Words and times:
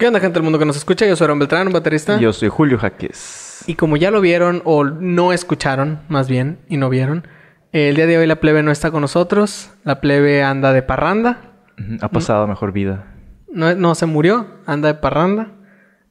¿Qué 0.00 0.06
onda, 0.06 0.18
gente 0.18 0.34
del 0.34 0.44
mundo 0.44 0.58
que 0.58 0.64
nos 0.64 0.78
escucha? 0.78 1.04
Yo 1.04 1.14
soy 1.14 1.26
Aaron 1.26 1.38
Beltrán, 1.38 1.66
un 1.66 1.74
baterista. 1.74 2.18
Yo 2.18 2.32
soy 2.32 2.48
Julio 2.48 2.78
Jaques. 2.78 3.64
Y 3.66 3.74
como 3.74 3.98
ya 3.98 4.10
lo 4.10 4.22
vieron, 4.22 4.62
o 4.64 4.82
no 4.84 5.34
escucharon, 5.34 6.00
más 6.08 6.26
bien, 6.26 6.58
y 6.70 6.78
no 6.78 6.88
vieron, 6.88 7.26
el 7.72 7.96
día 7.96 8.06
de 8.06 8.16
hoy 8.16 8.26
la 8.26 8.36
plebe 8.36 8.62
no 8.62 8.70
está 8.70 8.90
con 8.90 9.02
nosotros. 9.02 9.70
La 9.84 10.00
plebe 10.00 10.42
anda 10.42 10.72
de 10.72 10.80
parranda. 10.82 11.52
Ha 12.00 12.08
pasado 12.08 12.46
mejor 12.46 12.72
vida. 12.72 13.04
No, 13.52 13.74
no 13.74 13.94
se 13.94 14.06
murió, 14.06 14.46
anda 14.64 14.88
de 14.88 14.94
parranda. 14.94 15.48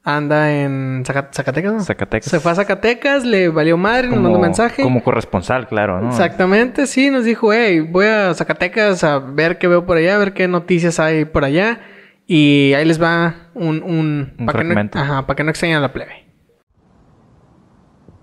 Anda 0.04 0.52
en 0.62 1.02
Zaca- 1.04 1.28
Zacatecas, 1.32 1.72
¿no? 1.72 1.80
Zacatecas. 1.82 2.30
Se 2.30 2.38
fue 2.38 2.52
a 2.52 2.54
Zacatecas, 2.54 3.24
le 3.24 3.48
valió 3.48 3.76
madre, 3.76 4.06
nos 4.08 4.20
mandó 4.20 4.36
un 4.38 4.42
mensaje. 4.42 4.82
Como 4.84 5.02
corresponsal, 5.02 5.66
claro, 5.66 6.00
¿no? 6.00 6.08
Exactamente, 6.10 6.86
sí, 6.86 7.10
nos 7.10 7.24
dijo, 7.24 7.52
hey, 7.52 7.80
voy 7.80 8.06
a 8.06 8.32
Zacatecas 8.34 9.02
a 9.04 9.18
ver 9.18 9.58
qué 9.58 9.66
veo 9.66 9.84
por 9.84 9.96
allá, 9.98 10.14
a 10.14 10.18
ver 10.18 10.32
qué 10.32 10.46
noticias 10.48 10.98
hay 11.00 11.24
por 11.26 11.44
allá. 11.44 11.80
Y 12.32 12.74
ahí 12.74 12.84
les 12.84 13.02
va 13.02 13.34
un... 13.54 13.82
Un, 13.82 14.34
Un 14.38 14.46
pa' 14.46 14.54
que 14.54 14.62
no, 14.62 14.74
fragmento. 14.74 14.98
ajá, 15.00 15.26
para 15.26 15.34
que 15.36 15.42
no 15.42 15.50
extrañen 15.50 15.78
a 15.78 15.80
la 15.80 15.92
plebe. 15.92 16.26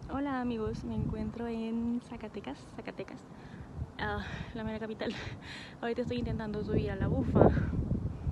Hola 0.09 0.39
amigos, 0.39 0.85
me 0.85 0.95
encuentro 0.95 1.45
en 1.47 1.99
Zacatecas, 2.07 2.57
Zacatecas, 2.77 3.19
ah, 3.99 4.25
la 4.53 4.63
mera 4.63 4.79
capital. 4.79 5.13
Ahorita 5.81 6.03
estoy 6.03 6.19
intentando 6.19 6.63
subir 6.63 6.89
a 6.91 6.95
la 6.95 7.07
bufa, 7.07 7.49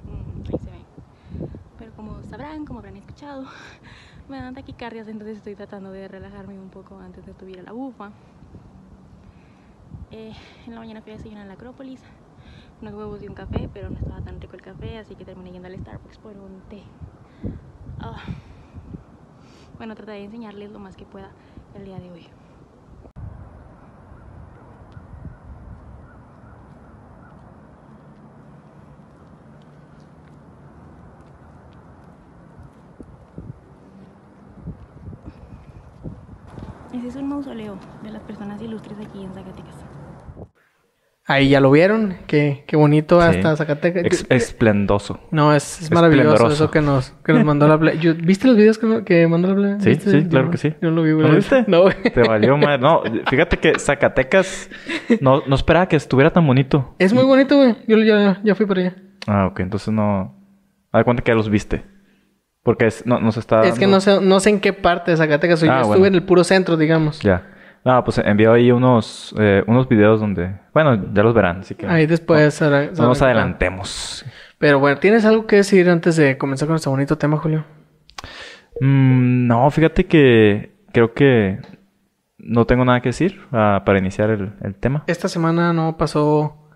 Mm, 0.06 0.48
ahí 0.48 0.60
se 0.64 0.70
ve. 0.72 0.86
Pero 1.78 1.92
como 1.96 2.24
sabrán, 2.24 2.64
como 2.66 2.80
habrán 2.80 2.96
escuchado, 2.96 3.46
me 4.30 4.38
dan 4.40 4.54
taquicardias, 4.56 5.10
entonces 5.10 5.38
estoy 5.40 5.56
tratando 5.56 5.92
de 5.92 6.08
relajarme 6.08 6.58
un 6.58 6.70
poco 6.70 7.00
antes 7.00 7.26
de 7.26 7.34
subir 7.34 7.60
a 7.60 7.64
la 7.64 7.74
bufa. 7.74 8.12
Eh, 10.12 10.32
en 10.68 10.74
la 10.74 10.80
mañana 10.80 11.02
fui 11.02 11.12
a 11.12 11.18
desayunar 11.18 11.42
en 11.42 11.48
la 11.50 11.56
Acrópolis, 11.56 12.02
unos 12.82 12.94
huevos 12.94 13.24
y 13.24 13.28
un 13.28 13.36
café, 13.36 13.70
pero 13.74 13.90
no 13.90 13.98
estaba 13.98 14.22
tan 14.22 14.40
rico 14.42 14.56
el 14.56 14.62
café, 14.62 14.98
así 14.98 15.16
que 15.16 15.26
terminé 15.26 15.52
yendo 15.52 15.68
al 15.68 15.80
Starbucks 15.80 16.18
por 16.18 16.38
un 16.38 16.62
té. 16.70 16.84
Ah, 18.00 18.22
bueno, 19.78 19.96
trataré 19.96 20.20
de 20.20 20.26
enseñarles 20.26 20.72
lo 20.72 20.80
más 20.80 20.96
que 20.96 21.06
pueda 21.06 21.32
el 21.76 21.86
día 21.86 22.00
de 22.00 22.12
hoy. 22.12 22.28
Ese 36.94 37.08
es 37.10 37.16
un 37.18 37.28
mausoleo 37.28 37.78
de 38.04 38.12
las 38.12 38.24
personas 38.24 38.62
ilustres 38.62 38.98
aquí 39.00 39.22
en 39.22 39.34
Zacatecas. 39.34 39.85
Ahí 41.28 41.50
ya 41.50 41.60
lo 41.60 41.72
vieron, 41.72 42.18
qué, 42.28 42.64
qué 42.68 42.76
bonito 42.76 43.20
Sí. 43.20 43.28
hasta 43.28 43.56
Zacatecas. 43.56 44.06
Ex- 44.06 44.26
esplendoso. 44.30 45.20
No, 45.32 45.56
es, 45.56 45.82
es 45.82 45.92
maravilloso 45.92 46.48
eso 46.50 46.70
que 46.70 46.82
nos, 46.82 47.12
que 47.26 47.34
nos 47.34 47.44
mandó 47.44 47.68
la. 47.68 47.94
Yo- 47.96 48.14
¿Viste 48.14 48.48
los 48.48 48.56
videos 48.56 48.78
que, 48.78 49.04
que 49.04 49.26
mandó 49.28 49.48
la 49.48 49.56
plebe? 49.56 49.80
Sí, 49.80 49.90
¿Viste? 49.90 50.12
sí, 50.12 50.28
claro 50.30 50.52
que 50.52 50.58
sí. 50.58 50.76
Yo 50.84 50.92
no 50.92 50.98
lo 50.98 51.02
vi, 51.02 51.14
güey. 51.14 51.24
¿No 51.26 51.30
lo 51.32 51.36
viste? 51.38 51.66
No, 51.68 51.82
güey. 51.82 51.96
Te 52.14 52.22
valió 52.22 52.58
mal. 52.58 52.80
No, 52.80 53.02
fíjate 53.28 53.58
que 53.58 53.80
Zacatecas 53.80 54.70
no, 55.20 55.42
no 55.48 55.56
esperaba 55.56 55.88
que 55.88 55.96
estuviera 55.96 56.30
tan 56.32 56.46
bonito. 56.46 56.94
Es 57.00 57.12
muy 57.12 57.24
bonito, 57.24 57.58
güey. 57.58 57.76
Yo 57.88 57.98
ya, 57.98 58.40
ya 58.44 58.54
fui 58.54 58.68
para 58.68 58.82
allá. 58.82 58.96
Ah, 59.26 59.48
ok. 59.48 59.62
Entonces 59.62 59.92
no... 59.92 60.36
A 60.92 61.04
cuenta 61.04 61.24
que 61.24 61.32
ya 61.32 61.36
los 61.36 61.50
viste. 61.50 61.84
Porque 62.62 62.86
es, 62.86 63.04
no, 63.08 63.20
nos 63.20 63.38
está... 63.38 63.64
Es 63.64 63.80
que 63.80 63.88
no 63.88 64.00
sé, 64.00 64.22
no 64.22 64.40
sé 64.40 64.52
en 64.52 64.60
qué 64.60 64.74
parte 64.74 65.10
de 65.10 65.18
Zacatecas. 65.18 65.60
Yo 65.62 65.72
Ah, 65.72 65.78
estuve 65.82 65.98
bueno. 65.98 66.06
en 66.06 66.14
el 66.16 66.24
puro 66.24 66.44
centro, 66.44 66.78
digamos. 66.78 67.20
Ya. 67.22 67.48
No, 67.86 68.04
pues 68.04 68.18
envió 68.18 68.52
ahí 68.54 68.72
unos, 68.72 69.34
eh, 69.38 69.64
unos 69.68 69.88
videos 69.88 70.20
donde... 70.20 70.56
Bueno, 70.74 71.14
ya 71.14 71.22
los 71.24 71.34
verán, 71.36 71.60
así 71.60 71.76
que... 71.76 71.86
Ahí 71.86 72.08
después... 72.08 72.60
ahora- 72.62 72.88
No 72.98 73.08
nos 73.08 73.22
ahora- 73.22 73.34
adelantemos. 73.36 74.26
Pero 74.58 74.80
bueno, 74.80 74.98
¿tienes 74.98 75.24
algo 75.24 75.46
que 75.46 75.58
decir 75.58 75.88
antes 75.90 76.16
de 76.16 76.38
comenzar 76.38 76.68
con 76.68 76.76
este 76.78 76.90
bonito 76.90 77.18
tema, 77.18 77.38
Julio? 77.38 77.64
Mm, 78.82 79.48
no, 79.48 79.70
fíjate 79.70 80.06
que 80.08 80.76
creo 80.92 81.14
que 81.14 81.60
no 82.38 82.66
tengo 82.66 82.84
nada 82.86 83.02
que 83.02 83.10
decir 83.10 83.40
ah, 83.52 83.84
para 83.86 84.00
iniciar 84.00 84.30
el, 84.32 84.54
el 84.64 84.76
tema. 84.76 85.04
Esta 85.08 85.28
semana 85.30 85.72
no 85.72 85.96
pasó 85.98 86.70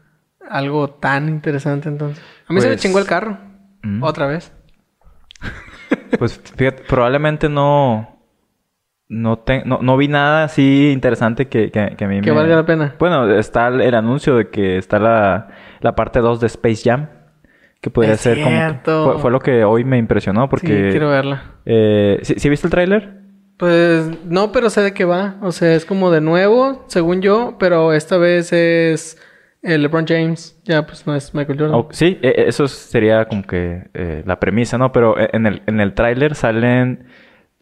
algo 0.48 0.90
tan 0.92 1.28
interesante 1.30 1.90
entonces. 1.90 2.24
A 2.48 2.54
mí 2.54 2.62
se 2.62 2.68
me 2.68 2.74
Pues- 2.74 2.82
chingó 2.82 3.00
el 3.00 3.06
carro. 3.08 3.38
Mm. 3.84 4.04
Otra 4.04 4.28
vez. 4.28 4.54
Pues 6.20 6.42
fíjate, 6.56 6.84
probablemente 6.84 7.48
no, 7.50 8.19
no, 9.10 9.40
te- 9.40 9.66
no, 9.66 9.80
no 9.82 9.98
vi 9.98 10.08
nada 10.08 10.44
así 10.46 10.92
interesante 10.94 11.48
que, 11.48 11.72
que, 11.72 11.96
que 11.98 12.06
a 12.06 12.08
mí 12.08 12.22
Que 12.22 12.32
me... 12.32 12.38
valga 12.38 12.56
la 12.56 12.66
pena. 12.66 12.96
Bueno, 13.00 13.30
está 13.38 13.68
el, 13.68 13.82
el 13.82 13.96
anuncio 13.96 14.36
de 14.36 14.50
que 14.50 14.78
está 14.78 15.00
la, 15.00 15.50
la 15.82 15.96
parte 15.96 16.20
2 16.20 16.40
de 16.40 16.48
Space 16.48 16.88
Jam. 16.90 17.08
Que 17.82 17.90
podría 17.90 18.14
Es 18.14 18.22
ser 18.22 18.40
como... 18.44 19.04
Fue, 19.14 19.20
fue 19.20 19.32
lo 19.32 19.40
que 19.40 19.64
hoy 19.64 19.84
me 19.86 19.98
impresionó 19.98 20.48
porque... 20.50 20.68
Sí, 20.68 20.90
quiero 20.92 21.10
verla. 21.10 21.44
eh, 21.66 22.20
¿sí, 22.24 22.36
sí 22.38 22.50
viste 22.50 22.68
el 22.68 22.72
tráiler? 22.72 23.20
Pues 23.58 24.10
no, 24.26 24.52
pero 24.52 24.70
sé 24.70 24.82
de 24.82 24.94
qué 24.94 25.06
va. 25.06 25.36
O 25.42 25.52
sea, 25.52 25.74
es 25.74 25.86
como 25.86 26.12
de 26.12 26.22
nuevo, 26.22 26.84
según 26.88 27.22
yo, 27.22 27.56
pero 27.60 27.94
esta 27.94 28.18
vez 28.18 28.54
es 28.54 29.18
el 29.64 29.82
LeBron 29.82 30.06
James. 30.08 30.60
Ya, 30.66 30.86
pues 30.86 31.08
no 31.08 31.16
es 31.16 31.34
Michael 31.34 31.58
Jordan. 31.60 31.76
Oh, 31.76 31.88
sí, 31.92 32.18
e- 32.22 32.28
e- 32.30 32.48
eso 32.50 32.68
sería 32.68 33.26
como 33.26 33.44
que 33.44 33.90
eh, 33.94 34.24
la 34.26 34.40
premisa, 34.40 34.78
¿no? 34.78 34.92
Pero 34.92 35.18
e- 35.20 35.30
en 35.34 35.46
el, 35.48 35.62
en 35.66 35.80
el 35.80 35.94
tráiler 35.94 36.36
salen... 36.36 37.06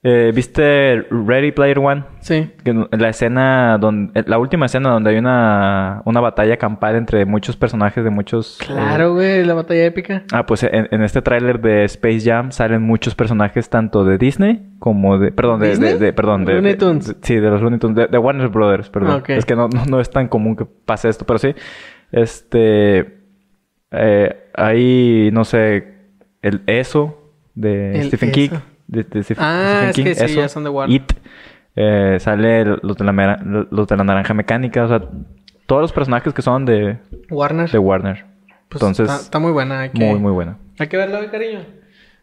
eh, 0.09 0.31
¿Viste 0.33 1.05
Ready 1.11 1.51
Player 1.51 1.79
One? 1.79 2.03
Sí. 2.21 2.49
La 2.91 3.09
escena 3.09 3.77
donde... 3.77 4.23
La 4.25 4.37
última 4.37 4.67
escena 4.67 4.91
donde 4.91 5.09
hay 5.09 5.17
una, 5.17 6.01
una 6.05 6.21
batalla 6.21 6.55
campal 6.57 6.95
entre 6.95 7.25
muchos 7.25 7.57
personajes 7.57 8.03
de 8.03 8.09
muchos... 8.09 8.57
Claro, 8.65 9.13
güey, 9.15 9.43
la 9.43 9.53
batalla 9.53 9.83
épica. 9.83 10.23
Ah, 10.31 10.45
pues 10.45 10.63
en, 10.63 10.87
en 10.91 11.01
este 11.01 11.21
tráiler 11.21 11.59
de 11.59 11.83
Space 11.85 12.21
Jam 12.21 12.51
salen 12.53 12.83
muchos 12.83 13.15
personajes 13.15 13.69
tanto 13.69 14.05
de 14.05 14.17
Disney 14.17 14.61
como 14.79 15.17
de... 15.19 15.31
Perdón, 15.31 15.59
de... 15.59 15.69
¿Disney? 15.71 15.93
de- 15.93 15.99
de- 15.99 16.13
perdón, 16.13 16.45
de... 16.45 16.53
Looney 16.53 16.75
Tunes. 16.75 17.07
de- 17.07 17.15
sí, 17.21 17.35
de 17.35 17.49
los 17.49 17.61
Looney 17.61 17.79
Tunes. 17.79 18.09
De, 18.09 18.17
Warner 18.17 18.47
Brothers, 18.47 18.89
perdón. 18.89 19.17
Ok. 19.19 19.29
Es 19.31 19.45
que 19.45 19.55
no, 19.55 19.67
no, 19.67 19.83
no 19.85 19.99
es 19.99 20.09
tan 20.09 20.29
común 20.29 20.55
que 20.55 20.65
pase 20.65 21.09
esto, 21.09 21.25
pero 21.25 21.37
sí. 21.39 21.53
Este... 22.11 23.19
eh, 23.91 24.35
ahí, 24.55 25.29
no 25.33 25.43
sé... 25.43 25.95
El 26.41 26.61
Eso 26.67 27.33
de 27.55 27.99
El 27.99 28.07
Stephen. 28.07 28.31
King. 28.31 28.49
De, 28.87 29.03
de 29.03 29.19
Ah, 29.37 29.89
Stephen 29.89 29.89
es 29.89 29.95
King. 29.95 30.03
que 30.03 30.15
sí, 30.15 30.23
Eso. 30.25 30.39
ya 30.41 30.49
son 30.49 30.63
de 30.63 30.69
Warner. 30.69 30.95
It. 30.95 31.11
Eh, 31.75 32.17
sale 32.19 32.65
los 32.65 32.97
de, 32.97 33.03
la 33.05 33.67
los 33.69 33.87
de 33.87 33.97
la 33.97 34.03
naranja 34.03 34.33
mecánica. 34.33 34.85
O 34.85 34.87
sea, 34.87 35.01
todos 35.67 35.81
los 35.81 35.93
personajes 35.93 36.33
que 36.33 36.41
son 36.41 36.65
de, 36.65 36.97
Warner. 37.29 37.69
de 37.69 37.77
Warner. 37.77 38.25
Pues 38.69 38.81
Entonces, 38.81 39.09
está, 39.09 39.21
está 39.21 39.39
muy 39.39 39.51
buena. 39.51 39.81
Hay 39.81 39.89
que, 39.89 40.03
muy, 40.03 40.19
muy 40.19 40.31
buena. 40.31 40.57
Hay 40.79 40.87
que 40.87 40.97
güey, 40.97 41.31
cariño. 41.31 41.59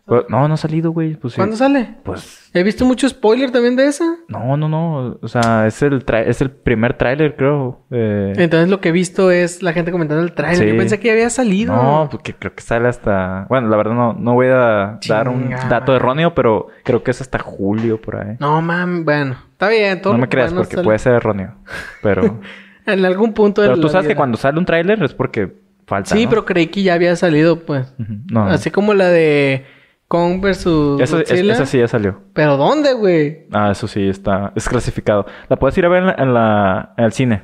Pero- 0.06 0.26
no, 0.28 0.46
no 0.48 0.54
ha 0.54 0.56
salido, 0.58 0.90
güey. 0.90 1.14
Pues 1.14 1.32
sí. 1.34 1.38
¿Cuándo 1.38 1.56
sale? 1.56 1.94
Pues 2.02 2.50
He 2.52 2.62
visto 2.62 2.84
mucho 2.84 3.08
spoiler 3.08 3.50
también 3.50 3.74
de 3.74 3.86
esa. 3.86 4.04
no, 4.28 4.56
no, 4.56 4.68
no. 4.68 5.18
O 5.22 5.28
sea, 5.28 5.66
es 5.66 5.80
el 5.82 6.04
tra- 6.04 6.24
es 6.26 6.40
el 6.42 6.50
primer 6.50 6.94
tráiler, 6.98 7.36
creo. 7.36 7.80
Eh, 7.90 8.32
Entonces 8.36 8.68
lo 8.68 8.80
que 8.80 8.90
he 8.90 8.92
visto 8.92 9.30
es 9.30 9.62
la 9.62 9.72
gente 9.72 9.90
comentando 9.92 10.22
el 10.22 10.32
trailer. 10.32 10.58
Sí. 10.58 10.68
Yo 10.72 10.76
pensé 10.76 11.00
que 11.00 11.06
ya 11.08 11.14
había 11.14 11.30
salido. 11.30 11.74
no, 11.74 12.08
porque 12.10 12.34
creo 12.34 12.54
que 12.54 12.62
sale 12.62 12.86
hasta. 12.88 13.46
Bueno, 13.48 13.68
la 13.68 13.76
verdad 13.76 13.94
no, 13.94 14.12
no 14.12 14.34
voy 14.34 14.48
a 14.48 14.98
dar 15.08 15.28
un 15.28 15.50
dato 15.70 15.96
erróneo, 15.96 16.34
pero 16.34 16.68
creo 16.84 17.02
que 17.02 17.10
es 17.10 17.20
hasta 17.22 17.38
julio 17.38 18.00
por 18.00 18.16
ahí. 18.16 18.36
No, 18.40 18.60
mam, 18.60 19.04
bueno. 19.04 19.36
Está 19.52 19.68
bien. 19.68 20.02
Todo 20.02 20.12
no 20.12 20.18
me 20.20 20.28
creas 20.28 20.52
porque 20.52 20.76
sale- 20.76 20.84
puede 20.84 20.98
ser 20.98 21.14
erróneo. 21.14 21.54
Pero, 22.02 22.40
En 22.86 23.02
algún 23.06 23.32
punto 23.32 23.62
de 23.62 23.68
pero 23.68 23.80
tú 23.80 23.86
la 23.86 23.92
sabes 23.92 24.08
que 24.08 24.14
cuando 24.14 24.36
sale 24.36 24.58
un 24.58 24.66
tráiler 24.66 25.02
es 25.02 25.14
porque 25.14 25.50
falta. 25.86 26.14
Sí, 26.14 26.24
¿no? 26.24 26.28
pero 26.30 26.44
creí 26.44 26.66
que 26.66 26.82
ya 26.82 26.92
había 26.92 27.16
salido, 27.16 27.60
pues. 27.60 27.94
No. 28.30 28.44
Así 28.44 28.70
como 28.70 28.92
la 28.92 29.08
de 29.08 29.64
Kong 30.08 30.40
versus 30.40 31.00
Esa, 31.00 31.20
es- 31.20 31.28
Godzilla. 31.30 31.52
esa 31.54 31.66
sí 31.66 31.78
ya 31.78 31.88
salió. 31.88 32.20
¿Pero 32.32 32.56
dónde, 32.56 32.92
güey? 32.94 33.46
Ah, 33.52 33.70
eso 33.72 33.88
sí 33.88 34.08
está. 34.08 34.52
Es 34.54 34.68
clasificado. 34.68 35.26
La 35.48 35.56
puedes 35.56 35.76
ir 35.78 35.86
a 35.86 35.88
ver 35.88 36.00
en, 36.02 36.06
la, 36.06 36.14
en, 36.18 36.34
la- 36.34 36.94
en 36.96 37.04
el 37.04 37.12
cine. 37.12 37.42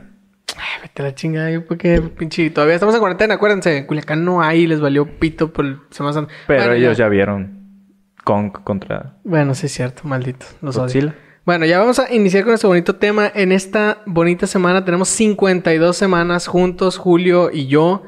Ay, 0.57 0.83
vete 0.83 1.03
a 1.03 1.05
la 1.07 1.15
chingada. 1.15 1.51
Yo 1.51 1.65
porque 1.65 2.01
pinche... 2.01 2.51
Todavía 2.51 2.75
estamos 2.75 2.95
en 2.95 3.01
cuarentena, 3.01 3.35
acuérdense. 3.35 3.77
En 3.79 3.87
Culiacán 3.87 4.25
no 4.25 4.43
hay. 4.43 4.67
Les 4.67 4.81
valió 4.81 5.07
pito 5.19 5.53
por 5.53 5.65
el 5.65 5.79
Semana. 5.91 6.27
Pero 6.47 6.61
Bueno, 6.61 6.75
ellos 6.75 6.97
ya 6.99 7.09
vieron 7.09 7.59
Kong 8.25 8.53
contra 8.65 9.15
Bueno, 9.25 9.55
sí 9.55 9.67
es 9.67 9.73
cierto. 9.73 10.03
Malditos. 10.05 10.55
Los 10.61 10.77
odio. 10.77 10.85
Godzilla. 10.85 11.15
Bueno, 11.47 11.65
ya 11.65 11.79
vamos 11.79 11.99
a 11.99 12.13
iniciar 12.15 12.45
con 12.45 12.53
este 12.55 12.67
bonito 12.67 12.97
tema. 12.97 13.31
En 13.35 13.51
esta 13.51 13.99
bonita 14.07 14.47
semana 14.47 14.85
tenemos 14.85 15.09
52 15.09 15.97
semanas 15.97 16.47
juntos, 16.47 16.99
Julio 16.99 17.51
y 17.53 17.67
yo, 17.67 18.03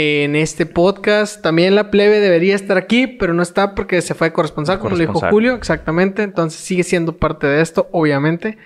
en 0.00 0.36
este 0.36 0.66
podcast. 0.66 1.42
También 1.42 1.74
la 1.74 1.90
plebe 1.90 2.20
debería 2.20 2.54
estar 2.54 2.76
aquí, 2.76 3.06
pero 3.06 3.34
no 3.34 3.42
está 3.42 3.74
porque 3.74 4.00
se 4.02 4.14
fue 4.14 4.28
a 4.28 4.32
corresponsal, 4.32 4.78
como 4.78 4.90
le 4.96 5.00
dijo 5.02 5.12
Corresponsal. 5.14 5.32
Julio, 5.32 5.54
exactamente. 5.54 6.22
Entonces 6.22 6.60
sigue 6.60 6.82
siendo 6.82 7.16
parte 7.16 7.46
de 7.46 7.60
esto, 7.60 7.88
obviamente. 7.92 8.58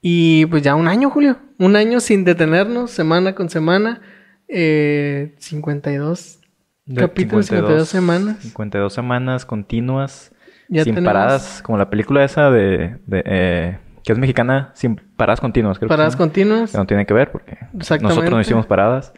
Y 0.00 0.46
pues 0.46 0.62
ya 0.62 0.74
un 0.74 0.88
año, 0.88 1.10
Julio. 1.10 1.38
Un 1.58 1.76
año 1.76 2.00
sin 2.00 2.24
detenernos, 2.24 2.90
semana 2.90 3.34
con 3.34 3.50
semana. 3.50 4.00
Eh, 4.48 5.34
52 5.38 6.38
De 6.86 7.00
capítulos, 7.02 7.46
52 7.46 7.88
semanas. 7.88 8.36
52 8.40 8.92
semanas 8.92 9.44
continuas, 9.44 10.32
Ya 10.68 10.84
sin 10.84 10.94
tenemos- 10.94 11.12
paradas, 11.12 11.62
como 11.62 11.76
la 11.78 11.90
película 11.90 12.24
esa 12.24 12.50
de, 12.50 12.96
de, 13.06 13.22
eh, 13.26 13.78
que 14.04 14.12
es 14.12 14.18
mexicana, 14.18 14.70
sin 14.74 14.96
paradas 15.16 15.40
continuas, 15.40 15.78
creo 15.78 15.88
que 15.88 15.92
Paradas 15.92 16.14
se 16.14 16.18
llama. 16.18 16.26
continuas. 16.26 16.70
Que 16.72 16.78
no 16.78 16.86
tiene 16.86 17.04
que 17.04 17.12
ver 17.12 17.30
porque 17.30 17.58
nosotros 17.74 18.30
no 18.30 18.40
hicimos 18.40 18.64
paradas. 18.66 19.12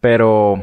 Pero, 0.00 0.62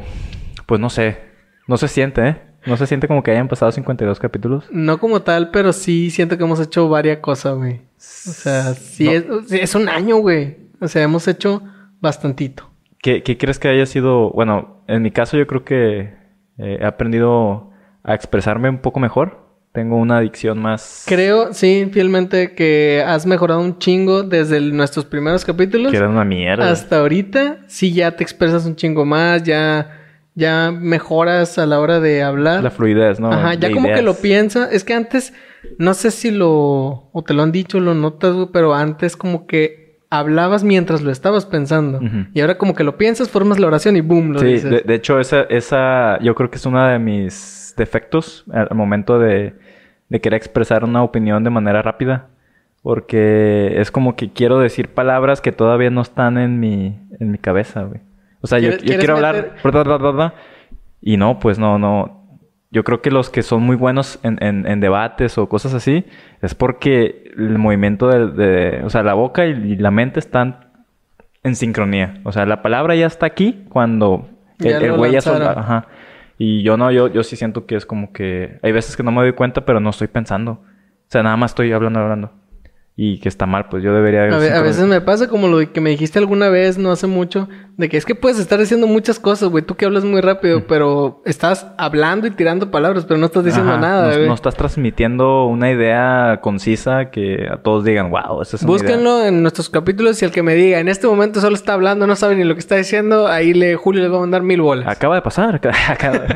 pues 0.66 0.80
no 0.80 0.90
sé, 0.90 1.18
no 1.66 1.76
se 1.76 1.88
siente, 1.88 2.28
¿eh? 2.28 2.36
¿No 2.66 2.76
se 2.78 2.86
siente 2.86 3.08
como 3.08 3.22
que 3.22 3.30
hayan 3.30 3.48
pasado 3.48 3.70
52 3.72 4.18
capítulos? 4.18 4.64
No 4.70 4.98
como 4.98 5.20
tal, 5.22 5.50
pero 5.50 5.72
sí 5.74 6.10
siento 6.10 6.38
que 6.38 6.44
hemos 6.44 6.60
hecho 6.60 6.88
varias 6.88 7.18
cosas, 7.18 7.56
güey. 7.56 7.74
O 7.74 7.80
sea, 7.98 8.72
sí, 8.74 9.04
No. 9.04 9.10
es, 9.12 9.48
sí, 9.48 9.58
es 9.60 9.74
un 9.74 9.88
año, 9.88 10.16
güey. 10.16 10.56
O 10.80 10.88
sea, 10.88 11.02
hemos 11.02 11.28
hecho 11.28 11.62
bastantito. 12.00 12.70
¿Qué, 13.02 13.22
qué 13.22 13.36
crees 13.36 13.58
que 13.58 13.68
haya 13.68 13.84
sido? 13.84 14.30
Bueno, 14.30 14.82
en 14.86 15.02
mi 15.02 15.10
caso 15.10 15.36
yo 15.36 15.46
creo 15.46 15.62
que 15.64 16.14
eh, 16.56 16.78
he 16.80 16.84
aprendido 16.86 17.70
a 18.02 18.14
expresarme 18.14 18.70
un 18.70 18.78
poco 18.78 18.98
mejor. 18.98 19.43
Tengo 19.74 19.96
una 19.96 20.18
adicción 20.18 20.60
más... 20.62 21.04
Creo, 21.04 21.52
sí, 21.52 21.90
fielmente 21.92 22.54
que 22.54 23.02
has 23.04 23.26
mejorado 23.26 23.60
un 23.60 23.76
chingo 23.80 24.22
desde 24.22 24.58
el- 24.58 24.76
nuestros 24.76 25.04
primeros 25.04 25.44
capítulos 25.44 25.90
Que 25.90 25.96
era 25.98 26.08
una 26.08 26.24
mierda. 26.24 26.70
hasta 26.70 27.00
ahorita. 27.00 27.58
Sí, 27.66 27.92
ya 27.92 28.12
te 28.14 28.22
expresas 28.22 28.66
un 28.66 28.76
chingo 28.76 29.04
más, 29.04 29.42
ya, 29.42 29.90
ya 30.36 30.70
mejoras 30.70 31.58
a 31.58 31.66
la 31.66 31.80
hora 31.80 31.98
de 31.98 32.22
hablar. 32.22 32.62
La 32.62 32.70
fluidez, 32.70 33.18
¿no? 33.18 33.32
Ajá, 33.32 33.54
ya 33.54 33.66
De 33.68 33.74
como 33.74 33.88
que 33.88 34.00
lo 34.02 34.14
piensa. 34.14 34.70
Es 34.70 34.84
que 34.84 34.94
antes, 34.94 35.32
no 35.76 35.92
sé 35.94 36.12
si 36.12 36.30
lo, 36.30 37.10
o 37.12 37.24
te 37.26 37.34
lo 37.34 37.42
han 37.42 37.50
dicho, 37.50 37.80
lo 37.80 37.94
notas, 37.94 38.36
pero 38.52 38.74
antes 38.76 39.16
como 39.16 39.48
que 39.48 39.98
hablabas 40.08 40.62
mientras 40.62 41.02
lo 41.02 41.10
estabas 41.10 41.46
pensando. 41.46 42.00
Y 42.32 42.40
ahora 42.42 42.58
como 42.58 42.74
que 42.76 42.84
lo 42.84 42.96
piensas, 42.96 43.28
formas 43.28 43.58
la 43.58 43.66
oración 43.66 43.96
y 43.96 44.02
boom, 44.02 44.34
lo 44.34 44.38
Sí, 44.38 44.46
dices. 44.46 44.70
de, 44.70 44.80
de 44.82 44.94
hecho, 44.94 45.18
esa, 45.18 45.42
esa 45.50 46.20
yo 46.20 46.36
creo 46.36 46.48
que 46.48 46.58
es 46.58 46.66
uno 46.66 46.86
de 46.86 47.00
mis 47.00 47.74
defectos 47.76 48.44
al 48.52 48.68
momento 48.76 49.18
de, 49.18 49.54
de 50.08 50.20
querer 50.20 50.36
expresar 50.38 50.84
una 50.84 51.02
opinión 51.02 51.44
de 51.44 51.50
manera 51.50 51.82
rápida. 51.82 52.28
Porque 52.82 53.80
es 53.80 53.90
como 53.90 54.14
que 54.14 54.30
quiero 54.30 54.58
decir 54.58 54.88
palabras 54.92 55.40
que 55.40 55.52
todavía 55.52 55.88
no 55.90 56.02
están 56.02 56.36
en 56.36 56.60
mi, 56.60 56.98
en 57.18 57.30
mi 57.30 57.38
cabeza, 57.38 57.82
güey. 57.84 58.00
O 58.42 58.46
sea, 58.46 58.58
yo, 58.58 58.68
¿Quieres- 58.68 58.80
yo 58.82 58.86
quieres 58.86 58.98
quiero 59.00 59.14
hablar... 59.16 59.54
bla, 59.62 59.82
bla, 59.84 59.96
bla, 59.96 60.10
bla, 60.10 60.34
y 61.00 61.16
no, 61.16 61.38
pues 61.38 61.58
no, 61.58 61.78
no. 61.78 62.20
Yo 62.70 62.84
creo 62.84 63.00
que 63.00 63.10
los 63.10 63.30
que 63.30 63.42
son 63.42 63.62
muy 63.62 63.76
buenos 63.76 64.18
en, 64.22 64.36
en- 64.42 64.66
en 64.66 64.80
debates 64.80 65.38
o 65.38 65.48
cosas 65.48 65.72
así 65.72 66.04
es 66.42 66.54
porque 66.54 67.32
el 67.38 67.56
movimiento 67.56 68.08
de, 68.08 68.26
de- 68.32 68.82
o 68.84 68.90
sea, 68.90 69.02
la 69.02 69.14
boca 69.14 69.46
y, 69.46 69.52
y 69.52 69.76
la 69.76 69.90
mente 69.90 70.20
están 70.20 70.66
en 71.42 71.56
sincronía. 71.56 72.20
O 72.24 72.32
sea, 72.32 72.44
la 72.44 72.60
palabra 72.60 72.94
ya 72.96 73.06
está 73.06 73.24
aquí 73.24 73.64
cuando 73.70 74.28
el, 74.58 74.68
Ya 74.68 74.76
el 74.78 74.92
güey 74.92 75.12
ya 75.12 75.20
soltó- 75.22 75.38
lanzaron. 75.38 75.64
Ajá. 75.64 75.86
Y 76.38 76.62
yo 76.62 76.76
no, 76.76 76.90
yo, 76.90 77.08
yo 77.08 77.22
sí 77.22 77.36
siento 77.36 77.66
que 77.66 77.76
es 77.76 77.86
como 77.86 78.12
que 78.12 78.58
hay 78.62 78.72
veces 78.72 78.96
que 78.96 79.02
no 79.02 79.12
me 79.12 79.20
doy 79.22 79.32
cuenta, 79.32 79.64
pero 79.64 79.80
no 79.80 79.90
estoy 79.90 80.08
pensando. 80.08 80.52
O 80.52 81.06
sea, 81.08 81.22
nada 81.22 81.36
más 81.36 81.52
estoy 81.52 81.72
hablando, 81.72 82.00
hablando. 82.00 82.32
Y 82.96 83.18
que 83.18 83.28
está 83.28 83.44
mal, 83.44 83.66
pues 83.68 83.82
yo 83.82 83.92
debería... 83.92 84.22
A, 84.22 84.58
a 84.58 84.62
veces 84.62 84.86
me 84.86 85.00
pasa 85.00 85.26
como 85.26 85.48
lo 85.48 85.72
que 85.72 85.80
me 85.80 85.90
dijiste 85.90 86.20
alguna 86.20 86.48
vez, 86.48 86.78
no 86.78 86.92
hace 86.92 87.08
mucho, 87.08 87.48
de 87.76 87.88
que 87.88 87.96
es 87.96 88.04
que 88.04 88.14
puedes 88.14 88.38
estar 88.38 88.60
diciendo 88.60 88.86
muchas 88.86 89.18
cosas, 89.18 89.48
güey. 89.48 89.64
Tú 89.64 89.74
que 89.74 89.84
hablas 89.84 90.04
muy 90.04 90.20
rápido, 90.20 90.68
pero 90.68 91.20
estás 91.24 91.66
hablando 91.76 92.28
y 92.28 92.30
tirando 92.30 92.70
palabras, 92.70 93.04
pero 93.04 93.18
no 93.18 93.26
estás 93.26 93.44
diciendo 93.44 93.72
Ajá, 93.72 93.80
nada, 93.80 94.10
no, 94.10 94.14
güey. 94.16 94.28
no 94.28 94.34
estás 94.34 94.54
transmitiendo 94.54 95.46
una 95.46 95.72
idea 95.72 96.38
concisa 96.40 97.10
que 97.10 97.48
a 97.50 97.56
todos 97.56 97.84
digan, 97.84 98.10
wow, 98.10 98.40
esa 98.42 98.54
es 98.58 98.62
una 98.62 98.70
idea". 98.76 98.82
Búsquenlo 98.84 99.24
en 99.24 99.42
nuestros 99.42 99.68
capítulos 99.70 100.22
y 100.22 100.26
el 100.26 100.30
que 100.30 100.44
me 100.44 100.54
diga, 100.54 100.78
en 100.78 100.86
este 100.86 101.08
momento 101.08 101.40
solo 101.40 101.56
está 101.56 101.72
hablando, 101.72 102.06
no 102.06 102.14
sabe 102.14 102.36
ni 102.36 102.44
lo 102.44 102.54
que 102.54 102.60
está 102.60 102.76
diciendo, 102.76 103.26
ahí 103.26 103.54
le 103.54 103.74
Julio 103.74 104.02
les 104.04 104.12
va 104.12 104.18
a 104.18 104.20
mandar 104.20 104.42
mil 104.44 104.60
bolas. 104.60 104.86
Acaba 104.86 105.16
de 105.16 105.22
pasar. 105.22 105.56
acaba- 105.88 106.26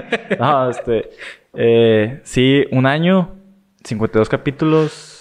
no, 0.41 0.71
este... 0.71 1.09
eh, 1.55 2.21
sí, 2.25 2.65
un 2.73 2.87
año, 2.87 3.37
52 3.85 4.29
capítulos. 4.29 5.15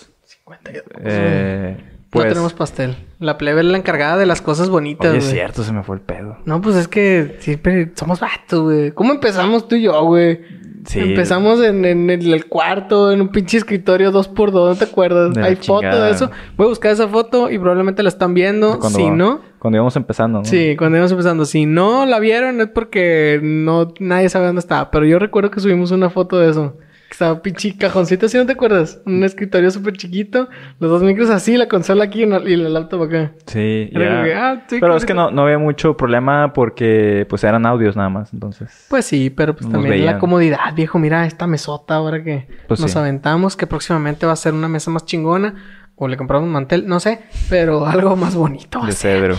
52. 0.47 0.83
Eh, 1.03 1.77
no 1.77 1.97
pues... 2.09 2.27
tenemos 2.29 2.53
pastel. 2.53 2.95
La 3.19 3.37
plebe 3.37 3.61
es 3.61 3.67
la 3.67 3.77
encargada 3.77 4.17
de 4.17 4.25
las 4.25 4.41
cosas 4.41 4.69
bonitas, 4.69 5.09
Oye, 5.09 5.19
es 5.19 5.29
cierto, 5.29 5.63
se 5.63 5.73
me 5.73 5.83
fue 5.83 5.97
el 5.97 6.01
pedo. 6.01 6.37
No, 6.45 6.61
pues 6.61 6.75
es 6.75 6.87
que 6.87 7.35
siempre 7.39 7.91
somos 7.95 8.19
vatos, 8.19 8.61
güey. 8.61 8.91
¿Cómo 8.91 9.13
empezamos 9.13 9.67
tú 9.67 9.75
y 9.75 9.83
yo, 9.83 10.03
güey? 10.05 10.39
Sí. 10.85 11.01
Empezamos 11.01 11.61
en, 11.61 11.83
en 11.83 12.09
el 12.09 12.45
cuarto, 12.45 13.11
en 13.11 13.19
un 13.19 13.27
pinche 13.27 13.57
escritorio 13.57 14.09
dos 14.11 14.29
por 14.29 14.51
dos, 14.51 14.69
¿no 14.69 14.85
te 14.85 14.89
acuerdas? 14.89 15.33
De 15.33 15.43
Hay 15.43 15.57
foto 15.57 16.01
de 16.01 16.11
eso. 16.11 16.31
Voy 16.55 16.67
a 16.67 16.69
buscar 16.69 16.91
esa 16.91 17.09
foto 17.09 17.51
y 17.51 17.59
probablemente 17.59 18.03
la 18.03 18.09
están 18.09 18.33
viendo. 18.33 18.79
Cuando, 18.79 18.97
si 18.97 19.09
no, 19.09 19.41
Cuando 19.59 19.75
íbamos 19.75 19.97
empezando, 19.97 20.39
¿no? 20.39 20.45
sí, 20.45 20.77
cuando 20.77 20.95
íbamos 20.95 21.11
empezando. 21.11 21.43
Si 21.43 21.65
no 21.65 22.05
la 22.05 22.19
vieron 22.19 22.61
es 22.61 22.67
porque 22.67 23.41
no 23.43 23.93
nadie 23.99 24.29
sabe 24.29 24.45
dónde 24.45 24.61
estaba. 24.61 24.89
Pero 24.89 25.05
yo 25.05 25.19
recuerdo 25.19 25.51
que 25.51 25.59
subimos 25.59 25.91
una 25.91 26.09
foto 26.09 26.39
de 26.39 26.51
eso. 26.51 26.77
Estaba 27.17 27.41
pinche 27.41 27.75
cajoncito, 27.75 28.29
¿sí 28.29 28.37
no 28.37 28.45
te 28.45 28.51
acuerdas? 28.51 29.01
Un 29.07 29.23
escritorio 29.23 29.71
súper 29.71 29.97
chiquito, 29.97 30.49
los 30.79 30.91
dos 30.91 31.01
micros 31.01 31.31
así, 31.31 31.57
la 31.57 31.67
consola 31.67 32.03
aquí 32.03 32.21
y 32.21 32.25
la 32.27 32.69
laptop 32.69 33.01
acá. 33.01 33.31
Sí, 33.47 33.89
Era 33.91 34.23
que, 34.23 34.33
ah, 34.35 34.65
sí, 34.69 34.77
Pero 34.79 34.95
es 34.95 35.03
que 35.03 35.15
no, 35.15 35.31
no 35.31 35.41
había 35.41 35.57
mucho 35.57 35.97
problema 35.97 36.53
porque 36.53 37.25
pues 37.27 37.43
eran 37.43 37.65
audios 37.65 37.95
nada 37.95 38.09
más, 38.09 38.31
entonces. 38.33 38.85
Pues 38.87 39.05
sí, 39.05 39.31
pero 39.31 39.55
pues 39.55 39.67
también 39.67 40.05
la 40.05 40.19
comodidad, 40.19 40.59
viejo. 40.75 40.99
Mira 40.99 41.25
esta 41.25 41.47
mesota 41.47 41.95
ahora 41.95 42.23
que 42.23 42.47
Pues 42.67 42.79
nos 42.79 42.91
sí. 42.91 42.99
aventamos, 42.99 43.57
que 43.57 43.65
próximamente 43.65 44.27
va 44.27 44.33
a 44.33 44.35
ser 44.35 44.53
una 44.53 44.67
mesa 44.67 44.91
más 44.91 45.03
chingona. 45.03 45.55
O 45.95 46.07
le 46.07 46.17
compramos 46.17 46.45
un 46.45 46.53
mantel, 46.53 46.87
no 46.87 46.99
sé, 46.99 47.21
pero 47.49 47.83
algo 47.87 48.15
más 48.15 48.35
bonito. 48.35 48.85
de 48.85 48.91
cedro. 48.91 49.37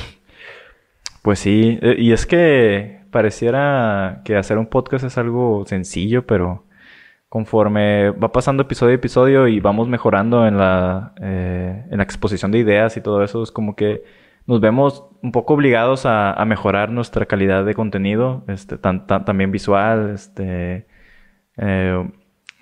Pues 1.23 1.39
sí, 1.39 1.79
eh, 1.81 1.95
y 1.97 2.11
es 2.11 2.27
que 2.27 3.03
pareciera 3.13 4.23
que 4.25 4.35
hacer 4.37 4.59
un 4.59 4.67
podcast 4.67 5.05
es 5.05 5.17
algo 5.17 5.65
sencillo, 5.65 6.27
pero 6.27 6.65
conforme 7.29 8.11
va 8.11 8.33
pasando 8.33 8.63
episodio 8.63 8.93
a 8.93 8.95
episodio 8.97 9.49
y 9.49 9.61
vamos 9.61 9.89
mejorando 9.89 10.47
en 10.47 10.57
la, 10.59 11.13
eh, 11.21 11.85
en 11.91 11.99
la 11.99 12.03
exposición 12.05 12.51
de 12.53 12.59
ideas 12.59 12.97
y 12.97 13.01
todo 13.03 13.23
eso, 13.23 13.43
es 13.43 13.51
como 13.53 13.77
que 13.77 14.03
nos 14.47 14.61
vemos 14.61 15.05
un 15.23 15.33
poco 15.33 15.55
obligados 15.55 16.07
a, 16.07 16.43
mejorar 16.47 16.91
nuestra 16.91 17.27
calidad 17.27 17.65
de 17.67 17.75
contenido, 17.75 18.45
este, 18.49 18.79
tan- 18.79 19.07
tan- 19.07 19.25
también 19.27 19.53
visual, 19.53 20.11
este, 20.15 20.87
eh, 21.59 22.11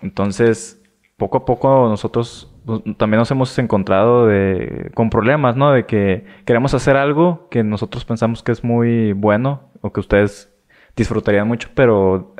entonces, 0.03 0.83
poco 1.17 1.39
a 1.39 1.45
poco 1.45 1.89
nosotros 1.89 2.53
pues, 2.67 2.83
también 2.99 3.21
nos 3.21 3.31
hemos 3.31 3.57
encontrado 3.59 4.27
de, 4.27 4.91
con 4.95 5.11
problemas, 5.11 5.57
¿no? 5.57 5.71
De 5.73 5.87
que 5.87 6.25
queremos 6.45 6.75
hacer 6.75 6.97
algo 6.97 7.49
que 7.51 7.63
nosotros 7.63 8.05
pensamos 8.05 8.43
que 8.43 8.53
es 8.53 8.65
muy 8.65 9.13
bueno 9.13 9.71
o 9.81 9.93
que 9.93 10.01
ustedes 10.01 10.53
disfrutarían 10.97 11.47
mucho, 11.47 11.69
pero 11.75 12.35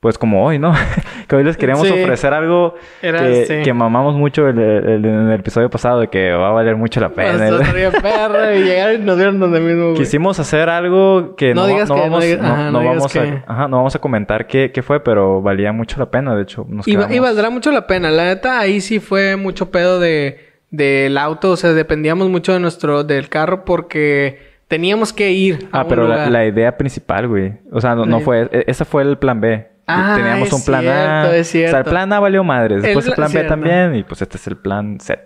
pues 0.00 0.16
como 0.16 0.44
hoy, 0.44 0.58
¿no? 0.60 0.72
que 1.28 1.34
hoy 1.36 1.42
les 1.44 1.56
queremos 1.56 1.86
Sí. 1.88 1.92
ofrecer 1.92 2.32
algo 2.32 2.74
Era, 3.02 3.20
que, 3.20 3.46
sí. 3.46 3.54
que 3.64 3.72
mamamos 3.72 4.14
mucho 4.14 4.46
el- 4.48 4.58
el- 4.58 5.04
en 5.04 5.28
el 5.30 5.40
episodio 5.40 5.68
pasado 5.70 6.00
de 6.00 6.08
que 6.08 6.30
va 6.32 6.48
a 6.50 6.52
valer 6.52 6.76
mucho 6.76 7.00
la 7.00 7.08
pena. 7.08 7.48
Y 8.56 8.62
llegaron 8.62 9.02
y 9.02 9.04
nos 9.04 9.16
vieron 9.16 9.40
donde 9.40 9.60
mismo, 9.60 9.84
güey. 9.86 9.96
Quisimos 9.96 10.38
hacer 10.38 10.68
algo 10.68 11.34
que 11.36 11.52
No 11.54 11.62
vamos, 11.62 11.90
a, 11.90 13.68
no 13.68 13.76
vamos 13.76 13.96
a 13.96 13.98
comentar 13.98 14.46
qué, 14.46 14.70
qué 14.72 14.82
fue, 14.82 15.00
pero 15.00 15.42
valía 15.42 15.72
mucho 15.72 15.98
la 15.98 16.06
pena. 16.10 16.34
De 16.34 16.42
hecho, 16.42 16.64
nos 16.68 16.86
Y, 16.86 16.94
va- 16.96 17.04
y 17.04 17.06
quedamos- 17.08 17.20
valdrá 17.22 17.50
mucho 17.50 17.70
la 17.72 17.86
pena. 17.86 18.10
La 18.10 18.24
neta, 18.26 18.60
ahí 18.60 18.80
sí 18.80 19.00
fue 19.00 19.36
mucho 19.36 19.70
pedo 19.70 19.98
de 20.00 20.46
del 20.70 21.16
auto. 21.18 21.50
O 21.52 21.56
sea, 21.56 21.72
dependíamos 21.72 22.28
mucho 22.28 22.52
de 22.52 22.60
nuestro... 22.60 23.02
Del 23.02 23.28
carro 23.30 23.64
porque 23.64 24.38
teníamos 24.68 25.12
que 25.14 25.32
ir 25.32 25.68
a 25.72 25.80
Ah, 25.80 25.82
un 25.84 25.88
pero 25.88 26.02
la, 26.06 26.14
lugar. 26.14 26.30
la 26.30 26.46
idea 26.46 26.76
principal, 26.76 27.26
güey. 27.26 27.54
O 27.72 27.80
sea, 27.80 27.94
no, 27.94 28.04
no 28.04 28.20
fue... 28.20 28.48
e- 28.52 28.64
Ese 28.66 28.84
fue 28.84 29.02
el 29.02 29.16
plan 29.18 29.40
B. 29.40 29.66
Ah, 29.88 30.14
Teníamos 30.16 30.48
es 30.48 30.54
un 30.54 30.64
plan 30.64 30.86
A. 30.86 31.22
cierto, 31.24 31.34
es 31.36 31.48
O 31.48 31.50
sea, 31.50 31.60
el 31.62 31.68
cierto. 31.70 31.90
plan 31.90 32.12
A 32.12 32.20
valió 32.20 32.44
madres. 32.44 32.82
Después 32.82 33.06
el, 33.06 33.12
El- 33.12 33.16
plan 33.16 33.28
B 33.28 33.32
cierto. 33.32 33.48
también. 33.48 33.94
Y 33.96 34.02
pues 34.04 34.22
este 34.22 34.36
es 34.36 34.46
el 34.46 34.56
plan 34.56 34.98
Z. 35.00 35.22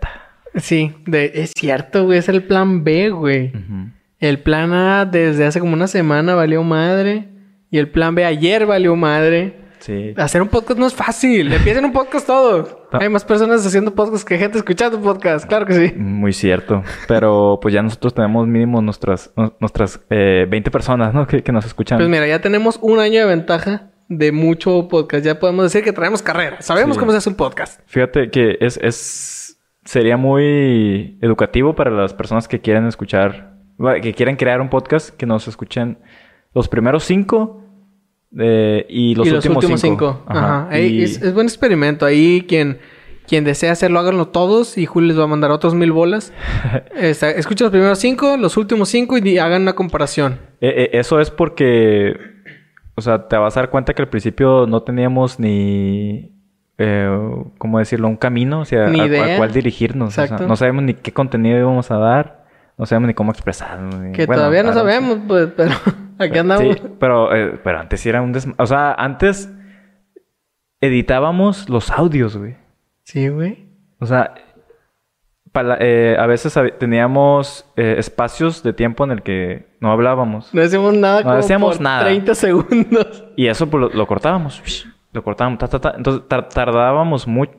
Sí, 0.54 0.94
de, 1.06 1.32
es 1.34 1.52
cierto, 1.56 2.04
güey. 2.04 2.18
Es 2.18 2.28
el 2.28 2.42
plan 2.44 2.84
B, 2.84 3.10
güey. 3.10 3.52
El 4.20 4.38
plan 4.40 4.72
A 4.72 5.04
desde 5.04 5.46
hace 5.46 5.60
como 5.60 5.72
una 5.74 5.86
semana 5.86 6.34
valió 6.34 6.62
madre. 6.62 7.28
Y 7.70 7.78
el 7.78 7.88
plan 7.90 8.14
B 8.14 8.24
ayer 8.24 8.66
valió 8.66 8.94
madre. 8.96 9.56
Sí. 9.78 10.14
Hacer 10.16 10.40
un 10.42 10.46
podcast 10.48 10.78
no 10.78 10.86
es 10.86 10.94
fácil. 10.94 11.52
Empiecen 11.52 11.84
un 11.84 11.92
podcast 11.92 12.24
todos. 12.26 12.76
No. 12.92 13.00
Hay 13.00 13.08
más 13.08 13.24
personas 13.24 13.66
haciendo 13.66 13.92
podcast 13.94 14.28
que 14.28 14.38
gente 14.38 14.58
escuchando 14.58 15.00
podcast. 15.00 15.46
Claro 15.48 15.66
que 15.66 15.72
sí. 15.72 15.94
Muy 15.96 16.32
cierto. 16.32 16.84
Pero 17.08 17.58
pues 17.60 17.74
ya 17.74 17.82
nosotros 17.82 18.14
tenemos 18.14 18.46
mínimo 18.46 18.80
nuestras, 18.80 19.32
nu- 19.36 19.54
nuestras 19.58 19.98
eh, 20.10 20.46
20 20.48 20.70
personas, 20.70 21.12
¿no? 21.14 21.26
Que, 21.26 21.42
que 21.42 21.50
nos 21.50 21.64
escuchan. 21.64 21.98
Pues 21.98 22.08
mira, 22.08 22.28
ya 22.28 22.40
tenemos 22.40 22.78
un 22.80 23.00
año 23.00 23.20
de 23.20 23.26
ventaja 23.26 23.88
de 24.18 24.32
mucho 24.32 24.88
podcast. 24.88 25.24
Ya 25.24 25.38
podemos 25.38 25.64
decir 25.64 25.82
que 25.84 25.92
traemos 25.92 26.22
carrera. 26.22 26.60
Sabemos 26.62 26.96
Sí. 26.96 27.00
cómo 27.00 27.12
se 27.12 27.18
hace 27.18 27.28
un 27.30 27.36
podcast. 27.36 27.80
Fíjate 27.86 28.30
que 28.30 28.56
es, 28.60 28.78
es 28.82 29.58
sería 29.84 30.16
muy 30.16 31.18
educativo 31.22 31.74
para 31.74 31.90
las 31.90 32.14
personas 32.14 32.46
que 32.48 32.60
quieren 32.60 32.86
escuchar, 32.86 33.54
que 34.02 34.12
quieren 34.14 34.36
crear 34.36 34.60
un 34.60 34.68
podcast, 34.70 35.10
que 35.16 35.26
nos 35.26 35.48
escuchen 35.48 35.98
los 36.54 36.68
primeros 36.68 37.04
cinco 37.04 37.64
eh, 38.38 38.86
y 38.88 39.14
los, 39.14 39.26
y 39.26 39.30
los 39.30 39.44
últimos, 39.46 39.80
cinco. 39.80 40.12
cinco. 40.20 40.24
Ajá. 40.26 40.66
Ajá. 40.66 40.76
Ey, 40.76 41.00
Y- 41.00 41.02
es, 41.02 41.20
es 41.20 41.34
buen 41.34 41.46
experimento. 41.46 42.06
Ahí 42.06 42.44
quien, 42.48 42.78
quien 43.26 43.44
desea 43.44 43.72
hacerlo, 43.72 43.98
háganlo 43.98 44.28
todos. 44.28 44.78
Y 44.78 44.86
Julio 44.86 45.08
les 45.08 45.18
va 45.18 45.24
a 45.24 45.26
mandar 45.26 45.50
otros 45.50 45.74
mil 45.74 45.92
bolas. 45.92 46.32
Esta- 46.96 47.30
escuchen 47.30 47.64
los 47.66 47.72
primeros 47.72 47.98
cinco, 47.98 48.36
los 48.36 48.56
últimos 48.56 48.88
cinco 48.88 49.18
y 49.18 49.38
hagan 49.38 49.62
una 49.62 49.74
comparación. 49.74 50.38
Eh, 50.60 50.72
eh, 50.76 50.90
eso 50.98 51.20
es 51.20 51.30
porque, 51.30 52.14
o 53.06 53.10
sea, 53.10 53.28
te 53.28 53.36
vas 53.36 53.56
a 53.56 53.60
dar 53.60 53.70
cuenta 53.70 53.94
que 53.94 54.02
al 54.02 54.08
principio 54.08 54.66
no 54.66 54.82
teníamos 54.82 55.38
ni, 55.38 56.32
eh, 56.78 57.08
¿cómo 57.58 57.78
decirlo? 57.78 58.08
Un 58.08 58.16
camino, 58.16 58.60
o 58.60 58.64
sea, 58.64 58.86
Ni 58.88 59.00
a, 59.00 59.36
cuál 59.36 59.52
dirigirnos. 59.52 60.16
O 60.18 60.26
sea, 60.26 60.38
no 60.38 60.56
sabemos 60.56 60.82
ni 60.84 60.94
qué 60.94 61.12
contenido 61.12 61.58
íbamos 61.58 61.90
a 61.90 61.96
dar, 61.98 62.44
no 62.78 62.86
sabemos 62.86 63.08
ni 63.08 63.14
cómo 63.14 63.32
expresarnos. 63.32 63.94
ni- 63.96 64.12
Que 64.12 64.26
bueno, 64.26 64.40
todavía 64.40 64.62
no 64.62 64.72
sí. 64.72 64.78
sabemos, 64.78 65.18
pues, 65.28 65.48
pero 65.56 65.74
aquí 66.18 66.38
andamos. 66.38 66.74
Sí, 66.76 66.82
pero, 66.98 67.34
eh, 67.34 67.58
pero 67.62 67.78
antes 67.80 68.00
sí 68.00 68.08
era 68.08 68.22
un 68.22 68.32
des... 68.32 68.48
O 68.56 68.66
sea, 68.66 68.92
antes 68.94 69.52
editábamos 70.80 71.68
los 71.68 71.90
audios, 71.90 72.36
güey. 72.36 72.56
Sí, 73.04 73.28
güey. 73.28 73.66
O 74.00 74.06
sea, 74.06 74.34
eh, 75.80 76.16
a 76.18 76.26
veces 76.26 76.58
teníamos 76.78 77.66
eh, 77.76 77.96
espacios 77.98 78.62
de 78.62 78.72
tiempo 78.72 79.04
en 79.04 79.10
el 79.10 79.22
que 79.22 79.66
no 79.80 79.92
hablábamos. 79.92 80.52
No 80.54 80.60
decíamos 80.62 80.94
nada 80.94 81.18
No 81.18 81.24
como 81.24 81.36
decíamos 81.36 81.76
por 81.76 81.82
nada. 81.84 82.04
30 82.04 82.34
segundos. 82.34 83.24
Y 83.36 83.46
eso 83.48 83.68
pues, 83.68 83.80
lo, 83.82 83.88
lo 83.90 84.06
cortábamos. 84.06 84.62
Lo 85.12 85.22
cortábamos. 85.22 85.58
ta, 85.58 85.68
ta, 85.68 85.80
ta. 85.80 85.94
Entonces 85.96 86.26
tar- 86.28 86.48
tardábamos 86.48 87.26
mucho. 87.26 87.52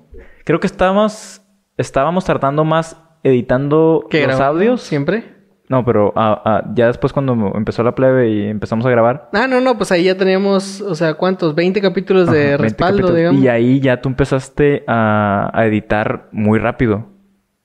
Creo 0.45 0.59
que 0.59 0.67
estábamos, 0.67 1.41
estábamos 1.77 2.25
tardando 2.25 2.63
más 2.65 2.99
editando 3.23 4.05
¿Qué 4.09 4.19
los 4.19 4.27
grabamos 4.37 4.55
audios. 4.55 4.81
¿Siempre? 4.81 5.31
No, 5.69 5.85
pero 5.85 6.11
ah, 6.15 6.41
ah, 6.45 6.63
ya 6.75 6.87
después 6.87 7.13
cuando 7.13 7.53
empezó 7.55 7.81
la 7.83 7.95
plebe 7.95 8.29
y 8.29 8.47
empezamos 8.49 8.85
a 8.85 8.89
grabar. 8.89 9.29
Ah, 9.33 9.47
no, 9.47 9.61
no, 9.61 9.77
pues 9.77 9.91
ahí 9.91 10.03
ya 10.03 10.17
teníamos, 10.17 10.81
o 10.81 10.93
sea, 10.93 11.13
¿cuántos? 11.15 11.55
20 11.55 11.81
capítulos 11.81 12.29
de 12.29 12.39
Ajá, 12.39 12.47
20 12.49 12.63
respaldo, 12.63 12.97
capítulos. 12.97 13.15
digamos. 13.17 13.41
Y 13.41 13.47
ahí 13.47 13.79
ya 13.79 14.01
tú 14.01 14.09
empezaste 14.09 14.83
a, 14.87 15.49
a 15.53 15.65
editar 15.65 16.27
muy 16.31 16.59
rápido. 16.59 17.05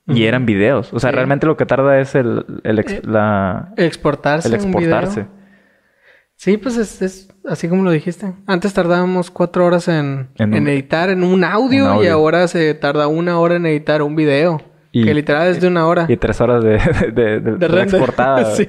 Y 0.08 0.24
eran 0.24 0.46
videos. 0.46 0.92
O 0.92 1.00
sea, 1.00 1.10
Sí. 1.10 1.16
realmente 1.16 1.46
lo 1.46 1.56
que 1.56 1.66
tarda 1.66 2.00
es 2.00 2.14
el, 2.14 2.44
el 2.64 2.78
ex- 2.78 2.92
Eh, 2.94 3.02
la, 3.04 3.72
Exportarse. 3.76 4.48
el 4.48 4.54
exportarse. 4.54 5.26
Sí, 6.36 6.56
pues 6.56 6.76
es, 6.76 7.02
es 7.02 7.28
así 7.44 7.68
como 7.68 7.82
lo 7.82 7.90
dijiste. 7.90 8.32
Antes 8.46 8.72
tardábamos 8.72 9.30
cuatro 9.30 9.66
horas 9.66 9.88
en, 9.88 10.28
En 10.38 10.54
editar 10.68 11.10
en 11.10 11.24
un 11.24 11.42
audio, 11.44 11.96
un 11.98 12.04
y 12.04 12.06
ahora 12.06 12.46
se 12.48 12.74
tarda 12.74 13.08
una 13.08 13.38
hora 13.40 13.56
en 13.56 13.66
editar 13.66 14.02
un 14.02 14.14
video. 14.16 14.62
Y- 14.92 15.04
que 15.04 15.12
literal 15.12 15.48
es 15.48 15.60
de 15.60 15.66
una 15.68 15.86
hora. 15.86 16.06
Y 16.08 16.16
tres 16.16 16.40
horas 16.40 16.62
de, 16.64 16.78
de, 17.12 17.40
de, 17.40 17.56
de- 17.68 17.82
exportada. 17.82 18.44
sí. 18.56 18.68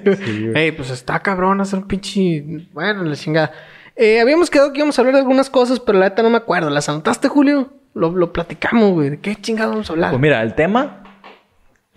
Ey, 0.55 0.71
pues 0.73 0.89
está 0.89 1.19
cabrón 1.21 1.61
hacer 1.61 1.79
un 1.79 1.87
pinche... 1.87 2.67
Bueno, 2.73 3.03
la 3.03 3.15
chingada. 3.15 3.51
Eh, 3.95 4.19
habíamos 4.19 4.49
quedado 4.49 4.71
que 4.73 4.79
íbamos 4.79 4.97
a 4.97 5.01
hablar 5.01 5.13
de 5.15 5.21
algunas 5.21 5.49
cosas, 5.49 5.79
pero 5.79 5.97
la 5.99 6.09
neta 6.09 6.21
no 6.23 6.29
me 6.29 6.37
acuerdo. 6.37 6.69
¿Las 6.69 6.89
anotaste, 6.89 7.27
Julio? 7.29 7.69
Lo, 7.93 8.11
lo 8.11 8.33
platicamos, 8.33 8.91
güey. 8.93 9.11
¿De 9.11 9.19
qué 9.19 9.35
chingada 9.35 9.69
vamos 9.69 9.89
a 9.89 9.93
hablar? 9.93 10.11
Pues 10.11 10.21
mira, 10.21 10.41
el 10.41 10.55
tema 10.55 11.03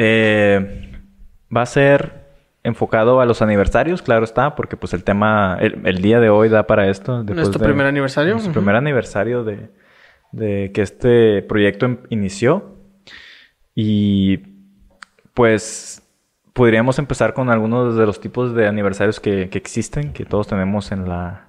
eh, 0.02 1.00
va 1.54 1.62
a 1.62 1.66
ser 1.66 2.22
enfocado 2.64 3.20
a 3.20 3.26
los 3.26 3.42
aniversarios, 3.42 4.02
claro 4.02 4.24
está, 4.24 4.54
porque 4.54 4.76
pues 4.76 4.92
el 4.94 5.02
tema, 5.04 5.58
el, 5.60 5.80
el 5.84 6.00
día 6.02 6.20
de 6.20 6.28
hoy 6.30 6.48
da 6.48 6.66
para 6.66 6.88
esto. 6.88 7.22
Nuestro 7.24 7.58
de- 7.58 7.64
primer 7.66 7.86
aniversario. 7.86 8.32
Nuestro 8.32 8.50
Ujú. 8.52 8.60
primer 8.60 8.76
aniversario 8.76 9.42
de, 9.44 9.70
de 10.32 10.70
que 10.72 10.82
este 10.82 11.42
proyecto 11.42 11.86
em- 11.86 11.98
inició. 12.10 12.76
Y 13.74 14.38
pues 15.34 16.02
podríamos 16.52 16.98
empezar 16.98 17.32
con 17.34 17.50
algunos 17.50 17.96
de 17.96 18.06
los 18.06 18.20
tipos 18.20 18.54
de 18.54 18.68
aniversarios 18.68 19.18
que, 19.20 19.48
que 19.48 19.58
existen, 19.58 20.12
que 20.12 20.24
todos 20.24 20.46
tenemos 20.46 20.92
en 20.92 21.08
la, 21.08 21.48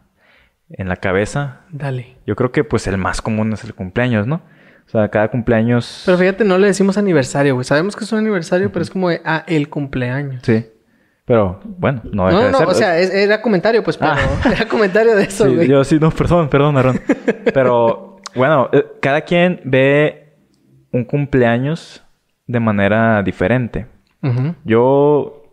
en 0.70 0.88
la 0.88 0.96
cabeza. 0.96 1.62
Dale. 1.70 2.16
Yo 2.26 2.36
creo 2.36 2.52
que 2.52 2.64
pues 2.64 2.88
el 2.88 2.98
más 2.98 3.22
común 3.22 3.52
es 3.54 3.64
el 3.66 3.74
cumpleaños, 3.76 4.26
¿no? 4.26 4.42
O 4.86 4.90
sea, 4.90 5.08
cada 5.10 5.30
cumpleaños... 5.30 6.04
Pero 6.06 6.18
fíjate, 6.18 6.44
no 6.46 6.58
le 6.58 6.68
decimos 6.68 6.98
aniversario, 6.98 7.56
güey. 7.56 7.66
Sabemos 7.66 7.96
que 7.96 8.04
es 8.04 8.12
un 8.12 8.20
aniversario, 8.20 8.72
pero 8.72 8.84
es 8.84 8.90
como 8.92 9.10
de, 9.10 9.22
ah, 9.26 9.44
el 9.48 9.70
cumpleaños. 9.70 10.42
Sí. 10.44 10.66
Pero 11.26 11.60
bueno, 11.64 12.02
no 12.12 12.28
deja 12.28 12.38
No, 12.38 12.40
no, 12.42 12.46
de 12.46 12.52
no, 12.52 12.58
ser. 12.60 12.68
o 12.68 12.74
sea, 12.74 13.00
es- 13.00 13.14
era 13.14 13.42
comentario, 13.42 13.82
pues, 13.84 13.98
pero 13.98 14.12
Ah. 14.12 14.18
era 14.56 14.68
comentario 14.68 15.16
de 15.16 15.24
eso, 15.24 15.46
Sí, 15.48 15.56
güey. 15.56 15.68
yo 15.68 15.84
sí, 15.84 15.98
no, 16.00 16.12
perdón, 16.12 16.50
perdón, 16.50 16.78
Aaron. 16.78 17.00
Pero 17.54 18.18
bueno, 18.36 18.70
eh, 18.74 18.86
cada 19.02 19.22
quien 19.22 19.62
ve 19.64 20.36
un 20.92 21.06
cumpleaños 21.06 22.04
de 22.46 22.60
manera 22.60 23.24
diferente. 23.24 23.88
Yo 24.64 25.44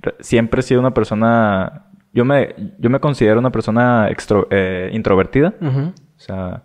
re- 0.00 0.14
siempre 0.20 0.60
he 0.60 0.62
sido 0.62 0.80
una 0.80 0.94
persona... 0.94 1.86
Yo 2.12 2.24
me, 2.24 2.54
yo 2.78 2.90
me 2.90 3.00
considero 3.00 3.40
una 3.40 3.50
persona 3.50 4.08
extro- 4.10 4.46
eh, 4.50 4.88
introvertida. 4.92 5.54
O 5.60 5.92
sea, 6.20 6.62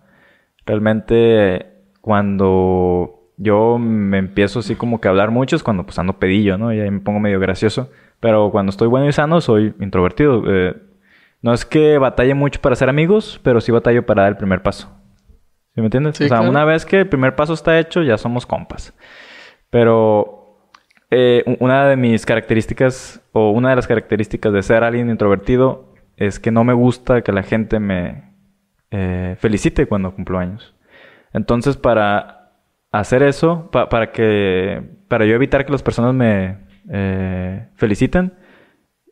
realmente 0.64 1.69
cuando 2.10 3.30
yo 3.36 3.78
me 3.78 4.18
empiezo 4.18 4.58
así 4.58 4.74
como 4.74 5.00
que 5.00 5.06
a 5.06 5.12
hablar 5.12 5.30
mucho 5.30 5.54
es 5.54 5.62
cuando 5.62 5.84
pues 5.84 5.96
ando 6.00 6.18
pedillo, 6.18 6.58
¿no? 6.58 6.72
Y 6.72 6.80
ahí 6.80 6.90
me 6.90 6.98
pongo 6.98 7.20
medio 7.20 7.38
gracioso. 7.38 7.88
Pero 8.18 8.50
cuando 8.50 8.70
estoy 8.70 8.88
bueno 8.88 9.06
y 9.06 9.12
sano 9.12 9.40
soy 9.40 9.76
introvertido. 9.78 10.42
Eh, 10.48 10.74
no 11.40 11.52
es 11.52 11.64
que 11.64 11.98
batalle 11.98 12.34
mucho 12.34 12.60
para 12.60 12.74
ser 12.74 12.88
amigos, 12.88 13.40
pero 13.44 13.60
sí 13.60 13.70
batallo 13.70 14.04
para 14.06 14.22
dar 14.22 14.32
el 14.32 14.38
primer 14.38 14.60
paso. 14.60 14.90
¿Sí 15.72 15.80
me 15.80 15.84
entiendes? 15.84 16.16
Sí, 16.16 16.24
o 16.24 16.26
sea, 16.26 16.38
claro. 16.38 16.50
una 16.50 16.64
vez 16.64 16.84
que 16.84 16.98
el 16.98 17.08
primer 17.08 17.36
paso 17.36 17.52
está 17.52 17.78
hecho, 17.78 18.02
ya 18.02 18.18
somos 18.18 18.44
compas. 18.44 18.92
Pero 19.70 20.68
eh, 21.12 21.44
una 21.60 21.86
de 21.86 21.94
mis 21.96 22.26
características, 22.26 23.22
o 23.30 23.52
una 23.52 23.70
de 23.70 23.76
las 23.76 23.86
características 23.86 24.52
de 24.52 24.64
ser 24.64 24.82
alguien 24.82 25.10
introvertido, 25.10 25.94
es 26.16 26.40
que 26.40 26.50
no 26.50 26.64
me 26.64 26.72
gusta 26.72 27.22
que 27.22 27.30
la 27.30 27.44
gente 27.44 27.78
me 27.78 28.34
eh, 28.90 29.36
felicite 29.38 29.86
cuando 29.86 30.12
cumplo 30.12 30.40
años. 30.40 30.74
Entonces, 31.32 31.76
para 31.76 32.52
hacer 32.92 33.22
eso, 33.22 33.68
pa- 33.70 33.88
para 33.88 34.12
que, 34.12 34.82
para 35.08 35.24
yo 35.26 35.34
evitar 35.34 35.64
que 35.64 35.72
las 35.72 35.82
personas 35.82 36.14
me 36.14 36.58
eh, 36.90 37.68
feliciten, 37.76 38.32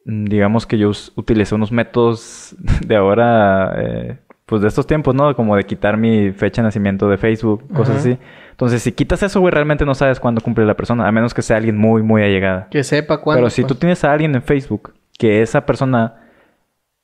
mm, 0.04 0.24
digamos 0.24 0.66
que 0.66 0.78
yo 0.78 0.90
utilicé 1.16 1.54
unos 1.54 1.70
métodos 1.72 2.56
de 2.86 2.96
ahora, 2.96 3.74
eh, 3.76 4.18
pues 4.46 4.62
de 4.62 4.68
estos 4.68 4.86
tiempos, 4.86 5.14
¿no? 5.14 5.34
Como 5.36 5.54
de 5.56 5.64
quitar 5.64 5.96
mi 5.98 6.32
fecha 6.32 6.62
de 6.62 6.68
nacimiento 6.68 7.08
de 7.08 7.18
Facebook, 7.18 7.68
cosas 7.68 7.90
Ajá. 7.96 7.98
así. 8.00 8.18
Entonces, 8.50 8.82
si 8.82 8.92
quitas 8.92 9.22
eso, 9.22 9.40
güey, 9.40 9.52
realmente 9.52 9.84
no 9.84 9.94
sabes 9.94 10.18
cuándo 10.18 10.40
cumple 10.40 10.64
la 10.64 10.74
persona, 10.74 11.06
a 11.06 11.12
menos 11.12 11.32
que 11.34 11.42
sea 11.42 11.58
alguien 11.58 11.76
muy, 11.76 12.02
muy 12.02 12.22
allegada. 12.22 12.66
Que 12.70 12.82
sepa 12.82 13.20
cuándo. 13.20 13.40
Pero 13.42 13.50
si 13.50 13.62
tú 13.62 13.68
pues. 13.68 13.80
tienes 13.80 14.02
a 14.04 14.12
alguien 14.12 14.34
en 14.34 14.42
Facebook 14.42 14.94
que 15.18 15.42
esa 15.42 15.66
persona 15.66 16.14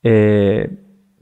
eh, 0.03 0.71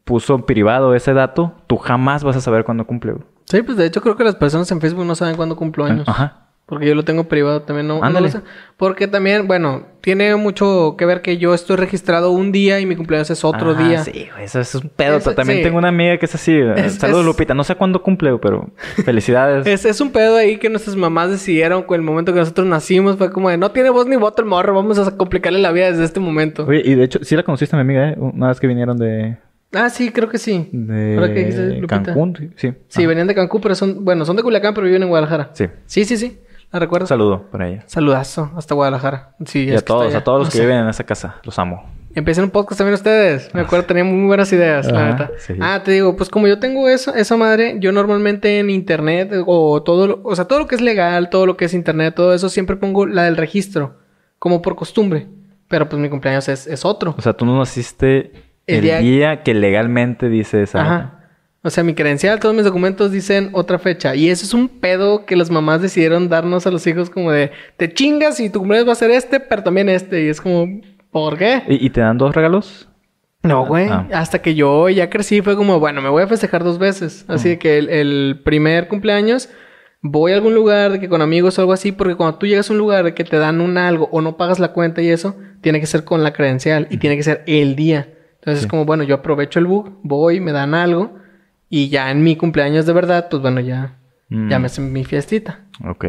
puso 0.05 0.35
en 0.35 0.43
privado 0.43 0.95
ese 0.95 1.13
dato, 1.13 1.53
tú 1.67 1.77
jamás 1.77 2.25
vas 2.25 2.37
a 2.37 2.41
saber 2.41 2.65
cuándo 2.65 2.87
cumple. 2.87 3.13
güey. 3.13 3.25
Sí, 3.47 3.63
pues 3.63 3.77
de 3.77 3.87
hecho 3.87 4.01
creo 4.01 4.17
que 4.17 4.25
las 4.25 4.37
personas 4.37 4.71
en 4.71 4.81
Facebook 4.81 5.05
no 5.05 5.15
saben 5.15 5.37
cuándo 5.37 5.57
cumplo 5.57 5.85
años. 5.85 6.09
Ajá. 6.09 6.39
Porque 6.65 6.87
yo 6.87 6.95
lo 6.95 7.05
tengo 7.05 7.25
privado 7.25 7.63
también, 7.63 7.87
no, 7.87 8.01
no 8.01 8.21
lo 8.21 8.29
sé. 8.29 8.41
Porque 8.79 9.07
también, 9.07 9.47
bueno, 9.47 9.85
tiene 10.01 10.35
mucho 10.37 10.95
que 10.97 11.05
ver 11.05 11.21
que 11.21 11.37
yo 11.37 11.53
estoy 11.53 11.77
registrado 11.77 12.31
un 12.31 12.51
día 12.51 12.81
y 12.81 12.87
mi 12.87 12.97
cumpleaños 12.97 13.29
es 13.31 13.45
otro 13.45 13.75
Ah, 13.77 13.83
día. 13.83 14.05
Sí, 14.05 14.29
eso, 14.41 14.61
es 14.61 14.75
un 14.77 14.89
pedo. 14.89 15.19
Eso- 15.19 15.35
También 15.35 15.59
sí. 15.59 15.65
tengo 15.65 15.77
una 15.77 15.89
amiga 15.89 16.17
que 16.17 16.25
es 16.25 16.35
así. 16.35 16.57
Es- 16.77 16.95
Saludos, 16.95 17.23
es- 17.23 17.27
Lupita. 17.27 17.53
No 17.53 17.65
sé 17.65 17.75
cuándo 17.75 18.01
cumple, 18.03 18.39
pero 18.41 18.71
felicidades. 19.05 19.67
Es, 19.73 19.85
es 19.85 20.01
un 20.01 20.13
pedo 20.13 20.37
ahí 20.37 20.57
que 20.57 20.71
nuestras 20.71 20.97
mamás 20.97 21.31
decidieron 21.31 21.83
con 21.83 21.97
el 21.97 22.03
momento 22.07 22.33
que 22.33 22.39
nosotros 22.39 22.67
nacimos. 22.67 23.17
Fue 23.19 23.31
como 23.33 23.51
de, 23.51 23.59
no 23.59 23.71
tiene 23.73 23.91
voz 23.91 24.07
ni 24.07 24.17
voto 24.17 24.41
el 24.41 24.49
morro, 24.49 24.73
vamos 24.75 24.99
a 24.99 25.17
complicarle 25.17 25.59
la 25.59 25.73
vida 25.73 25.91
desde 25.91 26.05
este 26.05 26.21
momento. 26.21 26.65
Oye, 26.67 26.81
y 26.85 26.95
de 26.95 27.05
hecho, 27.05 27.19
sí 27.23 27.37
la 27.37 27.43
conociste 27.43 27.77
a 27.77 27.79
mi 27.79 27.83
amiga, 27.83 28.11
¿eh? 28.11 28.17
Una 28.19 28.49
vez 28.49 28.61
que 28.61 28.67
vinieron 28.69 28.97
de, 28.97 29.37
Ah, 29.75 29.89
sí, 29.91 30.11
creo 30.11 30.29
que 30.29 30.39
sí. 30.39 30.71
Ahora 31.17 31.29
que 31.33 31.41
dijiste, 31.41 31.63
de 31.67 31.75
Lupita. 31.77 32.03
Cancún. 32.03 32.53
sí, 32.57 32.75
Sí. 32.89 33.07
Venían 33.07 33.27
de 33.27 33.35
Cancún, 33.35 33.61
pero 33.61 33.75
son, 33.75 34.05
bueno, 34.05 34.25
son 34.25 34.37
de 34.37 34.43
Culiacán, 34.43 34.75
pero 34.75 34.87
viven 34.87 35.03
en 35.03 35.09
Guadalajara. 35.09 35.51
Sí. 35.55 35.67
Sí, 35.87 36.05
sí, 36.05 36.17
sí. 36.17 36.39
La 36.71 36.79
recuerdo. 36.79 37.05
Un 37.05 37.09
saludo 37.09 37.51
para 37.51 37.69
ella. 37.69 37.85
Saludazo 37.87 38.51
hasta 38.57 38.75
Guadalajara. 38.75 39.35
Sí, 39.47 39.65
Y 39.65 39.75
a 39.75 39.81
todos, 39.81 40.15
a 40.15 40.25
todos 40.25 40.41
los 40.41 40.49
que 40.51 40.57
sé. 40.59 40.63
viven 40.65 40.79
en 40.79 40.89
esa 40.89 41.05
casa. 41.05 41.37
Los 41.45 41.59
amo. 41.59 41.85
Empiecen 42.15 42.45
un 42.45 42.51
podcast 42.51 42.79
también 42.79 42.95
ustedes. 42.95 43.49
Me 43.55 43.63
acuerdo, 43.63 43.87
tenían 43.87 44.07
muy 44.07 44.27
buenas 44.27 44.53
ideas, 44.53 44.91
la 44.93 45.01
Ajá, 45.01 45.11
neta. 45.13 45.31
sí. 45.39 45.55
Ah, 45.61 45.81
te 45.83 45.93
digo, 45.93 46.15
pues 46.17 46.29
como 46.29 46.47
yo 46.47 46.59
tengo 46.59 46.89
eso, 46.91 47.15
esa 47.15 47.39
madre, 47.39 47.77
yo 47.81 47.91
normalmente 47.93 48.59
en 48.59 48.69
internet 48.69 49.33
o 49.47 49.83
todo, 49.83 50.07
lo- 50.07 50.21
o 50.23 50.37
sea, 50.37 50.45
todo 50.47 50.59
lo 50.59 50.67
que 50.67 50.75
es 50.75 50.83
legal, 50.83 51.31
todo 51.31 51.47
lo 51.47 51.57
que 51.57 51.65
es 51.65 51.73
internet, 51.73 52.15
todo 52.15 52.35
eso, 52.35 52.51
siempre 52.51 52.77
pongo 52.77 53.07
la 53.07 53.25
del 53.25 53.39
registro, 53.39 53.97
como 54.39 54.61
por 54.61 54.77
costumbre. 54.77 55.29
Pero 55.69 55.89
pues 55.89 56.01
mi 56.03 56.11
cumpleaños 56.11 56.49
es, 56.51 56.67
es 56.67 56.85
otro. 56.85 57.15
O 57.17 57.23
sea, 57.23 57.33
tú 57.33 57.47
no 57.47 57.59
naciste 57.59 58.33
El 58.67 58.77
el, 58.77 58.83
día- 58.83 58.99
día... 58.99 59.43
que 59.43 59.55
legalmente 59.55 60.29
dice 60.29 60.63
esa. 60.63 60.81
Ajá. 60.83 61.19
O 61.65 61.71
sea, 61.71 61.85
mi 61.85 61.95
credencial, 61.95 62.41
todos 62.41 62.55
mis 62.57 62.65
documentos 62.65 63.13
dicen 63.13 63.51
otra 63.53 63.79
fecha. 63.79 64.17
Y 64.17 64.31
eso 64.31 64.45
es 64.45 64.53
un 64.53 64.69
pedo 64.69 65.25
que 65.27 65.37
las 65.37 65.49
mamás 65.51 65.81
decidieron 65.81 66.29
darnos 66.29 66.67
a 66.67 66.73
los 66.73 66.85
hijos 66.89 67.09
como 67.09 67.31
de, 67.31 67.53
te 67.77 67.93
chingas 67.93 68.41
y 68.41 68.51
tu 68.51 68.59
cumpleaños 68.59 68.89
va 68.89 68.93
a 68.93 68.97
ser 68.97 69.13
este, 69.13 69.39
pero 69.39 69.63
también 69.63 69.89
este. 69.89 70.25
Y 70.25 70.29
es 70.29 70.41
como, 70.41 70.81
¿por 71.13 71.39
qué? 71.39 71.63
¿Y, 71.69 71.87
y 71.87 71.91
te 71.91 72.01
dan 72.01 72.19
dos 72.19 72.35
regalos? 72.35 72.89
No, 73.45 73.65
güey. 73.65 73.87
Ah. 73.89 74.09
Hasta 74.13 74.41
que 74.43 74.55
yo 74.57 74.89
ya 74.89 75.09
crecí 75.09 75.41
fue 75.41 75.57
como, 75.57 75.79
bueno, 75.79 76.01
me 76.03 76.09
voy 76.09 76.25
a 76.25 76.27
festejar 76.27 76.65
dos 76.65 76.79
veces. 76.79 77.25
Así 77.29 77.57
que 77.59 77.79
el, 77.79 77.89
el 77.89 78.41
primer 78.45 78.89
cumpleaños 78.89 79.49
voy 80.01 80.33
a 80.33 80.35
algún 80.35 80.55
lugar 80.55 80.91
de 80.91 81.01
que 81.01 81.09
con 81.09 81.23
amigos 81.23 81.59
o 81.59 81.63
algo 81.63 81.73
así, 81.73 81.93
porque 81.93 82.17
cuando 82.17 82.39
tú 82.39 82.47
llegas 82.47 82.71
a 82.71 82.73
un 82.73 82.79
lugar 82.81 83.05
de 83.05 83.15
que 83.15 83.23
te 83.23 83.39
dan 83.39 83.61
un 83.61 83.79
algo 83.79 84.09
o 84.11 84.21
no 84.21 84.37
pagas 84.37 84.59
la 84.59 84.73
cuenta 84.73 85.01
y 85.01 85.09
eso, 85.11 85.37
tiene 85.61 85.79
que 85.79 85.87
ser 85.87 86.03
con 86.03 86.25
la 86.25 86.33
credencial 86.33 86.89
y 86.91 86.97
tiene 86.97 87.17
que 87.17 87.23
ser 87.23 87.45
el 87.47 87.77
día. 87.77 88.09
Entonces 88.43 88.65
es 88.65 88.71
como, 88.71 88.85
bueno, 88.85 89.05
yo 89.05 89.15
aprovecho 89.17 89.59
el 89.61 89.67
bug, 89.67 89.99
voy, 90.03 90.41
me 90.41 90.51
dan 90.53 90.75
algo 90.75 91.13
y 91.69 91.89
ya 91.89 92.11
en 92.11 92.23
mi 92.25 92.37
cumpleaños 92.37 92.87
de 92.87 92.93
verdad, 92.93 93.29
pues 93.31 93.41
bueno, 93.43 93.61
ya, 93.61 93.97
Mm. 94.29 94.49
ya 94.51 94.59
me 94.59 94.67
hacen 94.67 94.93
mi 94.93 95.05
fiestita. 95.05 95.61
Ok. 95.87 96.07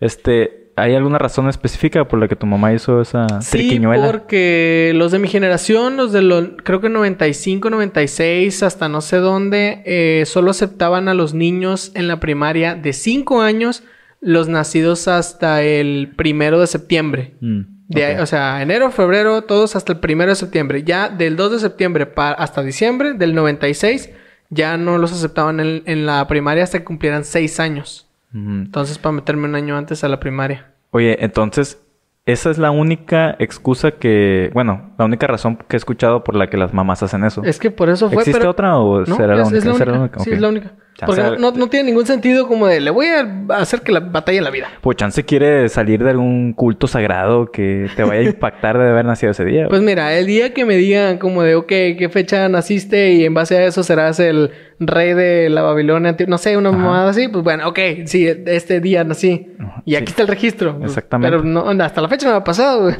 Este, 0.00 0.70
¿hay 0.76 0.94
alguna 0.94 1.18
razón 1.18 1.48
específica 1.48 2.08
por 2.08 2.18
la 2.18 2.26
que 2.26 2.36
tu 2.36 2.46
mamá 2.46 2.72
hizo 2.72 3.00
esa 3.02 3.40
Sí, 3.42 3.58
triquiñuela? 3.58 4.06
porque 4.06 4.92
los 4.94 5.12
de 5.12 5.18
mi 5.18 5.28
generación, 5.28 5.96
los 5.98 6.10
de 6.12 6.22
los, 6.22 6.48
creo 6.64 6.80
que 6.80 6.88
95, 6.88 7.68
96, 7.70 8.62
hasta 8.62 8.88
no 8.88 9.00
sé 9.02 9.18
dónde, 9.18 9.82
eh, 9.84 10.24
solo 10.26 10.50
aceptaban 10.50 11.08
a 11.08 11.14
los 11.14 11.34
niños 11.34 11.92
en 11.94 12.08
la 12.08 12.18
primaria 12.18 12.74
de 12.74 12.92
5 12.94 13.42
años, 13.42 13.82
los 14.22 14.48
nacidos 14.48 15.06
hasta 15.08 15.62
el 15.62 16.12
primero 16.16 16.60
de 16.60 16.66
septiembre. 16.66 17.34
Mm, 17.40 17.60
De. 17.90 18.20
O 18.20 18.26
sea, 18.26 18.62
enero, 18.62 18.90
febrero, 18.90 19.42
todos 19.42 19.76
hasta 19.76 19.92
el 19.92 19.98
primero 19.98 20.30
de 20.30 20.36
septiembre. 20.36 20.82
Ya 20.84 21.08
del 21.08 21.36
2 21.36 21.52
de 21.52 21.58
septiembre 21.58 22.08
hasta 22.16 22.62
diciembre 22.62 23.14
del 23.14 23.34
96, 23.34 24.10
ya 24.48 24.76
no 24.76 24.96
los 24.98 25.12
aceptaban 25.12 25.60
en, 25.60 25.82
en 25.86 26.06
la 26.06 26.26
primaria 26.28 26.62
hasta 26.64 26.78
que 26.78 26.84
cumplieran 26.84 27.24
seis 27.24 27.58
años. 27.60 28.06
Ujú. 28.32 28.48
Entonces, 28.48 28.96
para 28.98 29.12
meterme 29.12 29.46
un 29.48 29.56
año 29.56 29.76
antes 29.76 30.04
a 30.04 30.08
la 30.08 30.20
primaria. 30.20 30.66
Oye, 30.92 31.16
entonces, 31.24 31.80
esa 32.26 32.50
es 32.50 32.58
la 32.58 32.70
única 32.70 33.34
excusa 33.40 33.92
que, 33.92 34.50
bueno, 34.54 34.92
la 34.98 35.04
única 35.04 35.26
razón 35.26 35.56
que 35.56 35.74
he 35.74 35.78
escuchado 35.78 36.22
por 36.22 36.36
la 36.36 36.48
que 36.48 36.56
las 36.56 36.72
mamás 36.72 37.02
hacen 37.02 37.24
eso. 37.24 37.42
Es 37.44 37.58
que 37.58 37.70
por 37.72 37.88
eso 37.88 38.08
fue. 38.08 38.22
¿Existe 38.22 38.38
pero- 38.38 38.50
otra 38.50 38.76
o 38.78 39.00
No, 39.04 39.16
será 39.16 39.34
la 39.34 39.42
única? 39.42 39.58
es 39.58 39.64
la 39.64 39.74
¿Será 39.74 39.92
única. 39.98 40.20
Sí, 40.20 40.30
es 40.30 40.40
la 40.40 40.48
única. 40.48 40.72
Porque 41.06 41.22
no, 41.38 41.50
no 41.52 41.68
tiene 41.68 41.86
ningún 41.86 42.06
sentido 42.06 42.46
como 42.46 42.66
de 42.66 42.80
le 42.80 42.90
voy 42.90 43.06
a 43.06 43.26
hacer 43.56 43.80
que 43.80 43.90
la 43.92 44.00
batalla 44.00 44.38
en 44.38 44.44
la 44.44 44.50
vida. 44.50 44.68
Pues 44.82 44.96
chance 44.98 45.24
quiere 45.24 45.68
salir 45.68 46.04
de 46.04 46.10
algún 46.10 46.52
culto 46.52 46.86
sagrado 46.86 47.50
que 47.50 47.88
te 47.96 48.04
vaya 48.04 48.20
a 48.20 48.24
impactar 48.24 48.78
de 48.78 48.90
haber 48.90 49.06
nacido 49.06 49.32
ese 49.32 49.44
día. 49.44 49.66
Pues 49.68 49.80
mira, 49.80 50.14
el 50.18 50.26
día 50.26 50.52
que 50.52 50.64
me 50.64 50.76
digan 50.76 51.18
como 51.18 51.42
de, 51.42 51.54
ok, 51.54 51.68
¿qué 51.68 52.08
fecha 52.12 52.48
naciste? 52.48 53.12
Y 53.12 53.24
en 53.24 53.32
base 53.32 53.56
a 53.56 53.64
eso 53.64 53.82
serás 53.82 54.20
el 54.20 54.50
rey 54.78 55.14
de 55.14 55.48
la 55.48 55.62
Babilonia, 55.62 56.14
no 56.26 56.38
sé, 56.38 56.56
una 56.56 56.68
Ajá. 56.70 56.78
mamada 56.78 57.10
así. 57.10 57.28
Pues 57.28 57.44
bueno, 57.44 57.68
ok, 57.68 57.78
sí, 58.04 58.26
este 58.26 58.80
día 58.80 59.02
nací. 59.04 59.52
Ajá, 59.58 59.82
Y 59.86 59.94
aquí 59.94 60.10
está 60.10 60.22
el 60.22 60.28
registro. 60.28 60.78
Pues, 60.78 60.90
Exactamente. 60.90 61.36
Pero 61.38 61.44
no, 61.44 61.70
hasta 61.82 62.00
la 62.02 62.08
fecha 62.08 62.26
no 62.26 62.32
me 62.32 62.38
ha 62.38 62.44
pasado, 62.44 62.82
güey. 62.82 62.96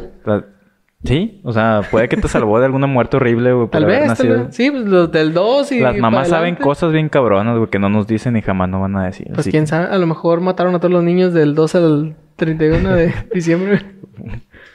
Sí, 1.04 1.40
o 1.44 1.52
sea, 1.52 1.82
puede 1.90 2.08
que 2.08 2.16
te 2.16 2.28
salvó 2.28 2.58
de 2.58 2.66
alguna 2.66 2.86
muerte 2.86 3.16
horrible, 3.16 3.52
güey, 3.52 3.68
Tal 3.68 3.84
vez, 3.84 4.16
tal 4.16 4.28
vez. 4.28 4.56
Sí, 4.56 4.70
pues 4.70 4.84
los 4.84 5.10
del 5.10 5.32
2 5.32 5.72
y 5.72 5.80
Las 5.80 5.96
mamás 5.96 6.28
saben 6.28 6.56
cosas 6.56 6.92
bien 6.92 7.08
cabronas, 7.08 7.56
güey, 7.56 7.70
que 7.70 7.78
no 7.78 7.88
nos 7.88 8.06
dicen 8.06 8.36
y 8.36 8.42
jamás 8.42 8.68
no 8.68 8.80
van 8.80 8.96
a 8.96 9.06
decir. 9.06 9.30
Pues 9.34 9.48
quién 9.48 9.64
que, 9.64 9.68
sabe, 9.68 9.86
a 9.86 9.98
lo 9.98 10.06
mejor 10.06 10.40
mataron 10.40 10.74
a 10.74 10.78
todos 10.78 10.92
los 10.92 11.04
niños 11.04 11.32
del 11.32 11.54
2 11.54 11.74
al 11.74 12.16
31 12.36 12.94
de 12.94 13.14
diciembre. 13.34 13.80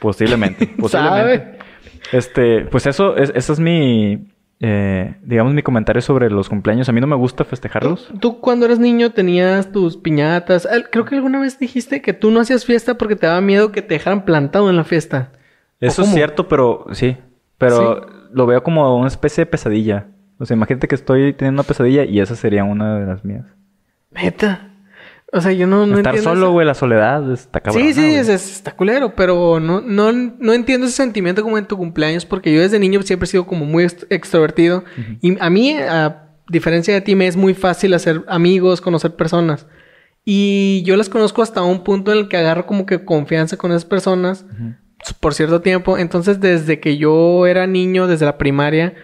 Posiblemente, 0.00 0.66
posiblemente. 0.78 1.58
Este, 2.12 2.60
pues 2.66 2.86
eso, 2.86 3.16
es, 3.16 3.32
ese 3.34 3.52
es 3.52 3.60
mi, 3.60 4.28
eh, 4.60 5.16
digamos, 5.22 5.52
mi 5.52 5.62
comentario 5.62 6.00
sobre 6.00 6.30
los 6.30 6.48
cumpleaños. 6.48 6.88
A 6.88 6.92
mí 6.92 7.00
no 7.00 7.06
me 7.06 7.16
gusta 7.16 7.44
festejarlos. 7.44 8.08
Tú 8.20 8.40
cuando 8.40 8.66
eras 8.66 8.78
niño 8.78 9.10
tenías 9.10 9.72
tus 9.72 9.96
piñatas. 9.96 10.68
Creo 10.90 11.04
que 11.04 11.16
alguna 11.16 11.40
vez 11.40 11.58
dijiste 11.58 12.00
que 12.00 12.12
tú 12.12 12.30
no 12.30 12.40
hacías 12.40 12.64
fiesta 12.64 12.96
porque 12.96 13.16
te 13.16 13.26
daba 13.26 13.40
miedo 13.40 13.72
que 13.72 13.82
te 13.82 13.94
dejaran 13.94 14.24
plantado 14.24 14.70
en 14.70 14.76
la 14.76 14.84
fiesta. 14.84 15.32
Eso 15.80 16.02
¿O 16.02 16.04
es 16.04 16.12
cierto, 16.12 16.48
pero 16.48 16.86
sí. 16.92 17.16
Pero 17.58 18.06
lo 18.32 18.46
veo 18.46 18.62
como 18.62 18.96
una 18.96 19.08
especie 19.08 19.42
de 19.44 19.50
pesadilla. 19.50 20.06
O 20.38 20.44
sea, 20.46 20.54
imagínate 20.56 20.88
que 20.88 20.94
estoy 20.94 21.32
teniendo 21.32 21.60
una 21.62 21.66
pesadilla 21.68 22.04
y 22.04 22.20
esa 22.20 22.36
sería 22.36 22.64
una 22.64 22.98
de 22.98 23.06
las 23.06 23.24
mías. 23.24 23.44
Neta. 24.10 24.70
O 25.32 25.40
sea, 25.40 25.52
yo 25.52 25.66
no, 25.66 25.86
no 25.86 25.96
Estar 25.98 26.14
entiendo 26.14 26.30
solo, 26.38 26.52
güey, 26.52 26.66
la 26.66 26.74
soledad 26.74 27.30
está 27.32 27.60
cabrón. 27.60 27.82
Sí, 27.82 27.92
sí, 27.94 28.14
es- 28.14 28.28
es- 28.28 28.56
está 28.56 28.72
culero, 28.72 29.14
pero 29.16 29.58
no, 29.60 29.80
no, 29.80 30.12
no 30.12 30.52
entiendo 30.52 30.86
ese 30.86 30.96
sentimiento 30.96 31.42
como 31.42 31.58
en 31.58 31.66
tu 31.66 31.76
cumpleaños, 31.76 32.24
porque 32.24 32.54
yo 32.54 32.60
desde 32.60 32.78
niño 32.78 33.02
siempre 33.02 33.24
he 33.24 33.30
sido 33.30 33.46
como 33.46 33.64
muy 33.64 33.84
ext- 33.84 34.06
extrovertido. 34.08 34.84
Y 35.20 35.36
a 35.40 35.50
mí, 35.50 35.72
a 35.78 36.28
diferencia 36.48 36.94
de 36.94 37.00
ti, 37.00 37.16
me 37.16 37.26
es 37.26 37.36
muy 37.36 37.54
fácil 37.54 37.92
hacer 37.94 38.22
amigos, 38.28 38.80
conocer 38.80 39.16
personas. 39.16 39.66
Y 40.24 40.82
yo 40.84 40.96
las 40.96 41.08
conozco 41.08 41.42
hasta 41.42 41.62
un 41.62 41.82
punto 41.84 42.12
en 42.12 42.18
el 42.18 42.28
que 42.28 42.36
agarro 42.36 42.66
como 42.66 42.86
que 42.86 43.04
confianza 43.04 43.56
con 43.56 43.70
esas 43.72 43.84
personas 43.84 44.44
por 45.14 45.34
cierto 45.34 45.60
tiempo. 45.60 45.98
Entonces, 45.98 46.40
desde 46.40 46.80
que 46.80 46.96
yo 46.96 47.46
era 47.46 47.66
niño, 47.66 48.06
desde 48.06 48.26
la 48.26 48.38
primaria, 48.38 48.94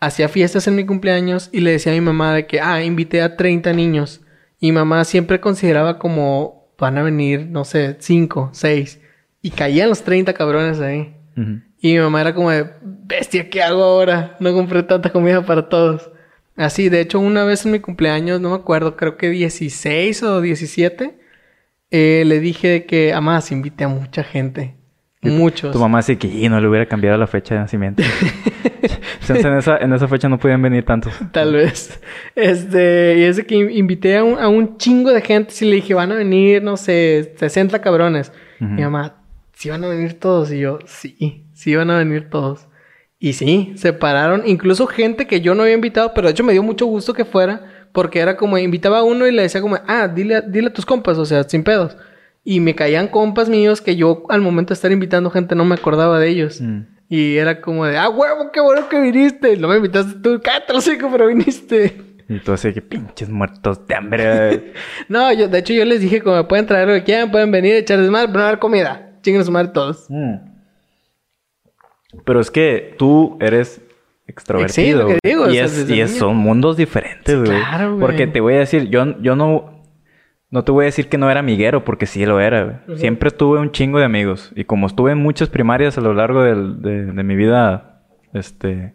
hacía 0.00 0.28
fiestas 0.28 0.66
en 0.66 0.76
mi 0.76 0.84
cumpleaños 0.84 1.48
y 1.52 1.60
le 1.60 1.72
decía 1.72 1.92
a 1.92 1.94
mi 1.94 2.00
mamá 2.00 2.34
de 2.34 2.46
que, 2.46 2.60
ah, 2.60 2.82
invité 2.82 3.22
a 3.22 3.36
30 3.36 3.72
niños. 3.72 4.20
Y 4.60 4.72
mamá 4.72 5.04
siempre 5.04 5.40
consideraba 5.40 5.98
como, 5.98 6.70
van 6.78 6.98
a 6.98 7.02
venir, 7.02 7.46
no 7.46 7.64
sé, 7.64 7.96
5, 7.98 8.50
6. 8.52 9.00
Y 9.42 9.50
caían 9.50 9.88
los 9.88 10.02
30 10.02 10.32
cabrones 10.34 10.80
ahí. 10.80 11.14
Y 11.80 11.92
mi 11.92 11.98
mamá 11.98 12.22
era 12.22 12.34
como 12.34 12.50
de, 12.50 12.66
bestia, 12.82 13.50
¿qué 13.50 13.62
hago 13.62 13.82
ahora? 13.82 14.36
No 14.40 14.52
compré 14.54 14.82
tanta 14.82 15.10
comida 15.10 15.44
para 15.44 15.68
todos. 15.68 16.10
Así, 16.56 16.88
de 16.88 17.00
hecho, 17.00 17.20
una 17.20 17.44
vez 17.44 17.66
en 17.66 17.72
mi 17.72 17.80
cumpleaños, 17.80 18.40
no 18.40 18.50
me 18.50 18.56
acuerdo, 18.56 18.96
creo 18.96 19.18
que 19.18 19.28
16 19.28 20.22
o 20.22 20.40
17, 20.40 21.18
eh, 21.90 22.24
le 22.26 22.40
dije 22.40 22.86
que, 22.86 23.12
además, 23.12 23.52
invité 23.52 23.84
a 23.84 23.88
mucha 23.88 24.24
gente. 24.24 24.75
Muchos. 25.30 25.72
Tu 25.72 25.78
mamá 25.78 25.98
dice 25.98 26.16
que 26.18 26.26
"Y, 26.28 26.48
no 26.48 26.60
le 26.60 26.68
hubiera 26.68 26.86
cambiado 26.86 27.16
la 27.18 27.26
fecha 27.26 27.54
de 27.54 27.60
nacimiento. 27.60 28.02
Entonces, 28.82 29.44
en, 29.44 29.54
esa, 29.56 29.76
en 29.78 29.92
esa 29.92 30.06
fecha 30.08 30.28
no 30.28 30.38
podían 30.38 30.62
venir 30.62 30.84
tantos. 30.84 31.12
Tal 31.32 31.52
vez. 31.54 32.00
Este, 32.34 33.16
y 33.18 33.22
es 33.24 33.36
de 33.36 33.46
que 33.46 33.54
in- 33.56 33.70
invité 33.70 34.16
a 34.16 34.24
un, 34.24 34.38
a 34.38 34.48
un 34.48 34.76
chingo 34.78 35.12
de 35.12 35.20
gente. 35.20 35.52
Y 35.60 35.64
le 35.64 35.76
dije, 35.76 35.94
van 35.94 36.12
a 36.12 36.14
venir, 36.14 36.62
no 36.62 36.76
sé, 36.76 37.34
60 37.36 37.80
cabrones. 37.80 38.32
Ujú. 38.60 38.70
Mi 38.70 38.82
mamá, 38.82 39.16
¿sí 39.54 39.68
van 39.70 39.82
a 39.84 39.88
venir 39.88 40.18
todos? 40.20 40.52
Y 40.52 40.60
yo, 40.60 40.78
sí, 40.86 41.44
sí 41.52 41.74
van 41.74 41.90
a 41.90 41.98
venir 41.98 42.28
todos. 42.30 42.66
Y 43.18 43.32
sí, 43.32 43.72
se 43.76 43.92
pararon. 43.92 44.42
Incluso 44.46 44.86
gente 44.86 45.26
que 45.26 45.40
yo 45.40 45.54
no 45.54 45.62
había 45.62 45.74
invitado, 45.74 46.12
pero 46.14 46.28
de 46.28 46.32
hecho 46.32 46.44
me 46.44 46.52
dio 46.52 46.62
mucho 46.62 46.86
gusto 46.86 47.12
que 47.14 47.24
fuera. 47.24 47.72
Porque 47.92 48.18
era 48.20 48.36
como, 48.36 48.58
invitaba 48.58 48.98
a 48.98 49.02
uno 49.04 49.26
y 49.26 49.32
le 49.32 49.42
decía 49.42 49.62
como, 49.62 49.78
ah, 49.86 50.06
dile, 50.06 50.36
a- 50.36 50.40
dile 50.42 50.68
a 50.68 50.72
tus 50.72 50.84
compas, 50.84 51.16
o 51.18 51.24
sea, 51.24 51.42
sin 51.44 51.64
pedos. 51.64 51.96
Y 52.48 52.60
me 52.60 52.76
caían 52.76 53.08
compas 53.08 53.48
míos 53.48 53.80
que 53.80 53.96
yo 53.96 54.22
al 54.28 54.40
momento 54.40 54.68
de 54.68 54.74
estar 54.74 54.92
invitando 54.92 55.30
gente 55.30 55.56
no 55.56 55.64
me 55.64 55.74
acordaba 55.74 56.20
de 56.20 56.28
ellos. 56.28 56.60
Mm. 56.60 56.82
Y 57.08 57.36
era 57.38 57.60
como 57.60 57.84
de, 57.86 57.98
ah, 57.98 58.08
huevo, 58.08 58.52
qué 58.52 58.60
bueno 58.60 58.88
que 58.88 59.00
viniste. 59.00 59.56
No 59.56 59.66
me 59.66 59.76
invitaste 59.78 60.20
tú, 60.22 60.40
cállate 60.40 60.72
los 60.72 60.86
hocico, 60.86 61.08
pero 61.10 61.26
viniste. 61.26 62.00
Así 62.46 62.72
que 62.72 62.82
pinches 62.82 63.28
muertos 63.28 63.84
de 63.88 63.94
hambre. 63.96 64.72
No, 65.08 65.32
yo, 65.32 65.48
de 65.48 65.58
hecho, 65.58 65.72
yo 65.72 65.84
les 65.84 66.00
dije, 66.00 66.22
como 66.22 66.46
pueden 66.46 66.66
traer 66.66 66.86
lo 66.86 66.94
que 66.94 67.02
quieran, 67.02 67.32
pueden 67.32 67.50
venir, 67.50 67.74
echar 67.74 68.00
desmadre, 68.00 68.28
pero 68.28 68.38
no 68.40 68.46
haber 68.46 68.58
comida. 68.60 69.18
Chinguen 69.22 69.42
a 69.42 69.44
su 69.44 69.50
madre 69.50 69.68
todos. 69.74 70.06
Mm. 70.08 70.36
Pero 72.24 72.40
es 72.40 72.50
que 72.52 72.94
tú 72.96 73.36
eres 73.40 73.80
extrovertido. 74.28 75.08
Sí, 75.08 75.14
lo 75.14 75.20
que 75.20 75.36
o 75.36 75.50
y 75.50 75.54
sea, 75.54 75.64
es, 75.64 75.76
desde 75.78 75.96
y 75.96 76.00
es- 76.00 76.10
niño. 76.10 76.20
son 76.20 76.36
mundos 76.36 76.76
diferentes, 76.76 77.36
güey. 77.36 77.58
claro, 77.58 77.88
güey. 77.96 78.00
Porque 78.00 78.26
te 78.28 78.40
voy 78.40 78.54
a 78.54 78.58
decir, 78.60 78.88
yo, 78.88 79.20
yo 79.20 79.34
no... 79.36 79.75
No 80.50 80.62
te 80.64 80.72
voy 80.72 80.84
a 80.84 80.86
decir 80.86 81.08
que 81.08 81.18
no 81.18 81.30
era 81.30 81.40
amiguero, 81.40 81.84
porque 81.84 82.06
sí 82.06 82.24
lo 82.24 82.40
era. 82.40 82.84
Siempre 82.98 83.30
tuve 83.30 83.58
un 83.58 83.72
chingo 83.72 83.98
de 83.98 84.04
amigos. 84.04 84.52
Y 84.54 84.64
como 84.64 84.86
estuve 84.86 85.12
en 85.12 85.18
muchas 85.18 85.48
primarias 85.48 85.98
a 85.98 86.00
lo 86.00 86.14
largo 86.14 86.42
del- 86.42 86.80
de, 86.82 87.06
de 87.06 87.22
mi 87.24 87.34
vida 87.36 88.02
este, 88.32 88.94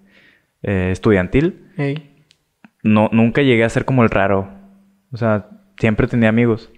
eh, 0.63 0.89
estudiantil, 0.91 1.65
no, 2.83 3.09
nunca 3.11 3.41
llegué 3.41 3.63
a 3.63 3.69
ser 3.69 3.85
como 3.85 4.03
el 4.03 4.09
raro. 4.09 4.49
O 5.11 5.17
sea, 5.17 5.49
siempre 5.77 6.07
tenía 6.07 6.29
amigos. 6.29 6.71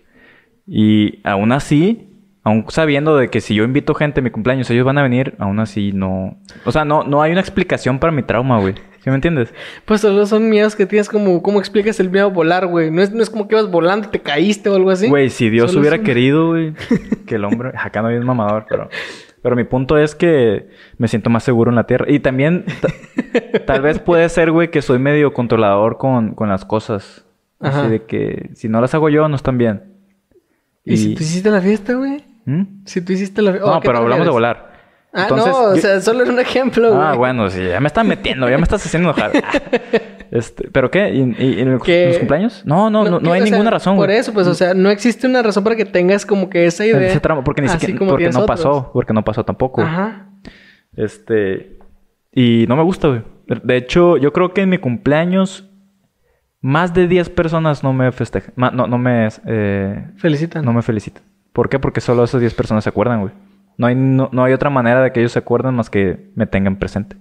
Y 0.66 1.20
aún 1.24 1.52
así, 1.52 2.13
aún 2.44 2.66
sabiendo 2.70 3.16
de 3.18 3.30
que 3.30 3.42
si 3.42 3.56
yo 3.56 3.64
invito 3.64 3.94
gente 3.96 4.20
a 4.20 4.24
mi 4.24 4.30
cumpleaños, 4.30 4.70
ellos 4.70 4.86
van 4.86 4.98
a 4.98 5.04
venir, 5.04 5.36
aún 5.40 5.60
así 5.60 5.92
no... 5.94 6.38
O 6.66 6.72
sea, 6.72 6.86
no, 6.86 7.04
no 7.04 7.22
hay 7.22 7.32
una 7.32 7.42
explicación 7.42 8.00
para 8.00 8.12
mi 8.12 8.24
trauma, 8.24 8.60
güey. 8.60 8.76
¿Sí 9.04 9.10
me 9.10 9.16
entiendes? 9.16 9.54
Pues 9.86 10.00
solo 10.02 10.26
son 10.26 10.50
miedos 10.50 10.76
que 10.76 10.86
tienes 10.86 11.10
como... 11.10 11.42
¿Cómo 11.42 11.60
explicas 11.60 12.00
el 12.00 12.10
miedo 12.10 12.26
a 12.28 12.30
volar, 12.30 12.68
güey? 12.68 12.90
No 12.92 13.02
es, 13.02 13.12
no 13.12 13.22
es 13.22 13.30
como 13.30 13.48
que 13.48 13.56
ibas 13.56 13.70
volando 13.70 14.08
y 14.08 14.12
te 14.12 14.20
caíste 14.22 14.70
o 14.70 14.76
algo 14.76 14.92
así. 14.92 15.10
Güey, 15.10 15.30
si 15.30 15.50
Dios 15.50 15.72
Solo 15.72 15.82
hubiera 15.82 15.98
son- 15.98 16.06
querido, 16.06 16.48
güey, 16.50 16.74
que 17.26 17.36
el 17.36 17.46
hombre... 17.46 17.72
Acá 17.78 18.02
no 18.02 18.08
hay 18.10 18.16
un 18.18 18.26
mamador, 18.26 18.66
pero... 18.70 18.90
Pero 19.42 19.58
mi 19.58 19.66
punto 19.66 19.98
es 19.98 20.16
que 20.16 20.70
me 20.98 21.10
siento 21.10 21.30
más 21.30 21.44
seguro 21.44 21.70
en 21.70 21.76
la 21.76 21.86
tierra. 21.86 22.06
Y 22.08 22.22
también, 22.22 22.64
ta- 22.82 23.60
tal 23.66 23.82
vez 23.82 24.00
puede 24.00 24.30
ser, 24.30 24.52
güey, 24.52 24.72
que 24.72 24.82
soy 24.82 25.00
medio 25.00 25.34
controlador 25.34 25.98
con, 25.98 26.34
con 26.34 26.48
las 26.48 26.64
cosas. 26.64 27.26
Ajá. 27.60 27.82
Así 27.82 27.90
de 27.92 28.04
que 28.04 28.52
si 28.54 28.70
no 28.70 28.80
las 28.80 28.94
hago 28.96 29.10
yo, 29.10 29.28
no 29.28 29.36
están 29.36 29.58
bien. 29.58 29.84
¿Y, 30.86 30.96
si 30.96 31.16
tú 31.16 31.24
hiciste 31.24 31.50
la 31.52 31.60
fiesta, 31.60 31.94
güey? 31.96 32.24
¿Mm? 32.46 32.64
Si 32.86 33.02
tú 33.02 33.14
hiciste 33.14 33.42
la 33.42 33.52
fiesta... 33.52 33.70
No, 33.72 33.80
pero 33.82 34.00
hablamos 34.00 34.26
de 34.26 34.32
volar. 34.32 34.74
Ah, 35.16 35.24
Entonces, 35.24 35.52
no, 35.54 35.60
o 35.66 35.76
sea, 35.76 36.02
solo 36.02 36.24
era 36.24 36.32
un 36.34 36.40
ejemplo, 36.40 36.90
güey. 36.90 37.02
Ah, 37.08 37.14
bueno, 37.14 37.48
sí, 37.50 37.64
ya 37.68 37.80
me 37.80 37.86
estás 37.88 38.04
metiendo, 38.06 38.50
ya 38.50 38.58
me 38.58 38.64
estás 38.64 38.86
haciendo 38.86 39.10
enojar. 39.10 39.32
Este, 40.32 40.68
¿Pero 40.72 40.90
qué? 40.90 41.12
¿Y, 41.14 41.20
y- 41.38 41.60
y 41.60 41.64
los, 41.66 41.84
Que- 41.84 42.08
los 42.08 42.18
cumpleaños? 42.18 42.64
No, 42.66 42.90
no, 42.90 43.04
no, 43.08 43.20
no 43.20 43.34
hay 43.34 43.42
sea, 43.44 43.52
ninguna 43.52 43.70
razón, 43.70 43.96
Por 43.96 44.10
eso, 44.10 44.34
pues, 44.34 44.48
o 44.48 44.56
sea, 44.56 44.74
no 44.74 44.90
existe 44.90 45.28
una 45.28 45.44
razón 45.44 45.64
para 45.64 45.76
que 45.76 45.86
tengas 45.86 46.26
como 46.26 46.50
que 46.50 46.66
esa 46.66 46.84
idea. 46.88 47.08
Ese 47.10 47.20
tramo, 47.20 47.44
porque 47.44 47.62
ni 47.62 47.70
siquiera, 47.70 47.94
porque 48.00 48.24
no 48.32 48.40
otros. 48.40 48.46
pasó, 48.48 48.90
porque 48.92 49.14
no 49.14 49.24
pasó 49.24 49.46
tampoco. 49.46 49.84
Ajá. 49.84 50.30
Este, 50.96 51.78
y 52.32 52.66
no 52.68 52.76
me 52.76 52.82
gusta, 52.82 53.10
güey. 53.10 53.22
De 53.64 53.78
hecho, 53.78 54.18
yo 54.18 54.34
creo 54.34 54.56
que 54.56 54.62
en 54.62 54.70
mi 54.70 54.80
cumpleaños 54.80 55.70
más 56.62 56.96
de 56.96 57.08
10 57.08 57.30
personas 57.30 57.84
no 57.84 57.94
me 57.94 58.12
festejan, 58.12 58.54
no 58.56 58.98
me, 58.98 59.28
eh, 59.46 60.08
Felicitan. 60.18 60.66
no 60.66 60.74
me 60.74 60.82
felicitan. 60.82 61.22
¿Por 61.54 61.70
qué? 61.70 61.80
Porque 61.80 62.02
solo 62.02 62.24
esas 62.24 62.42
10 62.42 62.54
personas 62.54 62.84
se 62.84 62.90
acuerdan, 62.90 63.22
güey. 63.22 63.34
No 63.78 63.88
hay, 63.88 63.96
no, 63.96 64.30
no 64.32 64.44
hay 64.44 64.54
otra 64.54 64.70
manera 64.70 65.02
de 65.02 65.12
que 65.12 65.20
ellos 65.20 65.32
se 65.32 65.40
acuerden 65.40 65.76
más 65.76 65.90
que 65.90 66.30
me 66.36 66.46
tengan 66.46 66.78
presente. 66.78 67.16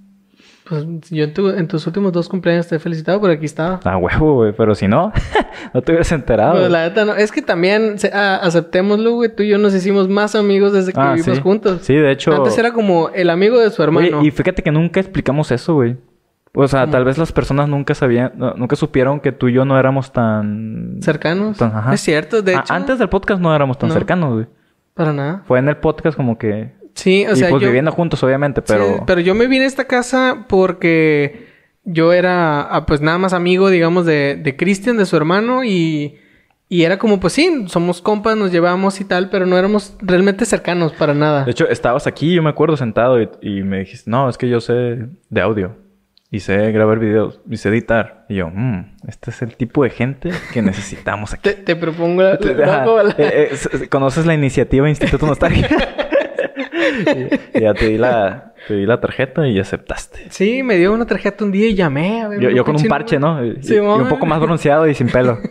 Pues 0.68 0.86
yo 1.10 1.24
en, 1.24 1.34
tu- 1.34 1.50
en 1.50 1.66
tus 1.66 1.86
últimos 1.86 2.12
dos 2.12 2.28
cumpleaños 2.28 2.68
te 2.68 2.76
he 2.76 2.78
felicitado, 2.78 3.20
pero 3.20 3.32
aquí 3.32 3.44
estaba. 3.46 3.80
Ah, 3.84 3.96
huevo, 3.96 4.34
güey. 4.36 4.52
Pero 4.56 4.74
si 4.74 4.86
no, 4.86 5.12
no 5.74 5.82
te 5.82 5.92
hubieras 5.92 6.12
enterado. 6.12 6.52
Pues 6.58 6.70
la 6.70 6.88
neta 6.88 7.04
no. 7.04 7.14
Es 7.14 7.32
que 7.32 7.42
también, 7.42 7.98
se- 7.98 8.10
ah, 8.14 8.36
aceptémoslo, 8.42 9.12
güey. 9.12 9.34
Tú 9.34 9.42
y 9.42 9.48
yo 9.48 9.58
nos 9.58 9.74
hicimos 9.74 10.08
más 10.08 10.34
amigos 10.34 10.72
desde 10.72 10.92
que 10.92 11.00
Ah, 11.00 11.14
vivimos 11.14 11.36
sí. 11.36 11.42
juntos. 11.42 11.80
Sí, 11.82 11.94
de 11.94 12.10
hecho. 12.12 12.32
Antes 12.34 12.56
era 12.58 12.72
como 12.72 13.08
el 13.10 13.28
amigo 13.30 13.58
de 13.58 13.70
su 13.70 13.82
hermano. 13.82 14.22
Y 14.24 14.30
fíjate 14.30 14.62
que 14.62 14.70
nunca 14.70 15.00
explicamos 15.00 15.50
eso, 15.50 15.74
güey. 15.74 15.96
O 16.54 16.68
sea, 16.68 16.86
tal 16.90 17.04
vez 17.04 17.16
las 17.16 17.32
personas 17.32 17.68
nunca 17.68 17.94
sabían, 17.94 18.32
nunca 18.56 18.76
supieron 18.76 19.20
que 19.20 19.32
tú 19.32 19.48
y 19.48 19.54
yo 19.54 19.64
no 19.64 19.78
éramos 19.78 20.12
tan... 20.12 20.98
Cercanos. 21.00 21.56
tan- 21.56 21.74
ajá. 21.74 21.94
Es 21.94 22.00
cierto, 22.02 22.42
de 22.42 22.56
A- 22.56 22.60
hecho. 22.60 22.74
antes 22.74 22.98
del 22.98 23.08
podcast 23.08 23.40
no 23.40 23.54
éramos 23.54 23.78
tan 23.78 23.88
No. 23.88 23.94
cercanos, 23.94 24.34
güey. 24.34 24.46
Para 24.94 25.12
nada. 25.14 25.42
Fue 25.46 25.58
en 25.58 25.68
el 25.68 25.78
podcast 25.78 26.14
como 26.16 26.36
que... 26.36 26.74
Sí, 26.94 27.24
o 27.26 27.32
y 27.32 27.36
sea, 27.36 27.48
pues 27.48 27.62
yo... 27.62 27.68
viviendo 27.68 27.90
juntos, 27.90 28.22
obviamente, 28.22 28.60
pero... 28.60 28.84
Sí, 28.84 28.92
pero 29.06 29.20
yo 29.22 29.34
me 29.34 29.46
vine 29.46 29.64
a 29.64 29.66
esta 29.68 29.86
casa 29.86 30.44
porque 30.46 31.46
yo 31.84 32.12
era, 32.12 32.60
ah, 32.60 32.84
pues 32.84 33.00
nada 33.00 33.16
más 33.16 33.32
amigo, 33.32 33.70
digamos, 33.70 34.04
de, 34.04 34.36
de 34.36 34.56
Cristian, 34.56 34.98
de 34.98 35.06
su 35.06 35.16
hermano, 35.16 35.64
y, 35.64 36.16
y 36.68 36.82
era 36.82 36.98
como, 36.98 37.18
pues 37.18 37.32
sí, 37.32 37.64
somos 37.68 38.02
compas, 38.02 38.36
nos 38.36 38.52
llevamos 38.52 39.00
y 39.00 39.06
tal, 39.06 39.30
pero 39.30 39.46
no 39.46 39.56
éramos 39.56 39.96
realmente 40.02 40.44
cercanos 40.44 40.92
para 40.92 41.14
nada. 41.14 41.44
De 41.46 41.50
hecho, 41.52 41.66
estabas 41.66 42.06
aquí, 42.06 42.34
yo 42.34 42.42
me 42.42 42.50
acuerdo, 42.50 42.76
sentado 42.76 43.22
y, 43.22 43.30
y 43.40 43.62
me 43.62 43.78
dijiste, 43.78 44.10
no, 44.10 44.28
es 44.28 44.36
que 44.36 44.50
yo 44.50 44.60
sé 44.60 45.06
de 45.30 45.40
audio. 45.40 45.74
Y 46.32 46.40
sé 46.40 46.72
grabar 46.72 46.98
videos. 46.98 47.40
Y 47.48 47.58
sé 47.58 47.68
editar. 47.68 48.24
Y 48.28 48.36
yo, 48.36 48.48
mmm, 48.52 48.96
este 49.06 49.30
es 49.30 49.42
el 49.42 49.54
tipo 49.54 49.84
de 49.84 49.90
gente 49.90 50.30
que 50.52 50.62
necesitamos 50.62 51.34
aquí. 51.34 51.42
Te, 51.50 51.52
te 51.54 51.76
propongo 51.76 52.22
la, 52.22 52.38
Te- 52.38 52.54
la- 52.54 52.82
ajá, 52.82 53.02
la- 53.02 53.14
eh, 53.18 53.50
eh, 53.52 53.88
¿Conoces 53.88 54.24
la 54.26 54.32
iniciativa 54.34 54.88
Instituto 54.88 55.26
Nostalgia? 55.26 55.68
y, 57.54 57.60
ya 57.60 57.74
te 57.74 57.86
di, 57.88 57.98
la, 57.98 58.54
te 58.66 58.74
di 58.74 58.86
la 58.86 59.00
tarjeta 59.00 59.46
y 59.46 59.58
aceptaste. 59.58 60.26
Sí, 60.30 60.62
me 60.62 60.76
dio 60.76 60.92
una 60.92 61.06
tarjeta 61.06 61.44
un 61.44 61.52
día 61.52 61.68
y 61.68 61.74
llamé 61.74 62.22
a 62.22 62.28
ver. 62.28 62.40
Yo, 62.40 62.50
yo 62.50 62.64
con 62.64 62.76
un 62.76 62.84
parche. 62.84 63.18
¿no? 63.18 63.44
Y, 63.44 63.58
y 63.60 63.62
Simón. 63.62 64.02
un 64.02 64.08
poco 64.08 64.24
más 64.26 64.40
bronceado 64.40 64.86
y 64.88 64.94
sin 64.94 65.08
pelo. 65.08 65.38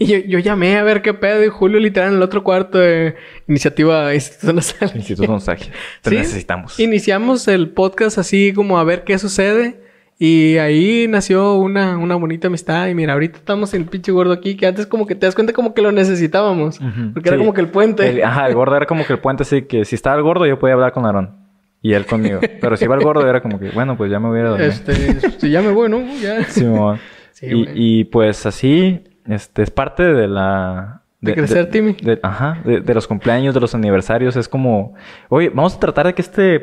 Y 0.00 0.06
yo, 0.06 0.18
yo 0.18 0.40
llamé 0.40 0.78
a 0.78 0.82
ver 0.82 1.00
qué 1.00 1.14
pedo. 1.14 1.44
Y 1.44 1.48
Julio, 1.48 1.78
literal, 1.78 2.08
en 2.08 2.16
el 2.16 2.22
otro 2.22 2.42
cuarto 2.42 2.76
de 2.78 3.14
Iniciativa 3.46 4.12
Instituto 4.14 4.52
Nostalgia. 4.54 4.96
Instituto 4.96 5.30
Nostalgia. 5.30 5.70
Te 6.02 6.10
Sí, 6.10 6.16
necesitamos. 6.16 6.80
Iniciamos 6.80 7.46
el 7.46 7.68
podcast 7.70 8.18
así 8.18 8.52
como 8.52 8.80
a 8.80 8.84
ver 8.84 9.04
qué 9.04 9.16
sucede. 9.16 9.85
Y 10.18 10.56
ahí 10.56 11.06
nació 11.08 11.54
una, 11.56 11.98
una 11.98 12.14
bonita 12.16 12.46
amistad. 12.48 12.88
Y 12.88 12.94
mira, 12.94 13.12
ahorita 13.12 13.36
estamos 13.38 13.74
en 13.74 13.82
el 13.82 13.88
pinche 13.88 14.12
gordo 14.12 14.32
aquí, 14.32 14.56
que 14.56 14.66
antes 14.66 14.86
como 14.86 15.06
que 15.06 15.14
te 15.14 15.26
das 15.26 15.34
cuenta 15.34 15.52
como 15.52 15.74
que 15.74 15.82
lo 15.82 15.92
necesitábamos. 15.92 16.78
Porque 17.12 17.28
era 17.28 17.36
Sí. 17.36 17.42
como 17.42 17.52
que 17.52 17.60
el 17.60 17.68
puente. 17.68 18.08
El- 18.08 18.24
ajá, 18.24 18.46
el 18.46 18.54
gordo 18.54 18.76
era 18.76 18.86
como 18.86 19.04
que 19.04 19.12
el 19.12 19.18
puente 19.18 19.42
así 19.42 19.62
que 19.62 19.84
si 19.84 19.94
estaba 19.94 20.16
el 20.16 20.22
gordo 20.22 20.46
yo 20.46 20.58
podía 20.58 20.74
hablar 20.74 20.92
con 20.92 21.04
Aarón. 21.04 21.44
Y 21.82 21.92
él 21.92 22.06
conmigo. 22.06 22.40
Pero 22.60 22.76
si 22.76 22.84
iba 22.86 22.94
el 22.96 23.02
gordo 23.04 23.28
era 23.28 23.42
como 23.42 23.60
que, 23.60 23.68
bueno, 23.70 23.96
pues 23.96 24.10
ya 24.10 24.18
me 24.18 24.28
voy 24.28 24.38
a 24.38 24.40
ir 24.40 24.46
a 24.46 24.50
dormir. 24.50 24.68
Este, 24.68 24.92
este, 25.26 25.50
ya 25.50 25.60
me 25.60 25.70
voy, 25.70 25.88
¿no? 25.90 26.00
Ya. 26.20 26.42
Simón. 26.44 26.98
Sí, 27.32 27.46
y, 27.48 28.00
y 28.00 28.04
pues 28.04 28.46
así, 28.46 29.04
este, 29.28 29.62
es 29.62 29.70
parte 29.70 30.02
de 30.02 30.26
la... 30.26 31.02
De 31.20 31.34
crecer, 31.34 31.68
Timmy. 31.70 31.92
de- 32.00 32.18
ajá, 32.22 32.60
de, 32.64 32.80
de 32.80 32.94
los 32.94 33.06
cumpleaños, 33.06 33.52
de 33.54 33.60
los 33.60 33.74
aniversarios. 33.74 34.36
Es 34.36 34.48
como, 34.48 34.94
oye, 35.28 35.50
vamos 35.50 35.74
a 35.76 35.80
tratar 35.80 36.06
de 36.06 36.14
que 36.14 36.22
este 36.22 36.60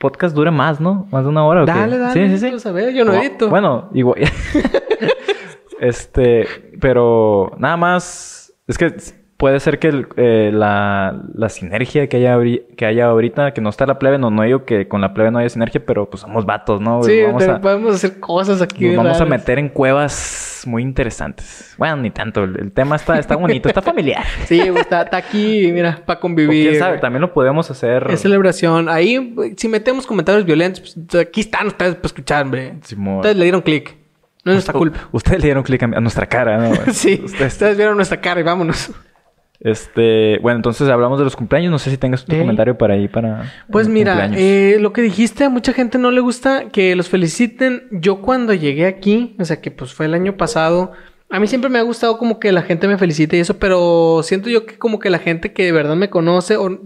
podcast 0.00 0.34
dure 0.34 0.50
más, 0.50 0.80
¿no? 0.80 1.06
Más 1.12 1.24
de 1.24 1.28
una 1.28 1.44
hora. 1.44 1.62
¿o 1.62 1.66
qué? 1.66 1.72
Dale, 1.72 1.98
dale. 1.98 2.38
Sí, 2.38 2.38
sí, 2.38 2.58
sí. 2.58 2.94
yo 2.94 3.04
no 3.04 3.12
edito. 3.12 3.50
Bueno, 3.50 3.90
igual. 3.92 4.18
este, 5.80 6.48
pero 6.80 7.52
nada 7.58 7.76
más. 7.76 8.52
Es 8.66 8.78
que 8.78 8.94
puede 9.40 9.58
ser 9.58 9.78
que 9.80 9.88
el- 9.88 10.06
eh, 10.16 10.50
la, 10.52 11.20
la 11.34 11.48
sinergia 11.48 12.06
que 12.08 12.18
haya, 12.18 12.38
que 12.76 12.86
haya 12.86 13.06
ahorita, 13.06 13.52
que 13.54 13.60
no 13.60 13.70
está 13.70 13.86
la 13.86 13.98
plebe, 13.98 14.18
no, 14.18 14.30
no 14.30 14.42
digo 14.42 14.64
que 14.64 14.86
con 14.86 15.00
la 15.00 15.12
plebe 15.14 15.30
no 15.32 15.38
haya 15.38 15.48
sinergia, 15.48 15.82
pero 15.84 16.08
pues 16.08 16.20
somos 16.20 16.46
vatos, 16.46 16.80
¿no? 16.80 17.02
Sí, 17.02 17.22
vamos 17.22 17.42
a, 17.48 17.60
podemos 17.60 17.94
hacer 17.96 18.20
cosas 18.20 18.60
aquí. 18.62 18.86
nos 18.90 18.96
vamos 19.04 19.20
a 19.20 19.24
meter 19.24 19.58
en 19.58 19.70
cuevas 19.70 20.62
muy 20.66 20.82
interesantes. 20.82 21.74
Bueno, 21.78 21.96
ni 21.96 22.10
tanto. 22.10 22.44
El, 22.44 22.60
el 22.60 22.70
tema 22.72 22.96
está, 22.96 23.18
está 23.18 23.34
bonito, 23.34 23.68
está 23.68 23.82
familiar. 23.82 24.24
Sí, 24.44 24.60
güey, 24.68 24.82
está, 24.82 25.02
está 25.02 25.16
aquí, 25.16 25.70
mira, 25.72 26.00
para 26.04 26.20
convivir. 26.20 26.68
quién 26.68 26.78
sabe, 26.78 26.92
güey. 26.92 27.00
también 27.00 27.22
lo 27.22 27.32
podemos 27.32 27.70
hacer. 27.70 28.06
Es 28.10 28.20
celebración. 28.20 28.88
Ahí, 28.88 29.34
si 29.56 29.68
metemos 29.68 30.06
comentarios 30.06 30.44
violentos, 30.44 30.94
pues 30.94 31.20
aquí 31.26 31.40
están 31.40 31.66
ustedes 31.68 31.94
para 31.94 32.06
escuchar, 32.06 32.42
hombre. 32.44 32.74
Simón. 32.82 33.16
Ustedes 33.16 33.36
le 33.36 33.44
dieron 33.44 33.62
clic. 33.62 33.96
No 34.44 34.52
es 34.52 34.56
nuestra 34.56 34.74
culpa. 34.74 34.98
Ustedes 35.12 35.40
le 35.40 35.46
dieron 35.46 35.62
clic 35.62 35.82
a, 35.82 35.86
a 35.86 36.00
nuestra 36.00 36.26
cara, 36.26 36.58
¿no? 36.58 36.74
Sí, 36.92 37.20
Ustedes- 37.24 37.52
ustedes 37.54 37.76
vieron 37.78 37.96
nuestra 37.96 38.20
cara 38.20 38.40
y 38.40 38.42
vámonos. 38.42 38.90
Este, 39.60 40.38
bueno, 40.40 40.56
entonces 40.56 40.88
hablamos 40.88 41.18
de 41.18 41.24
los 41.24 41.36
cumpleaños. 41.36 41.70
No 41.70 41.78
sé 41.78 41.90
si 41.90 41.98
tengas 41.98 42.24
tu 42.24 42.34
Eh. 42.34 42.38
comentario 42.40 42.78
para 42.78 42.94
ahí 42.94 43.08
para. 43.08 43.52
Pues 43.70 43.88
mira, 43.88 44.30
eh, 44.34 44.78
lo 44.80 44.92
que 44.92 45.02
dijiste, 45.02 45.44
a 45.44 45.50
mucha 45.50 45.72
gente 45.72 45.98
no 45.98 46.10
le 46.10 46.20
gusta 46.20 46.70
que 46.72 46.96
los 46.96 47.08
feliciten. 47.08 47.86
Yo 47.90 48.22
cuando 48.22 48.54
llegué 48.54 48.86
aquí, 48.86 49.36
o 49.38 49.44
sea 49.44 49.60
que 49.60 49.70
pues 49.70 49.92
fue 49.92 50.06
el 50.06 50.14
año 50.14 50.36
pasado, 50.38 50.92
a 51.28 51.38
mí 51.38 51.46
siempre 51.46 51.68
me 51.70 51.78
ha 51.78 51.82
gustado 51.82 52.16
como 52.18 52.40
que 52.40 52.52
la 52.52 52.62
gente 52.62 52.88
me 52.88 52.96
felicite 52.98 53.36
y 53.36 53.40
eso, 53.40 53.58
pero 53.58 54.22
siento 54.22 54.48
yo 54.48 54.64
que 54.66 54.78
como 54.78 54.98
que 54.98 55.10
la 55.10 55.18
gente 55.18 55.52
que 55.52 55.64
de 55.64 55.72
verdad 55.72 55.94
me 55.94 56.08
conoce, 56.10 56.56
o 56.56 56.80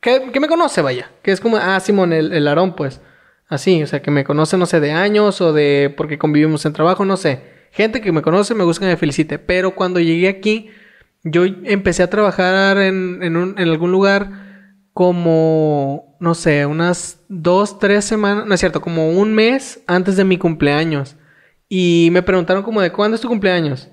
que, 0.00 0.30
que 0.32 0.40
me 0.40 0.48
conoce, 0.48 0.82
vaya, 0.82 1.10
que 1.22 1.32
es 1.32 1.40
como, 1.40 1.56
ah, 1.56 1.80
Simón, 1.80 2.12
el, 2.12 2.32
el 2.32 2.46
Aarón, 2.46 2.74
pues, 2.76 3.00
así, 3.48 3.82
o 3.82 3.86
sea, 3.86 4.02
que 4.02 4.10
me 4.10 4.24
conoce, 4.24 4.56
no 4.58 4.66
sé, 4.66 4.80
de 4.80 4.92
años 4.92 5.40
o 5.40 5.52
de 5.52 5.92
porque 5.96 6.18
convivimos 6.18 6.66
en 6.66 6.72
trabajo, 6.74 7.04
no 7.04 7.16
sé. 7.16 7.40
Gente 7.70 8.00
que 8.02 8.12
me 8.12 8.20
conoce 8.20 8.54
me 8.54 8.64
gusta 8.64 8.84
que 8.84 8.90
me 8.90 8.96
felicite, 8.98 9.38
pero 9.38 9.74
cuando 9.74 9.98
llegué 9.98 10.28
aquí, 10.28 10.68
yo 11.24 11.44
empecé 11.44 12.02
a 12.02 12.10
trabajar 12.10 12.78
en, 12.78 13.22
en, 13.22 13.36
un- 13.36 13.54
en 13.58 13.68
algún 13.68 13.92
lugar 13.92 14.30
como, 14.92 16.16
no 16.20 16.34
sé, 16.34 16.66
unas 16.66 17.24
dos, 17.28 17.78
tres 17.78 18.04
semanas, 18.04 18.46
no 18.46 18.54
es 18.54 18.60
cierto, 18.60 18.80
como 18.80 19.10
un 19.10 19.34
mes 19.34 19.82
antes 19.86 20.16
de 20.16 20.24
mi 20.24 20.38
cumpleaños. 20.38 21.16
Y 21.68 22.08
me 22.12 22.22
preguntaron 22.22 22.62
como 22.62 22.80
de 22.82 22.92
cuándo 22.92 23.14
es 23.14 23.20
tu 23.20 23.28
cumpleaños. 23.28 23.90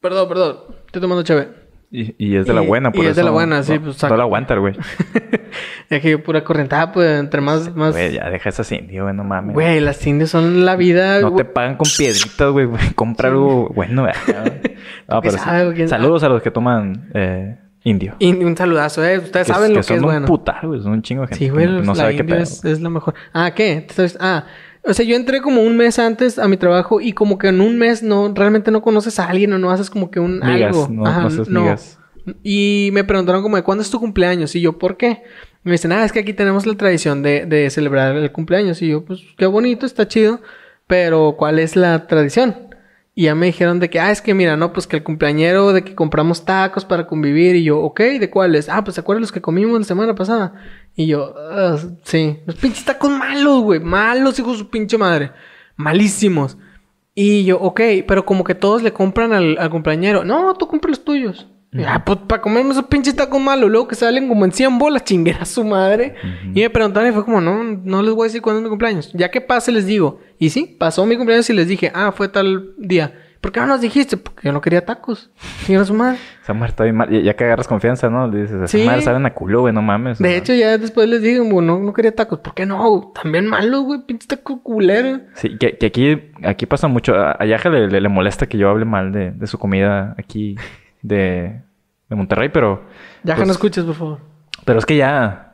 Perdón, 0.00 0.28
perdón, 0.28 0.56
estoy 0.86 1.00
tomando 1.02 1.22
chévere. 1.22 1.48
Y, 1.90 2.14
y 2.22 2.36
es 2.36 2.46
de 2.46 2.52
la 2.52 2.62
y- 2.62 2.66
buena, 2.66 2.92
por 2.92 3.02
y 3.02 3.08
es 3.08 3.16
de 3.16 3.22
eso 3.22 3.28
la 3.28 3.32
buena, 3.32 3.62
sí, 3.62 3.72
no- 3.74 3.80
pues, 3.86 4.02
No 4.02 4.16
la 4.16 4.22
aguanta, 4.24 4.54
güey. 4.56 4.74
Es 5.88 6.02
que 6.02 6.18
pura 6.18 6.44
correntada, 6.44 6.92
pues 6.92 7.18
entre 7.18 7.40
más, 7.40 7.74
más... 7.74 7.92
Güey, 7.94 8.12
ya 8.12 8.28
deja 8.28 8.50
esa 8.50 8.74
indio, 8.74 9.04
güey, 9.04 9.14
no 9.16 9.24
mames. 9.24 9.54
Güey, 9.54 9.80
las 9.80 10.06
indias 10.06 10.28
son 10.28 10.66
la 10.66 10.76
vida. 10.76 11.22
No 11.22 11.34
te 11.34 11.46
pagan 11.46 11.76
con 11.78 11.88
piedritas, 11.96 12.52
güey. 12.52 12.68
Compra 12.94 13.30
algo 13.30 13.70
bueno, 13.74 14.02
güey. 14.02 14.12
No, 15.08 15.20
pero 15.22 15.38
sabe, 15.38 15.88
Saludos 15.88 16.22
a 16.22 16.28
los 16.28 16.42
que 16.42 16.50
toman 16.50 17.10
eh, 17.14 17.58
indio. 17.84 18.14
Un 18.20 18.56
saludazo, 18.56 19.04
eh. 19.04 19.18
Ustedes 19.18 19.46
Que- 19.46 19.52
saben 19.52 19.70
lo 19.72 19.76
que 19.78 19.82
son 19.84 19.96
es 19.96 20.02
un 20.02 20.08
bueno. 20.08 20.26
putar, 20.26 20.66
güey. 20.66 20.80
Son 20.82 20.92
un 20.92 21.02
chingo 21.02 21.22
de 21.22 21.28
gente. 21.28 21.44
Sí, 21.44 21.50
güey, 21.50 21.66
que 21.66 21.72
no 21.72 21.80
la 21.82 21.94
sabe 21.94 22.16
qué 22.16 22.24
pedo. 22.24 22.38
es, 22.42 22.64
es 22.64 22.80
la 22.80 22.90
mejor. 22.90 23.14
Ah, 23.32 23.52
¿qué? 23.54 23.86
Estás- 23.88 24.16
Ah, 24.20 24.44
o 24.84 24.92
sea, 24.94 25.04
yo 25.04 25.16
entré 25.16 25.40
como 25.40 25.62
un 25.62 25.76
mes 25.76 25.98
antes 25.98 26.38
a 26.38 26.46
mi 26.48 26.56
trabajo 26.56 27.00
y 27.00 27.12
como 27.12 27.38
que 27.38 27.48
en 27.48 27.60
un 27.60 27.78
mes 27.78 28.02
no, 28.02 28.32
realmente 28.34 28.70
no 28.70 28.82
conoces 28.82 29.18
a 29.18 29.28
alguien 29.28 29.52
o 29.52 29.58
no 29.58 29.70
haces 29.70 29.90
como 29.90 30.10
que 30.10 30.20
un 30.20 30.40
Migas, 30.40 30.68
algo. 30.76 30.88
no- 30.90 31.02
no 31.04 31.26
haces 31.26 31.48
migas. 31.48 31.98
Y 32.42 32.90
me 32.92 33.04
preguntaron 33.04 33.42
como 33.42 33.56
de 33.56 33.62
cuándo 33.62 33.80
es 33.82 33.90
tu 33.90 33.98
cumpleaños 33.98 34.54
y 34.54 34.60
yo, 34.60 34.78
¿por 34.78 34.98
qué? 34.98 35.22
Y 35.64 35.68
me 35.68 35.72
dicen, 35.72 35.92
ah, 35.92 36.04
es 36.04 36.12
que 36.12 36.18
aquí 36.20 36.34
tenemos 36.34 36.66
la 36.66 36.74
tradición 36.74 37.22
de, 37.22 37.46
de 37.46 37.70
celebrar 37.70 38.14
el 38.16 38.30
cumpleaños. 38.32 38.82
Y 38.82 38.88
yo, 38.88 39.04
pues, 39.04 39.20
qué 39.38 39.46
bonito, 39.46 39.86
está 39.86 40.06
chido, 40.06 40.40
pero 40.86 41.36
¿cuál 41.38 41.58
es 41.58 41.74
la 41.74 42.06
tradición? 42.06 42.67
Y 43.18 43.24
ya 43.24 43.34
me 43.34 43.46
dijeron 43.46 43.80
de 43.80 43.90
que, 43.90 43.98
ah, 43.98 44.12
es 44.12 44.22
que 44.22 44.32
mira, 44.32 44.56
no, 44.56 44.72
pues 44.72 44.86
que 44.86 44.94
el 44.94 45.02
cumpleañero, 45.02 45.72
de 45.72 45.82
que 45.82 45.96
compramos 45.96 46.44
tacos 46.44 46.84
para 46.84 47.08
convivir. 47.08 47.56
Y 47.56 47.64
yo, 47.64 47.80
ok, 47.80 47.98
¿de 47.98 48.30
cuáles? 48.30 48.68
Ah, 48.68 48.84
pues 48.84 48.94
¿se 48.94 49.00
acuerdan 49.00 49.22
los 49.22 49.32
que 49.32 49.40
comimos 49.40 49.76
la 49.76 49.84
semana 49.84 50.14
pasada? 50.14 50.54
Y 50.94 51.08
yo, 51.08 51.34
"Ah, 51.36 51.76
sí, 52.04 52.38
los 52.46 52.54
pinches 52.54 52.84
tacos 52.84 53.10
malos, 53.10 53.62
güey, 53.62 53.80
malos, 53.80 54.38
hijos 54.38 54.52
de 54.52 54.58
su 54.60 54.70
pinche 54.70 54.96
madre, 54.98 55.32
malísimos. 55.74 56.58
Y 57.12 57.44
yo, 57.44 57.58
ok, 57.58 57.80
pero 58.06 58.24
como 58.24 58.44
que 58.44 58.54
todos 58.54 58.84
le 58.84 58.92
compran 58.92 59.32
al, 59.32 59.58
al 59.58 59.68
cumpleañero. 59.68 60.24
No, 60.24 60.54
tú 60.54 60.68
compra 60.68 60.90
los 60.90 61.04
tuyos. 61.04 61.48
Ah, 61.86 62.02
pues 62.04 62.18
para 62.26 62.40
comerme 62.40 62.70
esos 62.70 62.84
pinches 62.86 63.14
tacos 63.14 63.40
malos, 63.40 63.70
luego 63.70 63.88
que 63.88 63.94
salen 63.94 64.26
como 64.28 64.44
en 64.46 64.52
100 64.52 64.78
bolas, 64.78 65.04
chinguera 65.04 65.44
su 65.44 65.64
madre. 65.64 66.14
Y 66.54 66.60
me 66.62 66.70
preguntaron 66.70 67.10
y 67.10 67.12
fue 67.12 67.24
como, 67.24 67.40
no, 67.42 67.62
no 67.62 68.02
les 68.02 68.14
voy 68.14 68.24
a 68.24 68.28
decir 68.28 68.40
cuándo 68.40 68.60
es 68.60 68.62
mi 68.64 68.68
cumpleaños. 68.70 69.12
Ya 69.12 69.30
que 69.30 69.40
pase, 69.42 69.70
les 69.70 69.84
digo. 69.86 70.20
Y 70.38 70.48
sí, 70.50 70.76
pasó 70.78 71.04
mi 71.04 71.16
cumpleaños 71.16 71.48
y 71.50 71.52
les 71.52 71.68
dije, 71.68 71.92
ah, 71.94 72.10
fue 72.12 72.28
tal 72.28 72.72
día. 72.78 73.12
¿Por 73.42 73.52
qué 73.52 73.60
no 73.60 73.66
nos 73.66 73.80
dijiste? 73.82 74.16
Porque 74.16 74.48
yo 74.48 74.52
no 74.52 74.60
quería 74.60 74.84
tacos. 74.84 75.30
Chingera 75.60 75.84
su 75.84 75.94
madre. 75.94 76.18
Esa 76.42 76.54
madre 76.54 76.70
está 76.70 76.84
bien 76.84 76.96
mal. 76.96 77.08
Ya, 77.10 77.20
ya 77.20 77.36
que 77.36 77.44
agarras 77.44 77.68
confianza, 77.68 78.08
¿no? 78.10 78.26
Le 78.26 78.40
dices, 78.42 78.56
esa 78.56 78.66
Sí. 78.66 78.84
madre 78.84 79.02
saben 79.02 79.26
a 79.26 79.34
culo, 79.34 79.60
güey. 79.60 79.72
No 79.74 79.82
mames. 79.82 80.18
De 80.18 80.28
¿no? 80.28 80.34
hecho, 80.34 80.54
ya 80.54 80.76
después 80.78 81.06
les 81.08 81.38
como, 81.38 81.60
no, 81.62 81.78
no 81.78 81.92
quería 81.92 82.12
tacos. 82.16 82.40
¿Por 82.40 82.54
qué 82.54 82.64
no? 82.66 83.12
También 83.14 83.46
malos, 83.46 83.82
güey, 83.84 84.00
pinches 84.06 84.26
tacos 84.26 84.58
culeros. 84.62 85.20
Sí, 85.34 85.56
que, 85.58 85.76
que 85.76 85.86
aquí, 85.86 86.18
aquí 86.42 86.66
pasa 86.66 86.88
mucho. 86.88 87.14
A 87.14 87.36
a 87.38 87.44
Yaja 87.46 87.68
le, 87.68 87.86
le- 87.88 88.00
le 88.00 88.08
molesta 88.08 88.46
que 88.46 88.58
yo 88.58 88.70
hable 88.70 88.86
mal 88.86 89.12
de, 89.12 89.30
de 89.30 89.46
su 89.46 89.56
comida 89.58 90.16
aquí 90.18 90.56
de, 91.02 91.62
de 92.08 92.16
Monterrey, 92.16 92.48
pero... 92.48 92.84
Ya 93.24 93.34
que 93.34 93.40
pues, 93.40 93.48
no 93.48 93.52
escuches, 93.52 93.84
por 93.84 93.94
favor. 93.94 94.18
Pero 94.64 94.78
es 94.78 94.86
que 94.86 94.96
ya... 94.96 95.47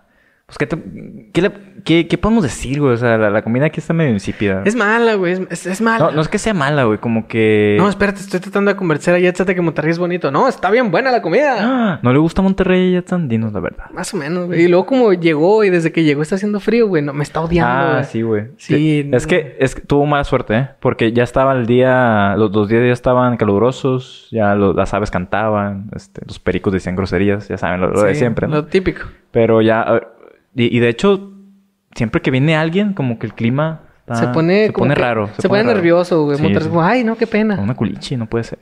Pues, 0.47 0.59
¿qué, 0.59 0.67
te- 0.67 1.31
qué, 1.33 1.41
le- 1.41 1.53
qué- 1.87 2.07
qué 2.07 2.19
podemos 2.19 2.43
decir, 2.43 2.79
güey? 2.79 2.93
O 2.93 2.97
sea, 2.99 3.17
la, 3.17 3.31
la 3.31 3.41
comida 3.41 3.65
aquí 3.65 3.81
está 3.81 3.95
medio 3.95 4.13
insípida. 4.13 4.61
Es 4.67 4.77
mala, 4.77 5.15
güey, 5.15 5.33
es, 5.33 5.41
es, 5.49 5.65
es 5.67 5.81
mala. 5.81 6.05
no, 6.05 6.11
no 6.11 6.21
es 6.21 6.29
que 6.29 6.37
sea 6.39 6.53
mala, 6.53 6.85
güey. 6.85 6.99
Como 6.99 7.27
que... 7.27 7.77
No, 7.79 7.89
espérate, 7.89 8.21
estoy 8.21 8.41
tratando 8.41 8.71
de 8.71 8.77
convencer 8.77 9.15
a 9.15 9.19
Yatsate 9.19 9.55
que 9.55 9.63
Monterrey 9.63 9.93
es 9.93 9.99
bonito. 9.99 10.31
No, 10.31 10.47
está 10.47 10.71
bien 10.71 10.91
buena 10.91 11.11
la 11.11 11.23
comida. 11.23 11.57
Ah, 11.61 12.01
No 12.03 12.13
le 12.13 12.19
gusta 12.19 12.43
Monterrey 12.43 12.93
y 12.93 12.97
están 12.97 13.27
dinos, 13.27 13.55
la 13.55 13.61
verdad. 13.61 13.87
Más 13.91 14.13
o 14.13 14.19
menos, 14.19 14.47
güey. 14.49 14.61
Y 14.65 14.69
luego 14.69 14.85
como 14.85 15.15
llegó 15.15 15.65
y 15.65 15.71
desde 15.71 15.93
que 15.93 16.05
llegó 16.05 16.21
está 16.21 16.35
haciendo 16.35 16.61
frío, 16.61 16.89
güey. 16.89 17.03
No, 17.03 17.15
me 17.15 17.23
está 17.23 17.41
odiando, 17.41 17.73
Ah, 17.75 17.93
güey. 17.95 18.05
sí, 18.05 18.21
güey. 18.21 18.45
Sí, 18.59 19.09
Es 19.13 19.27
que, 19.27 19.57
es 19.61 19.75
que 19.75 19.81
tuvo 19.81 20.05
mala 20.05 20.25
suerte, 20.25 20.55
¿eh? 20.57 20.69
Porque 20.81 21.13
ya 21.15 21.23
estaba 21.23 21.53
el 21.55 21.65
día... 21.65 22.35
Los 22.37 22.53
dos 22.53 22.69
días 22.69 22.83
ya 22.87 22.93
estaban 22.93 23.39
calurosos. 23.39 24.29
Ya 24.31 24.55
lo- 24.55 24.75
las 24.75 24.93
aves 24.93 25.11
cantaban. 25.11 25.89
Este, 25.97 26.21
los 26.27 26.39
pericos 26.39 26.75
decían 26.75 26.97
groserías. 26.97 27.49
Ya 27.49 27.57
saben, 27.57 27.81
lo, 27.81 27.89
lo 27.89 28.03
de 28.03 28.15
siempre, 28.15 28.47
¿no? 28.47 28.57
Lo 28.57 28.65
típico. 28.67 29.07
Pero 29.31 29.63
ya... 29.63 30.01
Y, 30.55 30.77
y 30.77 30.81
de 30.81 30.89
hecho... 30.89 31.31
Siempre 31.95 32.21
que 32.21 32.33
viene 32.33 32.57
alguien, 32.57 32.93
como 32.93 33.19
que 33.21 33.27
el 33.27 33.35
clima... 33.35 33.83
está- 34.01 34.17
se 34.17 34.27
pone 34.29 34.67
se 34.67 34.73
como 34.73 34.85
pone 34.87 34.95
que- 34.97 35.01
raro. 35.01 35.31
Se, 35.39 35.49
pone, 35.49 35.63
nervioso, 35.63 36.25
güey. 36.25 36.37
Sí, 36.39 36.43
Monterrey 36.43 36.63
sí. 36.65 36.67
es 36.67 36.71
como, 36.75 36.83
ay, 36.83 37.05
no, 37.05 37.17
qué 37.17 37.27
pena. 37.29 37.57
Una 37.61 37.75
culichi, 37.77 38.17
no 38.17 38.27
puede 38.29 38.45
ser. 38.45 38.59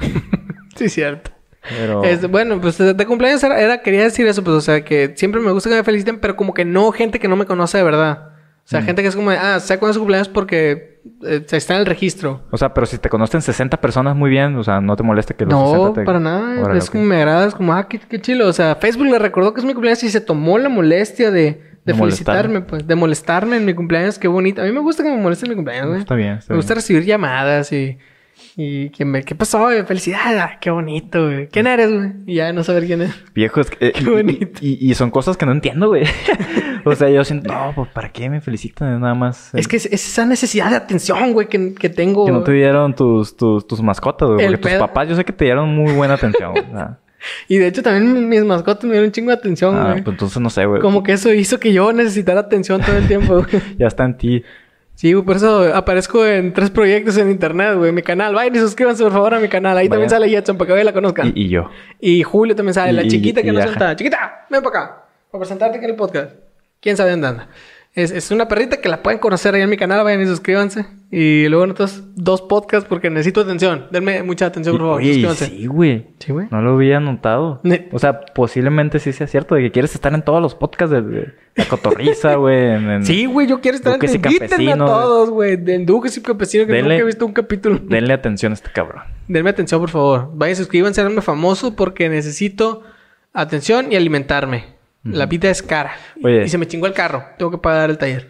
Sí, 0.76 0.88
cierto. 0.88 1.30
Pero... 1.68 2.04
Este, 2.04 2.26
bueno, 2.26 2.58
pues 2.58 2.78
de, 2.78 2.94
de 2.94 3.04
cumpleaños 3.06 3.42
era, 3.44 3.60
era- 3.60 3.82
quería 3.82 4.02
decir 4.04 4.26
eso, 4.26 4.42
pues, 4.42 4.56
o 4.56 4.60
sea, 4.62 4.82
que 4.82 5.12
siempre 5.16 5.42
me 5.42 5.50
gusta 5.50 5.68
que 5.68 5.76
me 5.76 5.84
feliciten, 5.84 6.18
pero 6.20 6.34
como 6.36 6.54
que 6.54 6.64
no 6.64 6.90
gente 6.92 7.18
que 7.18 7.28
no 7.28 7.36
me 7.36 7.44
conoce 7.44 7.76
de 7.76 7.84
verdad. 7.84 8.28
O 8.64 8.68
sea, 8.70 8.80
Mm. 8.80 8.84
gente 8.84 9.02
que 9.02 9.08
es 9.08 9.16
como, 9.16 9.30
de, 9.30 9.36
ah, 9.36 9.60
sé 9.60 9.76
cuándo 9.78 9.90
es 9.90 9.94
su 9.96 10.00
cumpleaños 10.00 10.28
porque 10.28 10.89
eh, 11.24 11.44
está 11.50 11.74
en 11.74 11.80
el 11.80 11.86
registro. 11.86 12.42
O 12.50 12.56
sea, 12.56 12.72
pero 12.74 12.86
si 12.86 12.98
te 12.98 13.08
conocen 13.08 13.42
60 13.42 13.80
personas 13.80 14.16
muy 14.16 14.30
bien, 14.30 14.56
o 14.56 14.62
sea, 14.64 14.80
no 14.80 14.96
te 14.96 15.02
molesta 15.02 15.34
que 15.34 15.44
los 15.44 15.52
No, 15.54 15.70
60 15.70 15.92
te... 16.00 16.04
para 16.04 16.20
nada. 16.20 16.62
Órale, 16.62 16.78
es 16.78 16.90
como 16.90 17.04
me 17.04 17.16
agrada, 17.16 17.46
es 17.46 17.54
como, 17.54 17.72
ah, 17.72 17.88
qué, 17.88 17.98
qué 17.98 18.20
chilo. 18.20 18.46
O 18.48 18.52
sea, 18.52 18.76
Facebook 18.76 19.06
le 19.06 19.18
recordó 19.18 19.54
que 19.54 19.60
es 19.60 19.66
mi 19.66 19.72
cumpleaños 19.72 20.02
y 20.04 20.10
se 20.10 20.20
tomó 20.20 20.58
la 20.58 20.68
molestia 20.68 21.30
de, 21.30 21.42
de, 21.42 21.60
De 21.84 21.94
felicitarme, 21.94 22.60
pues, 22.62 22.86
de 22.86 22.94
molestarme 22.94 23.56
en 23.56 23.64
mi 23.64 23.74
cumpleaños. 23.74 24.18
Qué 24.18 24.28
bonito. 24.28 24.62
A 24.62 24.64
mí 24.64 24.72
me 24.72 24.80
gusta 24.80 25.02
que 25.02 25.08
me 25.10 25.16
molesten 25.16 25.46
en 25.46 25.50
mi 25.50 25.56
cumpleaños, 25.56 25.88
güey. 25.88 26.00
Está 26.00 26.14
bien, 26.14 26.34
está 26.34 26.52
Me 26.52 26.56
gusta 26.58 26.74
bien. 26.74 26.76
recibir 26.76 27.04
llamadas 27.04 27.72
y, 27.72 27.96
y 28.56 28.90
que 28.90 29.04
me, 29.04 29.22
¿qué 29.22 29.34
pasó, 29.34 29.60
güey? 29.64 29.82
Felicidades, 29.84 30.40
ah, 30.40 30.58
qué 30.60 30.70
bonito, 30.70 31.24
güey. 31.26 31.48
¿Quién 31.48 31.66
eres, 31.66 31.90
güey? 31.92 32.10
Y 32.26 32.34
ya 32.36 32.52
no 32.52 32.62
saber 32.64 32.84
quién 32.86 33.02
es. 33.02 33.14
Viejo, 33.34 33.60
es 33.60 33.70
que... 33.70 33.88
eh, 33.88 33.92
Qué 33.92 34.04
bonito. 34.10 34.58
Y, 34.60 34.78
y- 34.86 34.90
y 34.90 34.94
son 34.94 35.10
cosas 35.10 35.36
que 35.36 35.46
no 35.46 35.52
entiendo, 35.52 35.88
güey. 35.88 36.04
o 36.84 36.94
sea, 36.94 37.08
yo 37.08 37.24
siento... 37.24 37.52
No, 37.52 37.72
pues, 37.74 37.88
¿para 37.90 38.10
qué 38.10 38.28
me 38.30 38.40
felicitan? 38.40 38.94
Es 38.94 39.00
nada 39.00 39.14
más... 39.14 39.54
Es 39.54 39.68
que 39.68 39.76
es, 39.76 39.86
es 39.86 40.06
esa 40.06 40.24
necesidad 40.26 40.70
de 40.70 40.76
atención, 40.76 41.32
güey, 41.32 41.48
que, 41.48 41.74
que 41.74 41.88
tengo. 41.88 42.26
Que 42.26 42.32
no 42.32 42.42
te 42.42 42.52
dieron 42.52 42.94
tus, 42.94 43.36
tus, 43.36 43.66
tus 43.66 43.82
mascotas, 43.82 44.28
güey. 44.30 44.46
Porque 44.46 44.58
tus 44.70 44.78
papás 44.78 45.08
yo 45.08 45.16
sé 45.16 45.24
que 45.24 45.32
te 45.32 45.44
dieron 45.44 45.74
muy 45.74 45.92
buena 45.92 46.14
atención. 46.14 46.54
Y 47.48 47.58
de 47.58 47.66
hecho 47.66 47.82
también 47.82 48.28
mis 48.30 48.44
mascotas 48.44 48.84
me 48.84 48.92
dieron 48.92 49.08
un 49.08 49.12
chingo 49.12 49.28
de 49.28 49.36
atención, 49.36 49.76
ah, 49.76 49.90
güey. 49.90 50.02
pues 50.02 50.14
entonces 50.14 50.40
no 50.40 50.48
sé, 50.48 50.64
güey. 50.64 50.80
Como 50.80 51.02
que 51.02 51.12
eso 51.12 51.32
hizo 51.32 51.60
que 51.60 51.72
yo 51.72 51.92
necesitara 51.92 52.40
atención 52.40 52.80
todo 52.80 52.96
el 52.96 53.06
tiempo, 53.06 53.34
güey. 53.34 53.62
Ya 53.78 53.88
está 53.88 54.04
en 54.04 54.16
ti. 54.16 54.42
Sí, 54.94 55.12
güey, 55.12 55.24
por 55.24 55.36
eso 55.36 55.74
aparezco 55.74 56.26
en 56.26 56.52
tres 56.52 56.70
proyectos 56.70 57.16
en 57.16 57.30
internet, 57.30 57.74
güey. 57.76 57.92
Mi 57.92 58.02
canal, 58.02 58.34
vayan 58.34 58.54
y 58.56 58.58
suscríbanse 58.58 59.02
por 59.02 59.12
favor 59.12 59.34
a 59.34 59.38
mi 59.38 59.48
canal. 59.48 59.76
Ahí 59.76 59.88
también 59.88 60.10
sale 60.10 60.28
Jetson 60.28 60.58
para 60.58 60.66
que 60.66 60.72
vayan 60.72 60.84
y 60.84 60.86
la 60.86 60.92
conozcan. 60.92 61.32
Y, 61.34 61.44
y 61.44 61.48
yo. 61.48 61.70
Y 62.00 62.22
Julio 62.22 62.54
también 62.54 62.74
sale, 62.74 62.92
la 62.92 63.02
Y- 63.02 63.08
chiquita 63.08 63.42
que 63.42 63.52
no 63.52 63.62
suelta. 63.62 63.96
Chiquita, 63.96 64.46
ven 64.50 64.62
para 64.62 64.78
acá. 64.84 65.04
Para 65.30 65.40
presentarte 65.40 65.76
aquí 65.76 65.84
en 65.84 65.90
el 65.92 65.96
podcast. 65.96 66.32
¿Quién 66.80 66.96
sabe 66.96 67.10
dónde 67.12 67.26
anda? 67.28 67.48
Es, 67.92 68.12
es 68.12 68.30
una 68.30 68.46
perrita 68.46 68.76
que 68.80 68.88
la 68.88 69.02
pueden 69.02 69.18
conocer 69.18 69.52
ahí 69.54 69.62
en 69.62 69.68
mi 69.68 69.76
canal. 69.76 70.04
Vayan 70.04 70.22
y 70.22 70.26
suscríbanse. 70.26 70.86
Y 71.10 71.48
luego 71.48 71.64
en 71.64 71.72
otros 71.72 72.04
dos 72.14 72.40
podcasts 72.40 72.88
porque 72.88 73.10
necesito 73.10 73.40
atención. 73.40 73.86
Denme 73.90 74.22
mucha 74.22 74.46
atención, 74.46 74.76
por 74.76 74.82
favor. 74.86 74.96
Oye, 75.00 75.08
suscríbanse. 75.14 75.46
sí, 75.46 75.66
güey. 75.66 76.06
Sí, 76.20 76.30
güey. 76.32 76.46
No 76.52 76.62
lo 76.62 76.74
había 76.74 77.00
notado. 77.00 77.60
Ne- 77.64 77.88
O 77.90 77.98
sea, 77.98 78.20
posiblemente 78.20 79.00
sí 79.00 79.12
sea 79.12 79.26
cierto 79.26 79.56
de 79.56 79.62
que 79.62 79.72
quieres 79.72 79.92
estar 79.92 80.14
en 80.14 80.22
todos 80.22 80.40
los 80.40 80.54
podcasts 80.54 80.92
de, 80.94 81.02
de 81.02 81.34
la 81.56 81.64
cotorriza, 81.66 82.34
güey. 82.36 83.04
Sí, 83.04 83.26
güey, 83.26 83.48
yo 83.48 83.60
quiero 83.60 83.76
estar 83.76 83.94
Duques 83.94 84.14
en 84.14 84.24
Invítenme 84.24 84.72
a 84.72 84.76
todos, 84.78 85.30
güey. 85.30 85.56
De 85.56 85.78
Duques 85.84 86.16
y 86.16 86.22
Campesinos 86.22 86.68
que 86.68 86.74
Denle- 86.74 86.82
nunca 86.82 86.94
he 87.02 87.04
visto 87.04 87.26
un 87.26 87.32
capítulo. 87.32 87.80
Denle 87.82 88.12
atención 88.14 88.52
a 88.52 88.54
este 88.54 88.70
cabrón. 88.70 89.02
Denme 89.26 89.50
atención, 89.50 89.80
por 89.80 89.90
favor. 89.90 90.30
Vayan, 90.34 90.54
suscríbanse, 90.54 91.00
háganme 91.00 91.22
famoso 91.22 91.74
porque 91.74 92.08
necesito 92.08 92.84
atención 93.32 93.90
y 93.92 93.96
alimentarme. 93.96 94.78
La 95.02 95.26
vida 95.26 95.48
es 95.50 95.62
cara. 95.62 95.92
Oye. 96.22 96.44
Y 96.44 96.48
se 96.48 96.58
me 96.58 96.66
chingó 96.66 96.86
el 96.86 96.92
carro. 96.92 97.24
Tengo 97.38 97.50
que 97.50 97.58
pagar 97.58 97.88
el 97.90 97.96
taller. 97.98 98.28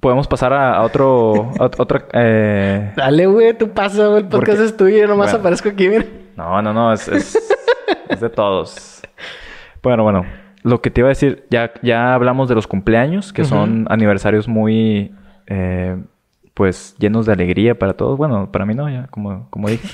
Podemos 0.00 0.28
pasar 0.28 0.52
a, 0.52 0.82
otro... 0.82 1.50
a 1.58 1.64
ot- 1.68 1.74
otra... 1.80 2.06
eh, 2.12 2.92
Dale, 2.96 3.26
güey, 3.26 3.56
tú 3.58 3.70
pasa, 3.70 4.06
güey. 4.06 4.22
El 4.22 4.28
podcast 4.28 4.60
es 4.60 4.76
tuyo. 4.76 4.96
Yo 4.98 5.06
nomás 5.08 5.26
Bueno. 5.32 5.40
aparezco 5.40 5.68
aquí, 5.70 5.88
mira. 5.88 6.04
No, 6.36 6.60
no, 6.62 6.72
no. 6.72 6.92
Es, 6.92 7.08
es, 7.08 7.36
es 8.08 8.20
de 8.20 8.28
todos. 8.30 9.02
Bueno, 9.82 10.02
bueno. 10.04 10.24
Lo 10.62 10.80
que 10.82 10.90
te 10.90 11.00
iba 11.00 11.08
a 11.08 11.10
decir... 11.10 11.46
Ya, 11.50 11.72
ya 11.82 12.14
hablamos 12.14 12.48
de 12.48 12.54
los 12.54 12.66
cumpleaños. 12.66 13.32
Que 13.32 13.44
son 13.44 13.86
aniversarios 13.90 14.46
muy... 14.48 15.14
eh, 15.48 15.96
pues 16.54 16.94
llenos 16.98 17.26
de 17.26 17.32
alegría 17.32 17.78
para 17.78 17.94
todos. 17.94 18.16
Bueno, 18.16 18.50
para 18.52 18.64
mí 18.66 18.74
no, 18.74 18.88
ya. 18.88 19.08
Como, 19.08 19.48
como 19.50 19.68
dije. 19.68 19.88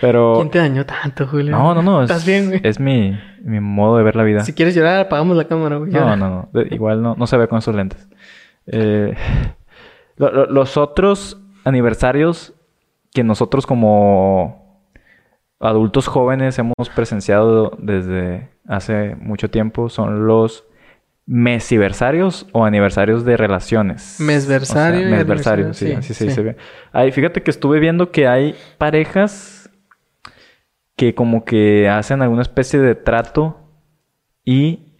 Pero... 0.00 0.34
¿Quién 0.36 0.50
te 0.50 0.58
dañó 0.58 0.84
tanto, 0.84 1.26
Julio? 1.26 1.52
No, 1.52 1.74
no, 1.74 1.82
no. 1.82 2.02
Es, 2.02 2.10
¿Estás 2.10 2.26
bien, 2.26 2.48
güey? 2.48 2.60
Es 2.62 2.78
mi, 2.78 3.18
mi 3.42 3.60
modo 3.60 3.96
de 3.98 4.04
ver 4.04 4.14
la 4.16 4.24
vida. 4.24 4.44
Si 4.44 4.52
quieres 4.52 4.74
llorar, 4.74 5.00
apagamos 5.00 5.36
la 5.36 5.44
cámara, 5.44 5.76
güey. 5.76 5.90
No, 5.90 6.16
no, 6.16 6.48
no. 6.52 6.60
Igual 6.70 7.02
no, 7.02 7.14
no 7.16 7.26
se 7.26 7.36
ve 7.36 7.48
con 7.48 7.58
esos 7.58 7.74
lentes. 7.74 8.06
Eh, 8.66 9.14
lo- 10.16 10.30
lo- 10.32 10.46
los 10.46 10.76
otros 10.76 11.40
aniversarios 11.64 12.52
que 13.14 13.24
nosotros 13.24 13.66
como 13.66 14.84
adultos 15.60 16.06
jóvenes 16.06 16.58
hemos 16.58 16.74
presenciado 16.94 17.72
desde 17.78 18.50
hace 18.68 19.14
mucho 19.16 19.48
tiempo 19.50 19.88
son 19.88 20.26
los 20.26 20.64
mesiversarios 21.24 22.46
o 22.52 22.64
aniversarios 22.64 23.24
de 23.24 23.36
relaciones. 23.36 24.20
Mesversario 24.20 25.00
O 25.00 25.08
sea, 25.08 25.10
mesversario, 25.18 25.74
sí, 25.74 25.86
sí, 25.86 25.92
así 25.92 26.14
se 26.14 26.24
dice 26.26 26.42
bien. 26.42 26.56
Ay, 26.92 27.10
fíjate 27.10 27.42
que 27.42 27.50
estuve 27.50 27.80
viendo 27.80 28.10
que 28.12 28.28
hay 28.28 28.54
parejas 28.78 29.55
que 30.96 31.14
como 31.14 31.44
que 31.44 31.88
hacen 31.88 32.22
alguna 32.22 32.42
especie 32.42 32.80
de 32.80 32.94
trato 32.94 33.60
y 34.44 34.94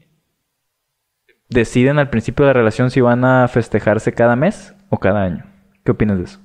deciden 1.48 1.98
al 1.98 2.10
principio 2.10 2.44
de 2.44 2.50
la 2.50 2.58
relación 2.58 2.90
si 2.90 3.00
van 3.00 3.24
a 3.24 3.48
festejarse 3.48 4.12
cada 4.12 4.36
mes 4.36 4.74
o 4.90 4.98
cada 4.98 5.22
año. 5.22 5.44
¿Qué 5.84 5.92
opinas 5.92 6.18
de 6.18 6.24
eso? 6.24 6.40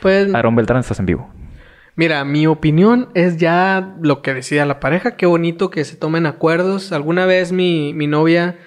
Pues, 0.00 0.32
Aaron 0.34 0.54
Beltrán, 0.54 0.80
estás 0.80 1.00
en 1.00 1.06
vivo. 1.06 1.32
mira, 1.96 2.24
mi 2.24 2.46
opinión 2.46 3.08
es 3.14 3.36
ya 3.36 3.96
lo 4.00 4.22
que 4.22 4.34
decida 4.34 4.64
la 4.64 4.80
pareja. 4.80 5.16
Qué 5.16 5.26
bonito 5.26 5.70
que 5.70 5.84
se 5.84 5.96
tomen 5.96 6.26
acuerdos. 6.26 6.92
Alguna 6.92 7.26
vez 7.26 7.52
mi, 7.52 7.94
mi 7.94 8.06
novia, 8.06 8.58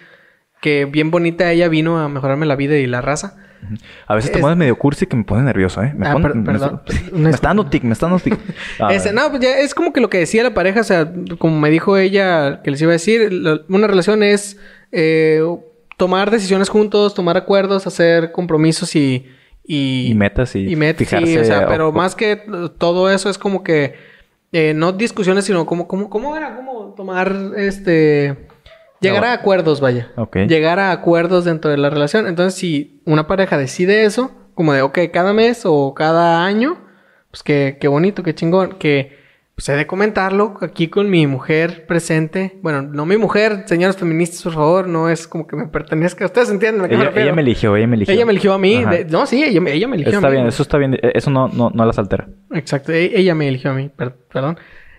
que 0.62 0.86
bien 0.86 1.12
bonita 1.12 1.52
ella, 1.52 1.68
vino 1.70 2.00
a 2.00 2.10
mejorarme 2.10 2.46
la 2.46 2.56
vida 2.56 2.76
y 2.78 2.88
la 2.88 3.02
raza. 3.02 3.45
A 4.08 4.16
veces 4.16 4.32
te 4.32 4.38
Es- 4.38 4.42
pones 4.42 4.58
medio 4.58 4.76
cursi 4.78 5.06
que 5.08 5.16
me 5.16 5.24
pone 5.24 5.44
nervioso, 5.44 5.82
¿eh? 5.84 5.94
Me, 5.96 6.08
Ah, 6.08 6.14
pone- 6.14 6.24
per- 6.28 6.36
me- 6.36 6.46
perdón. 6.46 6.82
me, 7.14 7.30
está 7.30 7.48
dando 7.50 7.66
tic, 7.68 7.84
me 7.84 7.94
está 7.94 8.08
dando 8.08 8.20
tic. 8.24 8.38
Ese- 8.90 9.14
no, 9.14 9.30
pues 9.30 9.42
ya 9.42 9.60
es 9.60 9.74
como 9.76 9.94
que 9.94 10.02
lo 10.02 10.10
que 10.10 10.18
decía 10.20 10.44
la 10.44 10.54
pareja, 10.54 10.82
o 10.82 10.84
sea, 10.84 11.12
como 11.38 11.60
me 11.60 11.70
dijo 11.70 11.98
ella 11.98 12.62
que 12.64 12.72
les 12.72 12.82
iba 12.82 12.92
a 12.92 12.94
decir, 12.94 13.30
una 13.70 13.88
relación 13.88 14.24
es 14.24 14.58
eh, 14.92 15.42
tomar 15.98 16.32
decisiones 16.32 16.70
juntos, 16.70 17.14
tomar 17.14 17.38
acuerdos, 17.38 17.88
hacer 17.88 18.32
compromisos 18.32 18.96
y... 18.96 19.28
Y, 19.68 20.12
Y 20.12 20.14
metas 20.14 20.56
y 20.56 20.60
y 20.60 20.76
met- 20.76 20.96
sí, 20.98 21.06
fijarse 21.06 21.40
o 21.40 21.44
sea, 21.44 21.68
pero 21.68 21.92
más 21.92 22.14
que 22.14 22.40
todo 22.78 23.10
eso 23.10 23.32
es 23.32 23.40
como 23.40 23.64
que 23.64 23.96
eh, 24.52 24.74
no 24.76 24.92
discusiones, 24.92 25.44
sino 25.46 25.66
como, 25.66 25.88
como, 25.88 26.08
¿cómo 26.08 26.38
era? 26.38 26.56
Como 26.56 26.94
tomar 26.96 27.36
este... 27.58 28.48
Llegar 29.10 29.26
a 29.26 29.34
acuerdos, 29.34 29.82
vaya. 29.82 30.12
Llegar 30.48 30.80
a 30.80 30.92
acuerdos 30.92 31.46
dentro 31.46 31.72
de 31.72 31.78
la 31.78 31.90
relación. 31.90 32.28
Entonces, 32.28 32.60
si 32.60 33.02
una 33.06 33.28
pareja 33.28 33.58
decide 33.58 34.06
eso, 34.06 34.32
como 34.54 34.74
de, 34.74 34.82
ok, 34.82 35.00
cada 35.14 35.34
mes 35.34 35.62
o 35.66 35.94
cada 35.94 36.46
año, 36.46 36.78
pues 37.32 37.44
qué, 37.44 37.78
qué 37.80 37.88
bonito, 37.88 38.24
qué 38.24 38.34
chingón, 38.36 38.76
que 38.80 39.24
pues 39.56 39.70
he 39.70 39.74
de 39.74 39.88
comentarlo 39.88 40.58
aquí 40.62 40.90
con 40.90 41.10
mi 41.10 41.28
mujer 41.28 41.86
presente. 41.88 42.60
Bueno, 42.62 42.82
no 42.82 43.06
mi 43.06 43.16
mujer, 43.16 43.64
señoras 43.68 43.96
feministas, 43.96 44.44
por 44.44 44.54
favor, 44.54 44.88
no 44.90 45.08
es 45.10 45.30
como 45.30 45.48
que 45.48 45.56
me 45.56 45.68
pertenezca. 45.68 46.26
Ustedes 46.26 46.50
entienden 46.50 46.84
a 46.84 46.90
qué 46.90 46.96
me 46.96 47.04
Ella, 47.04 47.10
refiero. 47.12 47.28
ella 47.30 47.36
me 47.36 47.42
eligió, 47.42 47.76
ella 47.78 47.88
me 47.88 47.96
eligió. 47.96 48.14
Ella 48.14 48.26
me 48.26 48.32
eligió 48.34 48.54
a 48.54 48.58
mí. 48.58 48.84
De- 48.84 49.06
no, 49.06 49.26
sí, 49.26 49.42
ella, 49.42 49.62
me- 49.62 49.72
ella 49.72 49.88
me 49.88 49.96
eligió 49.96 50.14
Está 50.16 50.28
a 50.28 50.30
mí. 50.30 50.36
bien, 50.36 50.48
eso 50.48 50.62
está 50.62 50.78
bien. 50.78 50.96
Eh, 50.96 51.12
Eso 51.16 51.32
no, 51.32 51.48
no, 51.48 51.70
no 51.74 51.86
las 51.86 51.98
altera. 51.98 52.28
Exacto, 52.54 52.92
e- 52.92 53.18
ella 53.18 53.34
me 53.34 53.48
eligió 53.48 53.72
a 53.72 53.76
mí, 53.76 53.88
per- 53.88 54.16
perdón. 54.32 54.58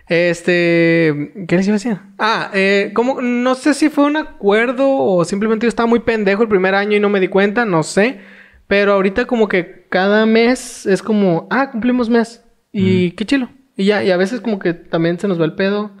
Este, 0.09 1.33
¿qué 1.47 1.57
les 1.57 1.67
iba 1.67 1.75
a 1.75 1.79
decir? 1.79 1.97
Ah, 2.17 2.49
eh, 2.53 2.91
como, 2.93 3.21
no 3.21 3.55
sé 3.55 3.73
si 3.73 3.89
fue 3.89 4.05
un 4.05 4.15
acuerdo 4.15 4.89
o 4.89 5.25
simplemente 5.25 5.65
yo 5.65 5.69
estaba 5.69 5.87
muy 5.87 5.99
pendejo 5.99 6.43
el 6.43 6.49
primer 6.49 6.75
año 6.75 6.95
y 6.95 6.99
no 6.99 7.09
me 7.09 7.19
di 7.19 7.27
cuenta, 7.27 7.65
no 7.65 7.83
sé. 7.83 8.19
Pero 8.67 8.93
ahorita 8.93 9.25
como 9.25 9.47
que 9.47 9.85
cada 9.89 10.25
mes 10.25 10.85
es 10.85 11.01
como, 11.01 11.47
ah, 11.49 11.71
cumplimos 11.71 12.09
mes. 12.09 12.43
Y 12.71 13.11
qué 13.11 13.25
chilo. 13.25 13.49
Y 13.75 13.85
ya, 13.85 14.03
y 14.03 14.11
a 14.11 14.17
veces 14.17 14.39
como 14.39 14.59
que 14.59 14.73
también 14.73 15.19
se 15.19 15.27
nos 15.27 15.39
va 15.39 15.45
el 15.45 15.55
pedo. 15.55 15.91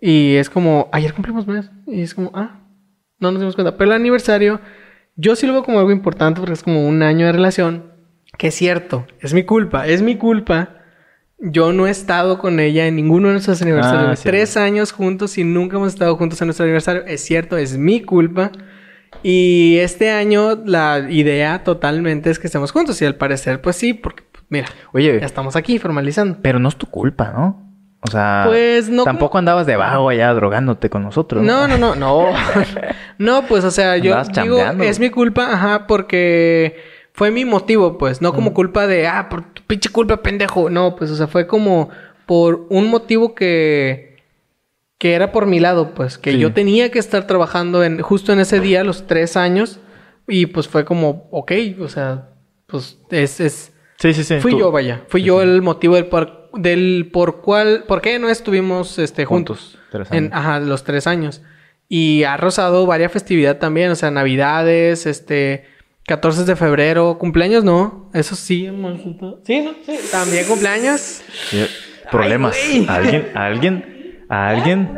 Y 0.00 0.36
es 0.36 0.48
como, 0.48 0.88
ayer 0.92 1.12
cumplimos 1.12 1.46
mes. 1.46 1.70
Y 1.86 2.02
es 2.02 2.14
como, 2.14 2.30
ah, 2.34 2.60
no 3.18 3.30
nos 3.32 3.40
dimos 3.40 3.54
cuenta. 3.54 3.76
Pero 3.76 3.90
el 3.90 3.96
aniversario, 3.96 4.60
yo 5.16 5.36
sí 5.36 5.46
lo 5.46 5.52
veo 5.52 5.62
como 5.62 5.78
algo 5.78 5.90
importante 5.90 6.40
porque 6.40 6.54
es 6.54 6.62
como 6.62 6.86
un 6.86 7.02
año 7.02 7.26
de 7.26 7.32
relación. 7.32 7.92
Que 8.38 8.48
es 8.48 8.54
cierto, 8.54 9.06
es 9.20 9.34
mi 9.34 9.44
culpa, 9.44 9.86
es 9.86 10.00
mi 10.00 10.16
culpa. 10.16 10.79
Yo 11.42 11.72
no 11.72 11.86
he 11.86 11.90
estado 11.90 12.38
con 12.38 12.60
ella 12.60 12.86
en 12.86 12.96
ninguno 12.96 13.28
de 13.28 13.32
nuestros 13.34 13.62
aniversarios. 13.62 14.10
Ah, 14.10 14.16
sí. 14.16 14.24
Tres 14.24 14.56
años 14.58 14.92
juntos 14.92 15.38
y 15.38 15.44
nunca 15.44 15.76
hemos 15.76 15.88
estado 15.94 16.14
juntos 16.16 16.40
en 16.42 16.48
nuestro 16.48 16.64
aniversario. 16.64 17.02
Es 17.06 17.22
cierto, 17.24 17.56
es 17.56 17.78
mi 17.78 18.02
culpa. 18.02 18.52
Y 19.22 19.78
este 19.78 20.10
año 20.10 20.56
la 20.64 21.06
idea 21.08 21.64
totalmente 21.64 22.30
es 22.30 22.38
que 22.38 22.46
estemos 22.46 22.72
juntos. 22.72 23.00
Y 23.00 23.06
al 23.06 23.14
parecer, 23.16 23.60
pues 23.62 23.76
sí, 23.76 23.94
porque, 23.94 24.22
pues, 24.30 24.44
mira, 24.50 24.66
Oye, 24.92 25.18
ya 25.18 25.26
estamos 25.26 25.56
aquí 25.56 25.78
formalizando. 25.78 26.38
pero 26.42 26.58
no 26.58 26.68
es 26.68 26.76
tu 26.76 26.86
culpa, 26.86 27.32
¿no? 27.34 27.66
O 28.02 28.10
sea, 28.10 28.44
Pues, 28.46 28.88
no 28.88 29.04
tampoco 29.04 29.36
andabas 29.38 29.66
de 29.66 29.76
vago 29.76 30.08
allá 30.08 30.32
drogándote 30.32 30.88
con 30.88 31.02
nosotros. 31.02 31.42
No, 31.42 31.68
no, 31.68 31.76
no, 31.76 31.94
no. 31.94 32.28
no, 33.18 33.42
pues, 33.46 33.64
o 33.64 33.70
sea, 33.70 33.96
yo 33.98 34.16
digo, 34.42 34.58
es 34.82 34.98
mi 35.00 35.10
culpa, 35.10 35.52
ajá, 35.52 35.86
porque 35.86 36.76
fue 37.12 37.30
mi 37.30 37.44
motivo, 37.44 37.98
pues, 37.98 38.20
no 38.22 38.32
como 38.32 38.54
culpa 38.54 38.86
de, 38.86 39.06
ah, 39.06 39.28
por 39.28 39.52
tu 39.52 39.62
pinche 39.62 39.88
culpa, 39.90 40.22
pendejo. 40.22 40.70
No, 40.70 40.96
pues, 40.96 41.10
o 41.10 41.16
sea, 41.16 41.26
fue 41.26 41.46
como 41.46 41.90
por 42.26 42.66
un 42.70 42.88
motivo 42.88 43.34
que, 43.34 44.16
que 44.98 45.14
era 45.14 45.32
por 45.32 45.46
mi 45.46 45.60
lado, 45.60 45.94
pues, 45.94 46.18
que 46.18 46.32
Sí. 46.32 46.38
yo 46.38 46.52
tenía 46.52 46.90
que 46.90 46.98
estar 46.98 47.26
trabajando 47.26 47.82
en, 47.84 48.00
justo 48.00 48.32
en 48.32 48.40
ese 48.40 48.60
día, 48.60 48.84
los 48.84 49.06
tres 49.06 49.36
años, 49.36 49.80
y 50.28 50.46
pues 50.46 50.68
fue 50.68 50.84
como, 50.84 51.28
ok, 51.32 51.52
o 51.80 51.88
sea, 51.88 52.28
pues, 52.66 52.98
es, 53.10 53.40
es, 53.40 53.72
Sí, 53.98 54.14
sí, 54.14 54.24
sí. 54.24 54.38
fui 54.40 54.52
tú- 54.52 54.58
yo, 54.60 54.70
vaya, 54.70 55.02
fui 55.08 55.22
yo 55.22 55.42
el 55.42 55.60
motivo 55.62 55.96
del 55.96 56.06
por, 56.06 56.50
del 56.54 57.10
por 57.12 57.40
cual, 57.42 57.84
por 57.88 58.00
qué 58.00 58.18
no 58.18 58.28
estuvimos, 58.28 58.98
este, 58.98 59.24
juntos. 59.24 59.58
Juntos. 59.72 59.80
Tres 59.90 60.08
En, 60.12 60.16
años. 60.26 60.32
ajá, 60.34 60.60
los 60.60 60.84
tres 60.84 61.06
años. 61.06 61.42
Y 61.88 62.22
ha 62.22 62.36
rozado 62.36 62.86
varias 62.86 63.10
festividad 63.10 63.58
también, 63.58 63.90
o 63.90 63.96
sea, 63.96 64.12
navidades, 64.12 65.06
este, 65.06 65.64
14 66.10 66.44
de 66.44 66.56
febrero, 66.56 67.16
cumpleaños 67.18 67.62
no, 67.62 68.10
eso 68.12 68.34
sí 68.34 68.66
hemos... 68.66 68.98
Sí, 69.44 69.60
no, 69.60 69.70
sí, 69.86 69.96
también 70.10 70.44
cumpleaños. 70.46 71.22
Problemas. 72.10 72.56
¿Alguien? 72.88 73.28
¿Alguien? 73.34 74.24
¿Alguien? 74.28 74.90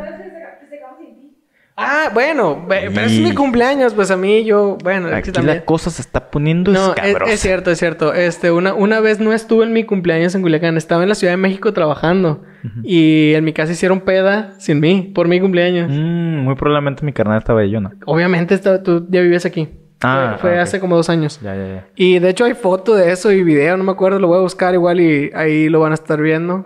Ah, 1.75 2.09
bueno, 2.13 2.65
ve- 2.67 2.89
pero 2.93 3.07
es 3.07 3.19
mi 3.19 3.33
cumpleaños, 3.33 3.93
pues 3.93 4.09
a 4.11 4.17
mí 4.17 4.43
yo, 4.43 4.77
bueno, 4.83 5.07
Aquí 5.15 5.31
también... 5.31 5.57
la 5.57 5.65
cosa 5.65 5.89
se 5.89 6.01
está 6.03 6.29
poniendo 6.29 6.71
No, 6.71 6.93
es, 6.93 6.97
escabrosa. 7.03 7.33
es 7.33 7.39
cierto, 7.39 7.71
es 7.71 7.79
cierto. 7.79 8.13
Este, 8.13 8.51
una, 8.51 8.73
una 8.75 8.99
vez 8.99 9.19
no 9.19 9.33
estuve 9.33 9.65
en 9.65 9.73
mi 9.73 9.83
cumpleaños 9.83 10.33
en 10.35 10.41
Culiacán, 10.43 10.77
estaba 10.77 11.01
en 11.03 11.09
la 11.09 11.15
Ciudad 11.15 11.33
de 11.33 11.37
México 11.37 11.73
trabajando. 11.73 12.43
Y 12.83 13.33
en 13.33 13.43
mi 13.43 13.53
casa 13.53 13.71
hicieron 13.73 14.01
peda 14.01 14.53
sin 14.59 14.79
mí, 14.79 15.11
por 15.13 15.27
mi 15.27 15.39
cumpleaños. 15.39 15.89
Mm, 15.91 16.43
muy 16.43 16.55
probablemente 16.55 17.03
mi 17.05 17.11
carnal 17.13 17.37
estaba 17.39 17.61
ahí, 17.61 17.69
yo 17.71 17.79
no. 17.81 17.91
Obviamente 18.05 18.55
estaba- 18.55 18.81
tú 18.81 19.05
ya 19.09 19.21
vivías 19.21 19.45
aquí. 19.45 19.67
Ah, 20.03 20.37
fue 20.39 20.59
ah, 20.59 20.63
hace 20.63 20.79
como 20.79 20.95
dos 20.95 21.09
años. 21.09 21.39
Ya, 21.41 21.55
ya, 21.55 21.67
ya. 21.67 21.85
Y 21.95 22.19
de 22.19 22.29
hecho 22.29 22.45
hay 22.45 22.53
foto 22.53 22.95
de 22.95 23.11
eso 23.11 23.31
y 23.31 23.43
video, 23.43 23.77
no 23.77 23.83
me 23.83 23.91
acuerdo, 23.91 24.19
lo 24.19 24.27
voy 24.27 24.37
a 24.37 24.41
buscar 24.41 24.73
igual 24.73 24.99
y 24.99 25.31
ahí 25.33 25.69
lo 25.69 25.79
van 25.79 25.91
a 25.91 25.95
estar 25.95 26.21
viendo. 26.21 26.65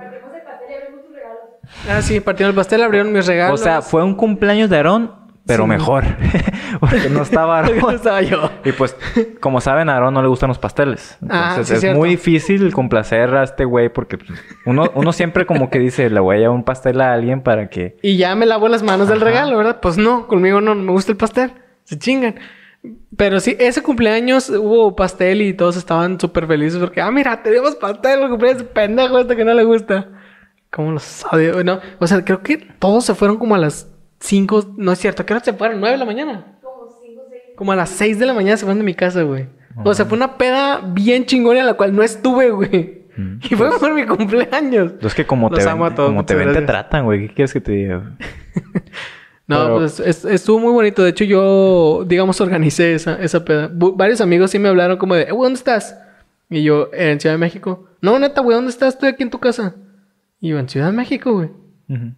Ah, 1.89 2.01
sí, 2.01 2.19
partieron 2.19 2.51
el 2.51 2.55
pastel, 2.55 2.81
abrieron 2.83 3.11
mis 3.11 3.25
regalos. 3.27 3.59
O 3.61 3.63
sea, 3.63 3.81
fue 3.81 4.03
un 4.03 4.15
cumpleaños 4.15 4.69
de 4.69 4.77
Aarón, 4.77 5.11
pero 5.45 5.63
Sí. 5.63 5.69
mejor. 5.69 6.03
Porque 6.79 7.09
no 7.09 7.21
estaba 7.21 7.61
Porque 7.63 7.75
no 7.79 7.87
Aarón. 7.87 7.95
estaba 7.95 8.21
yo. 8.21 8.49
Y 8.65 8.71
pues, 8.71 8.95
como 9.39 9.61
saben, 9.61 9.89
a 9.89 9.93
Aarón 9.95 10.13
no 10.13 10.21
le 10.21 10.27
gustan 10.27 10.47
los 10.49 10.59
pasteles. 10.59 11.17
Ah, 11.29 11.49
Entonces 11.51 11.67
sí, 11.67 11.73
es 11.75 11.79
cierto. 11.81 11.97
muy 11.99 12.09
difícil 12.09 12.73
complacer 12.73 13.35
a 13.35 13.43
este 13.43 13.65
güey 13.65 13.89
porque 13.89 14.17
pues, 14.17 14.31
uno, 14.65 14.89
uno 14.95 15.11
siempre 15.13 15.45
como 15.45 15.69
que 15.69 15.79
dice, 15.79 16.09
le 16.09 16.19
voy 16.19 16.37
a 16.37 16.39
llevar 16.39 16.55
un 16.55 16.63
pastel 16.63 16.99
a 17.01 17.13
alguien 17.13 17.41
para 17.41 17.69
que... 17.69 17.97
Y 18.01 18.17
ya 18.17 18.35
me 18.35 18.45
lavo 18.45 18.67
las 18.69 18.83
manos 18.83 19.07
del 19.07 19.17
Ajá. 19.17 19.25
regalo, 19.25 19.57
¿verdad? 19.57 19.79
Pues 19.81 19.97
no, 19.97 20.27
conmigo 20.27 20.61
no 20.61 20.73
me 20.75 20.91
gusta 20.91 21.11
el 21.11 21.17
pastel. 21.17 21.51
Se 21.83 21.97
chingan. 21.99 22.35
Pero 23.15 23.39
sí, 23.39 23.55
ese 23.59 23.81
cumpleaños 23.81 24.49
hubo 24.49 24.95
pastel 24.95 25.41
y 25.41 25.53
todos 25.53 25.77
estaban 25.77 26.19
súper 26.19 26.47
felices 26.47 26.79
porque, 26.79 27.01
ah, 27.01 27.11
mira, 27.11 27.41
tenemos 27.41 27.75
pastel, 27.75 28.21
el 28.21 28.29
cumpleaños 28.29 28.59
de 28.63 28.67
pendejo 28.69 29.19
este 29.19 29.35
que 29.35 29.45
no 29.45 29.53
le 29.53 29.63
gusta. 29.63 30.09
¿Cómo 30.71 30.91
los 30.91 31.25
odio? 31.31 31.63
No, 31.63 31.79
o 31.99 32.07
sea, 32.07 32.23
creo 32.23 32.41
que 32.43 32.57
todos 32.57 33.05
se 33.05 33.15
fueron 33.15 33.37
como 33.37 33.55
a 33.55 33.57
las 33.57 33.89
5, 34.19 34.75
no 34.77 34.91
es 34.91 34.99
cierto, 34.99 35.21
¿a 35.21 35.25
qué 35.25 35.33
hora 35.33 35.43
se 35.43 35.53
fueron? 35.53 35.81
¿9 35.81 35.91
de 35.91 35.97
la 35.97 36.05
mañana? 36.05 36.59
Como 37.55 37.71
a 37.71 37.75
las 37.75 37.89
6 37.89 38.19
de 38.19 38.25
la 38.25 38.33
mañana 38.33 38.57
se 38.57 38.65
fueron 38.65 38.79
de 38.79 38.85
mi 38.85 38.93
casa, 38.93 39.23
güey. 39.23 39.47
O 39.83 39.93
sea, 39.93 40.05
fue 40.05 40.17
una 40.17 40.37
peda 40.37 40.81
bien 40.83 41.25
chingona 41.25 41.59
en 41.59 41.65
la 41.65 41.73
cual 41.75 41.95
no 41.95 42.03
estuve, 42.03 42.49
güey. 42.49 43.05
Mm, 43.15 43.39
Y 43.49 43.55
fue 43.55 43.79
por 43.79 43.93
mi 43.93 44.05
cumpleaños. 44.05 44.93
Es 45.01 45.15
que 45.15 45.25
como 45.25 45.49
Los 45.49 45.59
te 45.59 45.65
ven, 45.65 45.77
todos, 45.95 46.09
como 46.09 46.25
te, 46.25 46.35
ven 46.35 46.53
te 46.53 46.61
tratan, 46.61 47.05
güey. 47.05 47.27
¿Qué 47.27 47.33
quieres 47.33 47.53
que 47.53 47.61
te 47.61 47.71
diga? 47.71 48.15
No, 49.47 49.63
Pero- 49.63 49.75
pues 49.77 49.99
es- 50.01 50.25
estuvo 50.25 50.59
muy 50.59 50.71
bonito. 50.73 51.03
De 51.03 51.09
hecho, 51.11 51.23
yo, 51.23 52.03
digamos, 52.05 52.39
organicé 52.41 52.93
esa, 52.93 53.15
esa 53.21 53.45
peda. 53.45 53.69
Bu- 53.69 53.95
varios 53.95 54.19
amigos 54.21 54.51
sí 54.51 54.59
me 54.59 54.67
hablaron 54.69 54.97
como 54.97 55.15
de, 55.15 55.23
eh, 55.23 55.31
güey, 55.31 55.43
¿dónde 55.45 55.57
estás? 55.57 55.97
Y 56.49 56.63
yo, 56.63 56.89
en 56.93 57.19
Ciudad 57.19 57.35
de 57.35 57.39
México. 57.39 57.87
No, 58.01 58.19
neta, 58.19 58.41
güey, 58.41 58.55
¿dónde 58.55 58.71
estás? 58.71 58.93
Estoy 58.95 59.09
aquí 59.09 59.23
en 59.23 59.29
tu 59.29 59.39
casa. 59.39 59.75
Y 60.41 60.49
yo, 60.49 60.59
en 60.59 60.67
Ciudad 60.69 60.87
de 60.87 60.91
México, 60.97 61.33
güey. 61.33 61.49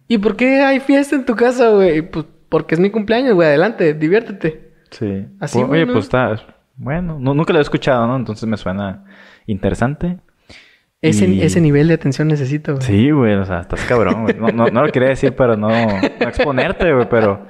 ¿Y 0.08 0.18
por 0.18 0.34
qué 0.36 0.60
hay 0.62 0.80
fiesta 0.80 1.14
en 1.14 1.24
tu 1.24 1.36
casa, 1.36 1.70
güey? 1.70 2.02
Pues 2.02 2.26
porque 2.48 2.74
es 2.74 2.80
mi 2.80 2.90
cumpleaños, 2.90 3.34
güey. 3.34 3.46
Adelante, 3.48 3.94
diviértete. 3.94 4.72
Sí. 4.90 5.26
Así, 5.38 5.58
Oye, 5.62 5.86
pues 5.86 6.04
está... 6.06 6.34
Bueno, 6.76 7.18
nu- 7.20 7.34
nunca 7.34 7.52
lo 7.52 7.60
he 7.60 7.62
escuchado, 7.62 8.06
¿no? 8.08 8.16
Entonces 8.16 8.48
me 8.48 8.56
suena 8.56 9.04
interesante. 9.46 10.18
Ese, 11.02 11.26
Y- 11.26 11.42
ese 11.42 11.60
nivel 11.62 11.88
de 11.88 11.94
atención 11.94 12.28
necesito, 12.28 12.74
güey. 12.74 12.84
Sí, 12.86 13.10
güey, 13.10 13.34
o 13.34 13.44
sea, 13.46 13.60
estás 13.60 13.82
cabrón, 13.86 14.24
güey. 14.24 14.34
No, 14.38 14.48
no, 14.48 14.66
no 14.66 14.84
lo 14.84 14.92
quería 14.92 15.08
decir 15.08 15.32
para 15.34 15.56
no, 15.56 15.68
no 15.68 16.28
exponerte, 16.28 16.92
güey, 16.92 17.08
pero... 17.08 17.46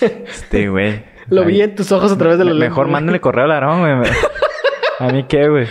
Este, 0.00 0.68
güey. 0.68 1.02
Lo 1.28 1.44
vi 1.44 1.62
en 1.62 1.74
tus 1.74 1.92
ojos 1.92 2.12
a 2.12 2.18
través 2.18 2.38
de 2.38 2.44
los 2.44 2.54
me- 2.54 2.60
Mejor 2.68 2.86
lentes, 2.86 2.92
mándale 2.92 3.20
correo 3.20 3.44
al 3.44 3.52
Aarón, 3.52 3.80
güey. 4.00 4.10
A 4.98 5.08
mí 5.12 5.24
qué, 5.26 5.48
güey. 5.48 5.66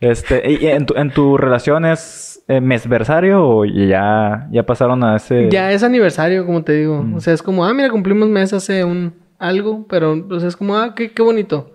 Este, 0.00 0.50
¿y 0.50 0.66
en 0.66 0.86
tu, 0.86 0.94
en 0.96 1.10
tu 1.10 1.36
relación 1.36 1.84
es 1.84 2.42
eh, 2.48 2.60
mesversario 2.60 3.42
o 3.46 3.64
ya, 3.66 4.48
ya 4.50 4.64
pasaron 4.64 5.04
a 5.04 5.16
ese... 5.16 5.48
Ya 5.50 5.72
es 5.72 5.82
aniversario, 5.82 6.46
como 6.46 6.62
te 6.64 6.72
digo. 6.72 7.02
Mm. 7.02 7.14
O 7.16 7.20
sea, 7.20 7.34
es 7.34 7.42
como, 7.42 7.66
ah, 7.66 7.74
mira, 7.74 7.90
cumplimos 7.90 8.28
mes 8.30 8.52
hace 8.54 8.82
un 8.84 9.14
algo, 9.38 9.86
pero 9.88 10.26
pues 10.26 10.42
es 10.42 10.56
como, 10.56 10.76
ah, 10.78 10.94
qué, 10.94 11.12
qué 11.12 11.22
bonito. 11.22 11.70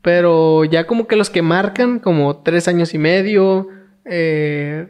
Pero 0.00 0.64
ya 0.64 0.86
como 0.86 1.06
que 1.06 1.16
los 1.16 1.28
que 1.28 1.42
marcan, 1.42 1.98
como 1.98 2.38
tres 2.38 2.66
años 2.66 2.94
y 2.94 2.98
medio, 2.98 3.68
eh, 4.04 4.88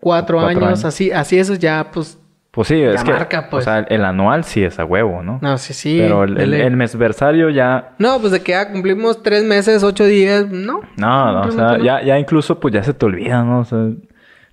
cuatro, 0.00 0.38
Cuatro 0.38 0.40
años, 0.40 0.62
años. 0.64 0.84
así, 0.84 1.10
así 1.12 1.38
esos 1.38 1.58
ya, 1.58 1.90
pues, 1.92 2.18
Pues 2.50 2.68
sí, 2.68 2.80
es 2.82 2.94
Ya 2.96 3.04
que... 3.04 3.12
marca, 3.12 3.48
pues. 3.50 3.62
O 3.62 3.64
sea, 3.64 3.78
el 3.80 4.04
anual 4.04 4.44
sí 4.44 4.62
es 4.64 4.78
a 4.78 4.84
huevo, 4.84 5.22
¿no? 5.22 5.38
no, 5.40 5.56
sí, 5.58 5.72
sí. 5.74 5.98
Pero 6.00 6.24
el, 6.24 6.38
el, 6.40 6.54
el 6.54 6.76
mesversario 6.76 7.48
ya... 7.50 7.94
No, 7.98 8.18
pues 8.20 8.32
de 8.32 8.40
que 8.40 8.52
ya 8.52 8.70
cumplimos 8.72 9.22
tres 9.22 9.44
meses, 9.44 9.82
ocho 9.84 10.04
días, 10.04 10.48
no. 10.50 10.80
No, 10.96 11.32
no, 11.32 11.40
o 11.42 11.50
sea, 11.52 11.78
no. 11.78 11.84
ya, 11.84 12.02
ya 12.02 12.18
incluso 12.18 12.58
pues 12.58 12.74
ya 12.74 12.82
se 12.82 12.92
te 12.94 13.06
olvida, 13.06 13.42
¿no? 13.44 13.60
O 13.60 13.64
sea, 13.64 13.78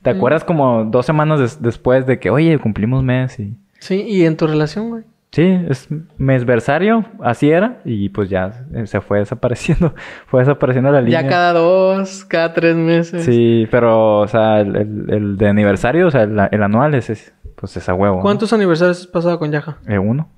¿te 0.03 0.13
Mm. 0.13 0.17
acuerdas 0.17 0.43
como 0.43 0.83
dos 0.85 1.05
semanas 1.05 1.39
des- 1.39 1.61
después 1.61 2.05
de 2.05 2.19
que, 2.19 2.29
oye, 2.29 2.57
cumplimos 2.59 3.03
mes 3.03 3.39
y... 3.39 3.57
Sí, 3.79 4.03
y 4.07 4.25
en 4.25 4.37
tu 4.37 4.47
relación, 4.47 4.89
güey. 4.89 5.03
Sí, 5.31 5.43
es 5.69 5.89
mesversario, 6.17 7.05
así 7.21 7.49
era, 7.51 7.81
y 7.85 8.09
pues 8.09 8.29
ya 8.29 8.65
se 8.85 9.01
fue 9.01 9.19
desapareciendo, 9.19 9.93
fue 10.27 10.39
desapareciendo 10.41 10.89
la 10.91 11.01
línea. 11.01 11.21
Ya 11.21 11.27
cada 11.27 11.53
dos, 11.53 12.23
cada 12.25 12.53
tres 12.53 12.75
meses. 12.75 13.23
Sí, 13.25 13.67
pero, 13.69 14.19
o 14.21 14.27
sea, 14.27 14.61
el, 14.61 14.75
el- 14.75 15.05
el 15.13 15.37
de 15.37 15.47
aniversario, 15.49 16.07
o 16.07 16.11
sea, 16.11 16.23
el, 16.23 16.39
el 16.51 16.63
anual 16.63 16.95
es, 16.95 17.09
es, 17.09 17.33
pues 17.55 17.75
es 17.77 17.87
a 17.89 17.93
huevo. 17.93 18.17
¿no? 18.17 18.21
¿Cuántos 18.21 18.53
aniversarios 18.53 19.01
has 19.01 19.07
pasado 19.07 19.37
con 19.37 19.51
Yaja? 19.51 19.77
Eh, 19.87 19.99
uno. 19.99 20.29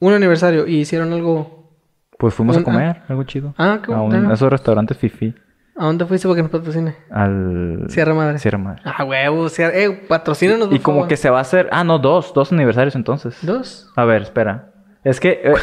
Un 0.00 0.12
aniversario 0.12 0.66
y 0.66 0.78
hicieron 0.80 1.12
algo. 1.12 1.72
Pues 2.18 2.34
fuimos 2.34 2.56
Un- 2.56 2.62
a 2.62 2.64
comer, 2.64 3.02
algo 3.08 3.22
chido. 3.24 3.54
Ah, 3.56 3.80
qué 3.84 3.92
A 3.94 4.00
un- 4.00 4.10
bueno. 4.10 4.30
a 4.30 4.34
esos 4.34 4.50
restaurantes 4.50 4.96
fifi. 4.98 5.34
¿A 5.76 5.86
dónde 5.86 6.06
fuiste 6.06 6.28
para 6.28 6.36
que 6.36 6.42
nos 6.42 6.50
patrocine? 6.52 6.94
Al... 7.10 7.84
Sierra 7.88 8.14
Madre. 8.14 8.38
Sierra 8.38 8.58
Madre. 8.58 8.82
Ah, 8.84 9.04
huevo, 9.04 9.48
Sierra. 9.48 9.76
Eh, 9.76 9.90
patrocínanos, 10.08 10.68
Y 10.68 10.76
por 10.76 10.82
como 10.82 10.96
favor. 10.98 11.08
que 11.08 11.16
se 11.16 11.30
va 11.30 11.38
a 11.38 11.40
hacer... 11.40 11.68
Ah, 11.72 11.82
no, 11.82 11.98
dos. 11.98 12.32
Dos 12.32 12.52
aniversarios 12.52 12.94
entonces. 12.94 13.36
¿Dos? 13.42 13.90
A 13.96 14.04
ver, 14.04 14.22
espera. 14.22 14.72
Es 15.02 15.18
que, 15.18 15.40
eh, 15.42 15.54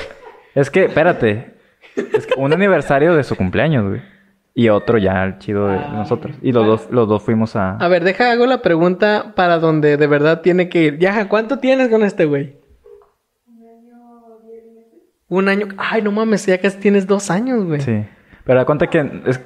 es 0.54 0.69
que, 0.69 0.86
espérate. 0.86 1.56
Es 1.95 2.28
que 2.28 2.34
un 2.38 2.52
aniversario 2.54 3.15
de 3.15 3.24
su 3.24 3.36
cumpleaños, 3.38 3.88
güey. 3.88 4.02
Y 4.54 4.67
otro 4.67 4.97
ya 4.97 5.24
el 5.24 5.38
chido 5.39 5.67
de 5.69 5.78
nosotros. 5.78 6.36
Y 6.41 6.52
los 6.52 6.65
dos, 6.65 6.88
los 6.91 7.08
dos 7.08 7.24
fuimos 7.24 7.56
a. 7.56 7.78
A 7.78 7.88
ver, 7.88 8.04
deja, 8.04 8.32
hago 8.32 8.45
la 8.45 8.62
pregunta 8.62 9.32
para 9.34 9.60
donde 9.60 9.95
de 9.95 10.08
verdad 10.08 10.41
tiene 10.41 10.67
que 10.67 10.84
ir. 10.84 11.00
Yaja, 11.00 11.30
¿cuánto 11.30 11.60
tienes 11.60 11.88
con 11.88 12.04
este 12.04 12.26
güey? 12.26 12.58
Un 15.30 15.47
año. 15.47 15.67
Ay, 15.78 16.02
no 16.02 16.12
mames, 16.12 16.45
ya 16.45 16.60
casi 16.60 16.78
tienes 16.80 17.08
dos 17.08 17.32
años, 17.32 17.63
güey. 17.63 17.80
Sí. 17.80 18.06
Pero 18.43 18.60
da 18.60 18.65
cuenta 18.65 18.88
que 18.88 19.21
es 19.26 19.39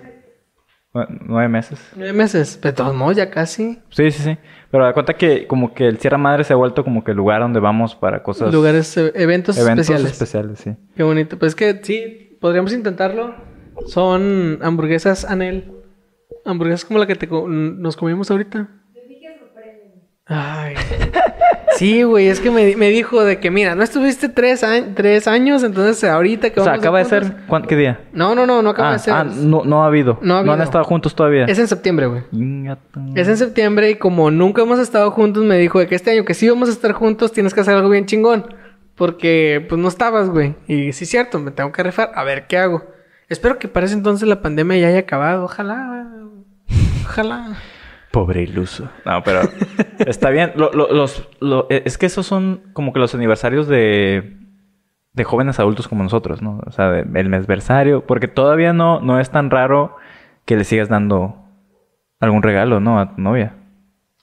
nueve 1.21 1.49
meses. 1.49 1.79
Nueve 1.95 2.13
meses. 2.13 2.58
Pero 2.62 2.71
de 2.71 2.75
todos 2.77 2.95
modos, 2.95 3.15
ya 3.17 3.29
casi. 3.29 3.79
Sí, 3.89 4.12
sí, 4.12 4.23
sí. 4.23 4.38
Pero 4.71 4.86
da 4.86 4.93
cuenta 4.93 5.13
que 5.15 5.47
como 5.47 5.73
que 5.73 5.88
el 5.88 5.99
Sierra 5.99 6.17
Madre 6.17 6.43
se 6.43 6.53
ha 6.53 6.55
vuelto 6.55 6.84
como 6.84 7.03
que 7.03 7.12
el 7.12 7.17
lugar 7.17 7.41
donde 7.41 7.60
vamos 7.60 7.95
para 7.95 8.23
cosas. 8.23 8.53
Lugares, 8.53 8.95
eh, 8.97 9.12
eventos, 9.15 9.58
eventos 9.58 9.86
especiales. 9.89 10.12
especiales, 10.12 10.60
sí. 10.60 10.75
Qué 10.95 11.03
bonito. 11.03 11.38
Pues 11.38 11.51
es 11.51 11.55
que 11.55 11.79
sí, 11.84 12.38
podríamos 12.41 12.73
intentarlo. 12.73 13.36
Son 13.88 14.60
hamburguesas 14.62 15.25
Anel. 15.25 15.71
Hamburguesas 16.45 16.86
como 16.86 16.99
la 16.99 17.08
que 17.08 17.15
te 17.15 17.27
co- 17.27 17.47
nos 17.47 17.97
comimos 17.97 18.31
ahorita. 18.31 18.69
Ay. 20.27 20.75
Sí, 21.77 22.03
güey, 22.03 22.27
es 22.27 22.39
que 22.39 22.51
me, 22.51 22.75
me 22.77 22.89
dijo 22.89 23.23
de 23.25 23.39
que, 23.39 23.51
mira, 23.51 23.75
no 23.75 23.83
estuviste 23.83 24.29
tres, 24.29 24.63
a- 24.63 24.93
tres 24.95 25.27
años, 25.27 25.61
entonces 25.61 26.03
ahorita 26.05 26.49
que 26.51 26.61
O 26.61 26.63
sea, 26.63 26.73
vamos 26.73 26.83
acaba 26.83 26.99
de 26.99 27.05
ser. 27.05 27.35
¿cuán- 27.47 27.63
¿Qué 27.63 27.75
día? 27.75 27.99
No, 28.13 28.33
no, 28.33 28.45
no, 28.45 28.61
no 28.61 28.69
acaba 28.69 28.89
ah, 28.91 28.93
de 28.93 28.99
ser. 28.99 29.13
ah, 29.13 29.23
no, 29.25 29.63
no 29.65 29.83
ha 29.83 29.88
habido. 29.88 30.17
No 30.21 30.37
ha 30.37 30.39
han 30.39 30.62
estado 30.62 30.85
juntos 30.85 31.13
todavía. 31.15 31.45
Es 31.45 31.60
en 31.60 31.67
septiembre, 31.67 32.08
güey. 32.08 32.23
Es 33.15 33.27
en 33.27 33.37
septiembre 33.37 33.91
y 33.91 33.95
como 33.95 34.31
nunca 34.31 34.62
hemos 34.62 34.79
estado 34.79 35.12
juntos, 35.12 35.43
me 35.43 35.58
dijo 35.58 35.79
de 35.79 35.87
que 35.87 35.95
este 35.95 36.12
año 36.12 36.23
que 36.23 36.33
sí 36.33 36.50
vamos 36.50 36.69
a 36.69 36.71
estar 36.71 36.93
juntos, 36.93 37.33
tienes 37.33 37.54
que 37.54 37.60
hacer 37.60 37.75
algo 37.75 37.89
bien 37.89 38.06
chingón. 38.06 38.45
Porque, 38.95 39.65
pues, 39.67 39.79
no 39.79 39.89
estabas, 39.89 40.29
güey. 40.29 40.56
Y 40.67 40.93
sí 40.93 41.04
es 41.04 41.10
cierto, 41.10 41.37
me 41.39 41.52
tengo 41.52 41.73
que 41.73 41.83
rifar. 41.83 42.12
A 42.15 42.23
ver, 42.23 42.47
¿qué 42.47 42.58
hago? 42.58 42.85
Espero 43.27 43.60
que 43.60 43.67
para 43.67 43.85
ese 43.85 43.95
entonces 43.95 44.25
la 44.29 44.41
pandemia 44.41 44.77
ya 44.77 44.87
haya 44.87 45.00
acabado. 45.00 45.43
Ojalá. 45.43 46.08
Ojalá. 47.04 47.58
Pobre 48.15 48.43
iluso. 48.43 48.87
No, 49.05 49.21
pero 49.23 49.41
está 49.99 50.29
bien. 50.29 50.53
Lo- 50.55 50.71
lo- 50.71 50.91
los, 50.93 51.27
lo- 51.41 51.67
eh, 51.69 51.81
es 51.85 51.97
que 51.97 52.05
esos 52.05 52.25
son 52.25 52.61
como 52.71 52.93
que 52.93 52.99
los 52.99 53.13
aniversarios 53.13 53.67
de, 53.67 54.37
de 55.11 55.23
jóvenes 55.25 55.59
adultos 55.59 55.87
como 55.89 56.01
nosotros, 56.01 56.41
¿no? 56.41 56.61
O 56.65 56.71
sea, 56.71 56.91
de- 56.91 57.19
el 57.19 57.27
mesversario. 57.29 58.05
Porque 58.07 58.29
todavía 58.29 58.71
no, 58.71 59.01
no 59.01 59.19
es 59.19 59.29
tan 59.31 59.51
raro 59.51 59.97
que 60.45 60.55
le 60.55 60.63
sigas 60.63 60.87
dando 60.87 61.35
algún 62.21 62.41
regalo, 62.41 62.79
¿no? 62.79 62.99
A 63.01 63.15
tu 63.15 63.21
novia. 63.21 63.57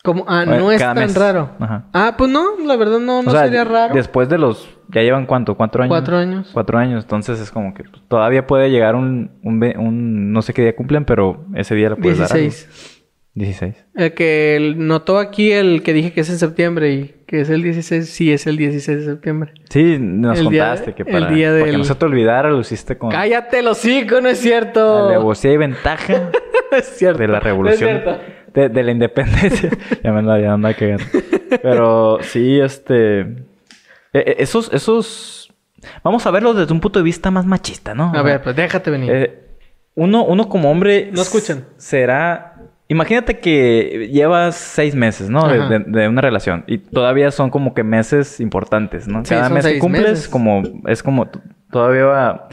Como, 0.02 0.24
ah, 0.26 0.44
no 0.46 0.72
es 0.72 0.80
tan 0.80 0.96
mes. 0.96 1.14
raro. 1.14 1.50
Ajá. 1.60 1.84
Ah, 1.92 2.14
pues 2.18 2.28
no, 2.30 2.58
la 2.66 2.76
verdad 2.76 2.98
no, 2.98 3.22
no 3.22 3.28
o 3.28 3.30
sea, 3.30 3.44
sería 3.44 3.62
raro. 3.62 3.94
después 3.94 4.28
de 4.28 4.36
los... 4.38 4.68
¿Ya 4.88 5.02
llevan 5.02 5.26
cuánto? 5.26 5.54
¿Cuatro 5.54 5.82
años? 5.84 5.90
Cuatro 5.92 6.16
años. 6.16 6.50
Cuatro 6.52 6.78
años. 6.78 7.04
Entonces 7.04 7.38
es 7.40 7.50
como 7.52 7.72
que 7.72 7.84
todavía 8.08 8.46
puede 8.46 8.70
llegar 8.70 8.96
un, 8.96 9.30
un, 9.44 10.32
No 10.32 10.42
sé 10.42 10.54
qué 10.54 10.62
día 10.62 10.74
cumplen, 10.74 11.04
pero 11.04 11.44
ese 11.54 11.74
día 11.76 11.90
le 11.90 11.96
puedes 11.96 12.18
dar 12.18 12.32
algo. 12.32 12.40
16. 12.42 12.91
16. 13.34 13.74
El 13.94 14.12
que 14.14 14.56
el- 14.56 14.86
notó 14.86 15.18
aquí 15.18 15.52
el 15.52 15.82
que 15.82 15.92
dije 15.94 16.12
que 16.12 16.20
es 16.20 16.28
en 16.30 16.38
septiembre 16.38 16.92
y 16.92 17.14
que 17.26 17.40
es 17.40 17.48
el 17.50 17.62
16, 17.62 18.06
sí 18.08 18.30
es 18.32 18.46
el 18.46 18.58
16 18.58 18.98
de 18.98 19.04
septiembre. 19.06 19.52
Sí, 19.70 19.96
nos 19.98 20.38
El 20.38 20.44
contaste 20.46 20.92
que 20.94 21.02
el 21.02 21.08
para, 21.08 21.30
día 21.30 21.48
para 21.50 21.60
que 21.64 21.70
del- 21.70 21.78
no 21.78 21.84
se 21.84 21.94
te 21.94 22.04
olvidara 22.04 22.50
lo 22.50 22.60
hiciste 22.60 22.98
con 22.98 23.10
¡Cállate 23.10 23.62
los 23.62 23.78
hocico! 23.78 24.20
¡No 24.20 24.28
es 24.28 24.38
cierto! 24.38 25.06
alevosía 25.08 25.52
y 25.52 25.56
ventaja 25.56 26.30
es 26.72 26.84
cierto. 26.96 27.18
de 27.20 27.28
la 27.28 27.40
revolución. 27.40 27.90
No 27.90 27.96
es 27.96 28.02
cierto. 28.04 28.24
de, 28.52 28.68
de 28.68 28.82
la 28.82 28.90
independencia. 28.92 29.70
ya 30.04 30.12
me 30.12 30.18
anda, 30.18 30.38
ya 30.38 30.74
cagando. 30.74 31.04
Pero 31.62 32.18
sí, 32.20 32.60
este... 32.60 33.20
eh, 33.20 33.34
eh, 34.12 34.36
esos, 34.40 34.70
esos... 34.74 35.54
Vamos 36.04 36.26
a 36.26 36.30
verlo 36.30 36.52
desde 36.54 36.72
un 36.72 36.80
punto 36.80 36.98
de 36.98 37.04
vista 37.04 37.30
más 37.30 37.46
machista, 37.46 37.94
¿no? 37.94 38.12
A 38.14 38.22
ver, 38.22 38.42
pues 38.42 38.54
déjate 38.54 38.90
venir. 38.90 39.10
Eh, 39.10 39.38
uno, 39.94 40.24
uno 40.24 40.48
como 40.48 40.70
hombre... 40.70 41.10
No 41.12 41.22
escuchan. 41.22 41.64
Será... 41.76 42.51
Imagínate 42.92 43.38
que 43.40 44.10
llevas 44.12 44.54
seis 44.54 44.94
meses, 44.94 45.30
¿no? 45.30 45.48
De, 45.48 45.58
Ajá. 45.58 45.68
de- 45.68 45.78
de 46.00 46.08
una 46.08 46.20
relación. 46.20 46.64
Y 46.66 46.78
todavía 46.78 47.30
son 47.30 47.48
como 47.50 47.72
que 47.72 47.82
meses 47.84 48.38
importantes, 48.38 49.08
¿no? 49.08 49.24
Sí, 49.24 49.34
Cada 49.34 49.48
mes 49.48 49.64
que 49.66 49.78
cumples, 49.78 50.02
meses. 50.10 50.28
como... 50.28 50.62
Es 50.86 51.02
como... 51.02 51.30
Todavía 51.70 52.04
va- 52.04 52.48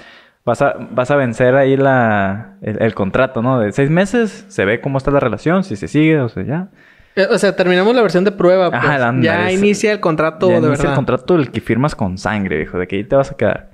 vas, 0.45 0.61
a, 0.61 0.75
vas 0.91 1.11
a 1.11 1.15
vencer 1.17 1.55
ahí 1.55 1.75
la, 1.75 2.55
el, 2.61 2.81
el 2.81 2.93
contrato, 2.93 3.41
¿no? 3.41 3.59
De 3.59 3.71
seis 3.73 3.89
meses, 3.89 4.45
se 4.47 4.63
ve 4.65 4.79
cómo 4.79 4.97
está 4.97 5.11
la 5.11 5.19
relación, 5.19 5.63
si 5.65 5.75
se 5.75 5.87
sigue, 5.89 6.19
o 6.21 6.29
sea, 6.29 6.43
ya. 6.43 6.69
Eh, 7.15 7.27
O 7.29 7.37
sea, 7.37 7.55
terminamos 7.55 7.93
la 7.93 8.01
versión 8.01 8.23
de 8.23 8.31
prueba. 8.31 8.69
Pues. 8.69 8.81
Ajá, 8.81 9.07
ándale, 9.09 9.23
ya 9.25 9.49
es- 9.49 9.59
inicia 9.59 9.91
el 9.91 9.99
contrato 9.99 10.47
ya 10.47 10.53
de 10.53 10.67
inicia 10.67 10.69
verdad. 10.77 10.91
el 10.91 10.95
contrato 10.95 11.35
del 11.37 11.51
que 11.51 11.59
firmas 11.59 11.95
con 11.95 12.17
sangre, 12.17 12.55
viejo, 12.57 12.77
de 12.79 12.87
que 12.87 12.95
ahí 12.95 13.03
te 13.03 13.15
vas 13.15 13.31
a 13.31 13.35
quedar. 13.35 13.71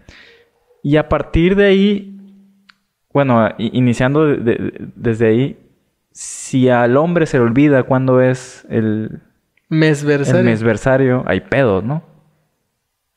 Y 0.82 0.98
a 0.98 1.08
partir 1.10 1.56
de 1.56 1.66
ahí, 1.66 2.18
bueno, 3.14 3.48
iniciando 3.58 4.26
de- 4.26 4.38
de- 4.38 4.74
desde 4.96 5.28
ahí, 5.28 5.58
si 6.18 6.70
al 6.70 6.96
hombre 6.96 7.26
se 7.26 7.38
le 7.38 7.44
olvida 7.44 7.84
cuándo 7.84 8.22
es 8.22 8.66
el, 8.70 9.20
Mesversario. 9.68 10.40
el 10.40 10.46
mesversario, 10.46 11.24
hay 11.28 11.42
pedos, 11.42 11.84
¿no? 11.84 12.04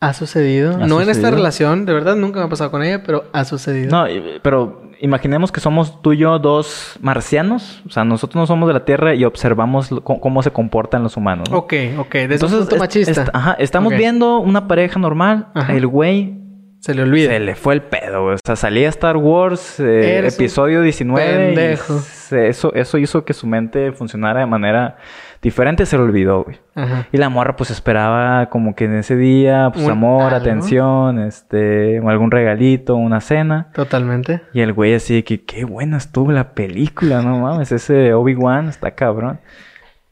Ha 0.00 0.12
sucedido. 0.14 0.74
Ha 0.80 0.86
no 0.86 1.00
en 1.00 1.08
esta 1.08 1.30
relación, 1.30 1.84
de 1.86 1.92
verdad 1.92 2.16
nunca 2.16 2.40
me 2.40 2.46
ha 2.46 2.48
pasado 2.48 2.70
con 2.72 2.82
ella, 2.82 3.02
pero 3.04 3.24
ha 3.32 3.44
sucedido. 3.44 3.90
No, 3.90 4.06
pero 4.42 4.82
imaginemos 5.00 5.52
que 5.52 5.60
somos 5.60 6.02
tú 6.02 6.12
y 6.12 6.18
yo 6.18 6.38
dos 6.40 6.96
marcianos, 7.00 7.82
o 7.86 7.90
sea, 7.90 8.02
nosotros 8.04 8.36
no 8.36 8.46
somos 8.46 8.66
de 8.68 8.74
la 8.74 8.84
Tierra 8.84 9.14
y 9.14 9.24
observamos 9.24 9.90
cómo, 10.02 10.42
se 10.42 10.50
comportan 10.50 11.04
los 11.04 11.16
humanos. 11.16 11.48
¿no? 11.50 11.58
Ok, 11.58 11.74
ok. 11.98 12.12
Desde 12.28 12.46
un 12.46 12.52
punto 12.52 12.76
machista. 12.78 13.10
est- 13.22 13.30
ajá, 13.32 13.52
estamos 13.60 13.92
viendo 13.92 14.38
una 14.40 14.66
pareja 14.66 14.98
normal, 14.98 15.48
Ajá. 15.54 15.72
el 15.72 15.86
güey 15.86 16.37
Se 16.80 16.94
le 16.94 17.02
olvida. 17.02 17.30
Se 17.30 17.40
le 17.40 17.54
fue 17.56 17.74
el 17.74 17.82
pedo, 17.82 18.22
güey. 18.22 18.34
O 18.34 18.38
sea, 18.44 18.54
salía 18.56 18.88
Star 18.88 19.16
Wars, 19.16 19.80
eh, 19.80 20.26
episodio 20.26 20.80
19. 20.82 21.52
y 21.52 21.54
pendejo. 21.54 21.98
se- 21.98 22.48
eso, 22.48 22.72
eso 22.74 22.98
hizo 22.98 23.24
que 23.24 23.32
su 23.32 23.46
mente 23.46 23.90
funcionara 23.92 24.40
de 24.40 24.46
manera 24.46 24.96
diferente. 25.42 25.86
Se 25.86 25.96
le 25.96 26.04
olvidó, 26.04 26.44
güey. 26.44 26.58
Ajá. 26.76 27.06
Y 27.10 27.16
la 27.16 27.28
morra, 27.30 27.56
pues, 27.56 27.70
esperaba 27.70 28.46
como 28.50 28.74
que 28.76 28.84
en 28.84 28.94
ese 28.94 29.16
día, 29.16 29.70
pues, 29.72 29.84
Un 29.86 29.90
amor, 29.92 30.22
algo. 30.32 30.36
atención, 30.36 31.18
este... 31.18 31.98
algún 32.06 32.30
regalito, 32.30 32.94
una 32.96 33.20
cena. 33.20 33.70
Totalmente. 33.74 34.42
Y 34.52 34.60
el 34.60 34.72
güey 34.72 34.94
así 34.94 35.14
de 35.16 35.24
que... 35.24 35.42
Qué 35.44 35.64
buena 35.64 35.96
estuvo 35.96 36.30
la 36.32 36.52
película, 36.52 37.22
no 37.22 37.38
mames. 37.40 37.72
Ese 37.72 38.14
Obi-Wan 38.14 38.68
está 38.68 38.92
cabrón. 38.92 39.40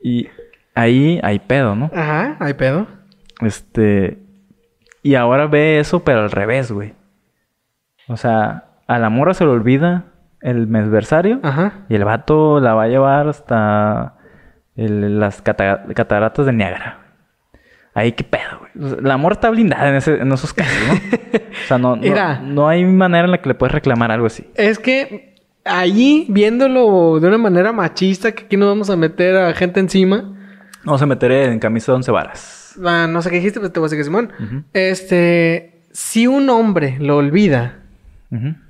Y 0.03 0.29
ahí 0.75 1.21
hay 1.23 1.39
pedo, 1.39 1.77
¿no? 1.77 1.91
Ajá, 1.95 2.37
hay 2.41 2.55
pedo. 2.55 2.87
Este. 3.41 4.19
Y 5.07 5.15
ahora 5.15 5.47
ve 5.47 5.79
eso, 5.79 6.01
pero 6.05 6.21
al 6.21 6.31
revés, 6.31 6.71
güey. 6.73 6.95
O 8.09 8.17
sea, 8.17 8.65
a 8.87 8.99
la 8.99 9.09
morra 9.11 9.35
se 9.35 9.45
le 9.45 9.51
olvida 9.51 10.05
el 10.41 10.67
mesversario. 10.67 11.41
Ajá. 11.43 11.73
Y 11.89 11.95
el 11.95 12.05
vato 12.05 12.61
la 12.61 12.75
va 12.75 12.85
a 12.85 12.89
llevar 12.89 13.29
hasta 13.29 14.15
el- 14.77 15.19
las 15.21 15.43
cata- 15.43 15.85
cataratas 15.95 16.47
de 16.47 16.53
Niágara. 16.53 17.01
Ahí 17.95 18.13
qué 18.13 18.25
pedo, 18.25 18.59
güey. 18.61 18.87
O 18.87 18.89
sea, 18.91 18.99
la 19.01 19.17
morra 19.17 19.35
está 19.35 19.49
blindada 19.51 19.89
en, 19.89 19.95
ese- 19.97 20.19
en 20.21 20.31
esos 20.33 20.53
casos, 20.53 20.77
¿no? 20.89 20.95
o 20.95 21.67
sea, 21.67 21.79
no, 21.79 21.91
no, 21.97 22.03
Mira. 22.03 22.41
no 22.41 22.69
hay 22.69 22.85
manera 22.85 23.25
en 23.25 23.31
la 23.31 23.39
que 23.39 23.49
le 23.49 23.55
puedes 23.55 23.73
reclamar 23.73 24.11
algo 24.11 24.27
así. 24.27 24.51
Es 24.55 24.79
que 24.79 25.35
allí, 25.65 26.27
viéndolo 26.29 27.19
de 27.21 27.29
una 27.29 27.39
manera 27.39 27.73
machista, 27.73 28.33
que 28.33 28.45
aquí 28.45 28.57
nos 28.57 28.69
vamos 28.69 28.91
a 28.91 28.97
meter 28.97 29.35
a 29.37 29.55
gente 29.55 29.81
encima. 29.81 30.33
Vamos 30.85 31.01
a 31.01 31.07
meter 31.07 31.33
en 31.33 31.59
camisa 31.59 31.93
de 31.93 31.97
once 31.97 32.11
varas. 32.13 32.65
Ah, 32.85 33.07
no 33.09 33.23
sé 33.23 33.31
qué 33.31 33.37
dijiste, 33.37 33.61
pero 33.61 33.73
te 33.73 33.81
voy 33.81 33.87
a 33.87 33.89
decir 33.89 33.99
que 33.99 34.05
Simón. 34.05 34.33
Este, 34.73 35.83
si 35.93 36.27
un 36.27 36.49
hombre 36.51 36.97
lo 37.01 37.17
olvida, 37.17 37.81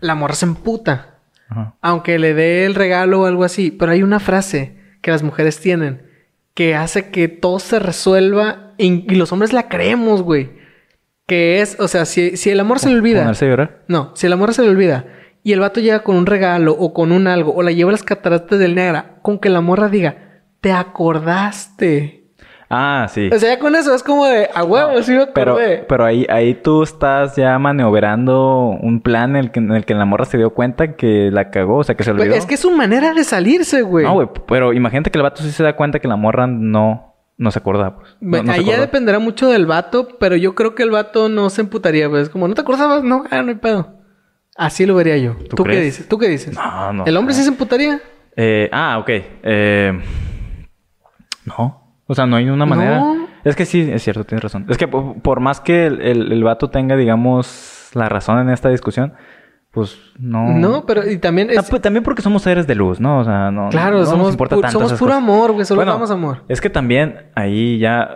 la 0.00 0.14
morra 0.14 0.34
se 0.34 0.46
emputa. 0.46 1.18
Ajá. 1.48 1.74
Aunque 1.80 2.18
le 2.18 2.34
dé 2.34 2.66
el 2.66 2.74
regalo 2.74 3.22
o 3.22 3.26
algo 3.26 3.44
así. 3.44 3.70
Pero 3.70 3.92
hay 3.92 4.02
una 4.02 4.20
frase 4.20 4.76
que 5.00 5.10
las 5.10 5.22
mujeres 5.22 5.60
tienen 5.60 6.06
que 6.56 6.74
hace 6.74 7.10
que 7.10 7.28
todo 7.28 7.58
se 7.58 7.78
resuelva 7.78 8.72
y, 8.78 9.12
y 9.12 9.16
los 9.16 9.30
hombres 9.30 9.52
la 9.52 9.68
creemos, 9.68 10.22
güey. 10.22 10.52
Que 11.26 11.60
es, 11.60 11.78
o 11.78 11.86
sea, 11.86 12.06
si, 12.06 12.38
si 12.38 12.48
el 12.48 12.58
amor 12.58 12.78
se 12.78 12.88
le 12.88 12.94
olvida. 12.94 13.24
No, 13.88 14.12
si 14.16 14.26
el 14.26 14.32
amor 14.32 14.54
se 14.54 14.62
le 14.62 14.70
olvida 14.70 15.04
y 15.42 15.52
el 15.52 15.60
vato 15.60 15.80
llega 15.80 16.02
con 16.02 16.16
un 16.16 16.24
regalo 16.24 16.72
o 16.72 16.94
con 16.94 17.12
un 17.12 17.26
algo 17.26 17.54
o 17.54 17.62
la 17.62 17.72
lleva 17.72 17.90
a 17.90 17.92
las 17.92 18.02
cataratas 18.02 18.58
del 18.58 18.74
Niágara, 18.74 19.18
con 19.20 19.38
que 19.38 19.50
la 19.50 19.60
morra 19.60 19.90
diga, 19.90 20.42
te 20.62 20.72
acordaste. 20.72 22.25
Ah, 22.68 23.06
sí. 23.08 23.30
O 23.32 23.38
sea, 23.38 23.54
ya 23.54 23.58
con 23.60 23.76
eso 23.76 23.94
es 23.94 24.02
como 24.02 24.26
de, 24.26 24.50
a 24.52 24.64
huevo, 24.64 25.00
sí 25.02 25.12
me 25.12 25.26
Pero, 25.28 25.56
pero 25.88 26.04
ahí, 26.04 26.26
ahí 26.28 26.54
tú 26.54 26.82
estás 26.82 27.36
ya 27.36 27.56
maniobrando 27.60 28.76
un 28.80 29.00
plan 29.00 29.30
en 29.30 29.36
el, 29.36 29.50
que, 29.52 29.60
en 29.60 29.70
el 29.70 29.84
que 29.84 29.94
la 29.94 30.04
morra 30.04 30.24
se 30.24 30.36
dio 30.36 30.50
cuenta 30.50 30.96
que 30.96 31.30
la 31.32 31.50
cagó, 31.50 31.78
o 31.78 31.84
sea, 31.84 31.94
que 31.94 32.02
se 32.02 32.10
olvidó. 32.10 32.34
es 32.34 32.44
que 32.44 32.54
es 32.54 32.60
su 32.60 32.72
manera 32.72 33.14
de 33.14 33.22
salirse, 33.22 33.82
güey. 33.82 34.04
No, 34.04 34.14
güey, 34.14 34.28
pero 34.48 34.72
imagínate 34.72 35.10
que 35.10 35.18
el 35.18 35.22
vato 35.22 35.42
sí 35.42 35.52
se 35.52 35.62
da 35.62 35.76
cuenta 35.76 36.00
que 36.00 36.08
la 36.08 36.16
morra 36.16 36.48
no, 36.48 37.14
no 37.36 37.50
se 37.52 37.58
acordaba, 37.60 37.98
pues. 37.98 38.16
No- 38.20 38.42
no 38.42 38.50
Ahí 38.52 38.64
ya 38.64 38.80
dependerá 38.80 39.20
mucho 39.20 39.48
del 39.48 39.66
vato, 39.66 40.08
pero 40.18 40.34
yo 40.34 40.56
creo 40.56 40.74
que 40.74 40.82
el 40.82 40.90
vato 40.90 41.28
no 41.28 41.50
se 41.50 41.60
emputaría, 41.60 42.10
pues. 42.10 42.28
Como, 42.30 42.48
¿no 42.48 42.54
te 42.54 42.62
acordabas? 42.62 43.04
No, 43.04 43.22
ah, 43.30 43.42
no 43.42 43.50
hay 43.50 43.54
pedo. 43.54 43.94
Así 44.56 44.86
lo 44.86 44.94
vería 44.96 45.16
yo. 45.18 45.36
¿Tú, 45.54 45.62
qué 45.62 45.80
dices? 45.80 46.08
¿Tú 46.08 46.18
qué 46.18 46.28
dices? 46.28 46.54
No, 46.56 46.92
no. 46.92 47.04
¿El 47.06 47.16
hombre 47.16 47.34
sí 47.34 47.42
se 47.42 47.48
emputaría? 47.48 48.00
Eh, 48.34 48.68
ah, 48.72 48.98
ok. 48.98 49.08
Eh, 49.42 50.00
no. 51.44 51.85
O 52.06 52.14
sea, 52.14 52.26
no 52.26 52.36
hay 52.36 52.48
una 52.48 52.66
manera. 52.66 52.98
No. 52.98 53.26
Es 53.44 53.56
que 53.56 53.64
sí, 53.64 53.88
es 53.92 54.02
cierto, 54.02 54.24
tienes 54.24 54.42
razón. 54.42 54.66
Es 54.68 54.78
que 54.78 54.86
por, 54.88 55.20
por 55.22 55.40
más 55.40 55.60
que 55.60 55.86
el, 55.86 56.00
el, 56.00 56.32
el 56.32 56.44
vato 56.44 56.70
tenga, 56.70 56.96
digamos, 56.96 57.90
la 57.94 58.08
razón 58.08 58.38
en 58.40 58.50
esta 58.50 58.68
discusión, 58.68 59.12
pues 59.72 59.98
no. 60.18 60.52
No, 60.54 60.86
pero 60.86 61.08
y 61.08 61.18
también 61.18 61.50
es... 61.50 61.68
pues, 61.68 61.82
también 61.82 62.02
porque 62.04 62.22
somos 62.22 62.42
seres 62.42 62.66
de 62.66 62.74
luz, 62.74 63.00
¿no? 63.00 63.18
O 63.20 63.24
sea, 63.24 63.50
no. 63.50 63.68
Claro, 63.70 63.94
no 63.94 64.00
nos 64.00 64.08
somos, 64.08 64.30
importa 64.32 64.56
pu- 64.56 64.60
tanto 64.62 64.78
somos 64.78 64.92
puro 64.94 65.10
cosas. 65.12 65.22
amor, 65.22 65.52
güey. 65.52 65.64
Solo 65.64 65.80
Bueno, 65.80 65.92
damos 65.92 66.10
amor. 66.10 66.42
Es 66.48 66.60
que 66.60 66.70
también 66.70 67.26
ahí 67.34 67.78
ya 67.78 68.08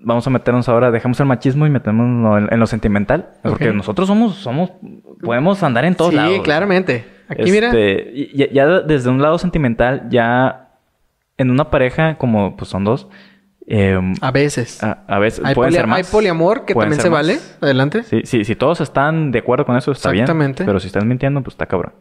vamos 0.00 0.26
a 0.26 0.30
meternos 0.30 0.68
ahora, 0.68 0.90
dejamos 0.90 1.18
el 1.20 1.26
machismo 1.26 1.66
y 1.66 1.70
metemos 1.70 2.38
en, 2.38 2.48
en 2.52 2.60
lo 2.60 2.66
sentimental. 2.66 3.30
Porque 3.42 3.72
nosotros 3.72 4.08
somos, 4.08 4.34
somos, 4.36 4.70
podemos 5.22 5.62
andar 5.62 5.84
en 5.84 5.94
todos 5.94 6.10
sí, 6.10 6.16
lados. 6.16 6.40
claramente. 6.42 7.04
Aquí, 7.28 7.50
mira. 7.50 7.68
Este, 7.68 8.30
Ya, 8.34 8.50
ya 8.50 8.66
desde 8.80 9.08
un 9.08 9.22
lado 9.22 9.38
sentimental, 9.38 10.08
ya 10.10 10.68
en 11.38 11.50
una 11.50 11.70
pareja, 11.70 12.16
como 12.18 12.56
pues 12.56 12.68
son 12.70 12.84
dos, 12.84 13.08
eh, 13.66 13.98
A 14.20 14.30
veces. 14.30 14.82
a, 14.82 15.04
a 15.06 15.18
veces 15.18 15.44
hay, 15.44 15.54
pueden 15.54 15.70
poli- 15.72 15.76
ser 15.76 15.86
más. 15.86 15.98
hay 15.98 16.04
poliamor 16.04 16.64
que 16.64 16.74
también 16.74 17.00
se 17.00 17.08
más. 17.10 17.26
vale. 17.26 17.38
Adelante. 17.60 18.02
Sí, 18.02 18.20
sí, 18.24 18.44
si 18.44 18.54
todos 18.56 18.80
están 18.80 19.32
de 19.32 19.38
acuerdo 19.40 19.64
con 19.66 19.76
eso, 19.76 19.92
está 19.92 20.10
bien. 20.10 20.24
Exactamente. 20.24 20.64
Pero 20.64 20.80
si 20.80 20.86
estás 20.88 21.04
mintiendo, 21.04 21.42
pues 21.42 21.54
está 21.54 21.66
cabrón. 21.66 21.94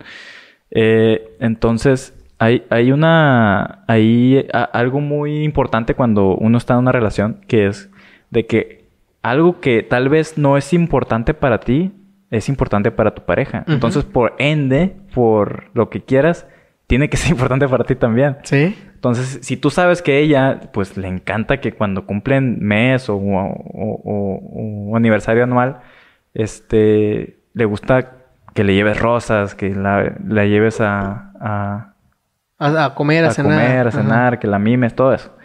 Eh, 0.72 1.36
entonces, 1.40 2.14
hay, 2.40 2.66
hay 2.70 2.92
una. 2.92 3.84
Hay 3.88 4.48
a- 4.54 4.64
algo 4.64 5.00
muy 5.00 5.44
importante 5.44 5.94
cuando 5.96 6.36
uno 6.36 6.58
está 6.58 6.74
en 6.74 6.80
una 6.80 6.92
relación, 6.92 7.42
que 7.48 7.68
es 7.68 7.90
de 8.30 8.46
que 8.46 8.84
algo 9.22 9.60
que 9.62 9.84
tal 9.84 10.10
vez 10.10 10.38
no 10.38 10.58
es 10.58 10.74
importante 10.74 11.34
para 11.34 11.60
ti, 11.60 11.92
es 12.32 12.50
importante 12.50 12.92
para 12.92 13.14
tu 13.16 13.22
pareja. 13.24 13.64
Entonces, 13.68 14.04
por 14.04 14.34
ende, 14.40 14.96
por 15.14 15.70
lo 15.76 15.90
que 15.90 16.02
quieras, 16.02 16.48
tiene 16.94 17.10
que 17.10 17.18
ser 17.18 17.32
importante 17.36 17.68
para 17.68 17.84
ti 17.86 17.96
también. 17.96 18.38
Sí. 18.44 18.78
Entonces, 18.94 19.40
si 19.42 19.58
tú 19.58 19.72
sabes 19.72 20.02
que 20.04 20.20
ella, 20.20 20.60
pues 20.72 20.96
le 20.96 21.08
encanta 21.08 21.60
que 21.60 21.72
cuando 21.74 22.06
cumplen 22.06 22.60
mes 22.60 23.10
o, 23.10 23.16
o- 23.16 24.02
o- 24.04 24.92
o 24.92 24.96
aniversario 24.96 25.44
anual, 25.44 25.80
este, 26.34 27.40
le 27.54 27.66
gusta 27.66 28.12
que 28.54 28.64
le 28.64 28.76
lleves 28.76 29.00
rosas, 29.00 29.56
que 29.56 29.70
la, 29.74 30.14
la 30.28 30.46
lleves 30.46 30.80
a, 30.82 31.32
a, 31.40 31.96
A, 32.60 32.86
a 32.86 32.96
comer, 32.96 33.26
a, 33.26 33.30
a 33.30 33.32
cenar. 33.32 33.52
comer, 33.60 33.86
a 33.86 33.90
Ajá. 33.90 33.92
cenar, 34.02 34.40
que 34.40 34.48
la 34.48 34.60
mimes, 34.60 34.96
todo 34.96 35.14
eso. 35.14 35.36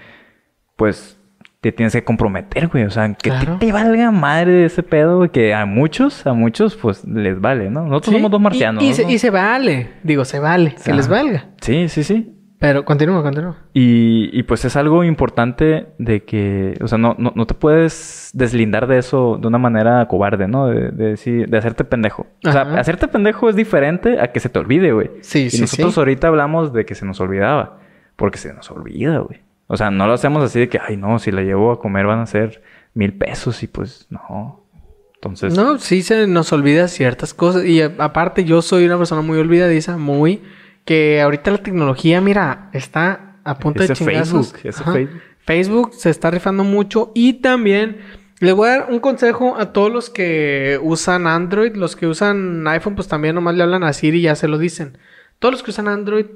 Pues 0.77 1.18
te 1.61 1.73
tienes 1.73 1.93
que 1.93 2.05
comprometer, 2.05 2.69
güey. 2.69 2.85
O 2.85 2.91
sea, 2.91 3.13
que 3.15 3.31
Claro. 3.31 3.57
te 3.59 3.73
valga 3.73 4.11
madre 4.11 4.65
ese 4.67 4.83
pedo, 4.83 5.19
güey, 5.19 5.31
que 5.31 5.55
a 5.55 5.67
muchos, 5.67 6.27
a 6.27 6.33
muchos, 6.33 6.77
pues 6.77 7.05
les 7.05 7.41
vale, 7.41 7.69
¿no? 7.71 7.83
Nosotros 7.83 8.07
Sí, 8.07 8.13
somos 8.21 8.31
dos 8.31 8.41
y- 8.41 8.45
marcianos. 8.45 8.83
Y, 8.85 8.89
¿no? 8.89 8.95
se, 8.95 9.11
y 9.11 9.19
se 9.19 9.31
vale. 9.31 9.91
Digo, 10.05 10.25
se 10.25 10.39
vale. 10.39 10.75
Que 10.85 10.93
les 10.95 11.09
valga. 11.09 11.47
Sí, 11.61 11.89
sí, 11.89 12.05
sí. 12.05 12.35
Pero 12.61 12.85
continúa, 12.85 13.23
continúa. 13.23 13.57
Y, 13.73 14.31
y 14.33 14.43
pues 14.43 14.65
es 14.65 14.75
algo 14.75 15.05
importante 15.05 15.91
de 15.99 16.25
que, 16.25 16.75
o 16.83 16.89
sea, 16.89 16.99
no, 16.99 17.15
no, 17.17 17.33
no 17.37 17.47
te 17.47 17.55
puedes 17.55 18.31
deslindar 18.35 18.89
de 18.89 18.99
eso 18.99 19.39
de 19.41 19.47
una 19.47 19.59
manera 19.59 20.05
cobarde, 20.09 20.49
¿no? 20.49 20.67
De, 20.67 20.91
de 20.91 21.05
decir, 21.11 21.49
de 21.49 21.57
hacerte 21.57 21.85
pendejo. 21.85 22.27
O 22.45 22.51
sea, 22.51 22.63
hacerte 22.63 23.07
pendejo 23.07 23.49
es 23.49 23.55
diferente 23.55 24.21
a 24.21 24.33
que 24.33 24.41
se 24.41 24.49
te 24.49 24.59
olvide, 24.59 24.91
güey. 24.91 25.11
Sí, 25.21 25.45
y 25.45 25.51
sí, 25.51 25.61
nosotros 25.61 25.95
sí. 25.95 26.01
ahorita 26.01 26.27
hablamos 26.27 26.73
de 26.73 26.85
que 26.85 26.97
se 26.97 27.07
nos 27.07 27.21
olvidaba. 27.21 27.79
Porque 28.17 28.39
se 28.39 28.53
nos 28.53 28.69
olvida, 28.73 29.19
güey. 29.19 29.41
O 29.69 29.77
sea, 29.77 29.91
no 29.91 30.07
lo 30.07 30.15
hacemos 30.15 30.43
así 30.43 30.59
de 30.59 30.69
que, 30.69 30.81
ay, 30.85 30.97
no, 30.97 31.19
si 31.19 31.31
la 31.31 31.43
llevo 31.43 31.71
a 31.71 31.79
comer 31.79 32.07
van 32.07 32.21
a 32.21 32.27
ser 32.27 32.63
mil 32.95 33.13
pesos 33.13 33.63
y 33.63 33.69
pues 33.69 34.07
no. 34.11 34.65
Entonces. 35.15 35.55
No, 35.55 35.79
sí 35.79 36.03
se 36.03 36.27
nos 36.27 36.53
olvida 36.53 36.89
ciertas 36.89 37.35
cosas. 37.35 37.65
Y 37.65 37.83
aparte, 37.83 38.45
yo 38.45 38.63
soy 38.63 38.87
una 38.87 38.97
persona 38.97 39.21
muy 39.21 39.39
olvidadiza, 39.39 39.97
muy. 39.97 40.43
Que 40.85 41.21
ahorita 41.21 41.51
la 41.51 41.59
tecnología, 41.59 42.21
mira, 42.21 42.71
está 42.73 43.37
a 43.45 43.59
punto 43.59 43.83
Ese 43.83 43.93
de 43.93 43.99
chingazos. 43.99 44.53
Facebook, 44.53 44.69
ese. 44.69 44.85
Facebook. 44.85 45.23
Facebook 45.45 45.95
se 45.95 46.11
está 46.11 46.31
rifando 46.31 46.65
mucho. 46.65 47.13
Y 47.15 47.35
también 47.35 47.99
le 48.41 48.53
voy 48.53 48.69
a 48.69 48.79
dar 48.79 48.91
un 48.91 49.01
consejo 49.01 49.57
a 49.59 49.73
todos 49.73 49.93
los 49.93 50.09
que 50.09 50.79
usan 50.83 51.27
Android. 51.27 51.75
Los 51.75 51.95
que 51.95 52.07
usan 52.07 52.67
iPhone, 52.69 52.95
pues 52.95 53.09
también 53.09 53.35
nomás 53.35 53.55
le 53.55 53.65
hablan 53.65 53.85
a 53.85 53.93
Siri 53.93 54.21
y 54.21 54.23
ya 54.23 54.35
se 54.35 54.49
lo 54.49 54.57
dicen. 54.57 54.97
Todos 55.41 55.53
los 55.53 55.63
que 55.63 55.73
usan 55.73 55.89
Android, 55.89 56.27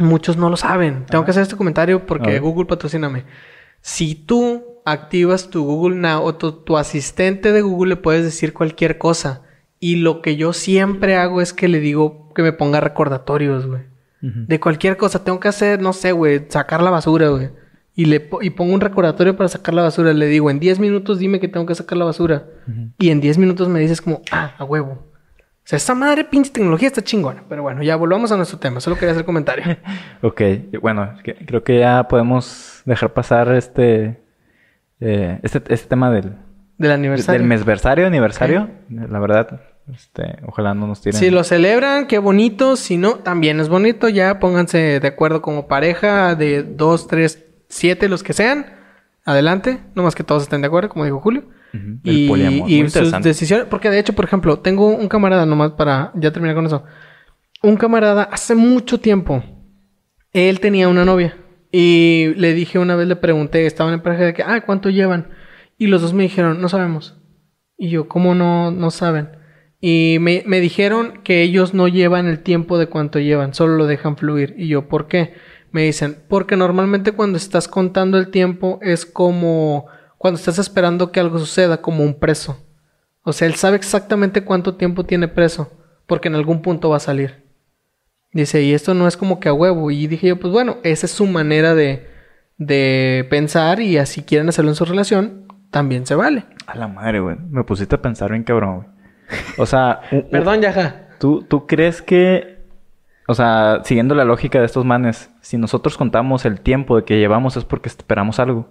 muchos 0.00 0.36
no 0.36 0.50
lo 0.50 0.56
saben. 0.56 1.04
Tengo 1.06 1.24
que 1.24 1.30
hacer 1.32 1.42
este 1.42 1.56
comentario 1.56 2.06
porque. 2.06 2.38
Google 2.40 2.66
patrocíname. 2.66 3.24
Si 3.80 4.14
tú 4.14 4.64
activas 4.84 5.50
tu 5.50 5.64
Google 5.64 5.96
Now 5.96 6.22
o 6.24 6.34
tu, 6.34 6.52
tu 6.52 6.76
asistente 6.76 7.52
de 7.52 7.62
Google, 7.62 7.90
le 7.90 7.96
puedes 7.96 8.24
decir 8.24 8.52
cualquier 8.52 8.98
cosa. 8.98 9.42
Y 9.80 9.96
lo 9.96 10.22
que 10.22 10.36
yo 10.36 10.52
siempre 10.52 11.16
hago 11.16 11.40
es 11.40 11.52
que 11.52 11.68
le 11.68 11.78
digo 11.80 12.32
que 12.34 12.42
me 12.42 12.52
ponga 12.52 12.80
recordatorios, 12.80 13.66
güey. 13.66 13.82
De 14.20 14.58
cualquier 14.58 14.96
cosa. 14.96 15.22
Tengo 15.22 15.38
que 15.38 15.46
hacer, 15.48 15.80
no 15.80 15.92
sé, 15.92 16.10
güey, 16.10 16.46
sacar 16.48 16.82
la 16.82 16.90
basura, 16.90 17.28
güey. 17.28 17.50
Y, 17.94 18.06
le 18.06 18.18
po- 18.20 18.42
y 18.42 18.50
pongo 18.50 18.74
un 18.74 18.80
recordatorio 18.80 19.36
para 19.36 19.48
sacar 19.48 19.74
la 19.74 19.82
basura. 19.82 20.12
Le 20.12 20.26
digo, 20.26 20.50
en 20.50 20.58
10 20.58 20.80
minutos 20.80 21.18
dime 21.20 21.38
que 21.38 21.46
tengo 21.48 21.66
que 21.66 21.74
sacar 21.76 21.98
la 21.98 22.04
basura. 22.04 22.46
Y 22.98 23.10
en 23.10 23.20
10 23.20 23.38
minutos 23.38 23.68
me 23.68 23.78
dices 23.80 24.00
como, 24.00 24.22
ah, 24.32 24.54
a 24.58 24.64
huevo. 24.64 25.06
O 25.68 25.70
sea, 25.70 25.76
esta 25.76 25.94
madre 25.94 26.24
pinche 26.24 26.50
tecnología 26.50 26.88
está 26.88 27.04
chingona. 27.04 27.44
Pero 27.46 27.62
bueno, 27.62 27.82
ya 27.82 27.94
volvamos 27.94 28.32
a 28.32 28.38
nuestro 28.38 28.58
tema. 28.58 28.80
Solo 28.80 28.96
quería 28.96 29.12
hacer 29.12 29.26
comentario. 29.26 29.76
Ok, 30.22 30.40
bueno, 30.80 31.12
creo 31.22 31.62
que 31.62 31.78
ya 31.78 32.08
podemos 32.08 32.80
dejar 32.86 33.12
pasar 33.12 33.52
este, 33.52 34.18
eh, 34.98 35.38
este, 35.42 35.62
este 35.68 35.86
tema 35.86 36.10
del, 36.10 36.36
Del 36.78 36.92
aniversario. 36.92 37.38
del 37.38 37.46
mesversario, 37.46 38.06
aniversario. 38.06 38.70
La 38.88 39.18
verdad, 39.18 39.60
este, 39.94 40.38
ojalá 40.46 40.72
no 40.72 40.86
nos 40.86 41.02
tiren. 41.02 41.20
Si 41.20 41.28
lo 41.28 41.44
celebran, 41.44 42.06
qué 42.06 42.18
bonito. 42.18 42.76
Si 42.76 42.96
no, 42.96 43.16
también 43.16 43.60
es 43.60 43.68
bonito. 43.68 44.08
Ya 44.08 44.38
pónganse 44.38 45.00
de 45.00 45.06
acuerdo 45.06 45.42
como 45.42 45.68
pareja 45.68 46.34
de 46.34 46.62
dos, 46.62 47.08
tres, 47.08 47.44
siete, 47.68 48.08
los 48.08 48.22
que 48.22 48.32
sean. 48.32 48.72
Adelante. 49.26 49.80
No 49.94 50.02
más 50.02 50.14
que 50.14 50.24
todos 50.24 50.44
estén 50.44 50.62
de 50.62 50.68
acuerdo, 50.68 50.88
como 50.88 51.04
dijo 51.04 51.20
Julio. 51.20 51.44
El 51.72 52.00
Y, 52.02 52.28
poliamor. 52.28 52.70
y 52.70 52.80
Muy 52.80 52.90
sus 52.90 53.12
decisiones. 53.22 53.66
Porque 53.66 53.90
de 53.90 53.98
hecho, 53.98 54.14
por 54.14 54.24
ejemplo, 54.24 54.58
tengo 54.58 54.88
un 54.88 55.08
camarada, 55.08 55.46
nomás 55.46 55.72
para 55.72 56.12
ya 56.14 56.32
terminar 56.32 56.56
con 56.56 56.66
eso. 56.66 56.84
Un 57.62 57.76
camarada 57.76 58.24
hace 58.24 58.54
mucho 58.54 58.98
tiempo. 58.98 59.42
Él 60.32 60.60
tenía 60.60 60.88
una 60.88 61.04
novia. 61.04 61.36
Y 61.70 62.32
le 62.36 62.54
dije 62.54 62.78
una 62.78 62.96
vez, 62.96 63.08
le 63.08 63.16
pregunté, 63.16 63.66
estaban 63.66 63.94
en 63.94 64.02
pareja 64.02 64.24
de 64.24 64.34
que, 64.34 64.42
ah, 64.42 64.62
¿cuánto 64.64 64.88
llevan? 64.90 65.28
Y 65.76 65.86
los 65.86 66.02
dos 66.02 66.14
me 66.14 66.22
dijeron, 66.22 66.60
no 66.60 66.68
sabemos. 66.68 67.20
Y 67.76 67.90
yo, 67.90 68.08
¿cómo 68.08 68.34
no, 68.34 68.70
no 68.70 68.90
saben? 68.90 69.30
Y 69.80 70.16
me, 70.20 70.42
me 70.46 70.60
dijeron 70.60 71.20
que 71.22 71.42
ellos 71.42 71.74
no 71.74 71.86
llevan 71.86 72.26
el 72.26 72.40
tiempo 72.40 72.78
de 72.78 72.86
cuánto 72.86 73.20
llevan, 73.20 73.54
solo 73.54 73.76
lo 73.76 73.86
dejan 73.86 74.16
fluir. 74.16 74.54
Y 74.56 74.68
yo, 74.68 74.88
¿por 74.88 75.06
qué? 75.06 75.34
Me 75.70 75.84
dicen, 75.84 76.16
porque 76.28 76.56
normalmente 76.56 77.12
cuando 77.12 77.36
estás 77.36 77.68
contando 77.68 78.18
el 78.18 78.30
tiempo 78.30 78.78
es 78.82 79.04
como 79.04 79.86
cuando 80.18 80.38
estás 80.38 80.58
esperando 80.58 81.10
que 81.12 81.20
algo 81.20 81.38
suceda, 81.38 81.80
como 81.80 82.04
un 82.04 82.18
preso. 82.18 82.58
O 83.22 83.32
sea, 83.32 83.46
él 83.46 83.54
sabe 83.54 83.76
exactamente 83.76 84.44
cuánto 84.44 84.74
tiempo 84.76 85.04
tiene 85.04 85.28
preso, 85.28 85.70
porque 86.06 86.28
en 86.28 86.34
algún 86.34 86.60
punto 86.60 86.90
va 86.90 86.96
a 86.96 87.00
salir. 87.00 87.48
Dice, 88.32 88.62
y 88.62 88.74
esto 88.74 88.94
no 88.94 89.08
es 89.08 89.16
como 89.16 89.40
que 89.40 89.48
a 89.48 89.54
huevo. 89.54 89.90
Y 89.90 90.06
dije 90.06 90.28
yo, 90.28 90.38
pues 90.40 90.52
bueno, 90.52 90.78
esa 90.82 91.06
es 91.06 91.12
su 91.12 91.26
manera 91.26 91.74
de, 91.74 92.08
de 92.58 93.26
pensar 93.30 93.80
y 93.80 93.96
así 93.96 94.22
quieren 94.22 94.48
hacerlo 94.48 94.72
en 94.72 94.76
su 94.76 94.84
relación, 94.84 95.46
también 95.70 96.04
se 96.06 96.14
vale. 96.14 96.44
A 96.66 96.76
la 96.76 96.88
madre, 96.88 97.20
güey. 97.20 97.36
Me 97.50 97.64
pusiste 97.64 97.94
a 97.94 98.02
pensar 98.02 98.30
bien 98.30 98.44
cabrón, 98.44 98.76
güey. 98.76 98.88
O 99.58 99.66
sea, 99.66 100.00
Perdón, 100.30 100.60
Yaja. 100.60 101.08
¿tú, 101.18 101.44
¿tú 101.48 101.66
crees 101.66 102.02
que, 102.02 102.64
o 103.26 103.34
sea, 103.34 103.82
siguiendo 103.84 104.14
la 104.14 104.24
lógica 104.24 104.58
de 104.58 104.66
estos 104.66 104.84
manes, 104.84 105.30
si 105.42 105.58
nosotros 105.58 105.96
contamos 105.96 106.44
el 106.44 106.60
tiempo 106.60 106.96
de 106.96 107.04
que 107.04 107.18
llevamos 107.18 107.56
es 107.56 107.64
porque 107.64 107.88
esperamos 107.88 108.38
algo? 108.40 108.68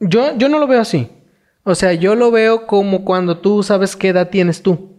Yo, 0.00 0.36
yo 0.36 0.48
no 0.48 0.58
lo 0.58 0.66
veo 0.66 0.80
así. 0.80 1.10
O 1.62 1.74
sea, 1.74 1.92
yo 1.94 2.14
lo 2.14 2.30
veo 2.30 2.66
como 2.66 3.04
cuando 3.04 3.38
tú 3.38 3.62
sabes 3.62 3.96
qué 3.96 4.08
edad 4.08 4.28
tienes 4.30 4.62
tú. 4.62 4.94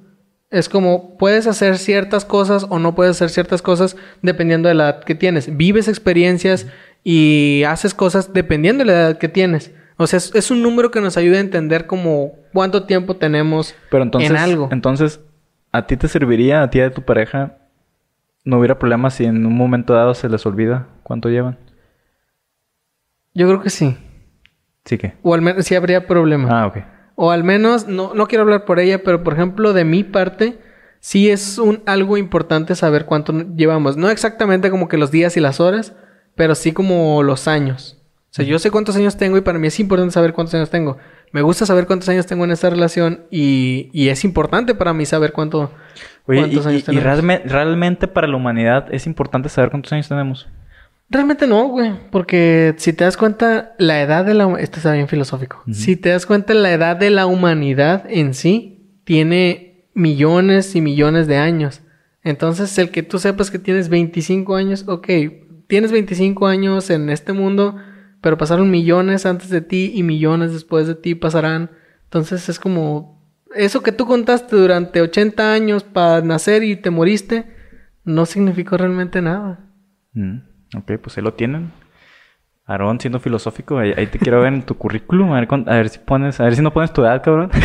Es 0.50 0.70
como 0.70 1.18
puedes 1.18 1.48
hacer 1.48 1.78
ciertas 1.78 2.26
cosas 2.26 2.66
o 2.70 2.80
no 2.80 2.96
puedes 2.96 3.18
hacer 3.18 3.30
ciertas 3.30 3.62
cosas 3.62 3.98
dependiendo 4.22 4.70
de 4.70 4.76
la 4.76 4.90
edad 4.90 5.04
que 5.04 5.16
tienes. 5.16 5.56
Vives 5.58 5.88
experiencias 5.88 6.68
y 7.04 7.64
haces 7.68 7.94
cosas 7.94 8.34
dependiendo 8.34 8.84
de 8.84 8.92
la 8.92 8.94
edad 8.94 9.18
que 9.18 9.28
tienes. 9.28 9.74
O 9.98 10.08
sea, 10.08 10.18
es, 10.18 10.34
es 10.34 10.52
un 10.52 10.62
número 10.62 10.92
que 10.92 11.02
nos 11.02 11.18
ayuda 11.18 11.38
a 11.38 11.42
entender 11.42 11.88
como 11.88 12.34
cuánto 12.54 12.84
tiempo 12.86 13.16
tenemos 13.16 13.76
Pero 13.92 14.04
entonces, 14.04 14.30
en 14.32 14.38
algo. 14.38 14.70
entonces, 14.72 15.20
¿a 15.72 15.88
ti 15.88 15.98
te 15.98 16.08
serviría, 16.08 16.64
a 16.64 16.70
ti 16.70 16.82
a 16.82 16.92
tu 16.92 17.04
pareja, 17.04 17.58
no 18.44 18.60
hubiera 18.60 18.78
problema 18.80 19.10
si 19.10 19.26
en 19.26 19.46
un 19.46 19.56
momento 19.56 19.94
dado 19.94 20.14
se 20.14 20.30
les 20.30 20.46
olvida 20.46 20.88
cuánto 21.04 21.30
llevan? 21.30 21.58
Yo 23.34 23.48
creo 23.48 23.62
que 23.62 23.70
sí. 23.70 23.98
Sí 24.86 24.98
que. 24.98 25.14
O 25.24 25.34
al 25.34 25.42
menos 25.42 25.66
sí 25.66 25.76
habría 25.76 26.08
problema. 26.08 26.62
Ah, 26.62 26.68
ok. 26.68 26.78
O 27.16 27.32
al 27.32 27.44
menos, 27.44 27.88
no, 27.88 28.14
no 28.14 28.28
quiero 28.28 28.44
hablar 28.44 28.66
por 28.66 28.80
ella, 28.80 29.04
pero 29.04 29.24
por 29.24 29.34
ejemplo, 29.34 29.74
de 29.74 29.84
mi 29.86 30.04
parte, 30.04 30.60
sí 31.00 31.30
es 31.30 31.58
un 31.58 31.82
algo 31.86 32.18
importante 32.18 32.76
saber 32.76 33.06
cuánto 33.06 33.34
llevamos. 33.56 33.98
No 33.98 34.10
exactamente 34.10 34.70
como 34.70 34.88
que 34.88 34.98
los 34.98 35.12
días 35.12 35.38
y 35.38 35.40
las 35.40 35.60
horas, 35.60 35.94
pero 36.36 36.56
sí 36.56 36.72
como 36.74 37.24
los 37.24 37.48
años. 37.48 37.98
O 38.30 38.34
sea, 38.36 38.44
yo 38.46 38.60
sé 38.60 38.70
cuántos 38.70 38.98
años 38.98 39.16
tengo 39.16 39.38
y 39.38 39.42
para 39.42 39.58
mí 39.60 39.68
es 39.68 39.80
importante 39.80 40.12
saber 40.14 40.34
cuántos 40.34 40.54
años 40.56 40.70
tengo. 40.70 40.98
Me 41.32 41.42
gusta 41.42 41.66
saber 41.66 41.88
cuántos 41.88 42.10
años 42.10 42.26
tengo 42.26 42.44
en 42.44 42.52
esta 42.52 42.70
relación 42.70 43.22
y, 43.32 43.90
y 43.94 44.10
es 44.10 44.26
importante 44.26 44.76
para 44.76 44.94
mí 44.94 45.06
saber 45.06 45.32
cuánto, 45.32 45.72
Oye, 46.28 46.40
y, 46.40 46.42
cuántos 46.42 46.66
años 46.66 46.80
y- 46.80 46.84
y 46.84 46.86
tenemos. 46.86 47.06
realme- 47.06 47.42
realmente 47.46 48.08
para 48.10 48.28
la 48.28 48.36
humanidad 48.36 48.88
es 48.94 49.08
importante 49.08 49.48
saber 49.48 49.70
cuántos 49.72 49.94
años 49.94 50.10
tenemos. 50.10 50.50
Realmente 51.10 51.48
no, 51.48 51.68
güey. 51.68 51.94
Porque 52.12 52.74
si 52.78 52.94
te 52.94 53.04
das 53.04 53.18
cuenta, 53.18 53.76
la 53.78 54.02
edad 54.02 54.26
de 54.26 54.34
la... 54.34 54.52
Esto 54.60 54.78
está 54.78 54.94
bien 54.94 55.08
filosófico. 55.08 55.64
Si 55.72 55.96
te 55.96 56.10
das 56.10 56.26
cuenta, 56.26 56.54
la 56.54 56.72
edad 56.72 56.96
de 56.96 57.10
la 57.10 57.26
humanidad 57.26 58.06
en 58.10 58.34
sí 58.34 59.00
tiene 59.04 59.88
millones 59.94 60.76
y 60.76 60.82
millones 60.82 61.28
de 61.28 61.38
años. 61.38 61.82
Entonces, 62.24 62.76
el 62.80 62.90
que 62.90 63.04
tú 63.04 63.20
sepas 63.20 63.52
que 63.52 63.60
tienes 63.60 63.90
25 63.90 64.56
años, 64.56 64.86
ok, 64.88 65.08
tienes 65.68 65.92
25 65.92 66.48
años 66.48 66.90
en 66.90 67.10
este 67.10 67.34
mundo, 67.34 67.76
pero 68.22 68.38
pasaron 68.38 68.72
millones 68.72 69.28
antes 69.28 69.50
de 69.50 69.62
ti 69.62 69.92
y 69.94 70.02
millones 70.02 70.52
después 70.52 70.88
de 70.88 70.96
ti 70.96 71.14
pasarán. 71.14 71.70
Entonces, 72.06 72.50
es 72.50 72.60
como... 72.60 73.16
Eso 73.56 73.84
que 73.84 73.92
tú 73.94 74.06
contaste 74.06 74.56
durante 74.56 75.02
80 75.02 75.54
años 75.54 75.84
para 75.84 76.22
nacer 76.22 76.64
y 76.64 76.76
te 76.76 76.90
moriste, 76.90 77.46
no 78.04 78.26
significó 78.26 78.76
realmente 78.76 79.22
nada. 79.22 79.72
Ok, 80.78 80.94
pues 81.02 81.18
ahí 81.18 81.24
lo 81.24 81.34
tienen. 81.34 81.72
Aarón, 82.68 83.00
siendo 83.00 83.20
filosófico, 83.20 83.78
ahí, 83.78 83.94
ahí 83.96 84.08
te 84.08 84.18
quiero 84.18 84.42
ver 84.42 84.54
en 84.54 84.64
tu 84.64 84.76
currículum. 84.76 85.32
A 85.34 85.40
ver, 85.40 85.48
a 85.68 85.76
ver 85.76 85.90
si 85.90 86.00
pones, 86.00 86.40
a 86.40 86.46
ver 86.46 86.56
si 86.56 86.62
no 86.62 86.72
pones 86.74 86.92
tu 86.94 87.02
edad, 87.04 87.22
cabrón. 87.24 87.52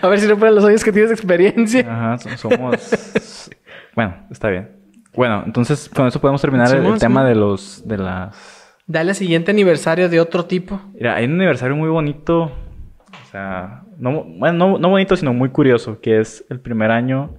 A 0.00 0.06
ver 0.06 0.20
si 0.20 0.28
no 0.28 0.38
ponen 0.38 0.54
los 0.54 0.64
años 0.64 0.84
que 0.84 0.92
tienes 0.92 1.10
experiencia. 1.10 1.80
Ajá, 1.80 2.18
so- 2.18 2.36
somos. 2.36 3.50
bueno, 3.96 4.14
está 4.30 4.48
bien. 4.48 4.76
Bueno, 5.12 5.42
entonces 5.44 5.88
con 5.92 6.06
eso 6.06 6.20
podemos 6.20 6.40
terminar 6.40 6.72
el- 6.72 6.98
tema 7.00 7.24
de 7.24 7.34
los, 7.34 7.82
de 7.84 7.98
las. 7.98 8.76
Dale 8.86 9.12
siguiente 9.14 9.50
aniversario 9.50 10.08
de 10.08 10.20
otro 10.20 10.44
tipo. 10.44 10.80
Mira, 10.94 11.16
hay 11.16 11.24
un 11.24 11.32
aniversario 11.32 11.74
muy 11.74 11.88
bonito. 11.88 12.42
O 12.44 13.30
sea, 13.32 13.82
no, 13.98 14.22
bueno, 14.22 14.56
no, 14.56 14.78
no 14.78 14.88
bonito, 14.88 15.16
sino 15.16 15.32
muy 15.34 15.48
curioso, 15.48 16.00
que 16.00 16.20
es 16.20 16.44
el 16.48 16.60
primer 16.60 16.92
año 16.92 17.34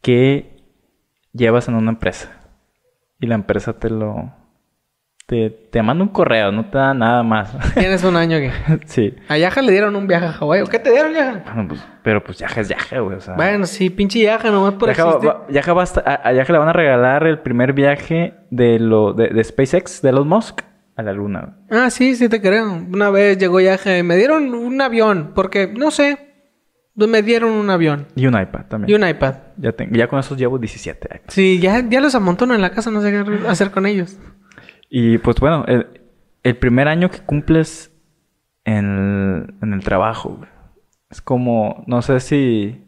que 0.00 0.56
llevas 1.32 1.68
en 1.68 1.74
una 1.74 1.90
empresa. 1.90 2.30
Y 3.22 3.26
la 3.26 3.36
empresa 3.36 3.72
te 3.72 3.88
lo. 3.88 4.34
Te, 5.24 5.48
te 5.48 5.80
manda 5.82 6.02
un 6.04 6.10
correo, 6.10 6.50
no 6.52 6.66
te 6.68 6.76
da 6.76 6.92
nada 6.92 7.22
más. 7.22 7.56
Tienes 7.74 8.04
un 8.04 8.16
año 8.16 8.36
que. 8.38 8.50
sí. 8.84 9.14
A 9.28 9.38
Yaja 9.38 9.62
le 9.62 9.72
dieron 9.72 9.96
un 9.96 10.06
viaje 10.06 10.26
a 10.26 10.32
Hawái. 10.32 10.60
¿O 10.62 10.66
qué 10.66 10.78
te 10.78 10.90
dieron, 10.90 11.14
Yaja? 11.14 11.42
Bueno, 11.54 11.68
pues, 11.68 11.86
pero 12.02 12.22
pues 12.22 12.38
Yaja 12.38 12.60
es 12.60 12.68
Yaja, 12.68 12.98
güey. 13.00 13.16
O 13.16 13.20
sea, 13.20 13.34
Bueno, 13.34 13.64
sí, 13.64 13.88
pinche 13.88 14.18
Yaja, 14.20 14.50
nomás 14.50 14.74
por 14.74 14.88
Yaja, 14.90 15.04
existir. 15.04 15.28
va- 15.30 15.46
Yaja 15.48 15.72
va 15.72 15.84
a- 16.04 16.28
a 16.28 16.32
Yaja 16.32 16.52
le 16.52 16.58
van 16.58 16.68
a 16.68 16.72
regalar 16.74 17.26
el 17.26 17.38
primer 17.38 17.72
viaje 17.72 18.34
de 18.50 18.78
lo 18.80 19.14
de, 19.14 19.28
de 19.28 19.44
SpaceX, 19.44 20.02
de 20.02 20.10
Elon 20.10 20.28
Musk, 20.28 20.60
a 20.96 21.02
la 21.02 21.12
luna. 21.12 21.56
Ah, 21.70 21.88
sí, 21.88 22.14
sí 22.16 22.28
te 22.28 22.42
creo. 22.42 22.70
Una 22.92 23.08
vez 23.08 23.38
llegó 23.38 23.60
Yaja 23.60 23.96
y 23.96 24.02
me 24.02 24.16
dieron 24.16 24.52
un 24.52 24.80
avión. 24.82 25.30
Porque, 25.34 25.68
no 25.68 25.90
sé. 25.92 26.31
Me 26.94 27.22
dieron 27.22 27.50
un 27.52 27.70
avión. 27.70 28.06
Y 28.14 28.26
un 28.26 28.38
iPad 28.38 28.66
también. 28.68 28.90
Y 28.90 29.02
un 29.02 29.08
iPad. 29.08 29.34
Ya, 29.56 29.72
tengo, 29.72 29.94
ya 29.96 30.08
con 30.08 30.18
esos 30.18 30.36
llevo 30.36 30.58
17 30.58 31.08
iPads. 31.10 31.32
Sí, 31.34 31.58
ya, 31.60 31.82
ya 31.88 32.00
los 32.00 32.14
amontono 32.14 32.54
en 32.54 32.60
la 32.60 32.70
casa. 32.70 32.90
No 32.90 33.00
sé 33.00 33.10
qué 33.10 33.48
hacer 33.48 33.70
con 33.70 33.86
ellos. 33.86 34.18
Y 34.90 35.16
pues 35.18 35.36
bueno, 35.40 35.64
el, 35.68 35.86
el 36.42 36.56
primer 36.56 36.88
año 36.88 37.10
que 37.10 37.20
cumples 37.20 37.92
en, 38.64 39.56
en 39.62 39.72
el 39.72 39.82
trabajo, 39.82 40.36
güey, 40.38 40.50
es 41.10 41.20
como, 41.20 41.82
no 41.86 42.02
sé 42.02 42.20
si, 42.20 42.84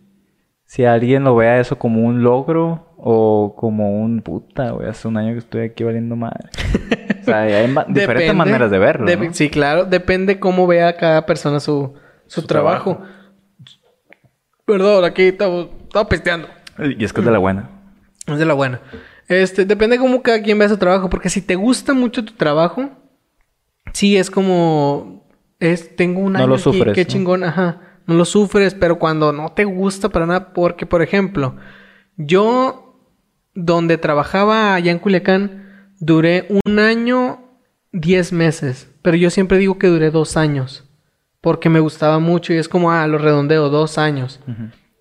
si 0.64 0.84
alguien 0.84 1.24
lo 1.24 1.34
vea 1.36 1.60
eso 1.60 1.78
como 1.78 2.02
un 2.02 2.22
logro 2.22 2.94
o 2.98 3.54
como 3.56 4.00
un 4.02 4.20
puta, 4.22 4.70
güey, 4.70 4.88
hace 4.88 5.08
un 5.08 5.16
año 5.16 5.32
que 5.32 5.38
estoy 5.38 5.62
aquí 5.62 5.82
valiendo 5.84 6.14
madre. 6.16 6.48
o 7.20 7.24
sea, 7.24 7.40
hay 7.42 7.68
ma- 7.68 7.84
diferentes 7.88 8.28
Depende- 8.28 8.34
maneras 8.34 8.70
de 8.70 8.78
verlo. 8.78 9.06
Sí, 9.32 9.50
claro. 9.50 9.84
Depende 9.84 10.38
cómo 10.38 10.66
vea 10.66 10.96
cada 10.96 11.26
persona 11.26 11.60
su, 11.60 11.94
su, 12.26 12.42
Su 12.42 12.46
trabajo. 12.46 13.00
Perdón, 14.64 15.04
aquí 15.04 15.22
estaba, 15.22 15.62
estaba 15.82 16.08
pisteando. 16.08 16.48
Y 16.78 17.04
es 17.04 17.12
que 17.12 17.20
es 17.20 17.26
de 17.26 17.32
la 17.32 17.38
buena. 17.38 17.70
Es 18.26 18.38
de 18.38 18.46
la 18.46 18.54
buena. 18.54 18.80
Este, 19.28 19.66
depende 19.66 19.98
cómo 19.98 20.22
cada 20.22 20.40
quien 20.42 20.58
vea 20.58 20.68
su 20.70 20.78
trabajo. 20.78 21.10
Porque 21.10 21.28
si 21.28 21.42
te 21.42 21.56
gusta 21.56 21.92
mucho 21.92 22.24
tu 22.24 22.32
trabajo, 22.32 22.88
sí 23.92 24.16
es 24.16 24.30
como. 24.30 25.28
Es, 25.60 25.94
tengo 25.94 26.20
un 26.20 26.32
No 26.32 26.38
año 26.38 26.48
lo 26.48 26.54
aquí, 26.54 26.62
sufres, 26.62 26.94
qué 26.94 27.02
¿no? 27.04 27.08
chingón, 27.08 27.44
ajá. 27.44 27.80
No 28.06 28.14
lo 28.14 28.24
sufres, 28.24 28.74
pero 28.74 28.98
cuando 28.98 29.32
no 29.32 29.50
te 29.52 29.64
gusta 29.64 30.08
para 30.08 30.26
nada, 30.26 30.52
porque, 30.54 30.86
por 30.86 31.02
ejemplo, 31.02 31.56
yo, 32.16 32.98
donde 33.54 33.98
trabajaba 33.98 34.74
allá 34.74 34.90
en 34.90 34.98
Culiacán, 34.98 35.92
duré 36.00 36.48
un 36.64 36.78
año, 36.78 37.58
diez 37.92 38.32
meses. 38.32 38.90
Pero 39.02 39.16
yo 39.18 39.28
siempre 39.30 39.58
digo 39.58 39.78
que 39.78 39.86
duré 39.88 40.10
dos 40.10 40.36
años. 40.38 40.84
Porque 41.44 41.68
me 41.68 41.78
gustaba 41.78 42.18
mucho 42.18 42.54
y 42.54 42.56
es 42.56 42.70
como, 42.70 42.90
ah, 42.90 43.06
lo 43.06 43.18
redondeo, 43.18 43.68
dos 43.68 43.98
años. 43.98 44.40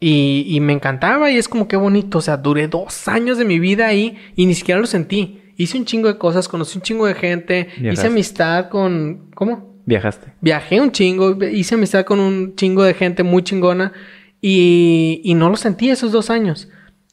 Y, 0.01 0.43
y 0.45 0.59
me 0.59 0.73
encantaba 0.73 1.31
y 1.31 1.37
es 1.37 1.47
como 1.47 1.69
qué 1.69 1.77
bonito. 1.77 2.17
O 2.17 2.21
sea, 2.21 2.35
duré 2.35 2.67
dos 2.67 3.07
años 3.07 3.37
de 3.37 3.45
mi 3.45 3.59
vida 3.59 3.87
ahí 3.87 4.17
y 4.35 4.45
ni 4.45 4.53
siquiera 4.53 4.81
lo 4.81 4.85
sentí. 4.85 5.39
Hice 5.55 5.77
un 5.77 5.85
chingo 5.85 6.09
de 6.09 6.17
cosas, 6.17 6.49
conocí 6.49 6.77
un 6.77 6.81
chingo 6.81 7.05
de 7.05 7.15
gente, 7.15 7.69
hice 7.81 8.07
amistad 8.07 8.67
con... 8.67 9.29
¿Cómo? 9.33 9.77
Viajaste. 9.85 10.33
Viajé 10.41 10.81
un 10.81 10.91
chingo, 10.91 11.41
hice 11.45 11.75
amistad 11.75 12.03
con 12.03 12.19
un 12.19 12.55
chingo 12.55 12.83
de 12.83 12.93
gente 12.93 13.23
muy 13.23 13.41
chingona 13.43 13.93
y, 14.41 15.21
y 15.23 15.35
no 15.35 15.49
lo 15.49 15.55
sentí 15.55 15.89
esos 15.91 16.11
dos 16.11 16.29
años. 16.29 16.67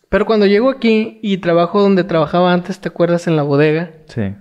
Pero 0.08 0.26
cuando 0.26 0.46
llego 0.46 0.70
aquí 0.70 1.20
y 1.22 1.36
trabajo 1.36 1.80
donde 1.80 2.02
trabajaba 2.02 2.52
antes, 2.52 2.80
¿te 2.80 2.88
acuerdas? 2.88 3.28
En 3.28 3.36
la 3.36 3.44
bodega. 3.44 3.92
Sí. 4.06 4.34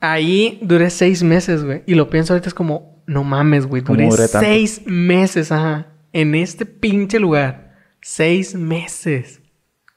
Ahí 0.00 0.58
duré 0.62 0.90
seis 0.90 1.22
meses, 1.22 1.62
güey. 1.62 1.84
Y 1.86 1.94
lo 1.94 2.10
pienso 2.10 2.32
ahorita 2.32 2.48
es 2.48 2.54
como, 2.54 2.91
no 3.12 3.24
mames, 3.24 3.66
güey. 3.66 3.82
¿Cómo 3.82 3.98
Duré 3.98 4.28
seis 4.28 4.82
meses, 4.86 5.52
ajá. 5.52 5.86
En 6.12 6.34
este 6.34 6.66
pinche 6.66 7.18
lugar. 7.18 7.74
Seis 8.00 8.54
meses. 8.54 9.40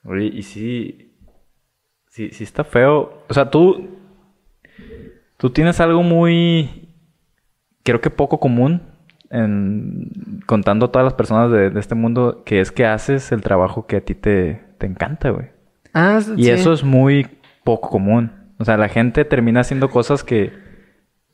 Oye, 0.04 0.26
y 0.26 0.44
sí. 0.44 1.12
Sí, 2.10 2.30
sí 2.32 2.44
está 2.44 2.64
feo. 2.64 3.24
O 3.28 3.34
sea, 3.34 3.50
tú. 3.50 3.90
Tú 5.38 5.50
tienes 5.50 5.80
algo 5.80 6.04
muy. 6.04 6.90
Creo 7.84 8.02
que 8.02 8.10
poco 8.10 8.40
común. 8.40 8.82
En, 9.32 10.12
contando 10.46 10.86
a 10.86 10.92
todas 10.92 11.06
las 11.06 11.14
personas 11.16 11.52
de, 11.52 11.70
de 11.70 11.80
este 11.80 11.96
mundo. 11.96 12.44
Que 12.46 12.62
es 12.62 12.72
que 12.72 12.86
haces 12.86 13.32
el 13.32 13.42
trabajo 13.42 13.88
que 13.88 13.98
a 13.98 14.02
ti 14.02 14.16
te, 14.16 14.62
te 14.78 14.86
encanta, 14.86 15.32
güey. 15.32 15.48
Ah, 15.94 16.20
Y 16.38 16.44
sí. 16.44 16.50
eso 16.50 16.74
es 16.74 16.84
muy 16.84 17.28
poco 17.64 17.90
común. 17.90 18.32
O 18.58 18.66
sea, 18.66 18.78
la 18.78 18.88
gente 18.90 19.26
termina 19.26 19.62
haciendo 19.62 19.90
cosas 19.90 20.24
que 20.24 20.54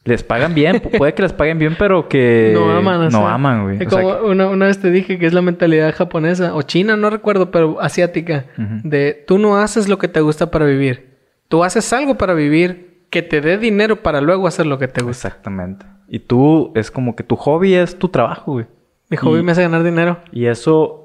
les 0.04 0.24
pagan 0.24 0.54
bien. 0.56 0.78
Pu- 0.82 0.98
Puede 0.98 1.14
que 1.14 1.22
les 1.22 1.34
paguen 1.34 1.60
bien, 1.60 1.76
pero 1.78 2.08
que 2.10 2.52
No 2.56 2.72
aman, 2.72 3.04
no 3.06 3.12
sea, 3.12 3.34
aman, 3.34 3.64
güey. 3.64 3.78
es 3.80 3.88
O 3.88 3.90
sea, 3.90 4.02
como 4.02 4.28
una, 4.32 4.48
una 4.50 4.66
vez 4.66 4.80
te 4.80 4.90
dije 4.90 5.20
que 5.20 5.26
es 5.28 5.34
la 5.34 5.42
mentalidad 5.42 5.94
japonesa 5.96 6.56
o 6.56 6.62
china, 6.64 6.96
no 6.98 7.10
recuerdo, 7.10 7.52
pero 7.52 7.80
asiática. 7.82 8.46
De 8.58 9.24
tú 9.28 9.38
no 9.38 9.58
haces 9.58 9.88
lo 9.88 9.98
que 9.98 10.08
te 10.08 10.22
gusta 10.22 10.50
para 10.52 10.66
vivir. 10.66 11.18
Tú 11.48 11.64
haces 11.64 11.92
algo 11.94 12.16
para 12.18 12.34
vivir 12.34 13.06
que 13.10 13.22
te 13.22 13.42
dé 13.42 13.58
dinero 13.58 13.98
para 13.98 14.22
luego 14.22 14.48
hacer 14.48 14.66
lo 14.66 14.80
que 14.80 14.88
te 14.88 15.04
gusta. 15.04 15.28
Exactamente. 15.28 15.86
Y 16.08 16.20
tú, 16.20 16.72
es 16.76 16.90
como 16.92 17.16
que 17.16 17.24
tu 17.24 17.36
hobby 17.36 17.74
es 17.76 17.98
tu 18.00 18.08
trabajo, 18.10 18.54
güey. 18.54 18.66
Mi 19.10 19.18
hobby 19.18 19.40
Y- 19.40 19.44
me 19.44 19.52
hace 19.52 19.62
ganar 19.62 19.84
dinero. 19.84 20.20
Y 20.32 20.46
eso. 20.46 20.98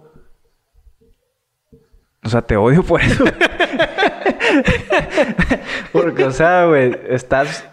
O 2.24 2.28
sea, 2.28 2.42
te 2.42 2.56
odio 2.56 2.82
por 2.82 3.00
eso. 3.02 3.24
Porque, 5.92 6.24
o 6.24 6.30
sea, 6.30 6.66
güey, 6.66 6.96
estás. 7.08 7.68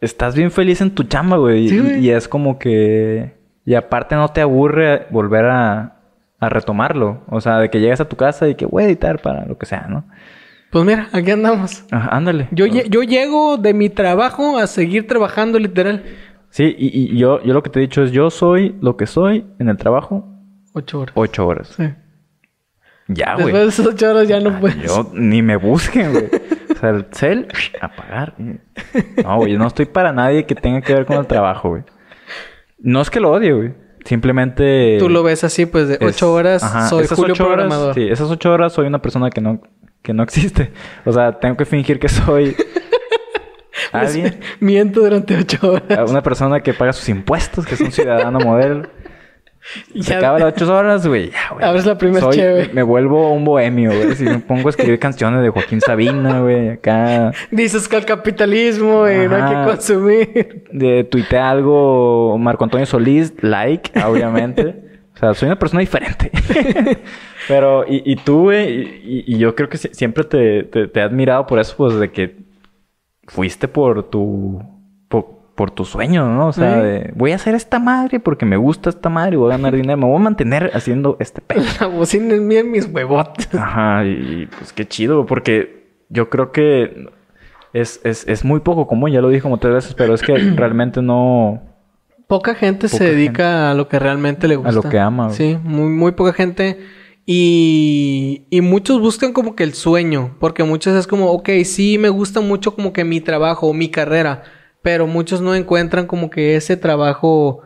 Estás 0.00 0.34
bien 0.36 0.50
feliz 0.50 0.80
en 0.80 0.90
tu 0.94 1.02
chamba, 1.04 1.36
güey. 1.38 1.68
Sí, 1.68 1.80
y, 2.00 2.10
es 2.10 2.28
como 2.28 2.58
que. 2.58 3.34
Y 3.64 3.74
aparte 3.74 4.14
no 4.14 4.28
te 4.28 4.40
aburre 4.40 5.06
volver 5.10 5.46
a, 5.46 5.96
a 6.38 6.48
retomarlo. 6.48 7.22
O 7.28 7.40
sea, 7.40 7.58
de 7.58 7.68
que 7.70 7.80
llegas 7.80 8.00
a 8.00 8.08
tu 8.08 8.16
casa 8.16 8.48
y 8.48 8.54
que 8.54 8.64
voy 8.66 8.84
a 8.84 8.86
editar 8.86 9.20
para 9.20 9.44
lo 9.44 9.58
que 9.58 9.66
sea, 9.66 9.86
¿no? 9.88 10.04
Pues 10.70 10.84
mira, 10.84 11.08
aquí 11.12 11.30
andamos. 11.30 11.84
Ajá, 11.90 12.10
ándale. 12.14 12.48
Yo, 12.52 12.66
lle- 12.66 12.88
yo 12.88 13.02
llego 13.02 13.56
de 13.56 13.74
mi 13.74 13.88
trabajo 13.88 14.58
a 14.58 14.66
seguir 14.66 15.06
trabajando 15.06 15.58
literal. 15.58 16.04
Sí, 16.50 16.74
y, 16.78 17.14
y 17.14 17.18
yo, 17.18 17.42
yo 17.42 17.52
lo 17.52 17.62
que 17.62 17.70
te 17.70 17.78
he 17.78 17.82
dicho 17.82 18.02
es: 18.02 18.12
yo 18.12 18.30
soy 18.30 18.76
lo 18.80 18.96
que 18.96 19.06
soy 19.06 19.46
en 19.58 19.68
el 19.68 19.76
trabajo 19.76 20.26
Ocho 20.74 21.00
horas. 21.00 21.12
ocho 21.16 21.46
horas. 21.46 21.68
Sí. 21.76 21.84
Ya, 23.08 23.34
güey. 23.34 23.46
Después 23.46 23.62
de 23.64 23.68
esas 23.70 23.86
ocho 23.86 24.10
horas 24.10 24.28
ya 24.28 24.38
no 24.40 24.60
puedes. 24.60 24.82
Yo 24.82 25.10
ni 25.14 25.42
me 25.42 25.56
busquen, 25.56 26.12
güey. 26.12 26.26
O 26.70 26.78
sea, 26.78 26.90
el 26.90 27.06
cel, 27.10 27.48
apagar. 27.80 28.34
No, 28.38 29.36
güey, 29.38 29.56
no 29.56 29.66
estoy 29.66 29.86
para 29.86 30.12
nadie 30.12 30.44
que 30.46 30.54
tenga 30.54 30.80
que 30.82 30.92
ver 30.94 31.06
con 31.06 31.16
el 31.16 31.26
trabajo, 31.26 31.70
güey. 31.70 31.82
No 32.78 33.00
es 33.00 33.10
que 33.10 33.18
lo 33.20 33.30
odie, 33.32 33.52
güey. 33.52 33.74
Simplemente. 34.04 34.96
Tú 34.98 35.08
lo 35.08 35.22
ves 35.22 35.42
así, 35.44 35.66
pues 35.66 35.88
de 35.88 35.94
es- 35.94 36.02
ocho 36.02 36.32
horas 36.32 36.62
Ajá, 36.62 36.86
soy 36.88 37.04
esas 37.04 37.18
Julio 37.18 37.32
ocho 37.34 37.44
horas, 37.46 37.66
Programador. 37.66 37.94
Sí, 37.94 38.08
esas 38.08 38.30
ocho 38.30 38.52
horas 38.52 38.72
soy 38.72 38.86
una 38.86 39.02
persona 39.02 39.30
que 39.30 39.40
no, 39.40 39.60
que 40.02 40.12
no 40.14 40.22
existe. 40.22 40.72
O 41.04 41.12
sea, 41.12 41.32
tengo 41.40 41.56
que 41.56 41.64
fingir 41.64 41.98
que 41.98 42.08
soy 42.08 42.54
alguien. 43.92 44.40
miento 44.60 45.00
durante 45.00 45.36
ocho 45.36 45.72
horas. 45.72 46.10
Una 46.10 46.22
persona 46.22 46.60
que 46.60 46.72
paga 46.74 46.92
sus 46.92 47.08
impuestos, 47.08 47.66
que 47.66 47.74
es 47.74 47.80
un 47.80 47.92
ciudadano 47.92 48.38
modelo. 48.38 48.82
Se 49.94 50.00
ya- 50.12 50.18
acaba 50.18 50.38
las 50.38 50.54
ocho 50.54 50.74
horas, 50.74 51.06
güey. 51.06 51.30
Ya, 51.30 51.50
güey. 51.52 51.64
Abres 51.64 51.84
la 51.86 51.98
primer 51.98 52.22
Soy- 52.22 52.34
cheve. 52.36 52.70
Me 52.72 52.82
vuelvo 52.82 53.32
un 53.32 53.44
bohemio, 53.44 53.90
güey. 53.90 54.14
Si 54.16 54.24
me 54.24 54.38
pongo 54.38 54.68
a 54.68 54.70
escribir 54.70 54.98
canciones 54.98 55.42
de 55.42 55.50
Joaquín 55.50 55.80
Sabina, 55.80 56.40
güey. 56.40 56.70
Acá. 56.70 57.32
Dices 57.50 57.88
que 57.88 57.96
el 57.96 58.04
capitalismo 58.04 59.08
y 59.08 59.28
no 59.28 59.36
hay 59.36 59.54
que 59.54 59.70
consumir. 59.70 60.64
De 60.72 61.04
tuitea 61.04 61.50
algo 61.50 62.36
Marco 62.38 62.64
Antonio 62.64 62.86
Solís, 62.86 63.34
like, 63.42 63.90
obviamente. 64.02 64.74
o 65.14 65.18
sea, 65.18 65.34
soy 65.34 65.46
una 65.46 65.58
persona 65.58 65.80
diferente. 65.80 66.30
Pero, 67.48 67.84
y, 67.88 68.02
y 68.10 68.16
tú, 68.16 68.42
güey, 68.44 68.82
y, 69.04 69.24
y 69.26 69.38
yo 69.38 69.54
creo 69.54 69.68
que 69.68 69.76
si- 69.78 69.88
siempre 69.92 70.24
te, 70.24 70.64
te- 70.64 70.88
te 70.88 71.00
he 71.00 71.02
admirado 71.02 71.46
por 71.46 71.58
eso, 71.58 71.74
pues, 71.76 71.98
de 71.98 72.10
que 72.10 72.36
fuiste 73.26 73.68
por 73.68 74.08
tu... 74.10 74.62
Por, 75.58 75.68
por 75.68 75.70
tu 75.72 75.84
sueño, 75.84 76.26
¿no? 76.32 76.46
O 76.48 76.52
sea, 76.52 76.76
Sí. 76.76 76.80
de, 76.80 77.12
voy 77.16 77.32
a 77.32 77.34
hacer 77.34 77.54
esta 77.54 77.78
madre 77.78 78.20
porque 78.20 78.46
me 78.46 78.56
gusta 78.56 78.90
esta 78.90 79.08
madre 79.08 79.34
y 79.34 79.36
voy 79.36 79.52
a 79.52 79.56
ganar 79.56 79.74
dinero. 79.76 79.96
Me 79.98 80.06
voy 80.06 80.16
a 80.16 80.20
mantener 80.20 80.70
haciendo 80.72 81.16
este 81.20 81.40
pedo. 81.40 81.62
La 81.80 81.86
bocina 81.86 82.34
es 82.34 82.40
mía 82.40 82.60
en 82.60 82.70
mis 82.70 82.86
huevotes. 82.86 83.54
Ajá, 83.54 84.04
y 84.04 84.48
pues 84.58 84.72
qué 84.72 84.86
chido, 84.86 85.26
porque 85.26 85.88
yo 86.08 86.30
creo 86.30 86.52
que 86.52 87.08
es, 87.72 88.00
es, 88.04 88.26
es 88.28 88.44
muy 88.44 88.60
poco 88.60 88.86
común, 88.86 89.10
ya 89.10 89.20
lo 89.20 89.28
dije 89.28 89.42
como 89.42 89.58
tres 89.58 89.74
veces, 89.74 89.94
pero 89.94 90.14
es 90.14 90.22
que 90.22 90.34
realmente 90.56 91.02
no... 91.02 91.60
Poca 92.28 92.54
gente 92.54 92.88
se 92.88 93.04
dedica 93.04 93.70
a 93.70 93.74
lo 93.74 93.88
que 93.88 93.98
realmente 93.98 94.48
le 94.48 94.56
gusta. 94.56 94.72
lo 94.72 94.82
que 94.82 94.98
ama. 94.98 95.30
Sí, 95.30 95.58
muy, 95.64 95.88
muy 95.88 96.12
poca 96.12 96.32
gente. 96.34 96.78
Y, 97.24 98.42
y 98.50 98.60
muchos 98.60 99.00
buscan 99.00 99.32
como 99.32 99.56
que 99.56 99.64
el 99.64 99.72
sueño. 99.74 100.36
Porque 100.38 100.62
muchos 100.64 100.94
es 100.94 101.06
como, 101.06 101.30
ok, 101.30 101.48
sí 101.64 101.96
me 101.98 102.10
gusta 102.10 102.40
mucho 102.40 102.74
como 102.74 102.92
que 102.92 103.04
mi 103.04 103.20
trabajo, 103.20 103.72
mi 103.72 103.90
carrera. 103.90 104.42
Pero 104.82 105.06
muchos 105.06 105.40
no 105.40 105.54
encuentran 105.54 106.06
como 106.06 106.30
que 106.30 106.56
ese 106.56 106.76
trabajo... 106.76 107.62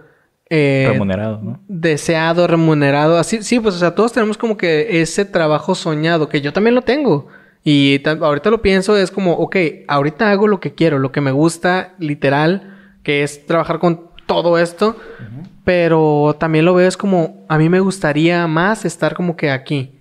eh, 0.51 0.87
remunerado, 0.91 1.41
¿no? 1.43 1.61
deseado, 1.69 2.47
remunerado. 2.47 3.19
Así, 3.19 3.43
sí, 3.43 3.61
pues, 3.61 3.75
o 3.75 3.79
sea, 3.79 3.95
todos 3.95 4.13
tenemos 4.13 4.37
como 4.39 4.57
que 4.57 5.01
ese 5.03 5.25
trabajo 5.25 5.75
soñado, 5.75 6.29
que 6.29 6.41
yo 6.41 6.53
también 6.53 6.75
lo 6.75 6.83
tengo. 6.83 7.29
Y 7.65 8.01
ta- 8.01 8.19
ahorita 8.21 8.51
lo 8.51 8.61
pienso, 8.63 8.97
es 8.97 9.11
como, 9.11 9.33
ok, 9.35 9.57
ahorita 9.89 10.31
hago 10.31 10.49
lo 10.49 10.59
que 10.59 10.75
quiero, 10.75 10.99
lo 10.99 11.13
que 11.13 11.21
me 11.21 11.31
gusta, 11.31 11.95
literal, 11.99 12.77
que 13.03 13.23
es 13.23 13.47
trabajar 13.47 13.79
con 13.79 14.09
todo 14.27 14.59
esto. 14.59 14.97
Pero 15.65 16.35
también 16.41 16.65
lo 16.65 16.75
veo 16.75 16.89
es 16.89 16.97
como, 16.97 17.45
a 17.49 17.57
mí 17.59 17.69
me 17.69 17.81
gustaría 17.81 18.47
más 18.49 18.85
estar 18.85 19.15
como 19.15 19.37
que 19.37 19.51
aquí. 19.51 19.99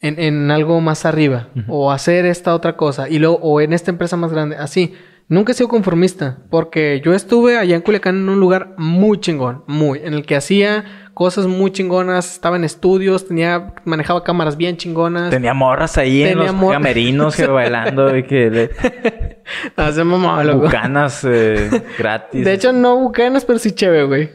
En, 0.00 0.18
en 0.18 0.50
algo 0.50 0.80
más 0.80 1.04
arriba. 1.06 1.48
O 1.68 1.92
hacer 1.92 2.26
esta 2.26 2.54
otra 2.54 2.76
cosa. 2.76 3.08
Y 3.08 3.18
luego, 3.18 3.38
o 3.40 3.60
en 3.60 3.72
esta 3.72 3.90
empresa 3.90 4.16
más 4.16 4.32
grande. 4.32 4.56
Así. 4.56 4.94
Nunca 5.32 5.52
he 5.52 5.54
sido 5.54 5.68
conformista. 5.68 6.38
Porque 6.50 7.00
yo 7.04 7.14
estuve 7.14 7.56
allá 7.56 7.74
en 7.74 7.80
Culiacán 7.82 8.16
en 8.16 8.28
un 8.28 8.38
lugar 8.38 8.74
muy 8.76 9.18
chingón. 9.18 9.64
Muy. 9.66 10.00
En 10.04 10.12
el 10.14 10.26
que 10.26 10.36
hacía 10.36 10.84
cosas 11.14 11.46
muy 11.46 11.70
chingonas. 11.70 12.32
Estaba 12.34 12.56
en 12.56 12.64
estudios. 12.64 13.26
Tenía... 13.26 13.72
Manejaba 13.84 14.24
cámaras 14.24 14.56
bien 14.58 14.76
chingonas. 14.76 15.30
Tenía 15.30 15.54
morras 15.54 15.96
ahí 15.96 16.22
en 16.22 16.28
Tenía 16.30 16.44
los 16.46 16.54
mor- 16.54 16.72
camerinos 16.74 17.34
que 17.36 17.46
bailando 17.46 18.14
y 18.16 18.24
que 18.24 18.50
le- 18.50 18.70
Hacemos 19.76 20.20
monólogo. 20.20 20.64
bucanas 20.64 21.24
eh, 21.24 21.68
gratis. 21.98 22.44
De 22.44 22.52
hecho, 22.52 22.72
no 22.72 22.96
bucanas, 22.98 23.44
pero 23.44 23.58
sí 23.58 23.72
cheve, 23.72 24.04
güey. 24.04 24.30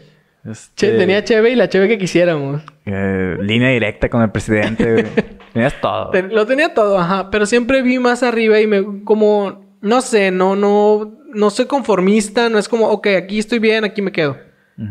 Este, 0.50 0.88
Che- 0.92 0.98
Tenía 0.98 1.24
cheve 1.24 1.52
y 1.52 1.56
la 1.56 1.70
cheve 1.70 1.88
que 1.88 1.98
quisiéramos. 1.98 2.62
eh, 2.86 3.38
línea 3.42 3.70
directa 3.70 4.10
con 4.10 4.22
el 4.24 4.32
presidente, 4.32 4.92
güey. 4.94 5.06
Tenías 5.54 5.80
todo. 5.80 6.10
Ten- 6.12 6.34
lo 6.34 6.46
tenía 6.48 6.74
todo, 6.74 6.98
ajá. 6.98 7.30
Pero 7.30 7.46
siempre 7.46 7.82
vi 7.84 8.00
más 8.00 8.24
arriba 8.24 8.60
y 8.60 8.66
me... 8.68 9.04
Como... 9.04 9.67
No 9.82 10.02
sé, 10.02 10.32
no, 10.32 10.56
no... 10.56 11.16
No 11.34 11.50
soy 11.50 11.66
conformista. 11.66 12.50
No 12.50 12.58
es 12.58 12.68
como, 12.68 12.88
ok, 12.88 13.08
aquí 13.18 13.38
estoy 13.38 13.60
bien, 13.60 13.84
aquí 13.84 14.02
me 14.02 14.12
quedo. 14.12 14.38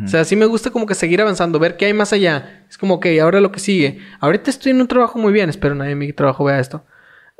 O 0.04 0.08
sea, 0.08 0.24
sí 0.24 0.34
me 0.34 0.46
gusta 0.46 0.70
como 0.70 0.84
que 0.84 0.96
seguir 0.96 1.20
avanzando, 1.20 1.60
ver 1.60 1.76
qué 1.76 1.86
hay 1.86 1.92
más 1.92 2.12
allá. 2.12 2.66
Es 2.68 2.76
como, 2.76 2.94
ok, 2.94 3.06
ahora 3.22 3.40
lo 3.40 3.52
que 3.52 3.60
sigue. 3.60 4.00
Ahorita 4.18 4.50
estoy 4.50 4.72
en 4.72 4.80
un 4.80 4.88
trabajo 4.88 5.16
muy 5.16 5.32
bien. 5.32 5.48
Espero 5.48 5.76
nadie 5.76 5.92
en 5.92 5.98
mi 5.98 6.12
trabajo 6.12 6.42
vea 6.42 6.58
esto. 6.58 6.84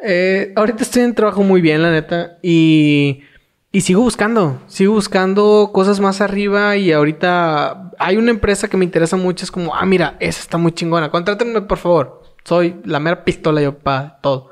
Eh, 0.01 0.53
ahorita 0.55 0.85
estoy 0.85 1.03
en 1.03 1.15
trabajo 1.15 1.43
muy 1.43 1.61
bien, 1.61 1.83
la 1.83 1.91
neta. 1.91 2.39
Y, 2.43 3.23
y 3.73 3.81
sigo 3.81 4.03
buscando. 4.03 4.63
Sigo 4.69 4.93
buscando 4.95 5.71
cosas 5.73 5.99
más 5.99 6.21
arriba. 6.21 6.77
Y 6.77 6.93
ahorita 6.93 7.91
hay 7.99 8.17
una 8.17 8.31
empresa 8.31 8.69
que 8.69 8.77
me 8.77 8.85
interesa 8.85 9.17
mucho. 9.17 9.45
Es 9.45 9.51
como, 9.51 9.75
ah, 9.75 9.85
mira, 9.85 10.17
esa 10.21 10.41
está 10.41 10.57
muy 10.57 10.71
chingona. 10.71 11.11
Contrátenme, 11.11 11.63
por 11.63 11.79
favor. 11.79 12.23
Soy 12.45 12.77
la 12.85 13.01
mera 13.01 13.25
pistola 13.25 13.61
yo 13.61 13.77
para 13.77 14.21
todo. 14.21 14.51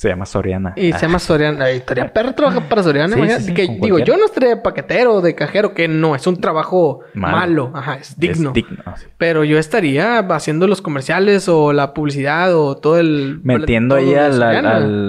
Se 0.00 0.08
llama 0.08 0.24
Soriana. 0.24 0.72
Y 0.76 0.94
se 0.94 1.00
llama 1.00 1.18
Soriana. 1.18 1.68
Estaría 1.68 2.10
perro 2.14 2.32
trabajar 2.32 2.70
para 2.70 2.82
Soriana. 2.82 3.14
Sí, 3.14 3.22
sí, 3.36 3.42
sí, 3.48 3.52
que, 3.52 3.68
digo, 3.82 3.98
yo 3.98 4.16
no 4.16 4.24
estaría 4.24 4.48
de 4.48 4.56
paquetero, 4.56 5.20
de 5.20 5.34
cajero, 5.34 5.74
que 5.74 5.88
no, 5.88 6.14
es 6.14 6.26
un 6.26 6.40
trabajo 6.40 7.00
malo. 7.12 7.36
Malo. 7.36 7.72
Ajá, 7.74 7.96
es 7.96 8.18
digno. 8.18 8.48
Es 8.48 8.54
digno. 8.54 8.82
Pero 9.18 9.44
yo 9.44 9.58
estaría 9.58 10.20
haciendo 10.20 10.66
los 10.68 10.80
comerciales 10.80 11.50
o 11.50 11.74
la 11.74 11.92
publicidad 11.92 12.56
o 12.56 12.78
todo 12.78 12.98
el... 12.98 13.40
Metiendo 13.42 13.96
todo 13.96 14.06
ahí 14.06 14.14
al, 14.14 14.42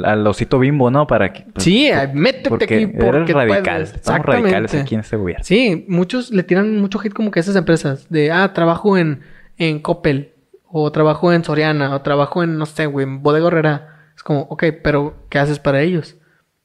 al, 0.04 0.28
osito 0.28 0.60
bimbo, 0.60 0.92
¿no? 0.92 1.08
Para 1.08 1.32
que... 1.32 1.44
pues, 1.44 1.64
Sí, 1.64 1.90
métete 2.14 2.50
porque 2.50 2.66
aquí 2.66 2.88
porque 2.88 3.32
eres 3.32 3.34
radical. 3.34 3.82
Estamos 3.84 4.26
radicales 4.26 4.76
aquí 4.76 4.96
en 4.96 5.00
este 5.00 5.16
gobierno. 5.16 5.46
Sí, 5.46 5.86
muchos 5.88 6.32
le 6.32 6.44
tiran 6.44 6.82
mucho 6.82 7.00
hate 7.00 7.14
como 7.14 7.32
que 7.32 7.40
a 7.40 7.44
esas 7.44 7.56
empresas. 7.56 8.10
De, 8.10 8.30
ah, 8.30 8.52
trabajo 8.52 8.98
en, 8.98 9.22
en 9.58 9.80
Coppel. 9.80 10.34
O 10.68 10.92
trabajo 10.92 11.32
en 11.32 11.46
Soriana. 11.46 11.96
O 11.96 12.02
trabajo 12.02 12.44
en, 12.44 12.58
no 12.58 12.66
sé, 12.66 12.88
güey, 12.88 13.06
en 13.06 13.24
Bodega 13.24 13.48
Herrera. 13.48 13.91
Es 14.22 14.24
como, 14.24 14.42
ok, 14.42 14.66
pero 14.84 15.16
¿qué 15.30 15.40
haces 15.40 15.58
para 15.58 15.82
ellos? 15.82 16.16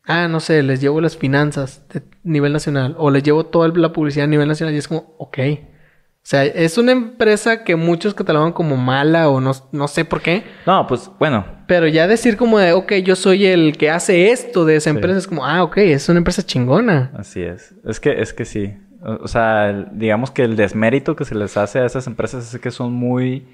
Ah, 0.04 0.28
no 0.28 0.40
sé, 0.40 0.62
les 0.62 0.82
llevo 0.82 1.00
las 1.00 1.16
finanzas 1.16 1.86
de 1.88 2.02
nivel 2.22 2.52
nacional. 2.52 2.94
O 2.98 3.10
les 3.10 3.22
llevo 3.22 3.46
toda 3.46 3.68
la 3.68 3.94
publicidad 3.94 4.24
a 4.24 4.28
nivel 4.28 4.46
nacional. 4.46 4.74
Y 4.74 4.76
es 4.78 4.88
como, 4.88 5.14
ok. 5.16 5.38
O 5.38 6.28
sea, 6.28 6.44
es 6.44 6.76
una 6.76 6.92
empresa 6.92 7.64
que 7.64 7.74
muchos 7.74 8.12
catalogan 8.12 8.52
como 8.52 8.76
mala 8.76 9.30
o 9.30 9.40
no, 9.40 9.52
no 9.72 9.88
sé 9.88 10.04
por 10.04 10.20
qué. 10.20 10.44
No, 10.66 10.86
pues 10.86 11.10
bueno. 11.18 11.46
Pero 11.66 11.86
ya 11.88 12.06
decir 12.06 12.36
como 12.36 12.58
de, 12.58 12.74
ok, 12.74 12.92
yo 13.02 13.16
soy 13.16 13.46
el 13.46 13.78
que 13.78 13.88
hace 13.88 14.30
esto 14.32 14.66
de 14.66 14.76
esa 14.76 14.90
empresa, 14.90 15.16
es 15.18 15.26
como, 15.26 15.46
ah, 15.46 15.62
ok, 15.62 15.78
es 15.78 16.10
una 16.10 16.18
empresa 16.18 16.42
chingona. 16.44 17.10
Así 17.16 17.40
es. 17.40 17.74
Es 17.86 17.98
que, 17.98 18.20
es 18.20 18.34
que 18.34 18.44
sí. 18.44 18.74
O, 19.02 19.24
o 19.24 19.28
sea, 19.28 19.70
el- 19.70 19.88
digamos 19.92 20.30
que 20.30 20.42
el 20.42 20.56
desmérito 20.56 21.16
que 21.16 21.24
se 21.24 21.34
les 21.34 21.56
hace 21.56 21.78
a 21.78 21.86
esas 21.86 22.06
empresas 22.06 22.52
es 22.54 22.60
que 22.60 22.70
son 22.70 22.92
muy 22.92 23.48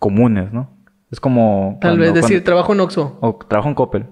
comunes, 0.00 0.52
¿no? 0.52 0.76
Es 1.10 1.20
como... 1.20 1.78
Tal 1.80 1.92
cuando- 1.92 2.00
vez 2.04 2.14
decir, 2.14 2.36
cuando- 2.36 2.44
trabajo 2.44 2.72
en 2.72 2.80
Oxxo. 2.80 3.18
o 3.20 3.36
trabajo 3.36 3.68
en 3.68 3.74
Coppel. 3.74 4.06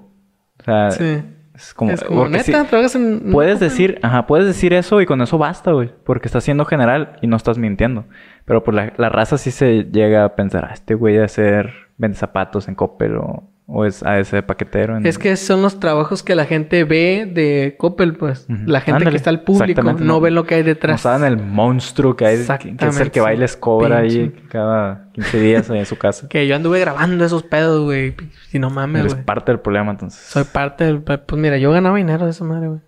O 0.60 0.64
sea, 0.64 0.90
Sí. 0.90 1.22
es 1.54 1.74
como... 1.74 1.90
es 1.90 2.02
como, 2.02 2.28
neta, 2.28 2.64
trabajas 2.64 2.94
en... 2.96 3.30
Puedes 3.32 3.60
decir, 3.60 3.98
ajá, 4.02 4.26
puedes 4.26 4.46
decir 4.46 4.72
eso 4.72 5.00
y 5.00 5.06
con 5.06 5.20
eso 5.20 5.36
basta, 5.38 5.72
güey. 5.72 5.92
Porque 6.04 6.26
estás 6.28 6.44
siendo 6.44 6.64
general 6.64 7.18
y 7.22 7.26
no 7.26 7.36
estás 7.36 7.58
mintiendo. 7.58 8.04
Pero 8.44 8.64
por 8.64 8.74
la, 8.74 8.92
la 8.96 9.08
raza 9.10 9.36
sí 9.38 9.50
se 9.50 9.84
llega 9.84 10.24
a 10.24 10.34
pensar, 10.36 10.64
ah, 10.70 10.74
este 10.74 10.94
güey 10.94 11.18
a 11.18 11.28
ser 11.28 11.72
vende 11.98 12.16
zapatos 12.16 12.68
en 12.68 12.74
Coppel 12.74 13.16
o, 13.16 13.44
o 13.68 13.84
es 13.84 14.02
a 14.04 14.18
ese 14.20 14.42
paquetero. 14.44 14.96
En... 14.96 15.04
Es 15.06 15.18
que 15.18 15.34
son 15.36 15.60
los 15.60 15.80
trabajos 15.80 16.22
que 16.22 16.34
la 16.36 16.44
gente 16.44 16.84
ve 16.84 17.28
de 17.30 17.74
Coppel, 17.78 18.14
pues. 18.16 18.46
La 18.48 18.80
gente 18.80 18.98
Ándale, 18.98 19.10
que 19.10 19.16
está 19.16 19.30
al 19.30 19.42
público 19.42 19.82
no, 19.82 19.92
no- 19.94 20.20
ve 20.20 20.30
lo 20.30 20.44
que 20.44 20.54
hay 20.54 20.62
No 20.62 20.68
detrás. 20.68 21.00
saben 21.00 21.26
el 21.26 21.36
monstruo 21.44 22.14
que 22.16 22.26
hay, 22.26 22.36
que, 22.60 22.76
es 22.86 23.00
el 23.00 23.10
que 23.10 23.20
va 23.20 23.34
y 23.34 23.36
les 23.36 23.56
cobra 23.56 23.98
ahí 23.98 24.32
cada 24.50 25.10
15 25.14 25.40
días 25.40 25.68
en 25.70 25.84
su 25.84 25.96
casa. 25.98 26.28
Que 26.28 26.46
yo 26.46 26.54
anduve 26.54 26.78
grabando 26.80 27.24
esos 27.24 27.42
pedos, 27.42 27.84
güey. 27.84 28.14
Si 28.50 28.58
no 28.60 28.70
mames, 28.70 29.00
Eres 29.00 29.14
güey. 29.14 29.24
parte 29.24 29.50
del 29.50 29.60
problema, 29.60 29.90
entonces. 29.90 30.20
Soy 30.20 30.44
parte 30.44 30.84
del... 30.84 31.00
Pues 31.02 31.18
mira, 31.32 31.56
yo 31.58 31.72
ganaba 31.72 31.96
dinero 31.96 32.24
de 32.24 32.30
esa 32.30 32.44
madre, 32.44 32.68
güey. 32.68 32.80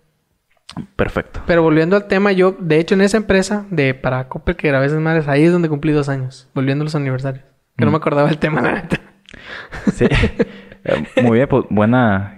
Perfecto. 0.95 1.41
Pero 1.47 1.61
volviendo 1.63 1.95
al 1.95 2.05
tema, 2.07 2.31
yo, 2.31 2.55
de 2.59 2.79
hecho, 2.79 2.93
en 2.95 3.01
esa 3.01 3.17
empresa 3.17 3.65
de 3.69 3.95
para 3.95 4.27
Coppel 4.29 4.55
que 4.55 4.67
grabé 4.69 4.85
esas 4.85 4.99
madres, 5.01 5.27
ahí 5.27 5.43
es 5.43 5.51
donde 5.51 5.67
cumplí 5.67 5.91
dos 5.91 6.07
años. 6.09 6.47
Volviendo 6.53 6.83
a 6.83 6.85
los 6.85 6.95
aniversarios. 6.95 7.43
Que 7.75 7.85
no 7.85 7.91
Mm. 7.91 7.93
me 7.93 7.97
acordaba 7.97 8.27
del 8.29 8.37
tema, 8.37 8.61
la 8.61 8.73
neta. 8.73 8.99
Sí. 9.93 10.05
Eh, 10.85 11.21
Muy 11.23 11.37
bien, 11.37 11.47
pues 11.49 11.65
buena... 11.69 12.35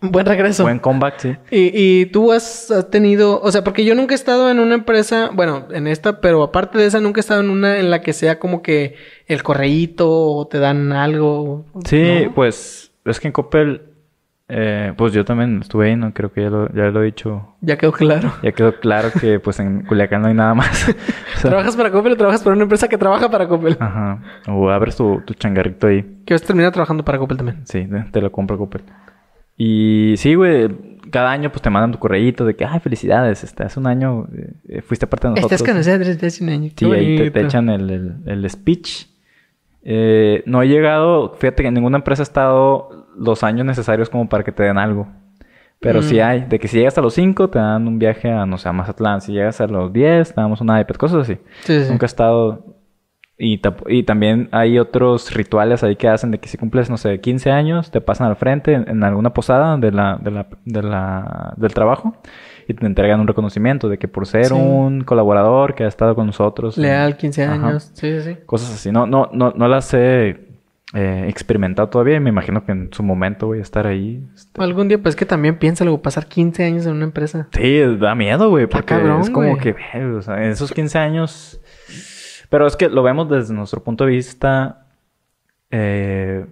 Buen 0.00 0.26
regreso. 0.26 0.64
Buen 0.64 0.78
comeback, 0.78 1.18
sí. 1.18 1.36
Y, 1.50 1.70
y 1.72 2.06
tú 2.06 2.32
has, 2.32 2.70
has 2.70 2.90
tenido, 2.90 3.40
o 3.40 3.50
sea, 3.50 3.64
porque 3.64 3.84
yo 3.84 3.94
nunca 3.94 4.14
he 4.14 4.16
estado 4.16 4.50
en 4.50 4.58
una 4.58 4.74
empresa, 4.74 5.30
bueno, 5.32 5.66
en 5.70 5.86
esta, 5.86 6.20
pero 6.20 6.42
aparte 6.42 6.78
de 6.78 6.86
esa, 6.86 7.00
nunca 7.00 7.20
he 7.20 7.22
estado 7.22 7.40
en 7.40 7.48
una 7.48 7.78
en 7.78 7.90
la 7.90 8.02
que 8.02 8.12
sea 8.12 8.38
como 8.38 8.62
que 8.62 8.96
el 9.26 9.42
correíto 9.42 10.10
o 10.10 10.46
te 10.46 10.58
dan 10.58 10.92
algo. 10.92 11.64
Sí, 11.86 12.24
¿no? 12.24 12.34
pues 12.34 12.92
es 13.04 13.20
que 13.20 13.28
en 13.28 13.32
Coppel, 13.32 13.82
eh, 14.48 14.92
pues 14.96 15.12
yo 15.14 15.24
también 15.24 15.60
estuve 15.62 15.86
ahí, 15.88 15.96
¿no? 15.96 16.12
Creo 16.12 16.30
que 16.32 16.42
ya 16.42 16.50
lo, 16.50 16.68
ya 16.72 16.84
lo 16.90 17.02
he 17.02 17.06
dicho. 17.06 17.56
Ya 17.62 17.78
quedó 17.78 17.92
claro. 17.92 18.32
Ya 18.42 18.52
quedó 18.52 18.78
claro 18.78 19.08
que 19.18 19.40
pues 19.40 19.58
en 19.60 19.84
Culiacán 19.86 20.22
no 20.22 20.28
hay 20.28 20.34
nada 20.34 20.54
más. 20.54 20.88
O 21.34 21.38
sea, 21.46 21.50
¿Trabajas 21.50 21.76
para 21.76 21.90
Coppel 21.90 22.12
o 22.12 22.16
trabajas 22.16 22.42
para 22.42 22.54
una 22.54 22.62
empresa 22.62 22.88
que 22.88 22.96
trabaja 22.96 23.30
para 23.30 23.46
Coppel? 23.48 23.76
Ajá. 23.80 24.22
O 24.48 24.70
abres 24.70 24.96
tu, 24.96 25.20
tu 25.26 25.34
changarrito 25.34 25.86
ahí. 25.88 26.02
Que 26.24 26.32
vas 26.34 26.42
a 26.42 26.46
terminar 26.46 26.72
trabajando 26.72 27.04
para 27.04 27.18
Coppel 27.18 27.36
también. 27.36 27.66
Sí, 27.66 27.86
te, 28.12 28.20
lo 28.22 28.30
compro 28.32 28.56
Coppel. 28.56 28.82
Y 29.56 30.14
sí, 30.16 30.34
güey, 30.34 30.68
cada 31.10 31.30
año 31.30 31.50
pues 31.50 31.60
te 31.62 31.70
mandan 31.70 31.92
tu 31.92 31.98
correíto 31.98 32.44
de 32.44 32.54
que, 32.56 32.64
ay, 32.64 32.80
felicidades, 32.80 33.44
este, 33.44 33.62
hace 33.62 33.78
un 33.78 33.86
año 33.86 34.26
eh, 34.68 34.80
fuiste 34.82 35.06
parte 35.06 35.26
de 35.28 35.34
nosotros. 35.34 35.52
Estás 35.52 35.68
conocida 35.68 35.98
desde 35.98 36.26
hace 36.26 36.42
un 36.44 36.50
año. 36.50 36.70
Sí, 36.76 36.84
ahí 36.90 37.30
te, 37.30 37.40
echan 37.40 37.68
el, 37.68 37.90
el- 37.90 38.14
el 38.26 38.50
speech. 38.50 39.06
Eh, 39.82 40.42
no 40.46 40.62
he 40.62 40.68
llegado, 40.68 41.34
fíjate 41.34 41.62
que 41.62 41.68
en 41.68 41.74
ninguna 41.74 41.98
empresa 41.98 42.22
ha 42.22 42.24
estado 42.24 43.03
los 43.18 43.42
años 43.42 43.64
necesarios 43.66 44.10
como 44.10 44.28
para 44.28 44.44
que 44.44 44.52
te 44.52 44.62
den 44.62 44.78
algo. 44.78 45.06
Pero 45.80 46.00
sí 46.02 46.16
Mm. 46.16 46.22
hay, 46.22 46.40
de 46.46 46.58
que 46.58 46.68
si 46.68 46.78
llegas 46.78 46.96
a 46.96 47.02
los 47.02 47.12
5 47.14 47.50
te 47.50 47.58
dan 47.58 47.86
un 47.86 47.98
viaje 47.98 48.30
a, 48.30 48.46
no 48.46 48.56
sé, 48.58 48.68
a 48.68 48.72
Mazatlán. 48.72 49.20
Si 49.20 49.32
llegas 49.32 49.60
a 49.60 49.66
los 49.66 49.92
10 49.92 50.34
te 50.34 50.40
damos 50.40 50.60
un 50.60 50.68
iPad, 50.68 50.94
cosas 50.96 51.22
así. 51.22 51.38
Sí, 51.62 51.84
sí. 51.84 51.90
Nunca 51.90 52.06
he 52.06 52.08
estado... 52.08 52.64
Y, 53.36 53.60
y 53.88 54.04
también 54.04 54.48
hay 54.52 54.78
otros 54.78 55.34
rituales 55.34 55.82
ahí 55.82 55.96
que 55.96 56.06
hacen 56.06 56.30
de 56.30 56.38
que 56.38 56.48
si 56.48 56.56
cumples, 56.56 56.88
no 56.88 56.96
sé, 56.96 57.20
15 57.20 57.50
años, 57.50 57.90
te 57.90 58.00
pasan 58.00 58.28
al 58.28 58.36
frente 58.36 58.72
en, 58.74 58.88
en 58.88 59.02
alguna 59.02 59.34
posada 59.34 59.76
de 59.76 59.90
la, 59.90 60.18
de 60.22 60.30
la, 60.30 60.46
de 60.64 60.82
la, 60.82 61.52
del 61.56 61.74
trabajo 61.74 62.14
y 62.68 62.74
te 62.74 62.86
entregan 62.86 63.18
un 63.20 63.26
reconocimiento 63.26 63.88
de 63.88 63.98
que 63.98 64.06
por 64.06 64.26
ser 64.28 64.46
Sí. 64.46 64.54
un 64.54 65.02
colaborador 65.02 65.74
que 65.74 65.82
ha 65.82 65.88
estado 65.88 66.14
con 66.14 66.26
nosotros. 66.26 66.78
Leal, 66.78 67.16
15 67.16 67.44
Ajá. 67.44 67.54
años. 67.54 67.90
Sí, 67.94 68.20
sí, 68.20 68.34
sí. 68.34 68.36
Cosas 68.46 68.72
así. 68.72 68.92
No, 68.92 69.04
no, 69.06 69.28
no, 69.32 69.52
no 69.56 69.66
las 69.66 69.92
he 69.94 70.43
eh, 70.94 71.26
experimentado 71.28 71.88
todavía 71.88 72.16
y 72.16 72.20
me 72.20 72.30
imagino 72.30 72.64
que 72.64 72.72
en 72.72 72.88
su 72.92 73.02
momento 73.02 73.46
voy 73.48 73.58
a 73.58 73.62
estar 73.62 73.86
ahí. 73.86 74.24
este. 74.34 74.62
Algún 74.62 74.88
día, 74.88 74.98
pues 75.02 75.16
que 75.16 75.26
también 75.26 75.58
piensa 75.58 75.84
luego 75.84 76.00
pasar 76.02 76.26
15 76.26 76.62
años 76.64 76.86
en 76.86 76.92
una 76.92 77.04
empresa. 77.04 77.48
Sí, 77.52 77.80
da 77.98 78.14
miedo, 78.14 78.48
güey, 78.50 78.66
porque 78.66 78.86
cabrón, 78.86 79.20
es 79.22 79.30
como 79.30 79.56
que, 79.58 79.72
ve, 79.72 80.04
o 80.14 80.22
sea, 80.22 80.36
en 80.44 80.50
esos 80.52 80.72
15 80.72 80.98
años... 80.98 81.60
Pero 82.48 82.66
es 82.68 82.76
que 82.76 82.88
lo 82.88 83.02
vemos 83.02 83.28
desde 83.28 83.52
nuestro 83.54 83.82
punto 83.82 84.04
de 84.04 84.10
vista 84.12 84.86
eh, 85.70 86.46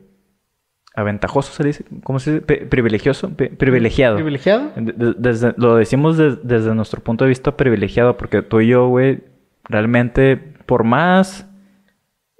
aventajoso, 0.94 1.52
se 1.52 1.62
dice, 1.64 1.84
¿cómo 2.02 2.18
se 2.18 2.32
dice? 2.32 2.44
Pri- 2.44 2.64
privilegioso, 2.66 3.30
Pri- 3.30 3.50
privilegiado. 3.50 4.16
¿Privilegiado? 4.16 4.72
De- 4.76 4.92
de- 4.92 5.14
desde, 5.16 5.54
lo 5.56 5.76
decimos 5.76 6.16
des- 6.18 6.38
desde 6.46 6.74
nuestro 6.74 7.00
punto 7.00 7.24
de 7.24 7.28
vista 7.28 7.56
privilegiado, 7.56 8.16
porque 8.16 8.42
tú 8.42 8.60
y 8.60 8.68
yo, 8.68 8.88
güey, 8.88 9.22
realmente, 9.64 10.36
por 10.36 10.82
más 10.84 11.48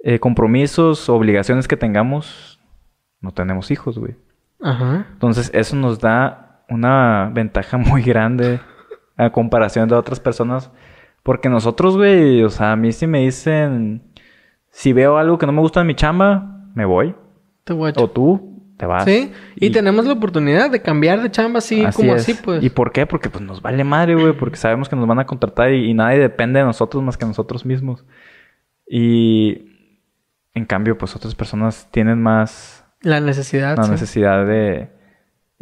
eh, 0.03 0.19
compromisos, 0.19 1.07
obligaciones 1.07 1.67
que 1.67 1.77
tengamos, 1.77 2.59
no 3.21 3.31
tenemos 3.31 3.71
hijos, 3.71 3.97
güey. 3.97 4.15
Ajá. 4.61 5.07
Entonces, 5.13 5.49
eso 5.53 5.77
nos 5.77 5.99
da 5.99 6.65
una 6.69 7.31
ventaja 7.33 7.77
muy 7.77 8.03
grande 8.03 8.59
a 9.15 9.31
comparación 9.31 9.87
de 9.87 9.95
otras 9.95 10.19
personas. 10.19 10.71
Porque 11.23 11.47
nosotros, 11.47 11.95
güey, 11.95 12.43
o 12.43 12.49
sea, 12.49 12.73
a 12.73 12.75
mí 12.75 12.91
si 12.91 13.07
me 13.07 13.21
dicen, 13.21 14.03
si 14.69 14.91
veo 14.91 15.17
algo 15.17 15.37
que 15.37 15.45
no 15.45 15.53
me 15.53 15.61
gusta 15.61 15.79
en 15.79 15.87
mi 15.87 15.95
chamba, 15.95 16.67
me 16.75 16.83
voy. 16.83 17.15
Te 17.63 17.71
guacho. 17.71 18.03
O 18.03 18.09
tú, 18.09 18.73
te 18.75 18.85
vas. 18.85 19.05
Sí, 19.05 19.31
y, 19.55 19.71
tenemos 19.71 20.05
la 20.05 20.11
oportunidad 20.11 20.69
de 20.69 20.81
cambiar 20.81 21.21
de 21.21 21.31
chamba 21.31 21.59
así, 21.59 21.81
como 21.95 22.13
es. 22.13 22.23
así, 22.23 22.33
pues. 22.33 22.61
¿Y 22.61 22.69
por 22.69 22.91
qué? 22.91 23.05
Porque 23.05 23.29
pues 23.29 23.41
nos 23.41 23.61
vale 23.61 23.85
madre, 23.85 24.15
güey, 24.15 24.33
porque 24.33 24.57
sabemos 24.57 24.89
que 24.89 24.97
nos 24.97 25.07
van 25.07 25.19
a 25.19 25.25
contratar 25.25 25.71
y, 25.71 25.89
y 25.89 25.93
nadie 25.93 26.19
depende 26.19 26.59
de 26.59 26.65
nosotros 26.65 27.01
más 27.01 27.15
que 27.15 27.25
nosotros 27.25 27.65
mismos. 27.65 28.03
Y 28.85 29.72
en 30.53 30.65
cambio, 30.65 30.97
pues 30.97 31.15
otras 31.15 31.35
personas 31.35 31.87
tienen 31.91 32.21
más 32.21 32.85
La 33.01 33.19
necesidad. 33.19 33.77
la 33.77 33.83
sí. 33.83 33.91
necesidad 33.91 34.45
de 34.45 34.89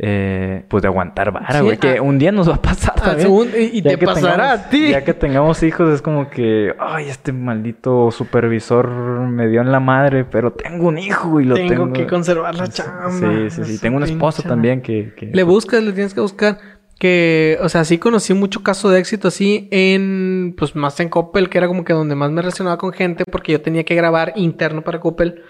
eh, 0.03 0.65
pues 0.67 0.81
de 0.81 0.87
aguantar 0.87 1.31
vara, 1.31 1.59
Sí, 1.59 1.63
güey, 1.63 1.77
que 1.77 1.97
ah, 1.97 2.01
un 2.01 2.17
día 2.17 2.31
nos 2.31 2.49
va 2.49 2.55
a 2.55 2.61
pasar 2.61 2.95
ah, 2.97 3.01
también. 3.17 3.29
y- 3.73 3.81
te 3.83 3.97
pasará 3.99 4.55
tengamos- 4.55 4.65
a 4.65 4.69
ti. 4.69 4.89
Ya 4.89 5.03
que 5.03 5.13
tengamos 5.13 5.61
hijos 5.61 5.93
es 5.93 6.01
como 6.01 6.27
que, 6.29 6.73
ay, 6.79 7.07
este 7.09 7.31
maldito 7.33 8.09
supervisor 8.09 8.89
me 8.89 9.47
dio 9.47 9.61
en 9.61 9.71
la 9.71 9.79
madre, 9.79 10.25
pero 10.25 10.53
tengo 10.53 10.87
un 10.87 10.97
hijo 10.97 11.39
y 11.39 11.45
lo 11.45 11.53
tengo. 11.53 11.69
tengo, 11.69 11.93
que 11.93 12.07
conservar 12.07 12.55
la 12.55 12.67
chamba. 12.67 13.11
Sí, 13.11 13.49
sí, 13.51 13.63
sí. 13.63 13.79
Tengo 13.79 13.99
esposa 14.03 14.41
pinche- 14.41 14.47
también 14.49 14.81
que... 14.81 15.13
que- 15.15 15.27
Le 15.27 15.43
buscas, 15.43 15.83
le 15.83 15.91
tienes 15.93 16.15
que 16.15 16.21
buscar. 16.21 16.57
Que, 17.01 17.57
o 17.63 17.67
sea, 17.67 17.83
sí 17.83 17.97
conocí 17.97 18.35
mucho 18.35 18.61
caso 18.61 18.91
de 18.91 18.99
éxito 18.99 19.29
así 19.29 19.67
en, 19.71 20.53
pues 20.55 20.75
más 20.75 20.99
en 20.99 21.09
Coppel, 21.09 21.49
que 21.49 21.57
era 21.57 21.65
como 21.65 21.83
que 21.83 21.93
donde 21.93 22.13
más 22.13 22.29
me 22.29 22.43
relacionaba 22.43 22.77
con 22.77 22.93
gente, 22.93 23.25
porque 23.25 23.53
yo 23.53 23.61
tenía 23.61 23.83
que 23.83 23.95
grabar 23.95 24.33
interno 24.35 24.83
para 24.83 24.99
Coppel. 24.99 25.41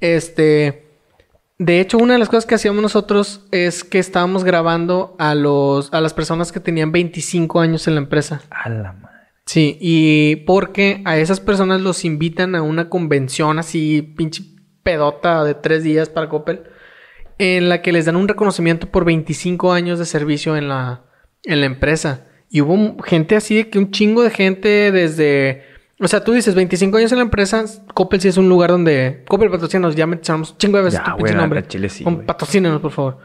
Este, 0.00 0.88
de 1.58 1.78
hecho, 1.78 1.98
una 1.98 2.14
de 2.14 2.18
las 2.18 2.28
cosas 2.28 2.44
que 2.44 2.56
hacíamos 2.56 2.82
nosotros 2.82 3.46
es 3.52 3.84
que 3.84 4.00
estábamos 4.00 4.42
grabando 4.42 5.14
a 5.20 5.36
los, 5.36 5.94
a 5.94 6.00
las 6.00 6.12
personas 6.12 6.50
que 6.50 6.58
tenían 6.58 6.90
25 6.90 7.60
años 7.60 7.86
en 7.86 7.94
la 7.94 8.00
empresa. 8.00 8.42
A 8.50 8.68
la 8.68 8.92
madre. 8.92 9.16
Sí, 9.44 9.78
y 9.80 10.34
porque 10.44 11.02
a 11.04 11.18
esas 11.18 11.38
personas 11.38 11.82
los 11.82 12.04
invitan 12.04 12.56
a 12.56 12.62
una 12.62 12.88
convención 12.88 13.60
así, 13.60 14.02
pinche 14.02 14.42
pedota 14.82 15.44
de 15.44 15.54
tres 15.54 15.84
días 15.84 16.08
para 16.08 16.28
Coppel. 16.28 16.64
En 17.38 17.68
la 17.68 17.82
que 17.82 17.92
les 17.92 18.04
dan 18.06 18.16
un 18.16 18.28
reconocimiento 18.28 18.88
por 18.90 19.04
25 19.04 19.72
años 19.72 19.98
de 19.98 20.04
servicio 20.06 20.56
en 20.56 20.68
la, 20.68 21.04
en 21.44 21.60
la 21.60 21.66
empresa. 21.66 22.26
Y 22.48 22.60
hubo 22.60 23.02
gente 23.02 23.36
así 23.36 23.56
de 23.56 23.68
que 23.70 23.78
un 23.78 23.90
chingo 23.90 24.22
de 24.22 24.30
gente 24.30 24.90
desde... 24.92 25.64
O 25.98 26.08
sea, 26.08 26.22
tú 26.22 26.32
dices 26.32 26.54
25 26.54 26.98
años 26.98 27.12
en 27.12 27.18
la 27.18 27.24
empresa, 27.24 27.64
Coppel 27.94 28.20
sí 28.20 28.28
es 28.28 28.36
un 28.36 28.48
lugar 28.48 28.70
donde... 28.70 29.24
Coppel 29.28 29.50
patrocínanos, 29.50 29.96
ya 29.96 30.06
mencionamos 30.06 30.52
un 30.52 30.58
chingo 30.58 30.76
de 30.78 30.84
veces 30.84 31.00
Ya, 31.00 31.12
tu 31.12 31.16
pinche 31.18 31.34
la- 31.34 31.40
nombre. 31.40 31.66
Chile 31.66 31.88
sí. 31.88 32.04
Patrocínenos, 32.26 32.80
por 32.80 32.92
favor. 32.92 33.18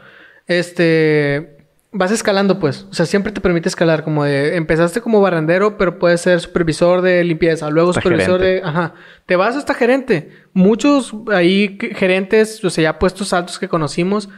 Este... 0.46 1.58
Vas 1.94 2.10
escalando, 2.10 2.58
pues. 2.58 2.86
O 2.90 2.94
sea, 2.94 3.04
siempre 3.04 3.32
te 3.32 3.42
permite 3.42 3.68
escalar. 3.68 4.02
Como 4.02 4.24
de... 4.24 4.56
Empezaste 4.56 5.02
como 5.02 5.20
barrendero, 5.20 5.76
pero 5.76 5.98
puedes 5.98 6.22
ser 6.22 6.40
supervisor 6.40 7.02
de 7.02 7.22
limpieza. 7.22 7.68
Luego 7.68 7.90
Hasta 7.90 8.00
supervisor 8.00 8.40
gerente. 8.40 8.62
de... 8.62 8.68
Ajá. 8.68 8.94
Te 9.26 9.36
vas 9.36 9.56
hasta 9.56 9.74
gerente. 9.74 10.30
Muchos 10.54 11.14
ahí 11.30 11.78
gerentes, 11.94 12.64
o 12.64 12.70
sea, 12.70 12.82
ya 12.82 12.98
puestos 12.98 13.34
altos 13.34 13.58
que 13.58 13.68
conocimos, 13.68 14.30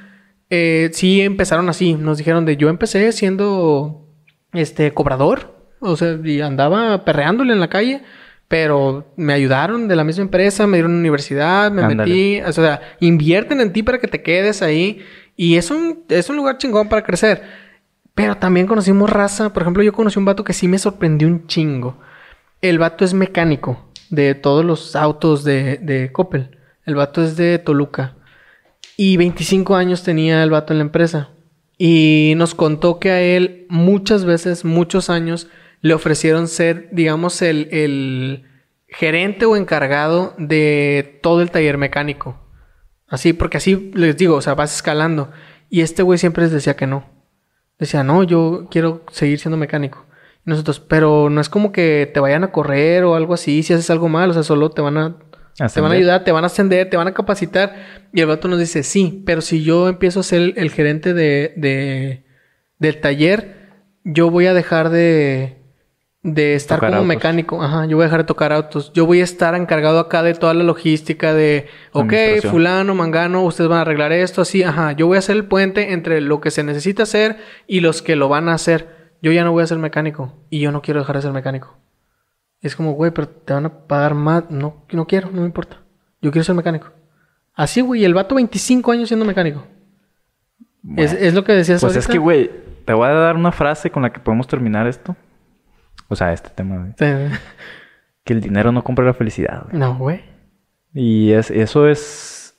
eh, 0.51 0.91
sí 0.93 1.21
empezaron 1.21 1.69
así. 1.69 1.95
Nos 1.95 2.19
dijeron 2.19 2.45
de... 2.45 2.57
Yo 2.57 2.69
empecé 2.69 3.13
siendo... 3.13 4.09
Este... 4.53 4.93
Cobrador. 4.93 5.55
O 5.79 5.97
sea, 5.97 6.19
y 6.25 6.41
andaba 6.41 7.05
perreándole 7.05 7.53
en 7.53 7.61
la 7.61 7.69
calle. 7.69 8.03
Pero 8.49 9.13
me 9.17 9.33
ayudaron 9.33 9.89
de 9.89 9.97
la 9.97 10.05
misma 10.05 10.23
empresa, 10.23 10.67
me 10.67 10.77
dieron 10.77 10.93
universidad, 10.95 11.73
me 11.73 11.83
Ándale. 11.83 12.11
metí. 12.11 12.41
O 12.43 12.53
sea, 12.53 12.81
invierten 13.01 13.61
en 13.61 13.73
ti 13.73 13.83
para 13.83 13.99
que 13.99 14.07
te 14.07 14.23
quedes 14.23 14.61
ahí. 14.61 15.01
Y 15.37 15.57
es 15.57 15.71
un, 15.71 16.05
es 16.09 16.29
un 16.29 16.37
lugar 16.37 16.59
chingón 16.59 16.89
para 16.89 17.05
crecer. 17.05 17.43
Pero 18.15 18.37
también 18.37 18.67
conocimos 18.67 19.11
raza. 19.11 19.53
Por 19.53 19.63
ejemplo, 19.63 19.83
yo 19.83 19.93
conocí 19.93 20.19
un 20.19 20.25
vato 20.25 20.45
que 20.45 20.53
sí 20.53 20.69
me 20.69 20.79
sorprendió 20.79 21.29
un 21.29 21.47
chingo. 21.47 21.99
El 22.61 22.79
vato 22.79 23.05
es 23.05 23.15
mecánico 23.15 23.89
de 24.11 24.35
todos 24.35 24.65
los 24.65 24.95
autos 24.97 25.45
de, 25.45 25.79
de 25.79 26.13
Coppel. 26.13 26.59
El 26.87 26.95
vato 26.95 27.23
es 27.23 27.37
de 27.37 27.59
Toluca. 27.59 28.15
Y 28.97 29.17
25 29.17 29.75
años 29.75 30.03
tenía 30.03 30.43
el 30.43 30.51
vato 30.51 30.73
en 30.73 30.79
la 30.79 30.85
empresa. 30.85 31.31
Y 31.77 32.35
nos 32.37 32.55
contó 32.55 33.01
que 33.01 33.11
a 33.11 33.21
él 33.21 33.67
muchas 33.69 34.25
veces, 34.25 34.65
muchos 34.65 35.11
años, 35.11 35.49
le 35.81 35.95
ofrecieron 35.95 36.47
ser, 36.47 36.89
digamos, 36.93 37.43
el, 37.43 37.69
el 37.73 38.45
gerente 38.89 39.45
o 39.45 39.57
encargado 39.57 40.35
de 40.39 41.19
todo 41.23 41.43
el 41.43 41.51
taller 41.51 41.79
mecánico. 41.79 42.39
Así, 43.15 43.33
porque 43.33 43.57
así 43.59 43.91
les 43.95 44.17
digo, 44.17 44.37
o 44.37 44.41
sea, 44.43 44.55
vas 44.55 44.75
escalando. 44.75 45.31
Y 45.71 45.81
este 45.81 46.03
güey 46.03 46.19
siempre 46.19 46.45
les 46.45 46.53
decía 46.53 46.75
que 46.77 46.87
no. 46.87 47.05
Decía, 47.79 48.03
no, 48.05 48.23
yo 48.23 48.69
quiero 48.71 49.05
seguir 49.11 49.39
siendo 49.39 49.57
mecánico. 49.57 50.07
Y 50.47 50.51
nosotros, 50.51 50.81
pero 50.81 51.31
no 51.31 51.41
es 51.41 51.49
como 51.49 51.73
que 51.73 52.11
te 52.13 52.21
vayan 52.21 52.45
a 52.45 52.53
correr 52.53 53.05
o 53.05 53.15
algo 53.15 53.35
así 53.35 53.63
si 53.63 53.73
haces 53.73 53.91
algo 53.91 54.09
mal, 54.09 54.31
o 54.31 54.33
sea, 54.35 54.43
solo 54.43 54.71
te 54.71 54.83
van 54.83 54.97
a, 54.99 55.17
te 55.75 55.81
van 55.81 55.91
a 55.93 55.95
ayudar, 56.01 56.25
te 56.25 56.33
van 56.33 56.45
a 56.45 56.49
ascender, 56.49 56.91
te 56.91 56.97
van 56.97 57.09
a 57.09 57.15
capacitar. 57.15 57.75
Y 58.13 58.21
el 58.21 58.27
vato 58.27 58.49
nos 58.49 58.59
dice, 58.59 58.83
sí, 58.83 59.23
pero 59.27 59.41
si 59.41 59.63
yo 59.65 59.89
empiezo 59.89 60.21
a 60.21 60.25
ser 60.25 60.41
el, 60.43 60.55
el 60.57 60.71
gerente 60.71 61.15
de, 61.15 61.53
de- 61.57 62.25
del 62.79 63.01
taller, 63.01 63.71
yo 64.05 64.31
voy 64.31 64.47
a 64.47 64.55
dejar 64.55 64.91
de, 64.91 65.63
de 66.25 66.55
estar 66.55 66.79
Tocar 66.79 66.91
como 66.91 67.03
autos. 67.03 67.09
mecánico. 67.09 67.63
Ajá, 67.63 67.85
yo 67.87 67.97
voy 67.97 68.05
a 68.05 68.07
dejar 68.07 68.21
de 68.23 68.27
tocar 68.27 68.53
autos. 68.53 68.93
Yo 68.95 69.07
voy 69.07 69.21
a 69.21 69.25
estar 69.25 69.55
encargado 69.55 70.01
acá 70.01 70.23
de 70.23 70.35
toda 70.35 70.55
la 70.55 70.65
logística 70.65 71.33
de, 71.35 71.69
ok, 71.93 72.13
fulano, 72.51 72.95
mangano, 72.95 73.45
ustedes 73.45 73.69
van 73.69 73.79
a 73.79 73.83
arreglar 73.83 74.11
esto, 74.11 74.41
así, 74.43 74.63
ajá. 74.63 74.93
Yo 74.93 75.07
voy 75.07 75.19
a 75.19 75.23
ser 75.23 75.37
el 75.37 75.45
puente 75.45 75.93
entre 75.93 76.21
lo 76.23 76.41
que 76.41 76.51
se 76.51 76.65
necesita 76.65 77.05
hacer 77.05 77.37
y 77.67 77.81
los 77.81 78.03
que 78.03 78.17
lo 78.17 78.29
van 78.29 78.49
a 78.49 78.55
hacer. 78.55 79.13
Yo 79.23 79.31
ya 79.33 79.45
no 79.45 79.53
voy 79.53 79.63
a 79.63 79.67
ser 79.67 79.79
mecánico 79.79 80.35
y 80.51 80.61
yo 80.61 80.73
no 80.73 80.83
quiero 80.83 81.01
dejar 81.01 81.17
de 81.17 81.23
ser 81.23 81.33
mecánico. 81.33 81.77
Es 82.61 82.75
como, 82.75 82.93
güey, 82.93 83.11
pero 83.11 83.29
te 83.29 83.53
van 83.53 83.67
a 83.67 83.87
pagar 83.87 84.15
más. 84.15 84.51
No, 84.51 84.87
no 84.91 85.07
quiero, 85.07 85.31
no 85.31 85.41
me 85.43 85.47
importa. 85.47 85.83
Yo 86.23 86.31
quiero 86.33 86.45
ser 86.45 86.55
mecánico. 86.55 86.89
Así, 87.55 87.83
güey, 87.83 88.05
el 88.05 88.15
vato 88.15 88.35
25 88.35 88.91
años 88.93 89.09
siendo 89.09 89.27
mecánico. 89.27 89.67
Es, 90.97 91.13
Bueno. 91.13 91.27
es 91.27 91.35
lo 91.35 91.45
que 91.45 91.53
decías 91.53 91.81
Pues 91.83 91.97
es 91.97 92.07
que, 92.09 92.17
güey, 92.19 92.51
te 92.87 92.95
voy 92.95 93.07
a 93.09 93.13
dar 93.13 93.37
una 93.37 93.53
frase 93.53 93.91
con 93.91 94.03
la 94.03 94.11
que 94.13 94.21
podemos 94.21 94.47
terminar 94.47 94.87
esto. 94.87 95.15
O 96.09 96.17
sea, 96.17 96.33
este 96.33 96.51
tema, 96.51 96.79
güey. 96.79 96.93
Sí. 96.99 97.37
Que 98.25 98.33
el 98.33 98.41
dinero 98.41 98.73
no 98.73 98.83
compra 98.85 99.05
la 99.05 99.15
felicidad, 99.15 99.65
güey. 99.65 99.79
No, 99.79 99.97
güey. 99.97 100.23
Y 100.93 101.33
es, 101.33 101.51
eso 101.51 101.89
es 101.89 102.57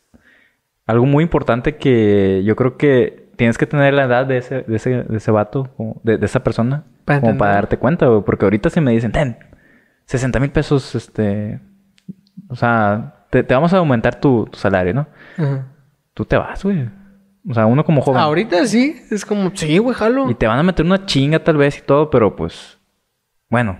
algo 0.85 1.05
muy 1.05 1.23
importante 1.23 1.77
que 1.77 2.43
yo 2.45 2.55
creo 2.55 2.77
que 2.77 3.29
tienes 3.35 3.57
que 3.57 3.65
tener 3.65 3.93
la 3.93 4.03
edad 4.03 4.25
de 4.25 4.37
ese, 4.37 4.61
de 4.63 4.75
ese, 4.75 5.03
de 5.03 5.17
ese 5.17 5.31
vato, 5.31 5.73
de, 6.03 6.17
de 6.17 6.25
esa 6.25 6.43
persona, 6.43 6.83
Para 7.05 7.21
como 7.21 7.37
para 7.37 7.55
darte 7.55 7.77
cuenta, 7.77 8.07
güey. 8.07 8.23
Porque 8.23 8.45
ahorita 8.45 8.69
si 8.69 8.81
me 8.81 8.91
dicen, 8.91 9.11
ten, 9.11 9.37
60 10.05 10.39
mil 10.39 10.51
pesos, 10.51 10.95
este... 10.95 11.59
O 12.47 12.55
sea, 12.55 13.25
te, 13.29 13.43
te 13.43 13.53
vamos 13.53 13.73
a 13.73 13.77
aumentar 13.77 14.19
tu, 14.19 14.45
tu 14.45 14.59
salario, 14.59 14.93
¿no? 14.93 15.07
Ajá. 15.37 15.67
Tú 16.13 16.25
te 16.25 16.37
vas, 16.37 16.63
güey. 16.63 16.87
O 17.47 17.53
sea, 17.53 17.65
uno 17.65 17.83
como 17.83 18.01
joven. 18.01 18.21
Ahorita 18.21 18.65
sí, 18.65 18.95
es 19.11 19.25
como, 19.25 19.51
sí, 19.53 19.77
güey, 19.77 19.95
jalo. 19.95 20.29
Y 20.29 20.35
te 20.35 20.47
van 20.47 20.59
a 20.59 20.63
meter 20.63 20.85
una 20.85 21.05
chinga 21.05 21.43
tal 21.43 21.57
vez 21.57 21.77
y 21.77 21.81
todo, 21.81 22.09
pero 22.09 22.35
pues... 22.35 22.74
Bueno. 23.55 23.77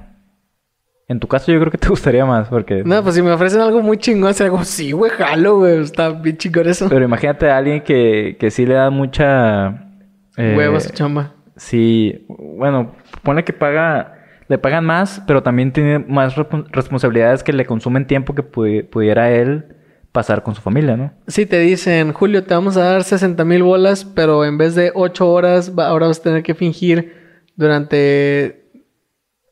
En 1.10 1.20
tu 1.20 1.28
caso 1.28 1.52
yo 1.52 1.60
creo 1.60 1.70
que 1.70 1.78
te 1.78 1.90
gustaría 1.96 2.26
más 2.26 2.48
porque... 2.48 2.82
No, 2.86 3.04
pues 3.04 3.16
si 3.16 3.22
me 3.22 3.30
ofrecen 3.32 3.60
algo 3.60 3.82
muy 3.82 3.98
chingón, 3.98 4.34
será 4.34 4.50
como, 4.50 4.64
sí, 4.64 4.94
güey, 4.94 5.12
jalo, 5.12 5.58
güey. 5.58 5.82
Está 5.82 6.12
bien 6.12 6.38
chingón 6.38 6.66
eso. 6.70 6.88
Pero 6.88 7.04
imagínate 7.04 7.50
a 7.52 7.58
alguien 7.58 7.82
que, 7.84 8.38
que 8.40 8.50
sí 8.52 8.66
le 8.66 8.76
da 8.76 8.90
mucha... 8.90 9.90
eh, 10.38 10.56
Huevos, 10.58 10.90
chamba. 10.94 11.34
Sí, 11.58 12.26
bueno, 12.30 12.96
pone 13.22 13.44
que 13.44 13.52
paga, 13.52 14.14
le 14.48 14.58
pagan 14.58 14.86
más, 14.86 15.22
pero 15.28 15.44
también 15.44 15.74
tiene 15.74 16.00
más 16.00 16.38
respon- 16.38 16.68
responsabilidades 16.72 17.44
que 17.44 17.52
le 17.52 17.66
consumen 17.66 18.08
tiempo 18.08 18.34
que 18.34 18.44
pudi- 18.50 18.90
pudiera 18.90 19.30
él 19.30 19.66
pasar 20.14 20.42
con 20.42 20.56
su 20.56 20.62
familia, 20.62 20.96
¿no? 20.96 21.12
Si 21.28 21.46
te 21.46 21.60
dicen, 21.60 22.14
Julio, 22.14 22.46
te 22.46 22.54
vamos 22.54 22.78
a 22.78 22.84
dar 22.84 23.04
60 23.04 23.44
mil 23.44 23.62
bolas, 23.64 24.06
pero 24.06 24.46
en 24.46 24.58
vez 24.58 24.74
de 24.74 24.92
8 24.96 25.30
horas, 25.30 25.74
va- 25.78 25.88
ahora 25.88 26.08
vas 26.08 26.20
a 26.22 26.24
tener 26.24 26.44
que 26.44 26.56
fingir 26.56 27.14
durante 27.58 28.65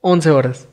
11 0.05 0.29
horas. 0.31 0.69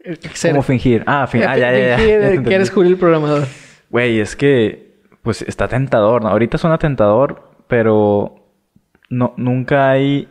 Eh, 0.00 0.16
¿Cómo 0.50 0.62
fingir? 0.62 1.02
Ah, 1.06 1.26
fin- 1.26 1.42
ah, 1.46 1.56
ya, 1.58 1.72
ya, 1.72 1.88
ya. 1.88 1.96
fingir, 1.98 2.42
que 2.44 2.54
eres 2.54 2.70
Julio 2.70 2.90
el 2.92 2.98
programador. 2.98 3.44
Güey, 3.90 4.18
es 4.20 4.34
que, 4.34 5.00
pues 5.22 5.42
está 5.42 5.68
tentador, 5.68 6.22
¿no? 6.22 6.28
Ahorita 6.28 6.56
suena 6.58 6.78
tentador, 6.78 7.50
pero 7.68 8.36
no, 9.10 9.34
nunca 9.36 9.90
hay. 9.90 10.28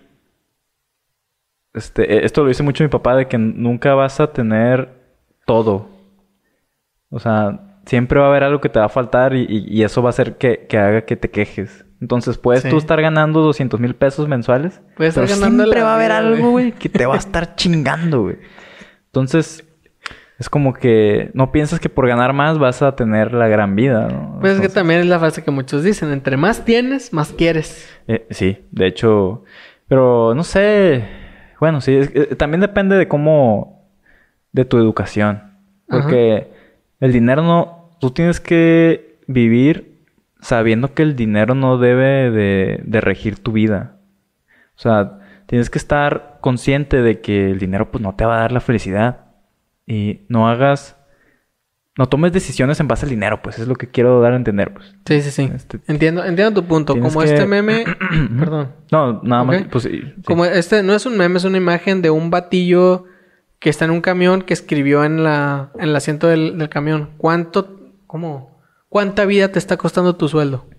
Este, 1.73 2.03
eh, 2.15 2.25
esto 2.25 2.41
lo 2.43 2.47
dice 2.47 2.63
mucho 2.63 2.83
mi 2.83 2.89
papá, 2.89 3.15
de 3.15 3.27
que 3.27 3.37
nunca 3.37 3.93
vas 3.95 4.19
a 4.19 4.31
tener 4.31 4.89
todo. 5.45 5.89
O 7.09 7.19
sea, 7.19 7.79
siempre 7.85 8.19
va 8.19 8.27
a 8.27 8.29
haber 8.29 8.43
algo 8.43 8.61
que 8.61 8.69
te 8.69 8.79
va 8.79 8.85
a 8.85 8.89
faltar 8.89 9.35
y, 9.35 9.41
y- 9.47 9.65
y 9.79 9.83
eso 9.83 10.01
va 10.01 10.09
a 10.09 10.11
hacer 10.11 10.37
que, 10.37 10.65
que 10.67 10.77
haga 10.77 11.01
que 11.05 11.15
te 11.17 11.29
quejes. 11.29 11.85
Entonces, 12.05 12.37
puedes 12.37 12.61
Sí. 12.61 12.69
tú 12.69 12.77
estar 12.77 13.01
ganando 13.01 13.41
200 13.41 13.79
mil 13.79 13.95
pesos 13.95 14.27
mensuales. 14.27 14.79
Puedes 14.95 15.15
pero 15.15 15.25
estar 15.25 15.39
ganando 15.39 15.63
siempre 15.63 15.79
la 15.79 15.85
va 15.87 15.93
a 15.93 15.95
haber 15.95 16.11
algo, 16.11 16.51
güey. 16.51 16.71
que 16.71 16.87
te 16.87 17.07
va 17.07 17.15
a 17.15 17.17
estar 17.17 17.55
chingando, 17.55 18.21
güey. 18.21 18.35
Entonces, 19.07 19.65
es 20.37 20.47
como 20.47 20.73
que 20.75 21.31
no 21.33 21.51
piensas 21.51 21.79
que 21.79 21.89
por 21.89 22.07
ganar 22.07 22.33
más 22.33 22.59
vas 22.59 22.83
a 22.83 22.95
tener 22.95 23.33
la 23.33 23.47
gran 23.47 23.75
vida, 23.75 24.07
¿no? 24.07 24.37
Pues 24.39 24.53
es 24.53 24.61
que 24.61 24.69
también 24.69 24.99
es 24.99 25.07
la 25.07 25.17
frase 25.17 25.43
que 25.43 25.49
muchos 25.49 25.83
dicen, 25.83 26.11
entre 26.11 26.37
más 26.37 26.63
tienes, 26.63 27.11
más 27.11 27.31
quieres. 27.31 27.89
eh, 28.07 28.27
sí, 28.29 28.59
de 28.69 28.85
hecho, 28.85 29.43
pero 29.87 30.35
no 30.35 30.43
sé, 30.43 31.05
bueno, 31.59 31.81
sí, 31.81 31.95
es- 31.95 32.11
eh, 32.13 32.35
también 32.35 32.61
depende 32.61 32.97
de 32.97 33.07
cómo, 33.07 33.89
de 34.51 34.63
tu 34.65 34.77
educación, 34.77 35.41
porque 35.87 36.51
el 36.99 37.11
dinero 37.13 37.41
no, 37.41 37.89
tú 37.99 38.11
tienes 38.11 38.39
que 38.39 39.17
vivir 39.27 39.94
sabiendo 40.45 40.93
que 40.93 41.01
el 41.03 41.15
dinero 41.15 41.55
no 41.55 41.77
debe 41.77 42.29
de, 42.31 42.81
de 42.85 43.01
regir 43.01 43.39
tu 43.39 43.51
vida. 43.51 43.97
O 44.75 44.79
sea, 44.79 45.19
tienes 45.47 45.69
que 45.69 45.77
estar 45.79 46.37
consciente 46.41 47.01
de 47.01 47.19
que 47.19 47.49
el 47.49 47.59
dinero 47.59 47.89
pues 47.91 48.01
no 48.03 48.13
te 48.15 48.25
va 48.25 48.37
a 48.37 48.41
dar 48.41 48.51
la 48.51 48.59
felicidad 48.59 49.25
y 49.87 50.21
no 50.29 50.47
hagas, 50.47 50.97
no 51.97 52.07
tomes 52.07 52.31
decisiones 52.31 52.79
en 52.79 52.87
base 52.87 53.05
al 53.05 53.09
dinero, 53.09 53.41
pues 53.41 53.57
es 53.57 53.67
lo 53.67 53.75
que 53.75 53.87
quiero 53.89 54.19
dar 54.21 54.33
a 54.33 54.35
entender, 54.35 54.73
pues. 54.73 54.95
Sí, 55.07 55.21
sí, 55.21 55.31
sí. 55.31 55.49
Este- 55.55 55.79
Entiendo, 55.87 56.23
entiendo 56.23 56.61
tu 56.61 56.67
punto. 56.67 56.93
Como 56.99 57.19
que- 57.21 57.25
este 57.25 57.47
meme, 57.47 57.83
perdón. 58.39 58.73
No, 58.91 59.21
nada 59.23 59.43
más, 59.43 59.63
pues 59.71 59.85
sí, 59.85 60.01
sí. 60.01 60.21
Como 60.25 60.45
este 60.45 60.83
no 60.83 60.93
es 60.93 61.05
un 61.07 61.17
meme, 61.17 61.37
es 61.37 61.43
una 61.45 61.57
imagen 61.57 62.01
de 62.03 62.09
un 62.11 62.29
batillo 62.29 63.05
que 63.59 63.69
está 63.71 63.85
en 63.85 63.91
un 63.91 64.01
camión 64.01 64.43
que 64.43 64.53
escribió 64.53 65.03
en 65.05 65.23
la 65.23 65.71
en 65.75 65.89
el 65.89 65.95
asiento 65.95 66.27
del, 66.27 66.57
del 66.59 66.69
camión. 66.69 67.11
¿Cuánto, 67.17 67.79
cómo, 68.05 68.54
cuánta 68.95 69.25
vida 69.25 69.49
te 69.51 69.59
está 69.59 69.75
costando 69.75 70.15
tu 70.15 70.29
sueldo? 70.29 70.69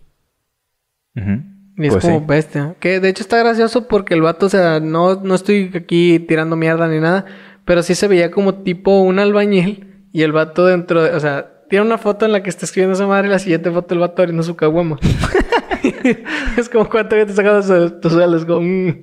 Ujú. 1.14 1.42
Y 1.76 1.86
es 1.86 1.92
Pues 1.92 2.02
como 2.06 2.20
sí. 2.20 2.24
bestia. 2.26 2.74
Que 2.80 2.98
de 2.98 3.10
hecho 3.10 3.22
está 3.22 3.36
gracioso 3.36 3.86
porque 3.88 4.14
el 4.14 4.22
vato, 4.22 4.46
o 4.46 4.48
sea, 4.48 4.80
no, 4.80 5.16
no 5.16 5.34
estoy 5.34 5.70
aquí 5.74 6.18
tirando 6.20 6.56
mierda 6.56 6.88
ni 6.88 6.98
nada, 6.98 7.26
pero 7.66 7.82
sí 7.82 7.94
se 7.94 8.08
veía 8.08 8.30
como 8.30 8.54
tipo 8.62 9.02
un 9.02 9.18
albañil 9.18 10.06
y 10.12 10.22
el 10.22 10.32
vato 10.32 10.64
dentro 10.64 11.02
de, 11.02 11.10
o 11.10 11.20
sea, 11.20 11.64
tiene 11.68 11.84
una 11.84 11.98
foto 11.98 12.24
en 12.24 12.32
la 12.32 12.42
que 12.42 12.48
está 12.48 12.64
escribiendo 12.64 12.94
esa 12.94 13.06
madre 13.06 13.28
y 13.28 13.30
la 13.32 13.38
siguiente 13.38 13.70
foto 13.70 13.92
el 13.92 14.00
vato 14.00 14.22
abriendo 14.22 14.42
su 14.42 14.56
caguama. 14.56 14.96
es 16.56 16.70
como 16.70 16.88
cuánto 16.88 17.16
vida 17.16 17.26
te 17.26 17.34
sacando 17.34 17.60
tu 18.00 18.08
sueldo. 18.08 18.38
Es 18.38 18.46
como, 18.46 18.62
mm, 18.62 19.00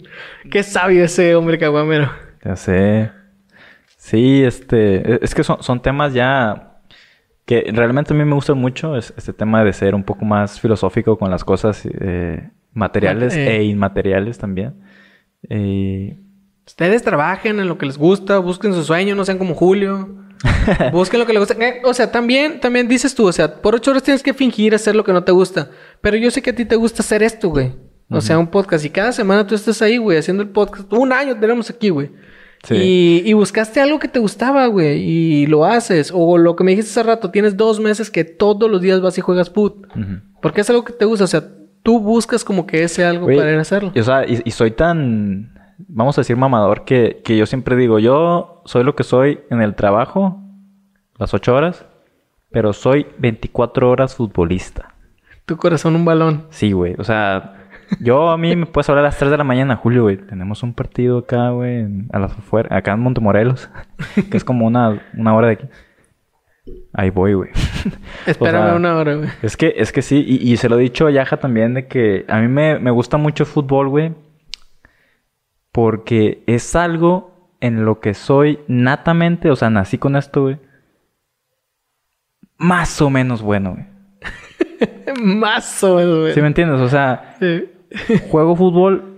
qué 0.50 0.64
sabio 0.64 1.04
ese 1.04 1.36
hombre 1.36 1.60
caguamero. 1.60 2.12
Ya 2.44 2.56
sé. 2.56 3.12
Sí, 3.96 4.44
este, 4.44 5.14
e- 5.14 5.20
es 5.22 5.36
que 5.36 5.44
son, 5.44 5.62
son 5.62 5.80
temas 5.84 6.16
ya 6.16 6.73
Que 7.46 7.66
realmente 7.74 8.14
a 8.14 8.18
mí 8.18 8.24
me 8.24 8.36
gusta 8.36 8.54
mucho 8.54 8.96
es- 8.96 9.14
este 9.18 9.34
tema 9.34 9.64
de 9.64 9.74
ser 9.74 9.96
un 9.96 10.04
poco 10.04 10.24
más 10.26 10.60
filosófico 10.60 11.18
con 11.18 11.30
las 11.30 11.44
cosas 11.44 11.86
eh, 11.86 12.50
materiales 12.74 13.36
Eh. 13.36 13.58
e 13.58 13.64
inmateriales 13.64 14.38
también. 14.38 14.76
Eh, 15.50 16.18
Ustedes 16.66 17.04
trabajen 17.04 17.60
en 17.60 17.68
lo 17.68 17.78
que 17.78 17.86
les 17.86 17.98
gusta, 17.98 18.38
busquen 18.40 18.74
su 18.74 18.84
sueño, 18.86 19.16
no 19.16 19.26
sean 19.26 19.38
como 19.38 19.54
Julio. 19.54 20.16
busquen 20.94 21.20
lo 21.20 21.26
que 21.26 21.34
les 21.34 21.40
gusta. 21.42 21.56
Eh, 21.62 21.82
o 21.84 21.94
sea, 21.94 22.10
también, 22.12 22.62
también 22.62 22.88
dices 22.88 23.14
tú, 23.14 23.28
o 23.28 23.32
sea, 23.34 23.62
por 23.62 23.76
ocho 23.76 23.92
horas 23.92 24.04
tienes 24.04 24.24
que 24.24 24.34
fingir 24.34 24.74
hacer 24.74 24.96
lo 24.96 25.04
que 25.04 25.12
no 25.12 25.24
te 25.26 25.34
gusta. 25.34 25.70
Pero 26.00 26.16
yo 26.16 26.32
sé 26.32 26.42
que 26.42 26.52
a 26.52 26.56
ti 26.56 26.64
te 26.64 26.78
gusta 26.78 27.02
hacer 27.02 27.22
esto, 27.22 27.50
güey. 27.50 27.74
O 28.10 28.22
sea, 28.22 28.38
un 28.40 28.48
podcast. 28.48 28.86
Y 28.86 28.90
cada 28.92 29.12
semana 29.12 29.46
tú 29.48 29.56
estás 29.56 29.82
ahí, 29.82 29.98
güey, 29.98 30.18
haciendo 30.20 30.44
el 30.44 30.50
podcast. 30.50 30.92
Un 30.94 31.12
año 31.12 31.38
tenemos 31.38 31.70
aquí, 31.70 31.90
güey. 31.90 32.12
Sí. 32.64 32.76
Y, 32.76 33.22
y 33.26 33.34
buscaste 33.34 33.82
algo 33.82 34.00
que 34.00 34.08
te 34.08 34.20
gustaba, 34.20 34.68
güey, 34.68 34.98
y 35.02 35.46
lo 35.48 35.66
haces. 35.66 36.12
O 36.16 36.38
lo 36.38 36.56
que 36.56 36.64
me 36.64 36.72
dijiste 36.72 36.92
hace 36.92 37.04
rato, 37.04 37.30
tienes 37.30 37.58
dos 37.58 37.80
meses 37.80 38.10
que 38.10 38.24
todos 38.24 38.72
los 38.72 38.82
días 38.82 39.02
vas 39.02 39.18
y 39.18 39.22
juegas 39.22 39.50
put. 39.50 39.86
Porque 40.42 40.62
es 40.62 40.70
algo 40.70 40.84
que 40.86 40.94
te 40.94 41.06
gusta. 41.06 41.26
O 41.26 41.28
sea, 41.28 41.44
tú 41.84 42.00
buscas 42.00 42.44
como 42.46 42.66
que 42.66 42.84
ese 42.84 43.04
algo 43.06 43.26
Güey, 43.26 43.38
para 43.38 43.52
ir 43.52 43.58
a 43.58 43.62
hacerlo. 43.62 43.92
y, 43.94 44.00
o 44.00 44.04
sea, 44.04 44.26
y, 44.26 44.42
y 44.46 44.52
soy 44.52 44.72
tan, 44.72 45.54
vamos 45.78 46.18
a 46.18 46.22
decir, 46.22 46.38
mamador, 46.38 46.86
que, 46.86 47.22
que 47.24 47.36
yo 47.38 47.46
siempre 47.46 47.76
digo, 47.76 48.00
yo 48.00 48.62
soy 48.66 48.84
lo 48.86 48.96
que 48.96 49.04
soy 49.04 49.42
en 49.50 49.62
el 49.62 49.76
trabajo, 49.76 50.40
las 51.20 51.34
ocho 51.34 51.54
horas, 51.56 51.86
pero 52.50 52.72
soy 52.72 53.08
24 53.20 53.90
horas 53.90 54.16
futbolista. 54.16 54.94
Tu 55.46 55.58
corazón 55.58 55.96
un 55.98 56.06
balón. 56.06 56.46
Sí, 56.50 56.72
güey. 56.72 56.96
O 56.98 57.04
sea, 57.04 57.63
yo 58.00 58.30
a 58.30 58.38
mí 58.38 58.56
me 58.56 58.66
puedes 58.66 58.90
hablar 58.90 59.06
a 59.06 59.08
las 59.10 59.18
3 59.18 59.32
de 59.32 59.38
la 59.38 59.44
mañana, 59.44 59.76
Julio, 59.76 60.04
güey. 60.04 60.18
Tenemos 60.18 60.64
un 60.64 60.74
partido 60.74 61.20
acá, 61.20 61.50
güey, 61.50 61.88
a 62.12 62.20
las 62.20 62.32
afuera, 62.34 62.76
acá 62.76 62.94
en 62.94 63.00
Montemorelos, 63.00 63.70
que 64.32 64.38
es 64.38 64.44
como 64.44 64.66
una, 64.66 65.02
una 65.18 65.36
hora 65.36 65.48
de 65.48 65.54
aquí. 65.54 65.68
Ahí 66.94 67.10
voy, 67.10 67.34
güey. 67.34 67.50
Espérame 68.26 68.64
O 68.64 68.68
sea, 68.68 68.76
una 68.76 68.96
hora, 68.96 69.16
güey. 69.16 69.30
Es 69.42 69.58
que, 69.58 69.74
es 69.78 69.92
que 69.92 70.02
sí, 70.02 70.24
y, 70.26 70.52
y 70.52 70.58
se 70.58 70.70
lo 70.70 70.78
he 70.78 70.82
dicho 70.82 71.08
a 71.08 71.12
Yaja 71.12 71.38
también 71.38 71.74
de 71.74 71.88
que 71.88 72.26
a 72.28 72.40
mí 72.40 72.48
me, 72.48 72.80
me 72.80 72.92
gusta 72.92 73.18
mucho 73.18 73.44
el 73.44 73.50
fútbol, 73.50 73.90
güey. 73.90 74.14
Porque 75.72 76.44
es 76.46 76.76
algo 76.76 77.56
en 77.60 77.84
lo 77.86 78.00
que 78.00 78.14
soy 78.14 78.60
natamente, 78.68 79.50
o 79.50 79.56
sea, 79.56 79.70
nací 79.70 79.98
con 79.98 80.16
esto, 80.16 80.44
güey. 80.44 80.60
Más 82.58 83.02
o 83.02 83.10
menos 83.10 83.42
bueno, 83.42 83.74
güey. 83.74 83.86
Más 85.24 85.84
o 85.84 85.96
menos, 85.96 86.20
güey. 86.20 86.34
¿Sí 86.34 86.42
me 86.42 86.48
entiendes? 86.48 86.80
O 86.80 86.88
sea, 86.88 87.36
Sí. 87.40 87.70
Juego 88.30 88.56
fútbol 88.56 89.10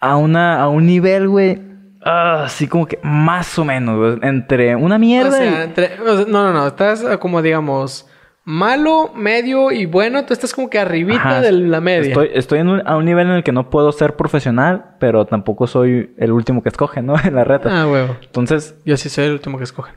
a 0.00 0.16
una 0.16 0.60
a 0.62 0.68
un 0.68 0.86
nivel, 0.86 1.28
güey. 1.28 1.60
ah, 2.04 2.44
así 2.44 2.66
como 2.66 2.86
que 2.86 2.98
más 3.02 3.58
o 3.58 3.64
menos, 3.64 3.96
güey. 3.98 4.18
Entre 4.28 4.74
una 4.76 4.98
mierda 4.98 5.28
O 5.28 5.32
sea, 5.32 5.60
y... 5.60 5.64
entre- 5.64 6.00
o 6.00 6.16
sea, 6.16 6.26
no, 6.26 6.44
no, 6.44 6.52
no. 6.52 6.66
Estás 6.66 7.04
como, 7.18 7.42
digamos, 7.42 8.06
malo, 8.44 9.12
medio 9.14 9.70
y 9.70 9.84
bueno. 9.86 10.24
Tú 10.24 10.32
estás 10.32 10.54
como 10.54 10.70
que 10.70 10.78
arribita 10.78 11.20
Ajá, 11.20 11.40
de 11.42 11.52
la 11.52 11.80
media. 11.82 12.08
Estoy, 12.08 12.30
estoy 12.32 12.58
en 12.60 12.68
un- 12.68 12.82
a 12.88 12.96
un 12.96 13.04
nivel 13.04 13.26
en 13.28 13.34
el 13.34 13.42
que 13.44 13.52
no 13.52 13.68
puedo 13.70 13.92
ser 13.92 14.16
profesional, 14.16 14.96
pero 14.98 15.26
tampoco 15.26 15.66
soy 15.66 16.14
el 16.16 16.32
último 16.32 16.62
que 16.62 16.70
escoge, 16.70 17.02
¿no? 17.02 17.14
En 17.22 17.34
la 17.34 17.44
reta. 17.44 17.82
Ah, 17.82 17.86
huevo. 17.86 18.16
Entonces, 18.22 18.74
Yo 18.86 18.96
sí 18.96 19.08
soy 19.10 19.26
el 19.26 19.32
último 19.32 19.58
que 19.58 19.64
escogen. 19.64 19.94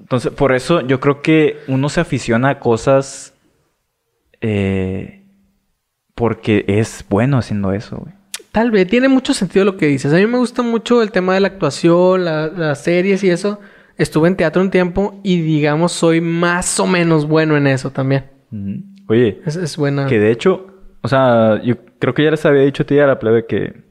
entonces, 0.00 0.32
por 0.32 0.52
eso 0.54 0.80
yo 0.80 0.98
creo 1.00 1.20
que 1.20 1.58
uno 1.68 1.90
se 1.90 2.00
aficiona 2.00 2.48
a 2.48 2.58
cosas 2.58 3.34
eh, 4.40 5.17
porque 6.18 6.64
es 6.66 7.04
bueno 7.08 7.38
haciendo 7.38 7.72
eso, 7.72 7.96
güey. 7.98 8.12
Tal 8.52 8.70
vez. 8.70 8.88
Tiene 8.88 9.08
mucho 9.08 9.34
sentido 9.34 9.64
lo 9.64 9.76
que 9.76 9.86
dices. 9.86 10.12
A 10.12 10.16
mí 10.16 10.26
me 10.26 10.38
gusta 10.38 10.62
mucho 10.62 11.00
el 11.02 11.12
tema 11.12 11.34
de 11.34 11.40
la 11.40 11.48
actuación, 11.48 12.24
la- 12.24 12.48
las 12.48 12.82
series 12.82 13.22
y 13.22 13.30
eso. 13.30 13.60
Estuve 13.96 14.28
en 14.28 14.36
teatro 14.36 14.60
un 14.62 14.70
tiempo 14.70 15.20
y, 15.22 15.40
digamos, 15.40 15.92
soy 15.92 16.20
más 16.20 16.78
o 16.80 16.86
menos 16.86 17.26
bueno 17.26 17.56
en 17.56 17.66
eso 17.66 17.90
también. 17.90 18.24
Oye, 19.08 19.40
Es, 19.46 19.56
es 19.56 19.76
buena. 19.76 20.06
que 20.06 20.18
de 20.18 20.30
hecho, 20.30 20.66
o 21.02 21.08
sea, 21.08 21.60
yo 21.62 21.74
creo 21.98 22.14
que 22.14 22.24
ya 22.24 22.30
les 22.30 22.44
había 22.46 22.62
dicho 22.62 22.82
a 22.82 22.86
ti 22.86 22.98
a 22.98 23.06
la 23.06 23.18
plebe 23.18 23.46
que 23.46 23.82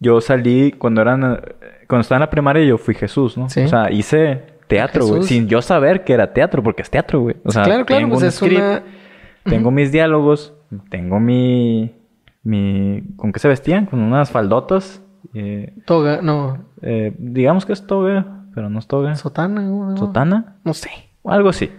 yo 0.00 0.20
salí 0.20 0.72
cuando 0.72 1.02
eran, 1.02 1.40
cuando 1.88 2.00
estaba 2.02 2.16
en 2.16 2.20
la 2.20 2.30
primaria 2.30 2.64
yo 2.64 2.78
fui 2.78 2.94
Jesús, 2.94 3.36
¿no? 3.38 3.48
Sí. 3.50 3.60
O 3.60 3.68
sea, 3.68 3.90
hice 3.90 4.42
teatro, 4.66 5.06
güey, 5.06 5.22
sin 5.24 5.46
yo 5.48 5.60
saber 5.62 6.04
que 6.04 6.12
era 6.14 6.32
teatro, 6.32 6.62
porque 6.62 6.82
es 6.82 6.90
teatro, 6.90 7.20
güey. 7.20 7.36
O 7.44 7.50
sea, 7.52 7.64
claro, 7.64 7.84
claro. 7.84 8.00
tengo 8.00 8.14
Pues 8.14 8.22
un 8.22 8.28
es 8.28 8.34
script, 8.34 8.56
una... 8.60 8.82
tengo 9.44 9.70
mis 9.70 9.92
diálogos, 9.92 10.54
tengo 10.88 11.20
mi, 11.20 11.94
mi, 12.42 13.02
¿con 13.16 13.32
qué 13.32 13.38
se 13.40 13.48
vestían? 13.48 13.86
Con 13.86 14.00
unas 14.00 14.30
faldotas, 14.30 15.02
eh, 15.34 15.74
Toga. 15.86 16.20
No. 16.22 16.58
eh, 16.82 17.14
digamos 17.18 17.66
que 17.66 17.72
es 17.72 17.86
toga, 17.86 18.44
pero 18.54 18.68
no 18.70 18.78
es 18.78 18.86
toga. 18.86 19.14
Sotana. 19.16 19.62
¿no? 19.62 19.96
¿Sotana? 19.96 20.56
No 20.64 20.74
sé. 20.74 20.90
O 21.22 21.30
algo 21.30 21.48
así. 21.50 21.70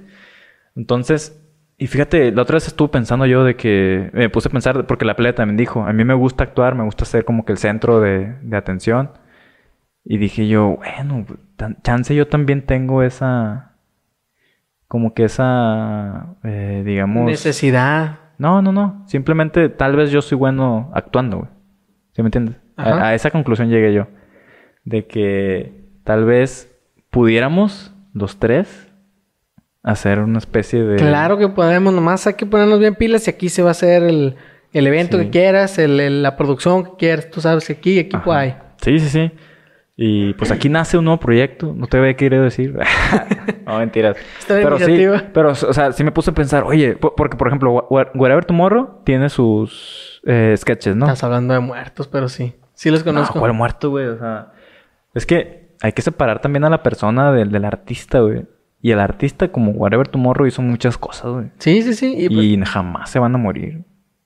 Entonces, 0.75 1.37
y 1.77 1.87
fíjate, 1.87 2.31
la 2.31 2.43
otra 2.43 2.55
vez 2.55 2.67
estuve 2.67 2.89
pensando 2.89 3.25
yo 3.25 3.43
de 3.43 3.55
que 3.55 4.09
me 4.13 4.29
puse 4.29 4.47
a 4.47 4.51
pensar, 4.51 4.85
porque 4.85 5.03
la 5.05 5.15
pelea 5.15 5.33
también 5.35 5.57
dijo, 5.57 5.83
a 5.83 5.91
mí 5.93 6.03
me 6.05 6.13
gusta 6.13 6.43
actuar, 6.43 6.75
me 6.75 6.83
gusta 6.83 7.05
ser 7.05 7.25
como 7.25 7.43
que 7.43 7.51
el 7.53 7.57
centro 7.57 7.99
de, 7.99 8.35
de 8.41 8.57
atención. 8.57 9.11
Y 10.05 10.17
dije 10.17 10.47
yo, 10.47 10.77
bueno, 10.77 11.25
tan- 11.57 11.77
chance 11.83 12.15
yo 12.15 12.27
también 12.27 12.65
tengo 12.65 13.03
esa, 13.03 13.73
como 14.87 15.13
que 15.13 15.25
esa, 15.25 16.35
eh, 16.43 16.83
digamos... 16.85 17.25
Necesidad. 17.25 18.19
No, 18.41 18.61
no, 18.61 18.71
no. 18.71 19.03
Simplemente 19.07 19.69
tal 19.69 19.95
vez 19.95 20.09
yo 20.11 20.21
soy 20.21 20.37
bueno 20.37 20.89
actuando, 20.95 21.37
güey. 21.37 21.49
¿Sí 22.13 22.21
me 22.23 22.27
entiendes? 22.27 22.55
A, 22.75 23.07
a 23.09 23.13
esa 23.13 23.29
conclusión 23.29 23.69
llegué 23.69 23.93
yo. 23.93 24.07
De 24.83 25.05
que 25.05 25.85
tal 26.03 26.25
vez 26.25 26.75
pudiéramos, 27.11 27.93
los 28.13 28.39
tres, 28.39 28.91
hacer 29.83 30.19
una 30.19 30.39
especie 30.39 30.81
de... 30.83 30.95
Claro 30.97 31.37
que 31.37 31.49
podemos, 31.49 31.93
nomás 31.93 32.25
hay 32.25 32.33
que 32.33 32.45
ponernos 32.47 32.79
bien 32.79 32.95
pilas 32.95 33.27
y 33.27 33.29
aquí 33.29 33.47
se 33.49 33.61
va 33.61 33.69
a 33.69 33.71
hacer 33.71 34.01
el, 34.03 34.35
el 34.73 34.87
evento 34.87 35.17
Sí. 35.19 35.25
que 35.25 35.29
quieras, 35.29 35.77
el- 35.77 35.99
el- 35.99 36.23
la 36.23 36.35
producción 36.35 36.83
que 36.83 36.91
quieras. 36.97 37.29
Tú 37.29 37.41
sabes 37.41 37.67
que 37.67 37.73
aquí 37.73 37.99
equipo 37.99 38.31
Ajá. 38.31 38.39
hay. 38.39 38.55
Sí, 38.77 38.97
sí, 38.99 39.09
sí. 39.09 39.31
Y 40.03 40.33
pues 40.33 40.49
aquí 40.49 40.67
nace 40.67 40.97
un 40.97 41.05
nuevo 41.05 41.19
proyecto. 41.19 41.73
No 41.75 41.85
te 41.85 41.99
voy 41.99 42.09
a 42.09 42.13
querer 42.15 42.41
decir. 42.41 42.75
no, 43.67 43.77
mentiras. 43.77 44.17
Esta 44.39 44.55
pero 44.55 44.79
sí, 44.79 45.05
pero, 45.31 45.51
o 45.51 45.55
sea, 45.55 45.91
sí 45.91 46.03
me 46.03 46.11
puse 46.11 46.31
a 46.31 46.33
pensar, 46.33 46.63
oye, 46.63 46.95
po- 46.95 47.13
porque 47.15 47.37
por 47.37 47.47
ejemplo, 47.47 47.87
Wherever 47.89 48.43
Tomorrow 48.43 49.01
tiene 49.03 49.29
sus 49.29 50.19
eh, 50.25 50.55
sketches, 50.57 50.95
¿no? 50.95 51.05
Estás 51.05 51.23
hablando 51.23 51.53
de 51.53 51.59
muertos, 51.59 52.07
pero 52.07 52.29
sí. 52.29 52.55
Sí 52.73 52.89
los 52.89 53.03
conozco. 53.03 53.35
No, 53.35 53.41
¿cuál 53.41 53.53
muerto, 53.53 53.91
güey? 53.91 54.07
O 54.07 54.17
sea, 54.17 54.53
es 55.13 55.27
que 55.27 55.75
hay 55.83 55.91
que 55.91 56.01
separar 56.01 56.41
también 56.41 56.63
a 56.63 56.69
la 56.71 56.81
persona 56.81 57.31
del, 57.31 57.51
del 57.51 57.65
artista, 57.65 58.21
güey. 58.21 58.45
Y 58.81 58.89
el 58.89 58.99
artista, 58.99 59.49
como 59.49 59.71
Whatever 59.73 60.07
Tomorrow, 60.07 60.47
hizo 60.47 60.63
muchas 60.63 60.97
cosas, 60.97 61.31
güey. 61.31 61.45
Sí, 61.59 61.83
sí, 61.83 61.93
sí. 61.93 62.15
Y, 62.17 62.27
pues, 62.27 62.43
Y 62.43 62.59
jamás 62.65 63.11
se 63.11 63.19
van 63.19 63.35
a 63.35 63.37
morir. 63.37 63.83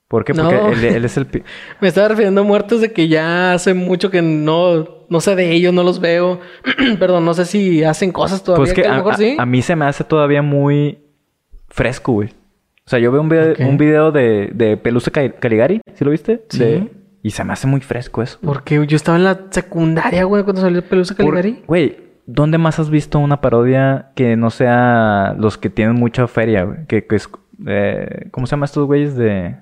¿Por 0.08 0.24
qué? 0.24 0.34
Porque 0.34 0.54
No. 0.56 0.68
él, 0.68 0.84
él 0.84 1.04
es 1.04 1.16
el... 1.16 1.26
Me 1.80 1.88
estaba 1.88 2.08
refiriendo 2.08 2.40
a 2.40 2.44
muertos 2.44 2.80
de 2.80 2.92
que 2.92 3.08
ya 3.08 3.52
hace 3.54 3.74
mucho 3.74 4.10
que 4.10 4.22
no, 4.22 4.86
no 5.08 5.20
sé 5.20 5.34
de 5.34 5.50
ellos, 5.52 5.74
no 5.74 5.82
los 5.82 6.00
veo. 6.00 6.40
Perdón, 7.00 7.24
no 7.24 7.34
sé 7.34 7.44
si 7.44 7.82
hacen 7.84 8.12
cosas 8.12 8.42
todavía. 8.44 8.62
Pues 8.64 8.72
que 8.74 8.82
que 8.82 8.88
a 8.88 8.92
a, 8.94 8.96
lo 8.98 9.04
mejor 9.04 9.16
sí. 9.16 9.36
a 9.38 9.44
mí 9.46 9.62
se 9.62 9.74
me 9.76 9.84
hace 9.84 10.04
todavía 10.04 10.42
muy 10.42 10.98
fresco, 11.68 12.12
güey. 12.12 12.28
O 12.28 12.88
sea, 12.88 13.00
yo 13.00 13.10
veo 13.10 13.20
un 13.20 13.28
video, 13.28 13.52
Ok. 13.52 13.60
un 13.60 13.76
video 13.78 14.12
de, 14.12 14.50
de 14.54 14.76
Pelusa 14.76 15.10
Cali- 15.10 15.32
Caligari, 15.40 15.80
¿sí 15.94 16.04
lo 16.04 16.12
viste? 16.12 16.44
Sí. 16.50 16.58
De- 16.60 16.90
y 17.24 17.30
se 17.32 17.42
me 17.42 17.52
hace 17.52 17.66
muy 17.66 17.80
fresco 17.80 18.22
eso. 18.22 18.38
Porque 18.40 18.86
yo 18.86 18.94
estaba 18.96 19.18
en 19.18 19.24
la 19.24 19.46
secundaria, 19.50 20.22
güey, 20.22 20.44
cuando 20.44 20.62
salió 20.62 20.82
Pelusa 20.82 21.16
Por- 21.16 21.34
Caligari. 21.34 21.64
Güey, 21.66 21.96
¿dónde 22.26 22.58
más 22.58 22.78
has 22.78 22.88
visto 22.90 23.18
una 23.18 23.40
parodia 23.40 24.12
que 24.14 24.36
no 24.36 24.50
sea 24.50 25.34
los 25.36 25.58
que 25.58 25.68
tienen 25.68 25.96
mucha 25.96 26.28
feria, 26.28 26.62
güey? 26.62 26.86
Que, 26.86 27.04
que 27.08 27.16
es, 27.16 27.28
eh, 27.66 28.28
¿Cómo 28.30 28.46
se 28.46 28.52
llaman 28.52 28.66
estos 28.66 28.86
güeyes 28.86 29.16
de... 29.16 29.56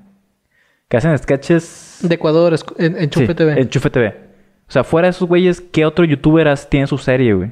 Que 0.94 0.98
hacen 0.98 1.18
sketches... 1.18 1.98
De 2.02 2.14
Ecuador, 2.14 2.54
en, 2.78 2.96
en 2.96 3.10
Chufe 3.10 3.26
Sí, 3.26 3.34
TV. 3.34 3.60
Enchufe 3.60 3.90
TV. 3.90 4.14
O 4.68 4.70
sea, 4.70 4.84
fuera 4.84 5.06
de 5.06 5.10
esos 5.10 5.26
güeyes, 5.26 5.60
¿qué 5.60 5.84
otro 5.84 6.04
youtuberas 6.04 6.70
tiene 6.70 6.86
su 6.86 6.98
serie, 6.98 7.34
güey? 7.34 7.50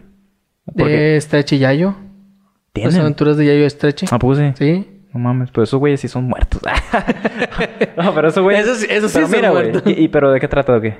De 0.66 1.20
Stretch 1.20 1.54
y 1.54 1.58
Yayo. 1.58 1.88
Las 1.88 2.72
tienen. 2.72 3.00
aventuras 3.00 3.36
de 3.36 3.46
Yayo 3.46 3.68
Stretch. 3.68 4.04
Ah, 4.12 4.20
pues 4.20 4.38
sí. 4.38 4.52
Sí. 4.56 4.88
No 5.12 5.18
mames, 5.18 5.50
pero 5.50 5.64
esos 5.64 5.80
güeyes 5.80 6.00
sí 6.00 6.06
son 6.06 6.22
muertos. 6.22 6.62
no, 7.96 8.14
pero 8.14 8.28
esos 8.28 8.44
güeyes... 8.44 8.62
Esos 8.64 8.78
sí- 8.78 8.86
esos 8.88 9.10
sí 9.10 9.18
pero 9.18 9.26
son 9.28 9.36
mira, 9.36 9.50
muertos. 9.50 9.82
¿Y, 9.86 10.04
y 10.04 10.08
pero 10.08 10.30
de 10.30 10.38
qué 10.38 10.46
trata 10.46 10.76
o 10.76 10.80
qué? 10.80 10.98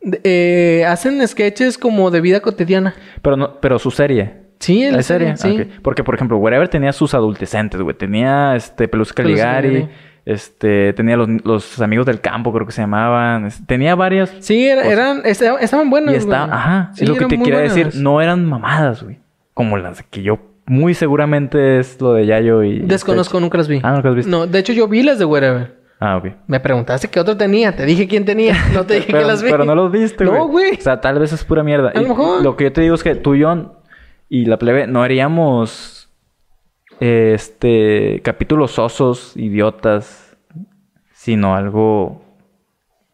De- 0.00 0.20
eh, 0.22 0.84
hacen 0.86 1.26
sketches 1.26 1.76
como 1.76 2.12
de 2.12 2.20
vida 2.20 2.38
cotidiana. 2.38 2.94
Pero, 3.20 3.36
no, 3.36 3.60
pero 3.60 3.80
su 3.80 3.90
serie. 3.90 4.42
Sí, 4.60 4.84
en 4.84 4.92
la 4.92 4.98
¿La 4.98 5.02
serie? 5.02 5.36
serie, 5.36 5.64
sí. 5.64 5.70
Ah. 5.74 5.78
Porque, 5.82 6.04
por 6.04 6.14
ejemplo, 6.14 6.36
Wherever 6.38 6.68
tenía 6.68 6.92
sus 6.92 7.14
adultecentes, 7.14 7.80
güey. 7.80 7.96
Tenía, 7.96 8.54
este, 8.54 8.86
Pelusa 8.86 9.12
Pelusa 9.14 9.42
Caligari. 9.42 9.88
Este... 10.24 10.92
Tenía 10.92 11.16
los, 11.16 11.28
los 11.44 11.80
amigos 11.80 12.06
del 12.06 12.20
campo, 12.20 12.52
creo 12.52 12.66
que 12.66 12.72
se 12.72 12.82
llamaban. 12.82 13.48
Tenía 13.66 13.94
varias... 13.94 14.32
Sí, 14.40 14.68
era- 14.68 14.84
eran, 14.84 15.22
esta- 15.24 15.58
estaban 15.60 15.90
buenas. 15.90 16.14
Y 16.14 16.18
está... 16.18 16.44
güey. 16.46 16.50
Ajá. 16.56 16.90
Sí, 16.94 17.04
es 17.04 17.08
lo 17.10 17.16
que 17.16 17.26
te 17.26 17.38
quiero 17.38 17.58
buenas. 17.58 17.74
decir. 17.74 18.00
No 18.02 18.20
eran 18.20 18.44
mamadas, 18.44 19.02
güey. 19.02 19.18
Como 19.54 19.76
las 19.76 20.02
que 20.04 20.22
yo... 20.22 20.38
Muy 20.66 20.94
seguramente 20.94 21.80
es 21.80 22.00
lo 22.00 22.12
de 22.12 22.26
Yayo 22.26 22.62
y... 22.62 22.78
Desconozco, 22.80 23.40
nunca 23.40 23.58
las 23.58 23.66
vi. 23.66 23.80
Ah, 23.82 23.92
¿nunca 23.92 24.08
las 24.08 24.16
viste? 24.16 24.30
No, 24.30 24.46
de 24.46 24.58
hecho 24.60 24.72
yo 24.72 24.86
vi 24.86 25.02
las 25.02 25.18
de 25.18 25.24
Wherever. 25.24 25.74
Ah, 25.98 26.16
ok. 26.16 26.28
Me 26.46 26.60
preguntaste 26.60 27.08
qué 27.08 27.18
otro 27.18 27.36
tenía. 27.36 27.74
Te 27.74 27.84
dije 27.84 28.06
quién 28.06 28.24
tenía. 28.24 28.54
No 28.72 28.84
te 28.86 28.94
dije 29.00 29.06
pero, 29.08 29.18
que 29.20 29.24
las 29.26 29.42
vi. 29.42 29.50
pero 29.50 29.64
no 29.64 29.74
los 29.74 29.90
viste, 29.90 30.24
güey. 30.26 30.38
No, 30.38 30.46
güey. 30.46 30.74
O 30.78 30.80
sea, 30.80 31.00
tal 31.00 31.18
vez 31.18 31.32
es 31.32 31.42
pura 31.44 31.64
mierda. 31.64 31.90
A 31.92 32.00
lo 32.00 32.08
mejor. 32.10 32.42
Lo 32.44 32.56
que 32.56 32.64
yo 32.64 32.72
te 32.72 32.82
digo 32.82 32.94
es 32.94 33.02
que 33.02 33.16
tú, 33.16 33.34
John, 33.40 33.72
y 34.28 34.44
la 34.44 34.58
plebe 34.58 34.86
no 34.86 35.02
haríamos 35.02 35.99
este 37.00 38.20
capítulos 38.22 38.72
sosos, 38.72 39.36
idiotas, 39.36 40.36
sino 41.12 41.54
algo 41.56 42.22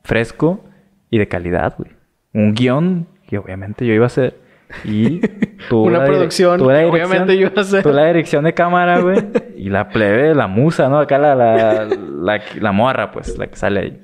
fresco 0.03 0.65
y 1.11 1.19
de 1.19 1.29
calidad, 1.29 1.75
güey. 1.79 1.93
Un 2.33 2.53
guion 2.55 3.07
que 3.27 3.39
obviamente 3.39 3.87
yo 3.87 3.95
iba 3.95 4.05
a 4.05 4.09
hacer. 4.09 4.37
Y 4.85 5.21
tú 5.69 5.83
Una 5.85 6.01
la 6.01 6.05
producción 6.05 6.59
tú 6.59 6.69
la 6.69 6.81
que 6.81 6.87
obviamente 6.87 7.39
yo 7.39 7.47
iba 7.47 7.53
a 7.57 7.61
hacer. 7.61 7.85
tú 7.85 7.91
la 7.91 8.07
dirección 8.07 8.45
de 8.45 8.53
cámara, 8.53 9.01
güey. 9.01 9.19
y 9.57 9.71
la 9.71 9.89
plebe, 9.89 10.35
la 10.35 10.49
musa, 10.49 10.89
¿no? 10.89 10.99
Acá 10.99 11.19
la, 11.19 11.35
la, 11.37 11.85
la, 11.85 12.41
la 12.61 12.73
morra, 12.73 13.13
pues, 13.13 13.39
la 13.39 13.47
que 13.47 13.57
sale 13.57 13.81
ahí. 13.81 14.03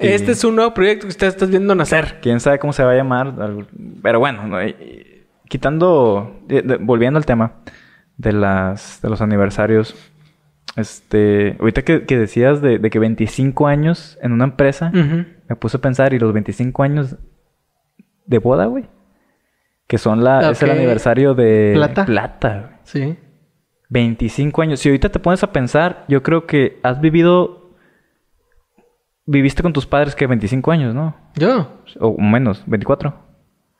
Y 0.00 0.08
Este 0.08 0.32
es 0.32 0.44
un 0.44 0.56
nuevo 0.56 0.74
proyecto 0.74 1.02
que 1.02 1.10
ustedes 1.10 1.34
están 1.34 1.50
viendo 1.50 1.74
nacer. 1.74 2.18
Quién 2.20 2.40
sabe 2.40 2.58
cómo 2.58 2.72
se 2.72 2.82
va 2.82 2.92
a 2.92 2.96
llamar. 2.96 3.34
Pero 4.02 4.18
bueno, 4.18 4.58
quitando... 5.48 6.40
volviendo 6.80 7.18
al 7.18 7.26
tema 7.26 7.54
de 8.20 8.32
las 8.32 9.00
de 9.02 9.08
los 9.08 9.20
aniversarios. 9.22 9.94
Este... 10.76 11.56
Ahorita 11.58 11.82
que, 11.82 12.04
que 12.04 12.18
decías 12.18 12.60
de, 12.60 12.78
de 12.78 12.90
que 12.90 12.98
25 12.98 13.66
años 13.66 14.18
en 14.22 14.32
una 14.32 14.44
empresa... 14.44 14.90
Me 14.90 15.56
puse 15.56 15.78
a 15.78 15.80
pensar, 15.80 16.12
¿y 16.14 16.18
los 16.18 16.32
25 16.32 16.82
años 16.82 17.16
de 18.26 18.38
boda, 18.38 18.66
güey? 18.66 18.88
Que 19.88 19.98
son 19.98 20.22
la... 20.22 20.50
Es 20.50 20.62
el 20.62 20.70
aniversario 20.70 21.34
de... 21.34 21.72
Plata. 21.74 22.04
Plata, 22.04 22.58
güey. 22.60 22.74
Sí. 22.84 23.18
25 23.88 24.62
años. 24.62 24.80
Si 24.80 24.88
ahorita 24.88 25.08
te 25.08 25.18
pones 25.18 25.42
a 25.42 25.50
pensar, 25.50 26.04
yo 26.08 26.22
creo 26.22 26.46
que 26.46 26.78
has 26.82 27.00
vivido... 27.00 27.74
Viviste 29.26 29.62
con 29.62 29.72
tus 29.72 29.86
padres 29.86 30.14
que 30.14 30.26
25 30.26 30.70
años, 30.70 30.94
¿no? 30.94 31.16
Yo, 31.36 31.82
O 31.98 32.20
menos, 32.20 32.62
24. 32.66 33.14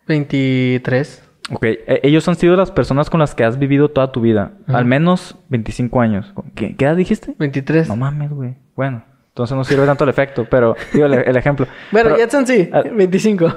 23. 0.09 1.30
Ok, 1.53 1.65
e- 1.65 2.01
ellos 2.05 2.27
han 2.29 2.37
sido 2.37 2.57
las 2.57 2.71
personas 2.71 3.11
con 3.11 3.21
las 3.21 3.35
que 3.35 3.45
has 3.45 3.59
vivido 3.59 3.89
toda 3.91 4.13
tu 4.13 4.21
vida. 4.21 4.53
Ajá. 4.69 4.79
Al 4.79 4.85
menos 4.85 5.37
25 5.49 6.01
años. 6.01 6.33
¿Qué, 6.55 6.77
qué 6.77 6.85
edad 6.85 6.97
dijiste? 6.97 7.35
23. 7.39 7.89
No 7.89 7.97
mames, 7.97 8.31
güey. 8.31 8.57
Bueno, 8.77 9.03
entonces 9.29 9.57
no 9.57 9.65
sirve 9.65 9.87
tanto 9.87 10.05
el 10.05 10.11
efecto, 10.11 10.47
pero 10.51 10.77
digo 10.93 11.07
el, 11.07 11.15
el 11.15 11.37
ejemplo. 11.37 11.67
bueno, 11.93 12.15
Jetson 12.17 12.47
sí, 12.47 12.69
Ah. 12.73 12.83
25. 12.95 13.53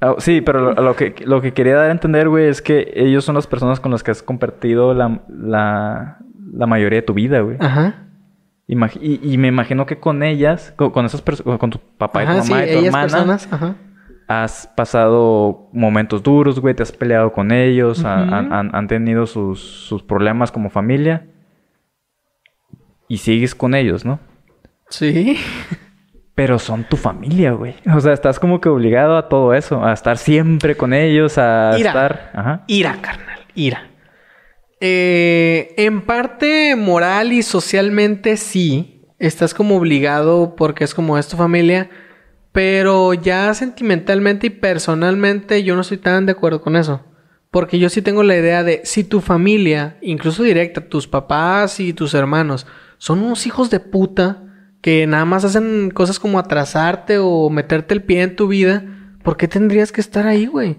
Ah, 0.00 0.14
sí, 0.18 0.40
pero 0.40 0.60
lo, 0.60 0.82
lo 0.82 0.96
que, 0.96 1.14
lo 1.24 1.40
que 1.40 1.52
quería 1.52 1.76
dar 1.76 1.88
a 1.88 1.92
entender, 1.92 2.28
güey, 2.28 2.46
es 2.48 2.60
que 2.60 2.92
ellos 2.96 3.24
son 3.24 3.36
las 3.36 3.46
personas 3.46 3.80
con 3.80 3.90
las 3.92 4.02
que 4.02 4.10
has 4.10 4.22
compartido 4.22 4.92
la, 4.92 5.20
la, 5.28 6.18
la 6.52 6.66
mayoría 6.66 6.98
de 7.00 7.06
tu 7.06 7.14
vida, 7.14 7.40
güey. 7.40 7.56
Ajá. 7.60 7.94
Imag- 8.68 8.98
y, 9.00 9.20
y 9.22 9.38
me 9.38 9.48
imagino 9.48 9.86
que 9.86 9.98
con 10.00 10.22
ellas, 10.22 10.72
con, 10.76 10.90
con 10.90 11.04
esas 11.06 11.22
personas, 11.22 11.58
con 11.58 11.70
tu 11.70 11.78
papá 11.98 12.22
y 12.22 12.26
tu 12.26 12.32
mamá 12.32 12.42
sí, 12.44 12.52
y 12.52 12.56
tu 12.56 12.62
ellas 12.62 12.84
hermana, 12.86 13.02
personas. 13.02 13.48
Ajá. 13.52 13.74
Has 14.28 14.66
pasado 14.76 15.68
momentos 15.72 16.22
duros, 16.22 16.60
güey, 16.60 16.74
te 16.74 16.82
has 16.82 16.92
peleado 16.92 17.32
con 17.32 17.52
ellos, 17.52 18.04
han 18.04 18.86
tenido 18.88 19.26
sus, 19.26 19.60
sus 19.60 20.02
problemas 20.02 20.50
como 20.50 20.70
familia 20.70 21.26
y 23.08 23.18
sigues 23.18 23.54
con 23.54 23.74
ellos, 23.74 24.04
¿no? 24.04 24.20
Sí. 24.88 25.38
Pero 26.34 26.58
son 26.58 26.84
tu 26.84 26.96
familia, 26.96 27.52
güey. 27.52 27.76
O 27.94 28.00
sea, 28.00 28.12
estás 28.12 28.40
como 28.40 28.60
que 28.60 28.68
obligado 28.68 29.16
a 29.16 29.28
todo 29.28 29.54
eso, 29.54 29.84
a 29.84 29.92
estar 29.92 30.18
siempre 30.18 30.76
con 30.76 30.92
ellos, 30.92 31.38
a 31.38 31.78
Ira. 31.78 31.90
estar... 31.90 32.32
Ajá. 32.34 32.64
Ira, 32.66 32.98
carnal. 33.00 33.38
Ira. 33.54 33.90
Eh, 34.80 35.74
en 35.76 36.02
parte 36.02 36.74
moral 36.74 37.32
y 37.32 37.42
socialmente 37.42 38.36
sí. 38.36 39.02
Estás 39.20 39.54
como 39.54 39.76
obligado 39.76 40.56
porque 40.56 40.82
es 40.82 40.92
como 40.92 41.16
es 41.16 41.28
tu 41.28 41.36
familia. 41.36 41.88
Pero 42.54 43.14
ya 43.14 43.52
sentimentalmente 43.52 44.46
y 44.46 44.50
personalmente 44.50 45.64
yo 45.64 45.74
no 45.74 45.80
estoy 45.80 45.98
tan 45.98 46.24
de 46.24 46.32
acuerdo 46.32 46.60
con 46.60 46.76
eso. 46.76 47.00
Porque 47.50 47.80
yo 47.80 47.88
sí 47.88 48.00
tengo 48.00 48.22
la 48.22 48.36
idea 48.36 48.62
de 48.62 48.82
si 48.84 49.02
tu 49.02 49.20
familia, 49.20 49.98
incluso 50.00 50.44
directa, 50.44 50.88
tus 50.88 51.08
papás 51.08 51.80
y 51.80 51.92
tus 51.92 52.14
hermanos, 52.14 52.68
son 52.98 53.24
unos 53.24 53.48
hijos 53.48 53.70
de 53.70 53.80
puta 53.80 54.44
que 54.80 55.04
nada 55.08 55.24
más 55.24 55.44
hacen 55.44 55.90
cosas 55.90 56.20
como 56.20 56.38
atrasarte 56.38 57.18
o 57.18 57.50
meterte 57.50 57.92
el 57.92 58.04
pie 58.04 58.22
en 58.22 58.36
tu 58.36 58.46
vida, 58.46 58.84
¿por 59.24 59.36
qué 59.36 59.48
tendrías 59.48 59.90
que 59.90 60.00
estar 60.00 60.24
ahí, 60.24 60.46
güey? 60.46 60.76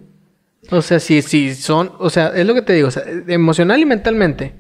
O 0.72 0.82
sea, 0.82 1.02
si, 1.02 1.22
si 1.22 1.56
son, 1.56 1.92
o 2.00 2.10
sea, 2.10 2.28
es 2.30 2.46
lo 2.46 2.54
que 2.54 2.62
te 2.62 2.72
digo, 2.72 2.88
o 2.88 2.92
sea, 2.92 3.04
emocional 3.28 3.82
y 3.82 3.86
mentalmente, 3.86 4.56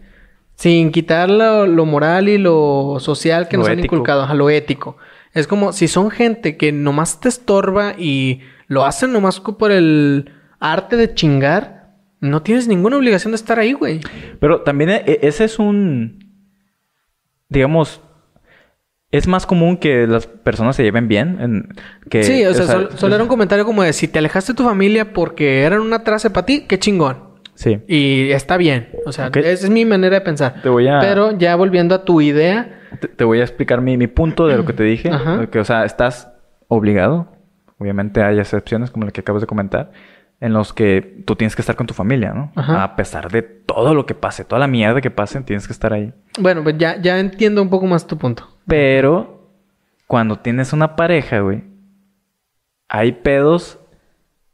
sin 0.55 0.91
quitar 0.91 1.30
lo, 1.30 1.66
lo 1.66 1.86
moral 1.86 2.28
y 2.28 2.38
lo 2.38 2.97
social 2.99 3.47
que 3.47 3.55
Lo 3.55 3.63
nos 3.63 3.72
han 3.72 3.80
inculcado, 3.80 4.24
a 4.24 4.34
lo 4.34 4.49
ético. 4.49 4.97
Es 5.36 5.45
como 5.47 5.71
si 5.73 5.88
son 5.88 6.09
gente 6.09 6.57
que 6.57 6.71
nomás 6.71 7.19
te 7.19 7.29
estorba 7.29 7.93
y 7.97 8.39
lo 8.67 8.86
hacen 8.86 9.11
nomás 9.13 9.39
por 9.39 9.71
el 9.71 10.31
arte 10.59 10.95
de 10.95 11.13
chingar, 11.13 11.93
no 12.21 12.41
tienes 12.41 12.67
ninguna 12.67 12.97
obligación 12.97 13.31
de 13.33 13.36
estar 13.36 13.59
ahí, 13.59 13.73
güey. 13.73 13.99
Pero 14.39 14.61
también 14.61 14.89
e- 14.89 15.03
e- 15.05 15.19
ese 15.21 15.43
es 15.43 15.59
un... 15.59 16.25
Digamos... 17.49 18.01
Es 19.11 19.27
más 19.27 19.45
común 19.45 19.77
que 19.77 20.07
las 20.07 20.25
personas 20.27 20.75
se 20.75 20.83
lleven 20.83 21.07
bien. 21.07 21.38
en- 21.39 21.69
que, 22.09 22.23
sí, 22.23 22.43
o 22.45 22.53
sea, 22.53 22.65
sol- 22.65 22.89
solo 22.95 23.15
era 23.15 23.23
un 23.23 23.29
comentario 23.29 23.63
como 23.63 23.83
de 23.83 23.93
si 23.93 24.07
te 24.09 24.19
alejaste 24.19 24.51
de 24.53 24.57
tu 24.57 24.63
familia 24.63 25.13
porque 25.13 25.61
eran 25.61 25.79
una 25.81 26.03
trace 26.03 26.29
para 26.31 26.45
ti, 26.45 26.65
qué 26.67 26.79
chingón. 26.79 27.34
Sí. 27.56 27.80
Y 27.88 28.32
está 28.32 28.58
bien. 28.58 28.89
O 29.06 29.12
sea, 29.12 29.28
esa 29.34 29.49
es 29.66 29.70
mi 29.70 29.86
manera 29.86 30.16
de 30.16 30.22
pensar. 30.22 30.62
Te 30.62 30.70
voy 30.70 30.88
a- 30.88 30.99
Pero 30.99 31.32
ya 31.38 31.56
volviendo 31.56 31.95
a 31.95 32.03
tu 32.06 32.22
idea, 32.22 32.82
Te, 32.99 33.08
te 33.08 33.24
voy 33.24 33.39
a 33.39 33.43
explicar 33.43 33.82
mi, 33.82 33.97
mi 33.97 34.08
punto 34.08 34.45
de 34.47 34.56
lo 34.58 34.66
que 34.66 34.74
te 34.74 34.84
dije. 34.84 35.10
Ajá. 35.10 35.47
Que, 35.47 35.60
o 35.60 35.66
sea, 35.66 35.86
estás 35.86 36.32
obligado. 36.68 37.32
Obviamente 37.78 38.22
hay 38.24 38.39
excepciones 38.39 38.91
como 38.91 39.06
la 39.06 39.12
que 39.12 39.22
acabas 39.22 39.41
de 39.41 39.47
comentar. 39.47 39.91
En 40.41 40.51
los 40.53 40.74
que 40.74 41.24
tú 41.26 41.36
tienes 41.38 41.56
que 41.56 41.62
estar 41.62 41.78
con 41.78 41.88
tu 41.88 41.93
familia, 41.93 42.34
¿no? 42.34 42.51
Ajá. 42.56 42.84
A 42.84 42.95
pesar 42.97 43.32
de 43.32 43.41
todo 43.41 43.93
lo 43.93 44.06
que 44.06 44.16
pase, 44.16 44.43
toda 44.43 44.60
la 44.60 44.68
mierda 44.68 44.99
que 44.99 45.10
pase, 45.10 45.39
tienes 45.41 45.66
que 45.66 45.72
estar 45.74 45.93
ahí. 45.93 46.14
bueno, 46.39 46.62
pues 46.62 46.78
ya, 46.78 47.01
ya 47.01 47.20
entiendo 47.20 47.62
un 47.62 47.70
poco 47.70 47.86
más 47.88 48.06
tu 48.06 48.18
punto. 48.18 48.45
Pero 48.68 49.49
cuando 50.08 50.36
tienes 50.38 50.74
una 50.74 50.97
pareja, 50.97 51.39
güey, 51.39 51.64
hay 52.89 53.14
pedos 53.14 53.80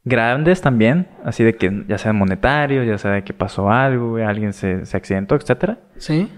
grandes 0.04 0.62
también, 0.62 1.08
así 1.24 1.44
de 1.44 1.56
que 1.56 1.86
ya 1.88 1.98
sean 1.98 2.16
monetarios, 2.16 2.88
ya 2.88 2.98
sea 2.98 3.12
de 3.12 3.24
que 3.24 3.34
pasó 3.34 3.70
algo, 3.72 4.12
güey, 4.12 4.24
alguien 4.24 4.54
se, 4.54 4.86
se 4.86 4.98
accidentó, 4.98 5.36
etcétera. 5.36 5.80
¿Sí? 5.98 6.30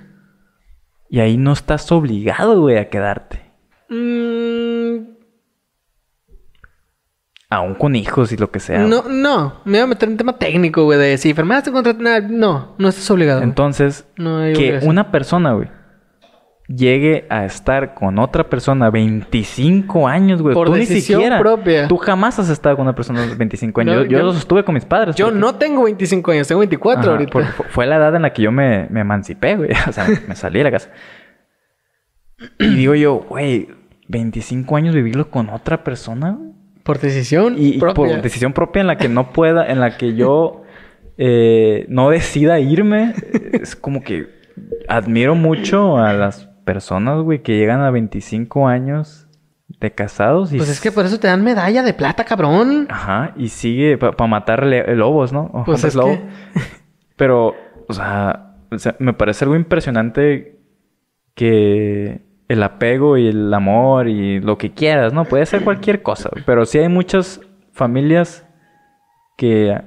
Y 1.09 1.19
ahí 1.19 1.37
no 1.37 1.53
estás 1.53 1.91
obligado, 1.91 2.59
güey, 2.61 2.77
a 2.77 2.89
quedarte. 2.89 3.41
Mm, 3.89 5.13
Aún 7.49 7.75
con 7.75 7.95
hijos 7.95 8.31
y 8.31 8.37
lo 8.37 8.49
que 8.49 8.59
sea. 8.59 8.79
no, 8.79 9.03
no. 9.07 9.61
Me 9.65 9.73
voy 9.73 9.81
a 9.81 9.87
meter 9.87 10.07
en 10.07 10.13
un 10.13 10.17
tema 10.17 10.37
técnico, 10.39 10.85
güey, 10.85 10.97
de 10.97 11.19
si 11.19 11.29
enfermaste 11.29 11.71
contra... 11.71 11.93
No, 12.21 12.73
no 12.79 12.89
estás 12.89 13.09
obligado. 13.11 13.43
Entonces, 13.43 14.07
No 14.17 14.39
que 14.55 14.79
una 14.81 15.11
persona, 15.11 15.53
güey, 15.53 15.69
llegue 16.67 17.25
a 17.29 17.45
estar 17.45 17.93
con 17.93 18.17
otra 18.19 18.49
persona 18.49 18.89
25 18.89 20.07
años, 20.07 20.41
güey. 20.41 20.53
Por 20.53 20.67
tú 20.67 20.73
ni 20.73 20.79
decisión 20.79 21.19
siquiera. 21.21 21.39
propia. 21.39 21.87
Tú 21.87 21.97
jamás 21.97 22.39
has 22.39 22.49
estado 22.49 22.75
con 22.77 22.83
una 22.85 22.95
persona 22.95 23.25
de 23.25 23.35
25 23.35 23.81
años. 23.81 23.95
No, 23.95 24.01
yo, 24.03 24.09
yo 24.09 24.17
yo- 24.19 24.23
los 24.25 24.37
estuve 24.37 24.63
con 24.63 24.73
mis 24.75 24.85
padres. 24.85 25.15
Yo 25.15 25.25
porque- 25.27 25.39
no 25.39 25.55
tengo 25.55 25.83
25 25.83 26.31
años, 26.31 26.47
tengo 26.47 26.59
24 26.59 27.01
Ajá, 27.01 27.11
ahorita. 27.11 27.31
por- 27.31 27.43
fue 27.69 27.85
la 27.85 27.97
edad 27.97 28.15
en 28.15 28.21
la 28.21 28.33
que 28.33 28.41
yo 28.41 28.51
me, 28.51 28.87
me 28.89 29.01
emancipé, 29.01 29.55
güey. 29.57 29.69
O 29.87 29.91
sea, 29.91 30.07
me 30.27 30.35
salí 30.35 30.59
de 30.59 30.63
la 30.63 30.71
casa. 30.71 30.89
Y 32.59 32.75
digo 32.75 32.95
yo, 32.95 33.15
güey, 33.29 33.69
25 34.07 34.75
años 34.75 34.95
vivirlo 34.95 35.29
con 35.29 35.49
otra 35.49 35.83
persona, 35.83 36.31
güey. 36.31 36.51
Por 36.83 36.99
decisión 36.99 37.55
Y, 37.57 37.75
y 37.75 37.79
propia. 37.79 37.95
por 37.95 38.21
decisión 38.21 38.51
propia 38.51 38.81
en 38.81 38.87
la 38.87 38.97
que 38.97 39.07
no 39.07 39.31
pueda, 39.31 39.65
en 39.67 39.79
la 39.79 39.97
que 39.97 40.15
yo 40.15 40.63
eh, 41.17 41.85
no 41.87 42.09
decida 42.09 42.59
irme, 42.59 43.13
es 43.53 43.75
como 43.77 44.01
que 44.03 44.27
admiro 44.89 45.33
mucho 45.35 45.97
a 45.97 46.11
las 46.11 46.49
personas, 46.65 47.21
güey, 47.21 47.41
que 47.43 47.57
llegan 47.57 47.81
a 47.81 47.91
25 47.91 48.67
años 48.67 49.27
de 49.79 49.91
casados 49.91 50.53
y... 50.53 50.57
Pues 50.57 50.69
es 50.69 50.79
que 50.81 50.91
por 50.91 51.05
eso 51.05 51.19
te 51.19 51.27
dan 51.27 51.43
medalla 51.43 51.83
de 51.83 51.93
plata, 51.93 52.23
cabrón. 52.25 52.87
Ajá, 52.89 53.33
y 53.35 53.49
sigue 53.49 53.97
para 53.97 54.27
matar 54.27 54.65
le- 54.65 54.95
lobos, 54.95 55.33
¿no? 55.33 55.49
O 55.53 55.63
Pues 55.63 55.83
es 55.83 55.95
lobo. 55.95 56.11
que- 56.13 56.61
Pero, 57.15 57.55
o 57.87 57.93
sea, 57.93 58.55
o 58.71 58.77
sea, 58.79 58.95
me 58.99 59.13
parece 59.13 59.45
algo 59.45 59.55
impresionante 59.55 60.59
que 61.35 62.21
el 62.47 62.63
apego 62.63 63.17
y 63.17 63.27
el 63.27 63.53
amor 63.53 64.07
y 64.07 64.39
lo 64.39 64.57
que 64.57 64.71
quieras, 64.73 65.13
¿no? 65.13 65.25
Puede 65.25 65.45
ser 65.45 65.63
cualquier 65.63 66.01
cosa, 66.01 66.29
pero 66.45 66.65
sí 66.65 66.77
hay 66.79 66.89
muchas 66.89 67.41
familias 67.71 68.45
que... 69.37 69.79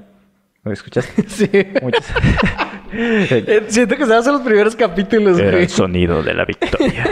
¿Lo 0.65 0.73
escuchaste? 0.73 1.23
Sí. 1.29 1.49
Muchas. 1.83 2.13
Eh, 2.93 3.65
Siento 3.69 3.97
que 3.97 4.07
se 4.07 4.15
hacen 4.15 4.33
los 4.33 4.43
primeros 4.43 4.77
capítulos, 4.77 5.41
güey. 5.41 5.63
el 5.63 5.69
sonido 5.69 6.23
de 6.23 6.35
la 6.35 6.45
victoria. 6.45 7.05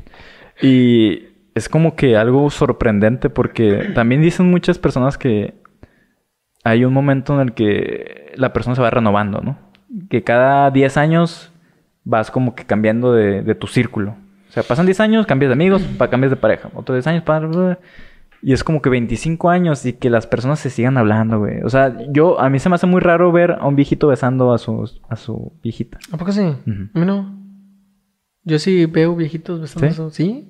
y 0.62 1.28
es 1.54 1.68
como 1.68 1.96
que 1.96 2.16
algo 2.16 2.50
sorprendente 2.50 3.30
porque 3.30 3.90
también 3.94 4.22
dicen 4.22 4.50
muchas 4.50 4.78
personas 4.78 5.18
que 5.18 5.54
hay 6.64 6.84
un 6.84 6.92
momento 6.92 7.34
en 7.34 7.48
el 7.48 7.54
que 7.54 8.32
la 8.36 8.52
persona 8.52 8.76
se 8.76 8.82
va 8.82 8.90
renovando, 8.90 9.40
¿no? 9.40 9.58
Que 10.08 10.22
cada 10.22 10.70
10 10.70 10.96
años 10.96 11.52
vas 12.04 12.30
como 12.30 12.54
que 12.54 12.64
cambiando 12.64 13.12
de, 13.12 13.42
de 13.42 13.54
tu 13.54 13.66
círculo. 13.66 14.16
O 14.48 14.52
sea, 14.52 14.62
pasan 14.62 14.86
10 14.86 15.00
años, 15.00 15.26
cambias 15.26 15.48
de 15.50 15.54
amigos, 15.54 15.82
cambias 16.10 16.30
de 16.30 16.36
pareja. 16.36 16.70
Otros 16.74 16.96
10 16.96 17.06
años, 17.06 17.22
para... 17.24 17.78
Y 18.44 18.52
es 18.52 18.64
como 18.64 18.82
que 18.82 18.90
25 18.90 19.50
años 19.50 19.86
y 19.86 19.92
que 19.92 20.10
las 20.10 20.26
personas 20.26 20.58
se 20.58 20.68
sigan 20.68 20.98
hablando, 20.98 21.38
güey. 21.38 21.62
O 21.62 21.70
sea, 21.70 21.96
yo, 22.10 22.40
a 22.40 22.50
mí 22.50 22.58
se 22.58 22.68
me 22.68 22.74
hace 22.74 22.86
muy 22.88 23.00
raro 23.00 23.30
ver 23.30 23.52
a 23.52 23.66
un 23.68 23.76
viejito 23.76 24.08
besando 24.08 24.52
a 24.52 24.58
su, 24.58 24.90
a 25.08 25.14
su 25.14 25.52
viejita. 25.62 25.98
¿A 26.10 26.16
poco 26.16 26.32
sí? 26.32 26.42
A 26.42 26.58
mí 26.66 27.06
no. 27.06 27.38
Yo 28.44 28.58
sí 28.58 28.86
veo 28.86 29.14
viejitos 29.14 29.60
besando 29.60 29.86
¿Sí? 29.86 29.92
eso. 29.92 30.10
¿Sí? 30.10 30.48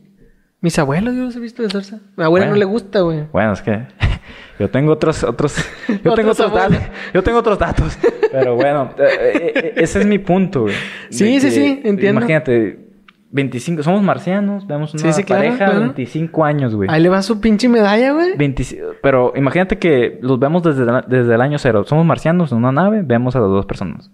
Mis 0.63 0.79
abuelos 0.79 1.15
yo 1.15 1.25
los 1.25 1.37
he 1.37 1.41
visto 1.41 1.63
besarse. 1.63 1.97
A 1.97 1.99
mi 2.17 2.25
abuela 2.25 2.47
Bueno. 2.47 2.53
no 2.53 2.57
le 2.57 2.65
gusta, 2.65 3.01
güey. 3.01 3.25
Bueno, 3.31 3.53
es 3.53 3.61
que 3.61 3.83
yo 4.59 4.71
tengo 4.71 4.93
otros, 4.93 5.23
otros, 5.25 5.57
yo 6.05 6.15
tengo 6.15 6.31
Otros 6.31 6.53
datos, 6.53 6.79
yo 7.13 7.23
tengo 7.23 7.39
otros 7.39 7.59
datos. 7.59 7.99
Pero 8.31 8.55
bueno, 8.55 8.95
eh, 8.97 9.53
eh, 9.55 9.73
ese 9.77 10.01
es 10.01 10.07
mi 10.07 10.19
punto, 10.19 10.63
güey. 10.63 10.75
Sí, 11.11 11.41
sí, 11.41 11.47
que, 11.49 11.53
sí, 11.53 11.81
entiendo. 11.85 12.21
Imagínate, 12.21 12.92
25, 13.33 13.83
somos 13.83 14.03
marcianos, 14.03 14.67
vemos 14.67 14.93
una 14.95 15.03
Sí, 15.03 15.13
sí, 15.13 15.25
claro, 15.25 15.43
pareja, 15.45 15.65
claro. 15.65 15.81
25 15.81 16.45
años, 16.45 16.75
güey. 16.75 16.89
Ahí 16.93 17.03
le 17.03 17.09
va 17.09 17.23
su 17.23 17.41
pinche 17.41 17.69
medalla, 17.69 18.13
güey. 18.13 18.37
25 18.37 18.87
pero 19.03 19.33
imagínate 19.35 19.79
que 19.79 20.19
los 20.23 20.39
vemos 20.39 20.63
desde, 20.63 20.85
desde 21.09 21.35
el 21.35 21.41
año 21.41 21.59
cero. 21.59 21.85
Somos 21.85 22.05
marcianos 22.07 22.53
en 22.53 22.59
una 22.59 22.73
nave, 22.73 23.03
vemos 23.03 23.35
a 23.35 23.41
las 23.41 23.49
dos 23.49 23.65
personas. 23.67 24.11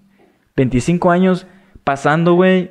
25 0.57 1.11
años 1.11 1.47
pasando, 1.85 2.35
güey. 2.35 2.70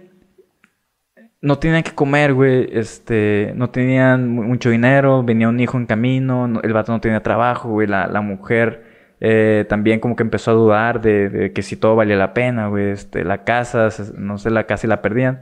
No 1.42 1.58
tenían 1.60 1.84
que 1.84 1.92
comer, 1.92 2.34
güey. 2.34 2.68
Este, 2.72 3.52
no 3.56 3.70
tenían 3.70 4.28
mu- 4.30 4.44
mucho 4.44 4.70
dinero. 4.70 5.24
Venía 5.24 5.50
un 5.50 5.60
hijo 5.60 5.78
en 5.78 5.86
camino. 5.86 6.48
no- 6.48 6.62
el 6.62 6.74
vato 6.74 6.92
no 6.92 7.00
tenía 7.00 7.22
trabajo, 7.22 7.70
güey. 7.70 7.88
La, 7.88 8.08
la 8.08 8.22
mujer 8.22 8.84
eh, 9.20 9.66
también 9.70 10.00
como 10.00 10.16
que 10.16 10.24
empezó 10.24 10.52
a 10.52 10.54
dudar 10.56 11.02
de, 11.02 11.30
de 11.30 11.52
que 11.54 11.62
si 11.62 11.76
todo 11.76 11.96
valía 11.96 12.16
la 12.16 12.34
pena, 12.34 12.68
güey. 12.68 12.90
Este, 12.92 13.24
la 13.24 13.44
casa, 13.44 13.90
no 14.18 14.38
sé, 14.38 14.50
la 14.50 14.66
casi 14.66 14.88
la 14.88 15.02
perdían. 15.02 15.42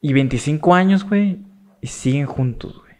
Y 0.00 0.12
25 0.12 0.74
años, 0.74 1.04
güey. 1.08 1.38
Y 1.80 1.86
siguen 1.88 2.26
juntos, 2.26 2.78
güey. 2.78 2.92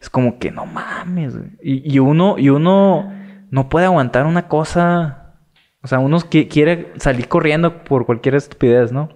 Es 0.00 0.08
como 0.10 0.38
que 0.38 0.50
no 0.50 0.66
mames, 0.66 1.36
güey. 1.36 1.50
Y, 1.62 1.94
y 1.94 1.98
uno, 1.98 2.36
y 2.38 2.48
uno 2.48 3.12
no 3.50 3.68
puede 3.68 3.86
aguantar 3.86 4.26
una 4.26 4.48
cosa. 4.48 5.34
O 5.82 5.88
sea, 5.88 5.98
uno 5.98 6.18
qui- 6.18 6.48
quiere 6.48 6.92
salir 6.96 7.28
corriendo 7.28 7.84
por 7.84 8.06
cualquier 8.06 8.34
estupidez, 8.34 8.92
¿no? 8.92 9.08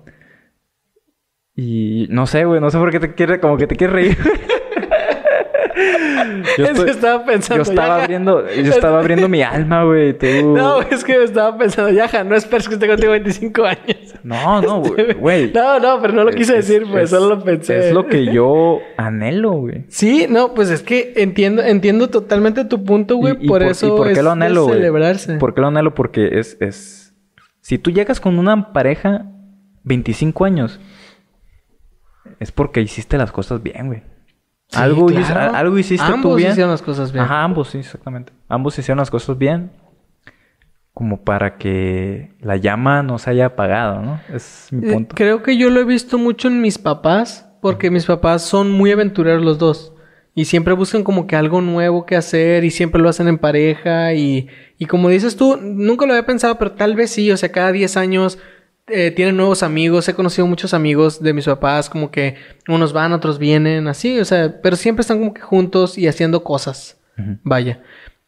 Y 1.57 2.07
no 2.11 2.27
sé, 2.27 2.45
güey, 2.45 2.61
no 2.61 2.71
sé 2.71 2.79
por 2.79 2.91
qué 2.91 3.01
te 3.01 3.15
quiere, 3.15 3.41
como 3.41 3.57
que 3.57 3.67
te 3.67 3.77
quieres 3.77 3.95
reír. 3.95 4.19
yo, 6.59 6.65
estoy- 6.67 6.91
estaba 6.91 7.25
pensando. 7.25 7.65
yo 7.65 7.71
estaba 7.71 7.99
ya, 7.99 8.03
abriendo, 8.03 8.41
yo 8.51 8.55
estaba 8.73 8.99
abriendo 8.99 9.29
mi 9.29 9.43
alma, 9.43 9.85
güey. 9.85 10.19
tú- 10.19 10.27
No, 10.57 10.83
es 10.83 11.05
que 11.05 11.23
estaba 11.23 11.57
pensando, 11.57 11.91
ya, 11.91 12.09
ja, 12.09 12.25
no 12.25 12.35
esperes 12.35 12.69
que 12.69 12.75
esté 12.75 12.89
contigo 12.89 13.13
25 13.13 13.65
años. 13.65 14.04
No, 14.25 14.61
no, 14.63 14.81
güey, 14.83 15.13
güey. 15.15 15.53
No, 15.53 15.79
no, 15.79 16.01
pero 16.03 16.13
no 16.15 16.25
lo 16.25 16.33
quise 16.33 16.59
Es- 16.59 16.67
decir, 16.67 16.87
pues, 16.91 17.05
es- 17.05 17.11
solo 17.11 17.37
lo 17.37 17.45
pensé. 17.45 17.89
Es 17.89 17.93
lo 17.95 18.07
que 18.07 18.25
yo 18.33 18.81
anhelo, 18.97 19.53
güey. 19.53 19.85
Sí, 19.89 20.27
no, 20.29 20.53
pues 20.55 20.71
es 20.71 20.83
que 20.83 21.13
entiendo, 21.17 21.63
entiendo 21.63 22.09
totalmente 22.11 22.65
tu 22.65 22.83
punto, 22.85 23.17
güey. 23.17 23.35
¿Y- 23.39 23.45
y 23.45 23.49
por, 23.49 23.61
por- 23.63 23.71
eso 23.71 23.87
y 23.87 23.91
por 23.91 24.07
qué 24.09 24.15
es 24.15 24.25
lo 24.25 24.33
anhelo, 24.33 24.67
celebrarse. 24.69 25.37
¿Por 25.37 25.55
qué 25.55 25.61
lo 25.61 25.69
anhelo? 25.69 25.95
Porque 25.95 26.39
es, 26.39 26.57
es... 26.61 27.15
Si 27.61 27.79
tú 27.79 27.91
llegas 27.91 28.19
con 28.21 28.39
una 28.39 28.73
pareja 28.73 29.27
25 29.85 30.45
años, 30.45 30.81
es 32.41 32.53
porque 32.53 32.81
hiciste 32.81 33.17
las 33.19 33.31
cosas 33.33 33.63
bien, 33.63 33.87
güey. 33.89 34.03
Sí, 34.69 34.81
algo, 34.81 35.07
claro. 35.07 35.55
algo 35.55 35.79
hiciste 35.79 36.05
Ambos 36.05 36.33
tú 36.33 36.37
bien. 36.37 36.51
hicieron 36.53 36.71
las 36.71 36.83
cosas 36.83 37.13
bien. 37.13 37.25
Ajá, 37.25 37.43
ambos, 37.45 37.69
sí, 37.69 37.79
exactamente. 37.79 38.33
Ambos 38.49 38.79
hicieron 38.79 38.99
las 38.99 39.11
cosas 39.11 39.37
bien. 39.37 39.71
Como 40.95 41.25
para 41.25 41.59
que 41.59 42.31
la 42.41 42.57
llama 42.57 43.03
no 43.03 43.19
se 43.19 43.31
haya 43.31 43.47
apagado, 43.47 44.01
¿no? 44.01 44.21
Es 44.33 44.69
mi 44.71 44.89
Eh, 44.89 44.93
punto. 44.93 45.15
Creo 45.17 45.43
que 45.43 45.57
yo 45.57 45.69
lo 45.71 45.81
he 45.81 45.85
visto 45.85 46.19
mucho 46.19 46.47
en 46.49 46.61
mis 46.61 46.79
papás, 46.79 47.51
porque 47.61 47.91
mis 47.91 48.07
papás 48.07 48.43
son 48.43 48.71
muy 48.71 48.93
aventureros 48.93 49.45
los 49.45 49.59
dos. 49.59 49.93
Y 50.37 50.45
siempre 50.47 50.73
buscan 50.75 51.03
como 51.05 51.27
que 51.27 51.37
algo 51.37 51.61
nuevo 51.61 52.07
que 52.07 52.17
hacer 52.17 52.65
y 52.65 52.71
siempre 52.71 53.01
lo 53.01 53.09
hacen 53.09 53.29
en 53.29 53.39
pareja. 53.39 54.15
Y, 54.15 54.49
y 54.79 54.87
como 54.87 55.09
dices 55.09 55.37
tú, 55.37 55.57
nunca 55.61 56.07
lo 56.07 56.13
había 56.13 56.27
pensado, 56.27 56.59
pero 56.59 56.73
tal 56.73 56.95
vez 56.95 57.11
sí. 57.11 57.31
O 57.31 57.37
sea, 57.37 57.51
cada 57.53 57.71
10 57.73 57.97
años 57.97 58.39
eh, 58.89 59.11
tienen 59.13 59.37
nuevos 59.37 59.63
amigos. 59.63 60.09
He 60.09 60.15
conocido 60.15 60.47
muchos 60.47 60.75
amigos 60.75 61.23
de 61.23 61.33
mis 61.33 61.45
papás, 61.47 61.89
como 61.89 62.11
que 62.11 62.37
unos 62.69 62.93
van, 62.93 63.13
otros 63.13 63.39
vienen, 63.39 63.87
así. 63.89 64.19
O 64.21 64.25
sea, 64.25 64.61
pero 64.61 64.75
siempre 64.77 65.03
están 65.03 65.19
como 65.19 65.35
que 65.35 65.41
juntos 65.41 65.99
y 65.99 66.07
haciendo 66.09 66.43
cosas. 66.45 67.01
Vaya. 67.45 67.81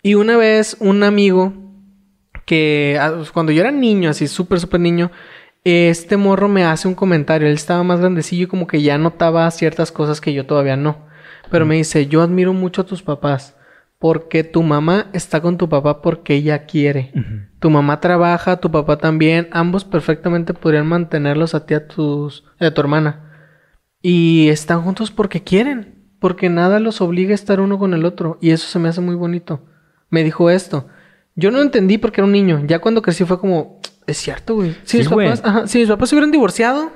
Y 0.03 0.15
una 0.15 0.37
vez 0.37 0.77
un 0.79 1.03
amigo 1.03 1.53
que 2.47 2.97
ah, 2.99 3.23
cuando 3.35 3.53
yo 3.53 3.61
era 3.61 3.71
niño, 3.71 4.09
así 4.09 4.27
súper, 4.29 4.59
súper 4.61 4.81
niño, 4.81 5.11
este 5.65 6.17
morro 6.17 6.49
me 6.49 6.65
hace 6.65 6.89
un 6.89 6.95
comentario. 6.95 7.49
Él 7.49 7.55
estaba 7.55 7.83
más 7.83 8.01
grandecillo 8.01 8.45
y 8.45 8.47
como 8.47 8.67
que 8.67 8.81
ya 8.81 8.97
notaba 8.97 9.51
ciertas 9.51 9.93
cosas 9.93 10.21
que 10.21 10.33
yo 10.33 10.47
todavía 10.47 10.77
no. 10.77 11.05
Pero 11.51 11.67
me 11.67 11.75
dice, 11.75 12.07
yo 12.07 12.23
admiro 12.23 12.53
mucho 12.53 12.83
a 12.83 12.87
tus 12.87 13.03
papás. 13.03 13.57
Porque 13.99 14.45
tu 14.45 14.63
mamá 14.63 15.07
está 15.13 15.41
con 15.41 15.57
tu 15.57 15.69
papá 15.69 16.03
porque 16.03 16.35
ella 16.35 16.67
quiere. 16.67 17.13
Tu 17.59 17.71
mamá 17.71 17.99
trabaja, 17.99 18.59
tu 18.59 18.71
papá 18.71 18.99
también. 18.99 19.49
Ambos 19.51 19.85
perfectamente 19.85 20.55
podrían 20.55 20.87
mantenerlos 20.87 21.55
a 21.55 21.67
ti, 21.67 21.75
a, 21.75 21.89
tus, 21.89 22.45
a 22.61 22.71
tu 22.71 22.81
hermana. 22.81 23.33
Y 24.03 24.49
están 24.51 24.83
juntos 24.83 25.11
porque 25.11 25.43
quieren. 25.43 26.11
Porque 26.21 26.49
nada 26.49 26.79
los 26.79 27.01
obliga 27.01 27.33
a 27.33 27.35
estar 27.35 27.61
uno 27.61 27.79
con 27.79 27.93
el 27.93 28.05
otro. 28.05 28.39
Y 28.41 28.51
eso 28.51 28.69
se 28.69 28.79
me 28.79 28.89
hace 28.89 29.01
muy 29.01 29.17
bonito. 29.17 29.65
Me 30.11 30.23
dijo 30.23 30.51
esto. 30.51 30.89
Yo 31.37 31.51
no 31.51 31.61
entendí 31.61 31.99
porque 31.99 32.21
era 32.21 32.27
un 32.27 32.33
niño. 32.33 32.63
Ya 32.67 32.79
cuando 32.81 33.03
crecí 33.03 33.25
fue 33.25 33.39
como... 33.39 33.81
Es 34.07 34.17
cierto, 34.19 34.55
güey. 34.55 34.73
Si, 34.85 34.93
Sí, 34.93 34.99
mis 34.99 35.09
güey. 35.09 35.29
papás, 35.29 35.43
ajá, 35.45 35.67
si 35.67 35.79
mis 35.79 35.89
papás 35.89 36.09
se 36.09 36.15
hubieran 36.15 36.31
divorciado, 36.31 36.93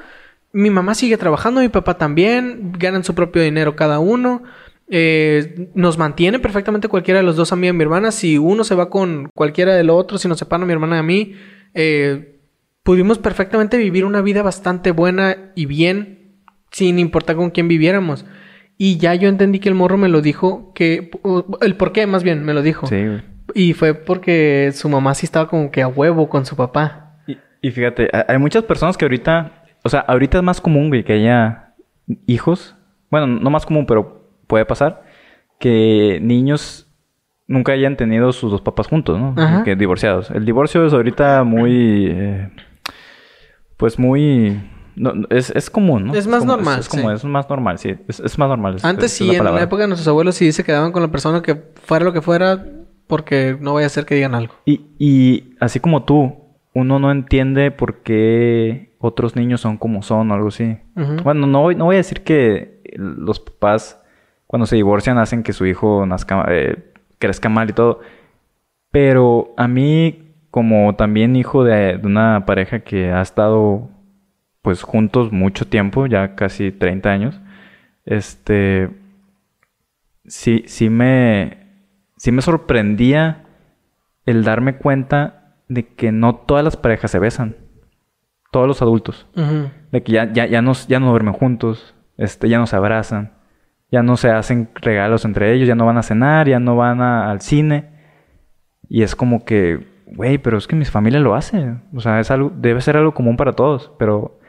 mi 0.52 0.70
mamá 0.70 0.94
sigue 0.94 1.16
trabajando, 1.16 1.60
mi 1.60 1.68
papá 1.68 1.98
también, 1.98 2.72
ganan 2.78 3.04
su 3.04 3.14
propio 3.14 3.42
dinero 3.42 3.76
cada 3.76 3.98
uno. 3.98 4.42
Eh, 4.88 5.70
nos 5.74 5.98
mantiene 5.98 6.38
perfectamente 6.40 6.88
cualquiera 6.88 7.20
de 7.20 7.26
los 7.26 7.36
dos 7.36 7.52
a 7.52 7.56
mí 7.56 7.66
y 7.66 7.70
a 7.70 7.72
mi 7.72 7.82
hermana. 7.82 8.10
Si 8.12 8.38
uno 8.38 8.64
se 8.64 8.74
va 8.74 8.90
con 8.90 9.28
cualquiera 9.34 9.74
del 9.74 9.90
otro, 9.90 10.18
si 10.18 10.26
nos 10.28 10.38
separan 10.38 10.62
a 10.64 10.66
mi 10.66 10.72
hermana 10.72 10.96
y 10.96 10.98
a 10.98 11.02
mí, 11.02 11.34
eh, 11.74 12.40
pudimos 12.82 13.18
perfectamente 13.18 13.76
vivir 13.76 14.04
una 14.04 14.22
vida 14.22 14.42
bastante 14.42 14.90
buena 14.92 15.52
y 15.54 15.66
bien, 15.66 16.36
sin 16.70 16.98
importar 16.98 17.36
con 17.36 17.50
quién 17.50 17.68
viviéramos. 17.68 18.24
Y 18.78 18.96
ya 18.96 19.14
yo 19.14 19.28
entendí 19.28 19.58
que 19.58 19.68
el 19.68 19.74
morro 19.74 19.98
me 19.98 20.08
lo 20.08 20.22
dijo, 20.22 20.72
que 20.74 21.10
el 21.60 21.76
por 21.76 21.92
qué 21.92 22.06
más 22.06 22.22
bien 22.22 22.44
me 22.44 22.54
lo 22.54 22.62
dijo. 22.62 22.86
Sí, 22.86 22.96
güey. 23.04 23.22
Y 23.54 23.72
fue 23.74 23.94
porque 23.94 24.70
su 24.74 24.88
mamá 24.88 25.14
sí 25.14 25.26
estaba 25.26 25.48
como 25.48 25.70
que 25.70 25.82
a 25.82 25.88
huevo 25.88 26.28
con 26.28 26.44
su 26.46 26.56
papá. 26.56 27.16
Y, 27.26 27.36
y 27.62 27.70
fíjate, 27.70 28.08
ha- 28.12 28.26
hay 28.28 28.38
muchas 28.38 28.64
personas 28.64 28.96
que 28.96 29.04
ahorita, 29.04 29.52
o 29.84 29.88
sea, 29.88 30.00
ahorita 30.00 30.38
es 30.38 30.44
más 30.44 30.60
común, 30.60 30.88
güey, 30.88 31.04
que 31.04 31.12
haya 31.14 31.74
hijos. 32.26 32.76
Bueno, 33.10 33.26
no 33.26 33.50
más 33.50 33.66
común, 33.66 33.86
pero 33.86 34.30
puede 34.46 34.64
pasar 34.64 35.02
que 35.58 36.18
niños 36.22 36.86
nunca 37.46 37.72
hayan 37.72 37.96
tenido 37.96 38.32
sus 38.32 38.50
dos 38.52 38.60
papás 38.60 38.86
juntos, 38.86 39.18
¿no? 39.18 39.34
Ajá. 39.36 39.64
Que 39.64 39.74
divorciados. 39.76 40.30
El 40.30 40.44
divorcio 40.44 40.86
es 40.86 40.92
ahorita 40.92 41.42
muy, 41.44 42.06
eh, 42.08 42.50
pues 43.76 43.98
muy, 43.98 44.60
no, 44.96 45.12
es, 45.30 45.50
es 45.50 45.70
común, 45.70 46.06
¿no? 46.06 46.14
Es 46.14 46.26
más 46.26 46.40
como- 46.40 46.56
normal, 46.56 46.80
Es, 46.80 46.88
como, 46.88 47.08
sí. 47.08 47.14
es 47.16 47.24
más 47.24 47.48
normal, 47.48 47.78
sí. 47.78 47.94
Es, 48.08 48.38
más 48.38 48.48
normal. 48.48 48.76
es- 48.76 48.84
Antes 48.84 49.06
es 49.06 49.12
sí, 49.18 49.34
en 49.34 49.44
la 49.44 49.62
época 49.62 49.82
de 49.82 49.88
nuestros 49.88 50.06
abuelos 50.08 50.34
sí 50.36 50.52
se 50.52 50.62
quedaban 50.64 50.92
con 50.92 51.02
la 51.02 51.08
persona 51.10 51.42
que 51.42 51.56
fuera 51.84 52.04
lo 52.04 52.12
que 52.12 52.20
fuera, 52.22 52.64
porque 53.10 53.56
no 53.60 53.74
vaya 53.74 53.86
a 53.86 53.90
ser 53.90 54.06
que 54.06 54.14
digan 54.14 54.34
algo. 54.34 54.54
Y, 54.64 54.86
y 54.98 55.54
así 55.60 55.80
como 55.80 56.04
tú, 56.04 56.36
uno 56.72 56.98
no 56.98 57.10
entiende 57.12 57.70
por 57.70 57.96
qué 58.02 58.94
otros 58.98 59.36
niños 59.36 59.60
son 59.60 59.76
como 59.76 60.02
son 60.02 60.30
o 60.30 60.34
algo 60.34 60.48
así. 60.48 60.78
Bueno, 61.22 61.46
no, 61.46 61.62
voy- 61.62 61.74
no 61.74 61.84
voy 61.86 61.96
a 61.96 61.98
decir 61.98 62.22
que 62.22 62.80
los 62.94 63.40
papás 63.40 64.02
cuando 64.46 64.66
se 64.66 64.76
divorcian 64.76 65.18
hacen 65.18 65.42
que 65.42 65.52
su 65.52 65.66
hijo 65.66 66.06
nazca, 66.06 66.44
eh, 66.48 66.92
crezca 67.18 67.48
mal 67.48 67.70
y 67.70 67.72
todo. 67.72 68.00
Pero 68.90 69.54
a 69.56 69.68
mí, 69.68 70.32
como 70.50 70.96
también 70.96 71.36
hijo 71.36 71.62
de, 71.64 71.98
de 71.98 72.06
una 72.06 72.44
pareja 72.46 72.80
que 72.80 73.10
ha 73.12 73.20
estado 73.22 73.88
pues 74.62 74.82
juntos 74.82 75.30
mucho 75.32 75.66
tiempo, 75.66 76.06
ya 76.06 76.34
casi 76.34 76.70
30 76.72 77.10
años, 77.10 77.40
este 78.04 78.90
sí, 80.26 80.64
sí 80.66 80.90
me 80.90 81.59
sí 82.20 82.32
me 82.32 82.42
sorprendía 82.42 83.46
el 84.26 84.44
darme 84.44 84.76
cuenta 84.76 85.54
de 85.68 85.86
que 85.94 86.12
no 86.12 86.34
todas 86.36 86.62
las 86.62 86.76
parejas 86.76 87.10
se 87.10 87.18
besan. 87.18 87.56
Todos 88.52 88.68
los 88.68 88.82
adultos. 88.82 89.26
De 89.90 90.02
que 90.02 90.12
ya, 90.12 90.30
ya, 90.30 90.44
ya, 90.46 90.60
no, 90.60 90.72
ya 90.72 91.00
no 91.00 91.10
duermen 91.10 91.32
juntos, 91.32 91.94
este, 92.18 92.50
ya 92.50 92.58
no 92.58 92.66
se 92.66 92.76
abrazan, 92.76 93.32
ya 93.90 94.02
no 94.02 94.18
se 94.18 94.30
hacen 94.30 94.68
regalos 94.74 95.24
entre 95.24 95.54
ellos, 95.54 95.66
ya 95.66 95.74
no 95.74 95.86
van 95.86 95.96
a 95.96 96.02
cenar, 96.02 96.46
ya 96.46 96.58
no 96.60 96.76
van 96.76 97.00
a- 97.00 97.30
al 97.30 97.40
cine. 97.40 97.88
Y 98.88 99.02
es 99.02 99.16
como 99.16 99.44
que, 99.46 99.86
güey, 100.06 100.36
pero 100.36 100.58
es 100.58 100.66
que 100.66 100.76
mi 100.76 100.84
familia 100.84 101.20
lo 101.20 101.34
hace. 101.34 101.76
O 101.94 102.00
sea, 102.00 102.20
es 102.20 102.30
algo, 102.30 102.52
debe 102.54 102.82
ser 102.82 102.98
algo 102.98 103.14
común 103.14 103.38
para 103.38 103.52
todos, 103.54 103.92
pero 103.98 104.39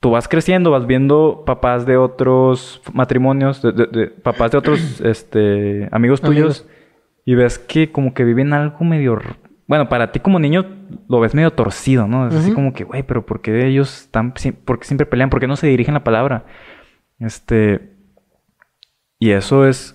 tú 0.00 0.10
vas 0.10 0.28
creciendo, 0.28 0.70
vas 0.70 0.86
viendo 0.86 1.42
papás 1.44 1.86
de 1.86 1.96
otros 1.96 2.80
matrimonios, 2.92 3.62
de, 3.62 3.72
de- 3.72 3.86
de- 3.86 4.06
papás 4.08 4.50
de 4.52 4.58
otros 4.58 5.00
este, 5.04 5.88
amigos 5.90 6.20
tuyos, 6.20 6.60
Amigos. 6.62 6.66
y 7.24 7.34
ves 7.34 7.58
que 7.58 7.90
como 7.92 8.14
que 8.14 8.24
viven 8.24 8.52
algo 8.52 8.84
medio... 8.84 9.18
Bueno, 9.66 9.88
para 9.90 10.12
ti 10.12 10.20
como 10.20 10.38
niño 10.38 10.64
lo 11.08 11.20
ves 11.20 11.34
medio 11.34 11.50
torcido, 11.52 12.06
¿no? 12.08 12.26
Es 12.28 12.34
así 12.34 12.52
como 12.52 12.72
que, 12.72 12.84
güey, 12.84 13.02
pero 13.02 13.26
¿por 13.26 13.42
qué 13.42 13.66
ellos 13.66 14.02
están... 14.04 14.32
¿Por 14.64 14.78
qué 14.78 14.86
siempre 14.86 15.04
pelean? 15.04 15.28
¿Por 15.28 15.40
qué 15.40 15.46
no 15.46 15.56
se 15.56 15.66
dirigen 15.66 15.92
la 15.94 16.04
palabra? 16.04 16.46
Este... 17.18 17.92
Y 19.18 19.32
eso 19.32 19.66
es 19.66 19.94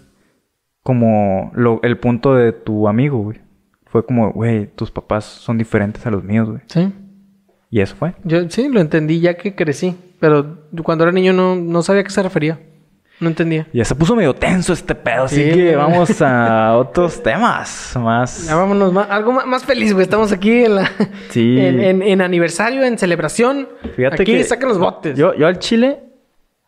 como 0.84 1.51
lo, 1.55 1.80
el 1.81 1.97
punto 1.97 2.35
de 2.35 2.51
tu 2.51 2.88
amigo, 2.88 3.17
güey. 3.19 3.39
Fue 3.85 4.05
como, 4.05 4.31
güey, 4.31 4.67
tus 4.67 4.91
papás 4.91 5.23
son 5.23 5.57
diferentes 5.57 6.05
a 6.05 6.11
los 6.11 6.23
míos, 6.23 6.49
güey. 6.49 6.61
Sí. 6.67 6.93
Y 7.73 7.81
eso 7.81 7.95
fue. 7.95 8.13
Yo 8.23 8.47
sí 8.51 8.69
lo 8.69 8.79
entendí 8.79 9.19
ya 9.19 9.33
que 9.33 9.55
crecí. 9.55 9.95
Pero 10.19 10.59
cuando 10.83 11.05
era 11.05 11.11
niño 11.11 11.33
no, 11.33 11.55
no 11.55 11.81
sabía 11.81 12.01
a 12.01 12.03
qué 12.03 12.11
se 12.11 12.21
refería. 12.21 12.59
No 13.19 13.29
entendía. 13.29 13.65
Ya 13.73 13.83
se 13.83 13.95
puso 13.95 14.15
medio 14.15 14.35
tenso 14.35 14.73
este 14.73 14.93
pedo, 14.93 15.23
así 15.23 15.37
Sí, 15.37 15.41
que 15.49 15.63
güey. 15.63 15.75
vamos 15.75 16.21
a 16.21 16.77
otros 16.77 17.23
temas 17.23 17.93
más. 17.99 18.45
Ya 18.45 18.55
vámonos 18.55 18.93
más, 18.93 19.09
algo 19.09 19.31
más, 19.31 19.47
más 19.47 19.65
feliz, 19.65 19.91
güey. 19.91 20.03
Estamos 20.03 20.31
aquí 20.31 20.65
en 20.65 20.75
la 20.75 20.91
Sí. 21.29 21.57
en, 21.59 21.79
en- 21.79 22.01
en 22.03 22.21
aniversario, 22.21 22.83
en 22.83 22.99
celebración. 22.99 23.67
Fíjate 23.95 24.21
aquí 24.21 24.33
que 24.33 24.43
sacan 24.43 24.69
los 24.69 24.77
botes. 24.77 25.17
Yo, 25.17 25.33
yo 25.33 25.47
al 25.47 25.57
chile 25.57 25.99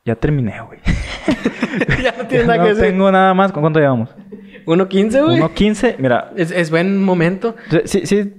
ya 0.05 0.15
terminé, 0.15 0.55
güey. 0.65 0.79
ya 2.03 2.15
no 2.17 2.25
tienes 2.25 2.47
nada 2.47 2.57
no 2.57 2.63
que 2.63 2.69
decir. 2.73 2.85
tengo 2.85 3.11
nada 3.11 3.31
más. 3.35 3.51
¿Con 3.51 3.61
cuánto 3.61 3.79
llevamos? 3.79 4.09
1.15, 4.65 5.23
güey. 5.23 5.39
1.15. 5.39 5.95
Mira, 5.99 6.31
Es, 6.35 6.49
es 6.49 6.71
buen 6.71 7.03
momento. 7.03 7.55
sí, 7.85 8.07
sí. 8.07 8.33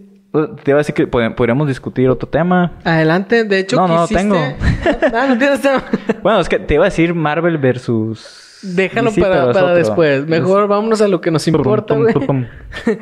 Te 0.63 0.71
iba 0.71 0.79
a 0.79 0.81
decir 0.81 0.95
que 0.95 1.11
pod- 1.11 1.35
podríamos 1.35 1.69
discutir 1.69 2.09
otro 2.09 2.29
tema. 2.29 2.73
Adelante, 2.85 3.45
de 3.45 3.59
hecho, 3.61 3.77
No, 3.77 3.89
no, 3.89 4.07
quisiste- 4.07 4.17
tengo. 4.17 4.37
Ah, 5.15 5.27
no 5.29 5.39
tienes 5.39 5.61
tema. 5.61 5.83
Bueno, 6.23 6.41
es 6.41 6.49
que 6.49 6.59
te 6.59 6.75
iba 6.75 6.85
a 6.85 6.89
decir 6.89 7.15
Marvel 7.15 7.59
versus. 7.59 8.43
Déjalo 8.63 9.11
DC, 9.11 9.21
para, 9.21 9.53
para 9.53 9.75
después. 9.75 10.27
Mejor 10.27 10.67
vámonos 10.67 11.01
a 11.03 11.09
lo 11.09 11.21
que 11.21 11.31
nos 11.31 11.47
importa. 11.47 11.95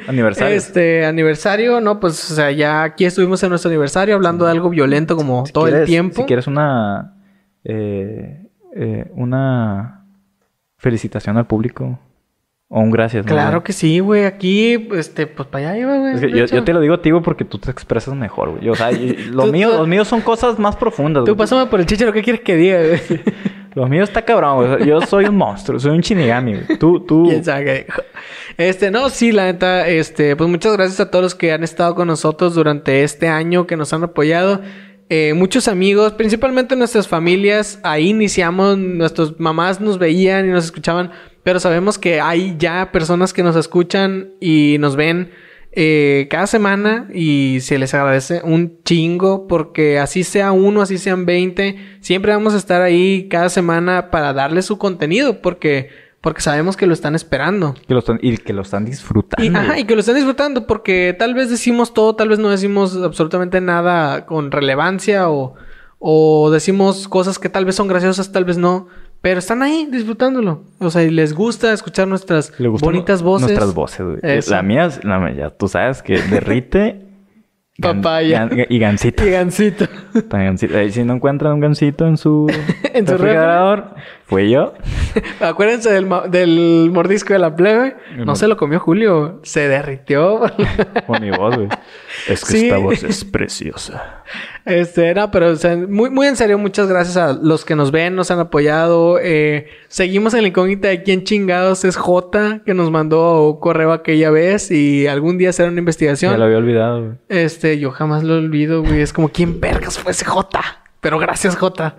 Aniversario. 0.09 0.57
Este 0.57 1.07
aniversario, 1.07 1.81
no, 1.81 2.01
pues, 2.01 2.31
o 2.33 2.35
sea, 2.35 2.51
ya 2.51 2.83
aquí 2.83 3.05
estuvimos 3.05 3.43
en 3.43 3.51
nuestro 3.51 3.71
aniversario 3.71 4.15
hablando 4.17 4.45
de 4.45 4.51
algo 4.51 4.69
violento 4.69 5.17
como 5.17 5.47
Si 5.47 5.53
todo 5.53 5.69
el 5.69 5.85
tiempo. 5.87 6.17
Si 6.17 6.25
quieres 6.25 6.47
una. 6.47 7.15
eh, 7.65 8.47
eh, 8.77 9.11
una. 9.15 10.01
Felicitación 10.77 11.39
al 11.39 11.47
público. 11.47 11.99
O 12.77 12.81
un 12.81 12.91
gracias. 12.91 13.25
Claro 13.25 13.63
que 13.63 13.73
sí, 13.73 14.01
güey. 14.01 14.25
Aquí, 14.25 14.89
este, 14.97 15.29
pues 15.29 15.47
para 15.49 15.69
allá 15.71 15.79
iba, 15.79 15.97
güey. 15.97 16.15
Es 16.15 16.21
que 16.21 16.27
de 16.27 16.47
yo, 16.49 16.65
te 16.65 16.73
lo 16.73 16.81
digo, 16.81 16.99
tío, 16.99 17.23
porque 17.23 17.45
tú 17.45 17.57
te 17.59 17.71
expresas 17.71 18.15
mejor, 18.17 18.51
güey. 18.51 18.69
O 18.69 18.75
sea, 18.75 18.91
y- 18.91 19.13
lo 19.31 19.45
Tú- 19.45 19.53
mío, 19.53 19.71
tú- 19.71 19.79
los 19.79 19.87
míos 19.87 20.09
son 20.09 20.23
cosas 20.23 20.59
más 20.59 20.75
profundas, 20.75 21.23
Tú 21.23 21.27
güey. 21.33 21.39
pásame 21.39 21.67
por 21.67 21.79
el 21.79 21.87
chicho, 21.87 22.13
¿qué 22.13 22.21
quieres 22.23 22.43
que 22.43 22.57
diga, 22.57 22.79
güey? 22.81 23.01
Los 23.77 23.89
míos 23.91 24.09
está 24.09 24.23
cabrón, 24.23 24.57
güey. 24.77 24.87
Yo 24.89 25.01
soy 25.03 25.25
un 25.27 25.37
monstruo, 25.37 25.79
soy 25.81 25.93
un 25.93 26.01
shinigami, 26.01 26.55
güey. 26.55 26.79
Tú, 26.79 27.01
tú. 27.01 27.25
¿Quién 27.29 27.45
sabe 27.45 27.65
qué 27.65 27.85
dijo? 27.87 28.03
Este, 28.57 28.91
no, 28.91 29.09
sí, 29.09 29.31
la 29.33 29.45
neta, 29.47 29.87
este, 29.89 30.35
pues 30.37 30.49
muchas 30.51 30.73
gracias 30.77 30.99
a 31.01 31.11
todos 31.11 31.23
los 31.25 31.35
que 31.37 31.53
han 31.53 31.63
estado 31.65 31.95
con 31.95 32.07
nosotros 32.09 32.55
durante 32.57 33.03
este 33.05 33.29
año, 33.29 33.67
que 33.69 33.77
nos 33.77 33.93
han 33.93 34.03
apoyado. 34.05 34.61
Eh, 35.11 35.33
muchos 35.35 35.69
amigos, 35.69 36.13
principalmente 36.13 36.75
nuestras 36.77 37.07
familias, 37.09 37.79
ahí 37.85 38.09
iniciamos, 38.11 38.79
nuestras 38.79 39.39
mamás 39.41 39.81
nos 39.81 39.99
veían 39.99 40.47
y 40.47 40.49
nos 40.51 40.65
escuchaban, 40.67 41.11
pero 41.45 41.61
sabemos 41.61 41.99
que 41.99 42.21
hay 42.21 42.57
ya 42.59 42.91
personas 42.91 43.33
que 43.33 43.43
nos 43.43 43.55
escuchan 43.55 44.31
y 44.41 44.79
nos 44.81 44.97
ven 44.97 45.31
eh, 45.77 46.29
cada 46.31 46.47
semana 46.47 47.09
y 47.13 47.59
se 47.61 47.79
les 47.79 47.93
agradece 47.95 48.41
un 48.45 48.79
chingo 48.85 49.47
porque 49.47 49.99
así 49.99 50.25
sea 50.25 50.53
uno, 50.53 50.81
así 50.81 50.99
sean 50.99 51.27
20, 51.27 51.99
siempre 52.01 52.33
vamos 52.33 52.55
a 52.55 52.57
estar 52.57 52.81
ahí 52.81 53.29
cada 53.29 53.51
semana 53.51 54.11
para 54.11 54.33
darles 54.33 54.67
su 54.67 54.79
contenido 54.79 55.43
porque, 55.43 55.91
porque 56.21 56.41
sabemos 56.41 56.77
que 56.77 56.87
lo 56.87 56.95
están 56.95 57.15
esperando. 57.15 57.75
Que 57.89 57.93
lo 57.93 57.99
están, 57.99 58.21
y 58.23 58.37
que 58.39 58.53
lo 58.53 58.63
están 58.63 58.85
disfrutando. 58.87 59.45
Y, 59.45 59.55
ajá, 59.55 59.79
y 59.79 59.85
que 59.85 59.95
lo 59.95 60.01
están 60.01 60.15
disfrutando 60.15 60.67
porque 60.67 61.15
tal 61.19 61.35
vez 61.35 61.51
decimos 61.51 61.93
todo, 61.93 62.17
tal 62.17 62.29
vez 62.31 62.39
no 62.39 62.49
decimos 62.49 62.97
absolutamente 62.97 63.61
nada 63.61 64.25
con 64.25 64.51
relevancia 64.51 65.29
o, 65.29 65.57
o 65.99 66.51
decimos 66.53 67.09
cosas 67.09 67.39
que 67.39 67.49
tal 67.49 67.65
vez 67.65 67.75
son 67.75 67.89
graciosas, 67.89 68.31
tal 68.31 68.45
vez 68.45 68.59
no, 68.59 68.87
pero 69.25 69.39
están 69.39 69.63
ahí 69.63 69.89
disfrutándolo. 69.91 70.61
O 70.81 70.91
sea, 70.91 71.03
y 71.03 71.09
les 71.09 71.33
gusta 71.33 71.73
escuchar 71.73 72.07
nuestras 72.07 72.53
bonitas 72.59 73.23
voces. 73.23 73.49
Nuestras 73.49 73.73
voces, 73.73 74.01
güey. 74.05 74.19
Eso. 74.23 74.51
La 74.51 74.61
mía, 74.63 74.85
es- 74.85 75.03
la 75.03 75.19
mía, 75.19 75.33
ya 75.35 75.49
tú 75.51 75.67
sabes 75.67 76.03
que 76.03 76.19
derrite. 76.21 77.01
gan- 77.79 78.03
Papaya. 78.03 78.47
gan- 78.47 78.67
y 78.69 78.79
gansito. 78.79 79.27
Y 79.27 79.31
gansito. 79.31 79.87
Eh, 80.71 80.91
si 80.91 81.05
no 81.05 81.15
encuentran 81.15 81.55
un 81.55 81.61
gansito 81.61 82.07
en 82.07 82.19
su, 82.19 82.47
En 82.93 83.07
su 83.07 83.13
refrigerador, 83.15 83.95
fue 84.27 84.51
yo. 84.51 84.75
Acuérdense 85.41 85.91
del, 85.91 86.07
del 86.31 86.91
mordisco 86.93 87.33
de 87.33 87.39
la 87.39 87.57
plebe. 87.57 87.97
No. 88.19 88.37
se 88.37 88.47
lo 88.47 88.59
comió 88.59 88.79
Julio, 88.79 89.41
se 89.43 89.69
derritió. 89.69 90.43
Con 91.07 91.23
mi 91.23 91.31
voz, 91.31 91.57
güey. 91.57 91.69
Es 92.29 92.45
que 92.45 92.53
Sí. 92.53 92.65
esta 92.65 92.79
voz 92.79 93.03
es 93.05 93.25
preciosa. 93.25 94.23
Este, 94.65 95.09
era, 95.09 95.31
pero 95.31 95.51
o 95.51 95.57
sea, 95.57 95.77
muy, 95.77 96.09
muy 96.11 96.27
en 96.27 96.37
serio, 96.37 96.57
muchas 96.59 96.89
gracias 96.89 97.17
a 97.17 97.33
los 97.35 97.65
que 97.65 97.77
nos 97.77 97.91
ven, 97.91 98.17
nos 98.17 98.31
han 98.31 98.39
apoyado. 98.39 99.19
Eh, 99.21 99.67
seguimos 99.89 100.33
en 100.35 100.43
la 100.43 100.49
incógnita 100.49 100.89
de 100.89 101.03
quién 101.03 101.25
chingados 101.25 101.85
es 101.85 101.97
J, 101.97 102.61
que 102.65 102.73
nos 102.75 102.91
mandó 102.91 103.51
un 103.51 103.61
correo 103.61 103.93
aquella 103.93 104.31
vez 104.31 104.71
y 104.71 105.07
algún 105.07 105.37
día 105.39 105.53
será 105.53 105.69
una 105.69 105.79
investigación. 105.81 106.39
lo 106.39 106.45
había 106.45 106.59
olvidado, 106.59 107.01
güey. 107.05 107.13
Este, 107.29 107.79
yo 107.79 107.91
jamás 107.91 108.25
lo 108.25 108.37
olvido, 108.37 108.83
güey. 108.83 109.01
Es 109.01 109.13
como, 109.13 109.29
¿quién 109.29 109.61
vergas 109.61 109.99
fue 109.99 110.13
ese 110.13 110.25
J? 110.25 110.61
Pero 111.01 111.19
gracias, 111.19 111.57
J. 111.57 111.97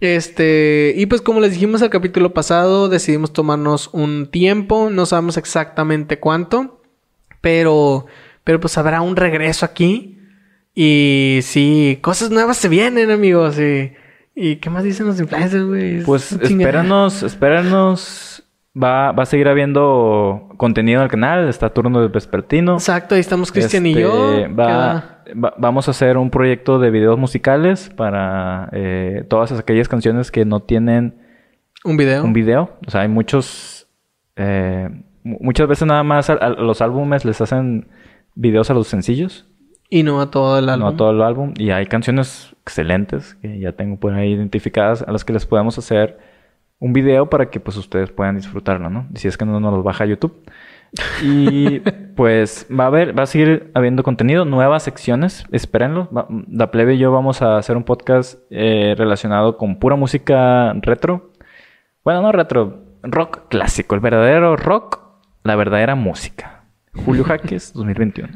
Este, 0.00 0.94
y 0.96 1.06
pues 1.06 1.22
como 1.22 1.38
les 1.40 1.52
dijimos 1.52 1.80
al 1.80 1.90
capítulo 1.90 2.34
pasado, 2.34 2.88
decidimos 2.88 3.32
tomarnos 3.32 3.88
un 3.92 4.26
tiempo, 4.26 4.90
no 4.90 5.06
sabemos 5.06 5.36
exactamente 5.36 6.18
cuánto, 6.18 6.80
pero, 7.40 8.06
pero 8.44 8.60
pues 8.60 8.76
habrá 8.78 9.00
un 9.00 9.16
regreso 9.16 9.64
aquí. 9.66 10.18
Y 10.74 11.40
sí, 11.42 11.98
cosas 12.00 12.30
nuevas 12.30 12.56
se 12.56 12.68
vienen, 12.68 13.10
amigos. 13.10 13.58
Y, 13.60 13.92
y 14.34 14.56
¿qué 14.56 14.70
más 14.70 14.84
dicen 14.84 15.06
los 15.06 15.20
influencers, 15.20 15.64
güey? 15.64 15.96
Es 15.98 16.04
Pues 16.04 16.32
espéranos, 16.32 17.22
espéranos. 17.22 18.42
Va, 18.74 19.12
va 19.12 19.24
a 19.24 19.26
seguir 19.26 19.48
habiendo 19.48 20.48
contenido 20.56 21.00
en 21.00 21.04
el 21.04 21.10
canal. 21.10 21.46
Está 21.48 21.68
turno 21.68 22.00
de 22.00 22.08
vespertino. 22.08 22.72
Exacto, 22.74 23.14
ahí 23.14 23.20
estamos 23.20 23.52
Cristian 23.52 23.84
y 23.84 23.90
Este, 23.90 24.00
yo. 24.00 24.46
va- 24.58 25.22
va- 25.44 25.54
vamos 25.58 25.88
a 25.88 25.90
hacer 25.90 26.16
un 26.16 26.30
proyecto 26.30 26.78
de 26.78 26.90
videos 26.90 27.18
musicales 27.18 27.90
para 27.94 28.70
eh, 28.72 29.24
todas 29.28 29.52
aquellas 29.52 29.88
canciones 29.88 30.30
que 30.30 30.46
no 30.46 30.60
tienen 30.60 31.18
Un 31.84 31.98
video. 31.98 32.24
un 32.24 32.32
video. 32.32 32.78
O 32.86 32.90
sea, 32.90 33.02
hay 33.02 33.08
muchos. 33.08 33.88
eh, 34.36 34.88
mu- 35.22 35.36
muchas 35.42 35.68
veces 35.68 35.86
nada 35.86 36.02
más 36.02 36.30
a, 36.30 36.32
a 36.32 36.48
los 36.48 36.80
álbumes 36.80 37.26
les 37.26 37.42
hacen 37.42 37.88
videos 38.34 38.70
a 38.70 38.74
los 38.74 38.88
sencillos, 38.88 39.46
y 39.90 40.02
no 40.04 40.20
a 40.20 40.30
todo 40.30 40.58
el 40.58 40.68
álbum. 40.68 40.80
no 40.88 40.94
a 40.94 40.96
todo 40.96 41.10
el 41.10 41.22
álbum. 41.22 41.52
Y 41.56 41.70
hay 41.70 41.86
canciones 41.86 42.54
excelentes 42.62 43.34
que 43.42 43.58
ya 43.58 43.72
tengo 43.72 43.98
por 43.98 44.14
ahí 44.14 44.32
identificadas 44.32 45.02
a 45.02 45.12
las 45.12 45.24
que 45.24 45.32
les 45.34 45.44
podemos 45.44 45.76
hacer 45.78 46.18
un 46.78 46.92
video 46.94 47.28
para 47.28 47.50
que 47.50 47.60
pues 47.60 47.76
ustedes 47.76 48.10
puedan 48.10 48.36
disfrutarlo, 48.36 48.88
¿no? 48.90 49.06
Si 49.14 49.28
es 49.28 49.36
que 49.36 49.44
no 49.44 49.60
nos 49.60 49.72
los 49.74 49.84
baja 49.84 50.06
YouTube. 50.06 50.34
Y 51.22 51.80
pues 52.16 52.66
va 52.70 52.84
a 52.84 52.86
haber, 52.88 53.16
va 53.18 53.24
a 53.24 53.26
seguir 53.26 53.70
habiendo 53.74 54.02
contenido, 54.02 54.44
nuevas 54.44 54.82
secciones, 54.82 55.44
espérenlo. 55.52 56.08
Va- 56.10 56.26
la 56.50 56.70
plebe 56.70 56.94
y 56.94 56.98
yo 56.98 57.12
vamos 57.12 57.42
a 57.42 57.56
hacer 57.58 57.76
un 57.76 57.84
podcast 57.84 58.38
eh, 58.50 58.94
relacionado 58.96 59.56
con 59.58 59.76
pura 59.78 59.96
música 59.96 60.72
retro. 60.80 61.30
Bueno, 62.04 62.22
no 62.22 62.32
retro, 62.32 62.82
rock 63.02 63.48
clásico, 63.48 63.94
el 63.94 64.00
verdadero 64.00 64.56
rock, 64.56 65.00
la 65.44 65.54
verdadera 65.54 65.94
música. 65.94 66.61
Julio 66.94 67.24
Jaques 67.24 67.72
2021. 67.72 68.28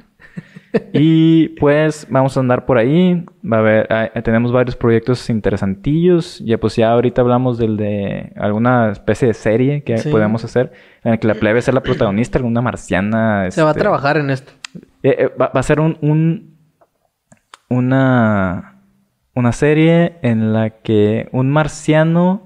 Y 0.93 1.49
pues 1.61 2.07
vamos 2.11 2.37
a 2.37 2.41
andar 2.41 2.67
por 2.67 2.77
ahí. 2.79 3.25
Va 3.45 3.57
a 3.59 3.61
haber, 3.61 3.87
ah, 3.93 4.11
tenemos 4.23 4.53
varios 4.53 4.77
proyectos 4.77 5.31
interesantillos. 5.31 6.41
Ya 6.45 6.59
pues 6.59 6.77
ya 6.77 6.91
ahorita 6.91 7.23
hablamos 7.23 7.57
del 7.59 7.77
de 7.77 8.33
alguna 8.37 8.91
especie 8.91 9.29
de 9.29 9.35
serie 9.35 9.83
que 9.85 9.97
Sí. 9.99 10.11
podemos 10.11 10.45
hacer 10.45 10.73
en 11.05 11.13
la 11.13 11.17
que 11.19 11.27
la 11.29 11.35
plebe 11.35 11.63
sea 11.63 11.73
la 11.75 11.83
protagonista, 11.83 12.39
alguna 12.39 12.61
marciana. 12.61 13.51
Se 13.51 13.63
va 13.63 13.69
a 13.69 13.71
este, 13.73 13.81
trabajar 13.81 14.17
en 14.19 14.31
esto. 14.31 14.53
eh, 15.03 15.17
eh, 15.19 15.29
va, 15.41 15.51
va 15.55 15.61
a 15.61 15.63
ser 15.63 15.81
un, 15.81 15.97
un- 16.03 16.57
una 17.71 18.73
una 19.35 19.53
serie 19.53 20.17
en 20.23 20.53
la 20.53 20.71
que 20.71 21.29
un 21.33 21.51
marciano 21.51 22.43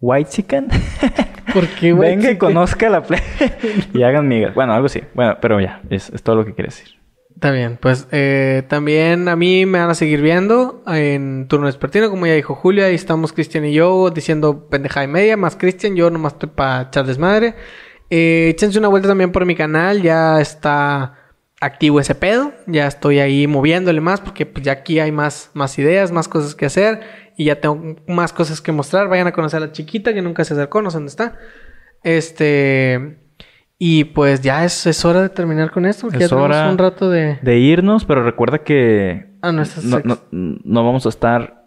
white 0.00 0.30
chicken 0.30 0.68
Porque, 1.52 1.92
venga 1.92 2.30
y 2.30 2.38
conozca 2.38 2.88
la 2.88 3.02
plebe 3.02 3.22
y 3.94 4.02
hagan 4.02 4.28
migas. 4.28 4.54
Bueno, 4.54 4.72
algo 4.72 4.86
así. 4.86 5.02
Bueno, 5.14 5.38
pero 5.40 5.60
ya, 5.60 5.80
es, 5.90 6.10
es 6.10 6.22
todo 6.22 6.36
lo 6.36 6.44
que 6.44 6.54
quiere 6.54 6.68
decir. 6.68 7.00
Está 7.40 7.52
bien, 7.52 7.78
pues 7.80 8.06
eh, 8.10 8.64
también 8.68 9.26
a 9.28 9.34
mí 9.34 9.64
me 9.64 9.78
van 9.78 9.88
a 9.88 9.94
seguir 9.94 10.20
viendo 10.20 10.82
en 10.86 11.48
turno 11.48 11.68
despertino, 11.68 12.10
como 12.10 12.26
ya 12.26 12.34
dijo 12.34 12.54
Julia, 12.54 12.84
ahí 12.84 12.94
estamos 12.94 13.32
Cristian 13.32 13.64
y 13.64 13.72
yo 13.72 14.10
diciendo 14.10 14.68
pendeja 14.68 15.04
y 15.04 15.06
media, 15.06 15.38
más 15.38 15.56
Cristian, 15.56 15.96
yo 15.96 16.10
nomás 16.10 16.34
estoy 16.34 16.50
para 16.50 16.82
echar 16.82 17.06
desmadre. 17.06 17.54
Eh, 18.10 18.50
échense 18.50 18.78
una 18.78 18.88
vuelta 18.88 19.08
también 19.08 19.32
por 19.32 19.46
mi 19.46 19.54
canal, 19.54 20.02
ya 20.02 20.38
está 20.38 21.14
activo 21.62 21.98
ese 21.98 22.14
pedo, 22.14 22.52
ya 22.66 22.86
estoy 22.86 23.20
ahí 23.20 23.46
moviéndole 23.46 24.02
más 24.02 24.20
porque 24.20 24.44
pues, 24.44 24.62
ya 24.64 24.72
aquí 24.72 24.98
hay 24.98 25.10
más, 25.10 25.50
más 25.54 25.78
ideas, 25.78 26.12
más 26.12 26.28
cosas 26.28 26.54
que 26.54 26.66
hacer 26.66 27.00
y 27.40 27.44
ya 27.46 27.60
tengo 27.60 27.96
más 28.06 28.32
cosas 28.34 28.60
que 28.60 28.70
mostrar. 28.72 29.08
Vayan 29.08 29.26
a 29.26 29.32
conocer 29.32 29.62
a 29.62 29.66
la 29.66 29.72
chiquita 29.72 30.12
que 30.12 30.20
nunca 30.20 30.44
se 30.44 30.52
acercó, 30.54 30.82
no 30.82 30.90
sé 30.90 30.98
dónde 30.98 31.10
está. 31.10 31.36
Este... 32.02 33.16
Y 33.82 34.04
pues 34.04 34.42
ya 34.42 34.62
es, 34.66 34.86
es 34.86 35.06
hora 35.06 35.22
de 35.22 35.30
terminar 35.30 35.70
con 35.70 35.86
esto, 35.86 36.02
porque 36.02 36.18
ya 36.18 36.24
Es 36.26 36.30
tenemos 36.30 36.50
hora 36.50 36.70
un 36.70 36.76
rato 36.76 37.08
de... 37.08 37.38
De 37.40 37.58
irnos, 37.58 38.04
pero 38.04 38.22
recuerda 38.22 38.58
que 38.58 39.30
Ah, 39.40 39.52
no, 39.52 39.62
no, 39.84 40.00
no- 40.04 40.18
no 40.30 40.84
vamos 40.84 41.06
a 41.06 41.08
estar 41.08 41.64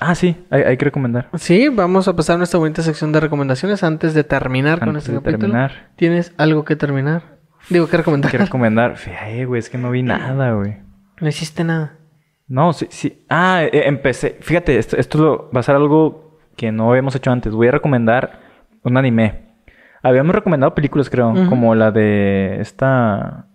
Ah, 0.00 0.14
sí, 0.14 0.42
hay, 0.48 0.62
hay 0.62 0.76
que 0.78 0.86
recomendar. 0.86 1.28
Sí, 1.36 1.68
vamos 1.68 2.08
a 2.08 2.16
pasar 2.16 2.36
a 2.36 2.38
nuestra 2.38 2.58
bonita 2.58 2.80
sección 2.80 3.12
de 3.12 3.20
recomendaciones 3.20 3.82
antes 3.84 4.14
de 4.14 4.24
terminar 4.24 4.78
con 4.78 4.88
Antes 4.90 5.02
este 5.02 5.12
de 5.12 5.18
capítulo. 5.18 5.38
terminar. 5.48 5.90
¿Tienes 5.96 6.32
algo 6.38 6.64
que 6.64 6.76
terminar? 6.76 7.36
Digo, 7.68 7.86
que 7.88 7.98
recomendar. 7.98 8.30
Que 8.30 8.38
recomendar. 8.38 8.96
Fíjate, 8.96 9.44
güey, 9.44 9.58
es 9.58 9.68
que 9.68 9.76
no 9.76 9.90
vi 9.90 10.02
nada, 10.02 10.52
güey. 10.54 10.78
No 11.20 11.28
hiciste 11.28 11.62
nada. 11.64 11.98
No, 12.50 12.72
sí, 12.74 12.86
sí. 12.90 13.24
Ah, 13.30 13.62
eh, 13.64 13.84
empecé. 13.86 14.36
Fíjate, 14.40 14.76
esto, 14.76 14.96
esto 14.98 15.18
lo- 15.18 15.50
va 15.54 15.60
a 15.60 15.62
ser 15.62 15.76
algo 15.76 16.38
que 16.56 16.70
no 16.72 16.90
habíamos 16.90 17.14
hecho 17.14 17.30
antes. 17.30 17.54
Voy 17.54 17.68
a 17.68 17.70
recomendar 17.70 18.40
un 18.82 18.96
anime. 18.98 19.42
Habíamos 20.02 20.34
recomendado 20.34 20.74
películas, 20.74 21.08
creo, 21.08 21.32
como 21.48 21.74
la 21.74 21.90
de 21.92 22.60
esta 22.60 23.46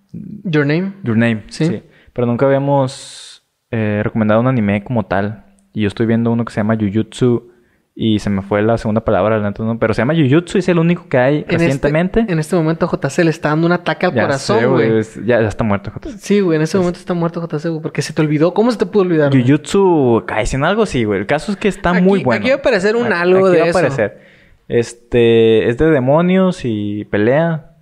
Your 0.43 0.65
Name. 0.65 0.93
Your 1.03 1.17
Name. 1.17 1.43
Sí. 1.49 1.83
Pero 2.13 2.25
nunca 2.25 2.45
habíamos 2.45 3.45
eh, 3.69 4.01
recomendado 4.03 4.39
un 4.39 4.47
anime 4.47 4.83
como 4.83 5.03
tal. 5.05 5.43
Y 5.73 5.81
yo 5.81 5.87
estoy 5.89 6.05
viendo 6.05 6.31
uno 6.31 6.45
que 6.45 6.53
se 6.53 6.61
llama 6.61 6.77
Jujutsu 6.79 7.51
y 7.97 8.19
se 8.19 8.29
me 8.29 8.41
fue 8.41 8.61
la 8.61 8.77
segunda 8.77 9.05
palabra, 9.05 9.39
¿no? 9.57 9.79
pero 9.79 9.93
se 9.93 10.01
llama 10.01 10.13
Jujutsu 10.13 10.57
y 10.57 10.59
es 10.59 10.67
el 10.67 10.79
único 10.79 11.07
que 11.07 11.17
hay 11.17 11.35
En 11.35 11.41
este- 11.43 11.57
recientemente. 11.59 12.25
en 12.27 12.39
este 12.39 12.55
momento 12.57 12.87
JC 12.91 13.23
le 13.23 13.29
está 13.29 13.49
dando 13.49 13.67
un 13.67 13.71
ataque 13.71 14.05
al 14.05 14.13
Ya 14.13 14.23
corazón, 14.23 14.69
güey. 14.73 14.97
es- 14.99 15.15
Ya, 15.25 15.41
ya 15.41 15.47
está 15.47 15.63
muerto. 15.63 15.91
Joto. 15.91 16.09
Sí, 16.17 16.41
güey, 16.41 16.57
en 16.57 16.63
ese 16.63 16.77
momento 16.77 16.99
está 16.99 17.13
muerto 17.13 17.39
JC, 17.41 17.69
güey, 17.69 17.81
porque 17.81 18.01
se 18.01 18.11
te 18.11 18.21
olvidó. 18.21 18.53
¿Cómo 18.53 18.69
se 18.71 18.77
te 18.77 18.85
pudo 18.85 19.03
olvidar? 19.03 19.31
Jujutsu 19.33 20.23
Kaisen, 20.27 20.65
algo 20.65 20.85
sí, 20.85 21.05
güey. 21.05 21.21
El 21.21 21.25
caso 21.25 21.53
es 21.53 21.57
que 21.57 21.69
está 21.69 21.91
Aquí- 21.91 22.01
muy 22.01 22.21
bueno. 22.23 22.39
aquí 22.41 22.49
va 22.49 22.55
a 22.55 22.59
aparecer 22.59 22.97
un 22.97 23.13
algo 23.13 23.47
aquí 23.47 23.55
de 23.55 23.59
va 23.61 23.65
a 23.67 23.69
eso. 23.69 23.79
aparecer. 23.79 24.19
Este, 24.67 25.69
es 25.69 25.77
de 25.77 25.85
demonios 25.89 26.61
y 26.65 27.05
pelea. 27.05 27.74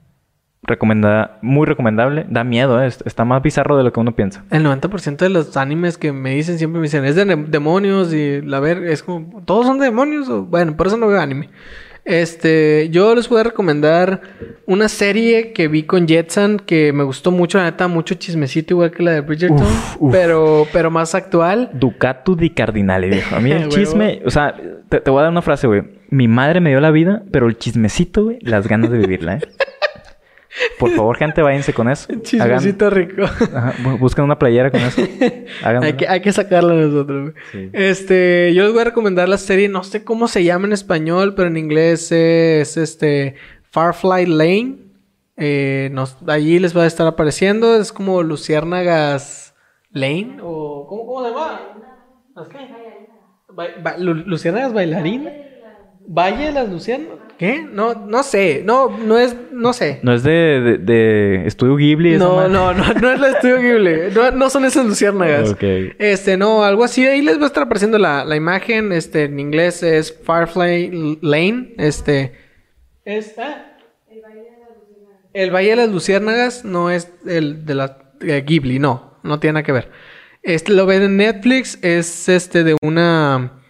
Recomenda, 0.66 1.40
muy 1.42 1.66
recomendable. 1.68 2.26
Da 2.30 2.44
miedo, 2.44 2.82
¿eh? 2.82 2.88
Está 2.88 3.26
más 3.26 3.42
bizarro 3.44 3.78
de 3.78 3.84
lo 3.84 3.92
que 3.92 4.00
uno 4.00 4.16
piensa. 4.16 4.44
El 4.50 4.66
90% 4.66 5.18
de 5.18 5.30
los 5.30 5.58
animes 5.58 5.98
que 5.98 6.12
me 6.14 6.36
dicen 6.36 6.58
siempre 6.58 6.80
me 6.80 6.86
dicen, 6.86 7.04
es 7.06 7.16
de 7.16 7.26
demonios 7.26 8.14
y 8.14 8.42
la 8.42 8.60
ver, 8.60 8.84
es 8.84 9.04
como, 9.04 9.42
¿todos 9.44 9.66
son 9.66 9.80
de 9.80 9.86
demonios? 9.86 10.30
O, 10.30 10.44
bueno, 10.44 10.76
por 10.78 10.88
eso 10.88 10.98
no 10.98 11.08
veo 11.08 11.20
anime. 11.20 11.50
Este, 12.06 12.90
yo 12.90 13.16
les 13.16 13.30
voy 13.30 13.40
a 13.40 13.44
recomendar 13.44 14.22
una 14.66 14.90
serie 14.90 15.54
que 15.54 15.70
vi 15.70 15.84
con 15.84 16.06
Jetson 16.06 16.60
que 16.60 16.92
me 16.92 17.04
gustó 17.04 17.32
mucho, 17.32 17.58
la 17.60 17.64
neta, 17.66 17.88
mucho 17.88 18.16
chismecito 18.16 18.74
igual 18.74 18.92
que 18.92 19.04
la 19.04 19.12
de 19.12 19.22
Bridgerton, 19.22 19.62
Uf, 19.62 19.96
uf. 20.00 20.12
pero 20.12 20.68
pero 20.74 20.92
más 20.92 21.16
actual. 21.16 21.70
Ducatu 21.74 22.36
di 22.36 22.50
Cardinale, 22.50 23.08
viejo. 23.08 23.36
A 23.36 23.40
mí 23.40 23.52
el 23.52 23.68
chisme, 23.70 24.22
o 24.26 24.30
sea, 24.30 24.54
te, 24.90 25.00
te 25.00 25.10
voy 25.12 25.20
a 25.20 25.24
dar 25.24 25.32
una 25.32 25.42
frase, 25.42 25.66
güey. 25.68 25.84
Mi 26.10 26.28
madre 26.28 26.60
me 26.60 26.72
dio 26.72 26.82
la 26.82 26.92
vida, 26.92 27.24
pero 27.32 27.48
el 27.48 27.58
chismecito, 27.58 28.26
güey, 28.26 28.40
las 28.42 28.68
ganas 28.68 28.92
de 28.92 28.98
vivirla, 28.98 29.36
¿eh? 29.38 29.40
Por 30.80 30.92
favor, 30.92 31.18
gente, 31.18 31.42
váyanse 31.42 31.74
con 31.74 31.90
eso. 31.90 32.08
Chismecito 32.22 32.90
rico. 32.90 33.24
Hagan- 33.24 33.56
ajá, 33.58 33.74
bu- 33.84 33.98
busquen 34.00 34.26
una 34.26 34.38
playera 34.38 34.70
con 34.72 34.82
eso. 34.82 35.02
Hay, 35.64 35.94
que, 35.94 36.08
hay 36.08 36.22
que 36.22 36.32
sacarla 36.32 36.74
nosotros. 36.74 37.34
Sí. 37.52 37.70
Este, 37.74 38.54
yo 38.54 38.64
les 38.64 38.72
voy 38.72 38.82
a 38.82 38.86
recomendar 38.86 39.28
la 39.30 39.38
serie, 39.38 39.68
no 39.70 39.84
sé 39.84 40.04
cómo 40.04 40.28
se 40.28 40.44
llama 40.44 40.68
en 40.68 40.74
español, 40.74 41.34
pero 41.36 41.48
en 41.48 41.58
inglés 41.58 42.12
es 42.12 42.78
este 42.78 43.36
Farfly 43.72 44.26
Lane. 44.28 44.78
Eh, 45.38 45.90
nos, 45.92 46.18
allí 46.28 46.60
les 46.60 46.78
va 46.78 46.84
a 46.84 46.88
estar 46.88 47.08
apareciendo. 47.08 47.76
Es 47.76 47.92
como 47.92 48.22
Luciérnagas 48.24 49.56
Lane. 49.92 50.38
O, 50.42 50.86
¿cómo, 50.88 51.06
cómo 51.08 51.24
se 51.26 51.30
llama? 51.32 51.62
¿Las 52.36 52.48
qué? 52.50 52.58
Ba- 53.50 53.68
ba- 53.82 53.98
Lu- 53.98 54.14
¿Luciérnagas 54.26 54.74
bailarín? 54.74 55.30
¿Valle 56.08 56.46
de 56.48 56.52
las 56.52 56.70
Luciérnagas? 56.70 57.20
¿Qué? 57.38 57.62
No, 57.62 57.96
no 57.96 58.24
sé. 58.24 58.62
No, 58.64 58.96
no 58.98 59.18
es, 59.18 59.36
no 59.52 59.74
sé. 59.74 60.00
No 60.04 60.14
es 60.14 60.24
de, 60.24 60.32
de, 60.32 60.78
de 60.78 61.48
Estudio 61.48 61.76
Ghibli. 61.76 62.14
esa 62.14 62.24
No, 62.24 62.48
no, 62.48 62.74
no, 62.74 62.94
no 62.94 63.12
es 63.12 63.20
la 63.20 63.30
estudio 63.30 63.58
Ghibli. 63.60 64.14
No, 64.14 64.32
no 64.32 64.50
son 64.50 64.66
esas 64.66 64.86
luciérnagas. 64.86 65.52
Ok. 65.52 65.64
Este, 65.98 66.38
no, 66.38 66.64
algo 66.64 66.84
así. 66.84 67.06
Ahí 67.06 67.22
les 67.22 67.40
va 67.40 67.44
a 67.44 67.48
estar 67.48 67.64
apareciendo 67.64 67.98
la, 67.98 68.24
la 68.24 68.36
imagen. 68.36 68.92
Este, 68.92 69.24
en 69.24 69.40
inglés 69.40 69.82
es 69.84 70.14
Firefly 70.26 71.20
Lane. 71.22 71.74
Este. 71.78 72.34
Esta. 73.04 73.78
El 75.34 75.50
Valle 75.50 75.72
de 75.72 75.76
las 75.78 75.90
Luciérnagas 75.90 76.64
no 76.64 76.92
es 76.92 77.12
el 77.26 77.66
de 77.66 77.74
la 77.74 77.98
Ghibli, 78.20 78.78
no. 78.78 79.18
No 79.24 79.40
tiene 79.40 79.54
nada 79.54 79.64
que 79.64 79.72
ver. 79.72 79.90
Este 80.44 80.72
lo 80.74 80.86
ven 80.86 81.02
en 81.02 81.18
Netflix. 81.18 81.80
Es 81.82 82.30
este 82.30 82.64
de 82.64 82.78
una. 82.84 83.63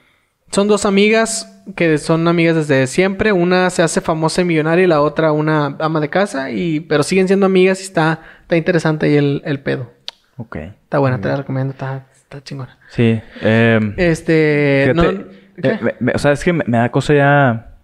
Son 0.54 0.68
dos 0.68 0.86
amigas 0.86 1.50
que 1.76 1.98
son 1.98 2.28
amigas 2.28 2.56
desde 2.56 2.88
siempre. 2.88 3.32
Una 3.32 3.70
se 3.70 3.82
hace 3.82 4.02
famosa 4.02 4.42
y 4.42 4.46
millonaria 4.46 4.84
y 4.84 4.88
la 4.88 5.02
otra 5.02 5.32
una 5.32 5.76
ama 5.80 6.00
de 6.00 6.10
casa. 6.10 6.52
Y, 6.52 6.80
pero 6.82 7.04
siguen 7.04 7.28
siendo 7.28 7.46
amigas 7.46 7.80
y 7.80 7.84
está, 7.84 8.22
está 8.42 8.56
interesante 8.58 9.08
ahí 9.08 9.16
el, 9.16 9.42
el 9.46 9.60
pedo. 9.62 9.92
Ok. 10.38 10.56
Está 10.58 11.00
buena, 11.00 11.20
te 11.20 11.28
la 11.28 11.38
recomiendo. 11.38 11.72
Está, 11.72 12.06
está 12.14 12.44
chingona. 12.44 12.78
Sí. 12.90 13.20
em, 13.42 13.94
Este... 13.98 14.92
fíjate, 14.94 15.14
no- 15.18 15.26
¿qué? 15.62 15.68
eh, 15.70 15.80
me- 15.82 15.96
me- 16.00 16.12
o 16.14 16.20
sea, 16.20 16.32
es 16.32 16.44
que 16.44 16.54
me, 16.54 16.64
me 16.68 16.78
da 16.78 16.92
cosa 16.92 17.14
ya 17.14 17.78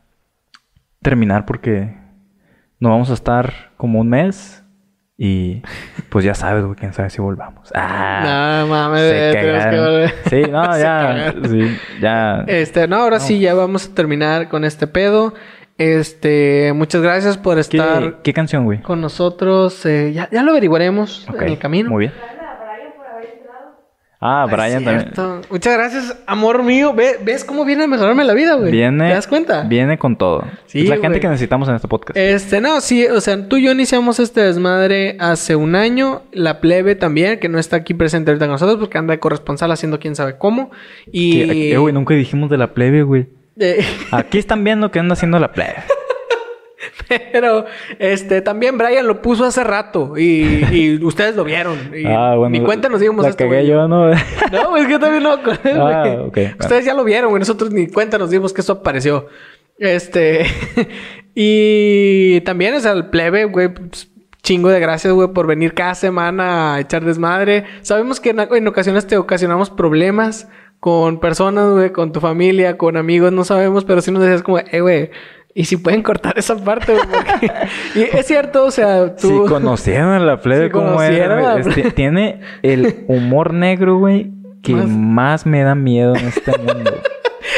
terminar 1.02 1.46
porque 1.46 1.96
no 2.80 2.90
vamos 2.90 3.10
a 3.10 3.14
estar 3.14 3.72
como 3.78 4.00
un 4.00 4.10
mes 4.10 4.64
y 5.22 5.62
pues 6.08 6.24
ya 6.24 6.34
sabes, 6.34 6.64
güey, 6.64 6.78
quién 6.78 6.94
sabe 6.94 7.10
si 7.10 7.20
volvamos. 7.22 7.70
Ah, 7.76 8.62
no 8.62 8.68
mames, 8.68 9.02
se 9.02 9.32
tenemos 9.34 9.66
que 9.66 9.80
volver. 9.80 10.14
Sí, 10.30 10.42
no, 10.50 10.78
ya, 10.80 11.34
sí, 11.46 11.78
ya. 12.00 12.44
Este, 12.48 12.88
no, 12.88 12.96
ahora 12.96 13.20
sí, 13.20 13.38
ya 13.42 13.54
vamos 13.54 13.90
a 13.90 13.94
terminar 13.94 14.48
con 14.48 14.64
este 14.64 14.88
pedo. 14.88 15.34
Este, 15.78 16.72
muchas 16.74 17.02
gracias 17.02 17.38
por 17.38 17.56
¿Qué, 17.56 17.62
estar 17.62 18.22
qué 18.24 18.34
canción, 18.34 18.64
güey? 18.64 18.82
con 18.82 19.02
nosotros. 19.02 19.86
Eh, 19.86 20.14
ya, 20.14 20.30
ya 20.32 20.42
lo 20.42 20.52
averiguaremos 20.52 21.28
en 21.38 21.50
el 21.50 21.58
camino. 21.58 21.90
Muy 21.90 22.06
bien. 22.08 22.14
Ah, 24.22 24.46
Es 24.48 24.52
Brian 24.54 24.84
también. 24.84 25.12
Muchas 25.50 25.74
gracias, 25.76 26.18
amor 26.28 26.62
mío. 26.64 26.94
Ve- 26.94 27.18
¿Ves 27.24 27.46
cómo 27.46 27.64
viene 27.64 27.86
a 27.86 27.88
mejorarme 27.88 28.26
la 28.26 28.34
vida, 28.34 28.56
güey? 28.56 28.70
Viene. 28.70 29.08
¿Te 29.08 29.14
das 29.14 29.28
cuenta? 29.28 29.64
Viene 29.64 29.98
con 29.98 30.18
todo. 30.18 30.44
Sí, 30.66 30.82
es 30.82 30.90
la 30.90 30.98
gente 30.98 31.22
que 31.22 31.28
necesitamos 31.30 31.70
en 31.70 31.76
este 31.76 31.88
podcast. 31.88 32.18
Este, 32.18 32.60
no, 32.60 32.82
sí, 32.82 33.06
o 33.08 33.22
sea, 33.22 33.48
tú 33.48 33.56
y 33.56 33.64
yo 33.64 33.72
iniciamos 33.72 34.20
este 34.20 34.42
desmadre 34.42 35.16
hace 35.20 35.56
un 35.56 35.76
año. 35.76 36.24
La 36.34 36.60
plebe 36.60 36.96
también, 36.96 37.40
que 37.40 37.48
no 37.48 37.60
está 37.60 37.78
aquí 37.78 37.94
presente 37.94 38.32
ahorita 38.32 38.46
con 38.48 38.52
nosotros 38.54 38.78
porque 38.78 38.98
anda 38.98 39.14
de 39.14 39.20
corresponsal 39.20 39.72
haciendo 39.72 40.00
quién 40.00 40.16
sabe 40.16 40.38
cómo. 40.38 40.72
Y. 41.12 41.32
Que- 41.46 41.72
eh, 41.74 41.78
güey, 41.78 41.94
nunca 41.94 42.14
dijimos 42.14 42.50
de 42.50 42.58
la 42.58 42.74
plebe, 42.74 43.04
güey. 43.04 43.28
Eh, 43.58 43.86
Aquí 44.12 44.38
están 44.38 44.64
viendo 44.66 44.92
que 44.92 45.00
anda 45.00 45.14
haciendo 45.14 45.40
la 45.40 45.52
plebe. 45.54 45.76
pero, 47.32 47.66
este, 47.98 48.42
también 48.42 48.78
Brian 48.78 49.06
lo 49.08 49.22
puso 49.22 49.46
hace 49.46 49.64
rato 49.64 50.18
y, 50.18 50.64
y 50.72 51.04
ustedes 51.04 51.36
lo 51.36 51.44
vieron. 51.44 51.78
Y 51.96 52.06
ah, 52.06 52.36
bueno. 52.36 52.50
Ni 52.50 52.62
cuenta 52.62 52.90
nos 52.90 53.02
dimos 53.02 53.24
La 53.24 53.30
esto, 53.30 53.44
cagué 53.44 53.66
yo, 53.66 53.88
¿no? 53.88 54.10
No, 54.52 54.78
es 54.78 54.86
que 54.86 54.92
yo 54.94 55.00
también 55.00 55.24
no 55.24 55.32
Ah, 55.34 55.40
güey. 55.44 56.18
ok, 56.18 56.34
bueno. 56.34 56.56
Ustedes 56.60 56.86
ya 56.86 56.94
lo 56.94 57.04
vieron, 57.04 57.30
güey. 57.32 57.40
Nosotros 57.40 57.72
ni 57.72 57.88
cuenta 57.88 58.18
nos 58.18 58.30
dimos 58.30 58.54
que 58.54 58.62
eso 58.62 58.74
apareció. 58.74 59.28
Este. 59.78 60.46
y 61.36 62.42
también 62.42 62.74
es 62.74 62.86
al 62.86 63.10
plebe, 63.10 63.46
güey. 63.46 63.70
pues, 63.74 64.10
Chingo 64.42 64.70
de 64.70 64.80
gracias, 64.80 65.14
güey, 65.14 65.28
por 65.28 65.48
venir 65.48 65.74
cada 65.74 65.96
semana 65.96 66.76
a 66.76 66.80
echar 66.80 67.04
desmadre. 67.04 67.66
Sabemos 67.82 68.20
que 68.22 68.30
en, 68.30 68.40
en 68.40 68.68
ocasiones 68.68 69.06
te 69.06 69.18
ocasionamos 69.18 69.70
problemas 69.70 70.48
con 70.80 71.20
personas, 71.20 71.72
güey, 71.74 71.92
con 71.92 72.14
tu 72.14 72.22
familia, 72.22 72.78
con 72.78 72.96
amigos, 72.96 73.34
no 73.34 73.44
sabemos, 73.44 73.84
pero 73.84 74.02
sí 74.02 74.12
nos 74.12 74.24
decías 74.24 74.42
como, 74.42 74.60
eh, 74.60 74.80
güey, 74.80 75.12
y 75.56 75.66
si 75.66 75.78
pueden 75.78 76.04
cortar 76.04 76.38
esa 76.38 76.56
parte, 76.58 76.94
güey. 76.94 77.06
porque- 77.08 77.52
y 77.96 78.18
es 78.18 78.26
cierto, 78.28 78.66
o 78.66 78.72
sea, 78.72 79.16
tú. 79.16 79.28
Si 79.46 79.50
conocieron 79.50 80.10
a 80.12 80.20
la 80.20 80.40
plebe 80.40 80.66
Si 80.68 80.72
como 80.72 80.88
es, 81.02 81.10
conocieron 81.10 81.40
a 81.40 81.56
la. 81.56 81.60
Este, 81.60 81.92
tiene 81.92 82.42
el 82.62 83.04
humor 83.08 83.54
negro, 83.54 83.98
güey, 83.98 84.32
que 84.62 84.74
Más- 84.76 84.88
más... 84.88 85.46
me 85.46 85.64
da 85.64 85.76
miedo 85.76 86.16
en 86.16 86.28
este 86.28 86.52
mundo. 86.58 86.92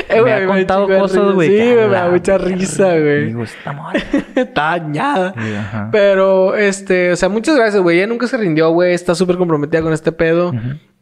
Eh, 0.09 0.21
me 0.21 0.33
ha 0.33 0.45
contado 0.45 0.87
cosas, 0.87 1.33
güey. 1.33 1.47
Sí, 1.49 1.57
me 1.75 1.87
da 1.87 2.09
mucha 2.09 2.37
risa, 2.37 2.89
güey. 2.97 3.25
Digo, 3.27 3.43
está 3.43 3.71
mal. 3.71 3.95
Está 4.35 4.61
dañada. 4.79 5.33
Sí. 5.37 5.87
Pero, 5.91 6.55
este, 6.55 7.11
o 7.11 7.15
sea, 7.15 7.29
muchas 7.29 7.55
gracias, 7.55 7.81
güey. 7.81 7.97
Ella 7.97 8.07
nunca 8.07 8.27
se 8.27 8.37
rindió, 8.37 8.71
güey. 8.71 8.93
Está 8.93 9.15
súper 9.15 9.37
comprometida 9.37 9.81
con 9.81 9.93
este 9.93 10.11
pedo. 10.11 10.53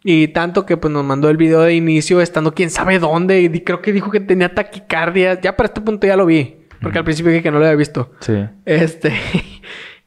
Y 0.03 0.27
tanto 0.29 0.65
que, 0.65 0.77
pues, 0.77 0.93
nos 0.93 1.03
mandó 1.03 1.29
el 1.29 1.37
video 1.37 1.61
de 1.61 1.73
inicio 1.73 2.21
estando 2.21 2.53
quién 2.53 2.69
sabe 2.69 2.99
dónde. 2.99 3.41
Y 3.41 3.49
creo 3.61 3.81
que 3.81 3.91
dijo 3.93 4.11
que 4.11 4.19
tenía 4.19 4.53
taquicardia. 4.53 5.39
Ya 5.41 5.55
para 5.57 5.67
este 5.67 5.81
punto 5.81 6.05
ya 6.05 6.15
lo 6.15 6.25
vi. 6.27 6.58
Porque 6.81 6.97
al 6.97 7.03
principio 7.03 7.31
dije 7.31 7.43
que 7.43 7.51
no 7.51 7.59
lo 7.59 7.65
había 7.65 7.75
visto. 7.77 8.11
Sí. 8.19 8.45
Este... 8.65 9.11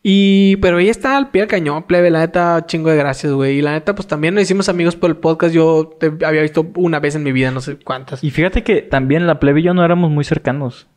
Y, 0.05 0.57
pero 0.57 0.81
ella 0.81 0.91
está 0.91 1.17
al 1.17 1.31
pie 1.31 1.43
del 1.43 1.49
cañón, 1.49 1.85
plebe, 1.85 2.11
la 2.11 2.19
neta, 2.19 2.67
chingo 2.67 2.91
de 2.91 2.97
gracias, 2.97 3.33
güey. 3.33 3.59
Y 3.59 3.63
la 3.63 3.71
neta, 3.71 3.95
pues 3.95 4.09
también 4.09 4.35
nos 4.35 4.43
hicimos 4.43 4.69
amigos 4.69 4.97
por 4.97 5.09
el 5.11 5.17
podcast. 5.17 5.55
Yo 5.55 5.97
te 6.01 6.13
había 6.27 6.43
visto 6.43 6.67
una 6.75 6.99
vez 6.99 7.15
en 7.15 7.23
mi 7.23 7.31
vida, 7.31 7.53
no 7.53 7.61
sé 7.61 7.77
cuántas. 7.79 8.25
Y 8.25 8.31
fíjate 8.33 8.65
que 8.65 8.83
también 8.83 9.29
la 9.29 9.39
plebe 9.39 9.61
y 9.61 9.63
yo 9.63 9.75
no 9.75 9.85
éramos 9.85 10.11
muy 10.11 10.25
cercanos. 10.25 10.89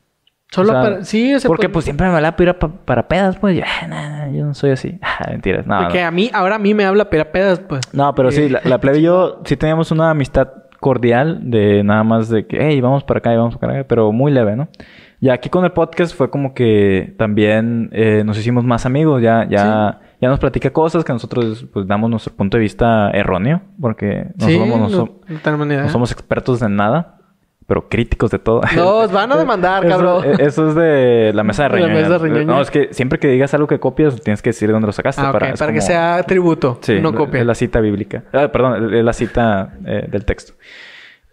Solo 0.49 0.69
O 0.69 0.71
sea, 0.71 0.81
para. 0.81 1.03
Sí, 1.05 1.35
o 1.35 1.39
sea, 1.39 1.47
Porque 1.47 1.67
pues- 1.69 1.73
pues 1.73 1.85
siempre 1.85 2.07
me 2.07 2.15
hablaba 2.15 2.35
para, 2.35 2.57
para 2.57 3.07
pedas, 3.07 3.37
pues. 3.37 3.55
Yo, 3.55 3.63
"Ah, 3.63 3.85
nah, 3.87 4.09
nah, 4.25 4.31
yo 4.35 4.43
no 4.43 4.55
soy 4.55 4.71
así. 4.71 4.97
Ah, 5.03 5.27
mentiras. 5.29 5.67
No, 5.67 5.77
Porque 5.83 6.01
no. 6.01 6.07
a 6.07 6.11
mí, 6.11 6.31
ahora 6.33 6.55
a 6.55 6.59
mí 6.59 6.73
me 6.73 6.85
habla 6.85 7.07
pera 7.11 7.31
pedas, 7.31 7.59
pues. 7.59 7.81
No, 7.93 8.15
pero 8.15 8.31
sí, 8.31 8.49
la, 8.49 8.61
la 8.63 8.79
plebe 8.79 8.97
y 8.97 9.03
yo 9.03 9.39
sí 9.45 9.55
teníamos 9.55 9.91
una 9.91 10.09
amistad 10.09 10.49
cordial 10.79 11.41
de 11.51 11.83
nada 11.83 12.03
más 12.03 12.29
de 12.29 12.47
que, 12.47 12.57
hey, 12.59 12.81
vamos 12.81 13.03
para 13.03 13.19
acá 13.19 13.31
y 13.33 13.37
vamos 13.37 13.55
para 13.57 13.73
acá, 13.73 13.85
pero 13.87 14.11
muy 14.11 14.31
leve, 14.31 14.55
¿no? 14.55 14.67
Y 15.21 15.29
aquí 15.29 15.49
con 15.49 15.63
el 15.63 15.71
podcast 15.71 16.15
fue 16.15 16.29
como 16.29 16.53
que 16.53 17.13
también 17.17 17.89
eh, 17.93 18.23
nos 18.25 18.37
hicimos 18.37 18.63
más 18.63 18.85
amigos, 18.85 19.21
ya, 19.21 19.47
ya, 19.49 19.99
ya 20.21 20.29
nos 20.29 20.39
platica 20.39 20.71
cosas 20.71 21.03
que 21.03 21.13
nosotros 21.13 21.65
pues 21.71 21.87
damos 21.87 22.09
nuestro 22.09 22.33
punto 22.33 22.57
de 22.57 22.61
vista 22.61 23.09
erróneo, 23.11 23.61
porque 23.79 24.27
no, 24.37 24.45
sí, 24.45 24.57
somos, 24.57 24.91
no, 24.91 25.89
somos 25.89 26.11
expertos 26.11 26.61
en 26.61 26.75
nada. 26.75 27.17
pero 27.65 27.89
críticos 27.89 28.29
de 28.29 28.39
todo. 28.39 28.61
Nos 28.75 29.11
van 29.11 29.31
a 29.31 29.37
demandar, 29.37 29.87
cabrón. 29.87 30.23
Eso, 30.37 30.69
es 30.69 30.75
de 30.75 31.31
la 31.33 31.43
mesa 31.43 31.63
de 31.63 31.69
reñoña. 31.69 32.43
No, 32.43 32.61
es 32.61 32.69
que 32.69 32.89
siempre 32.93 33.17
que 33.17 33.27
digas 33.27 33.53
algo 33.53 33.67
que 33.67 33.79
copias, 33.79 34.21
tienes 34.21 34.41
que 34.41 34.49
decir 34.49 34.69
dónde 34.71 34.85
lo 34.85 34.91
sacaste. 34.91 35.21
Ah, 35.23 35.31
para, 35.31 35.53
para, 35.53 35.73
que 35.73 35.81
sea 35.81 36.21
tributo, 36.23 36.77
Sí, 36.81 36.99
no 37.01 37.15
copia. 37.15 37.39
es 37.39 37.45
la 37.47 37.55
cita 37.55 37.79
bíblica. 37.79 38.23
Ah, 38.33 38.49
perdón, 38.51 38.93
es 38.93 39.03
la 39.03 39.13
cita 39.13 39.73
eh, 39.85 40.07
del 40.11 40.25
texto. 40.25 40.53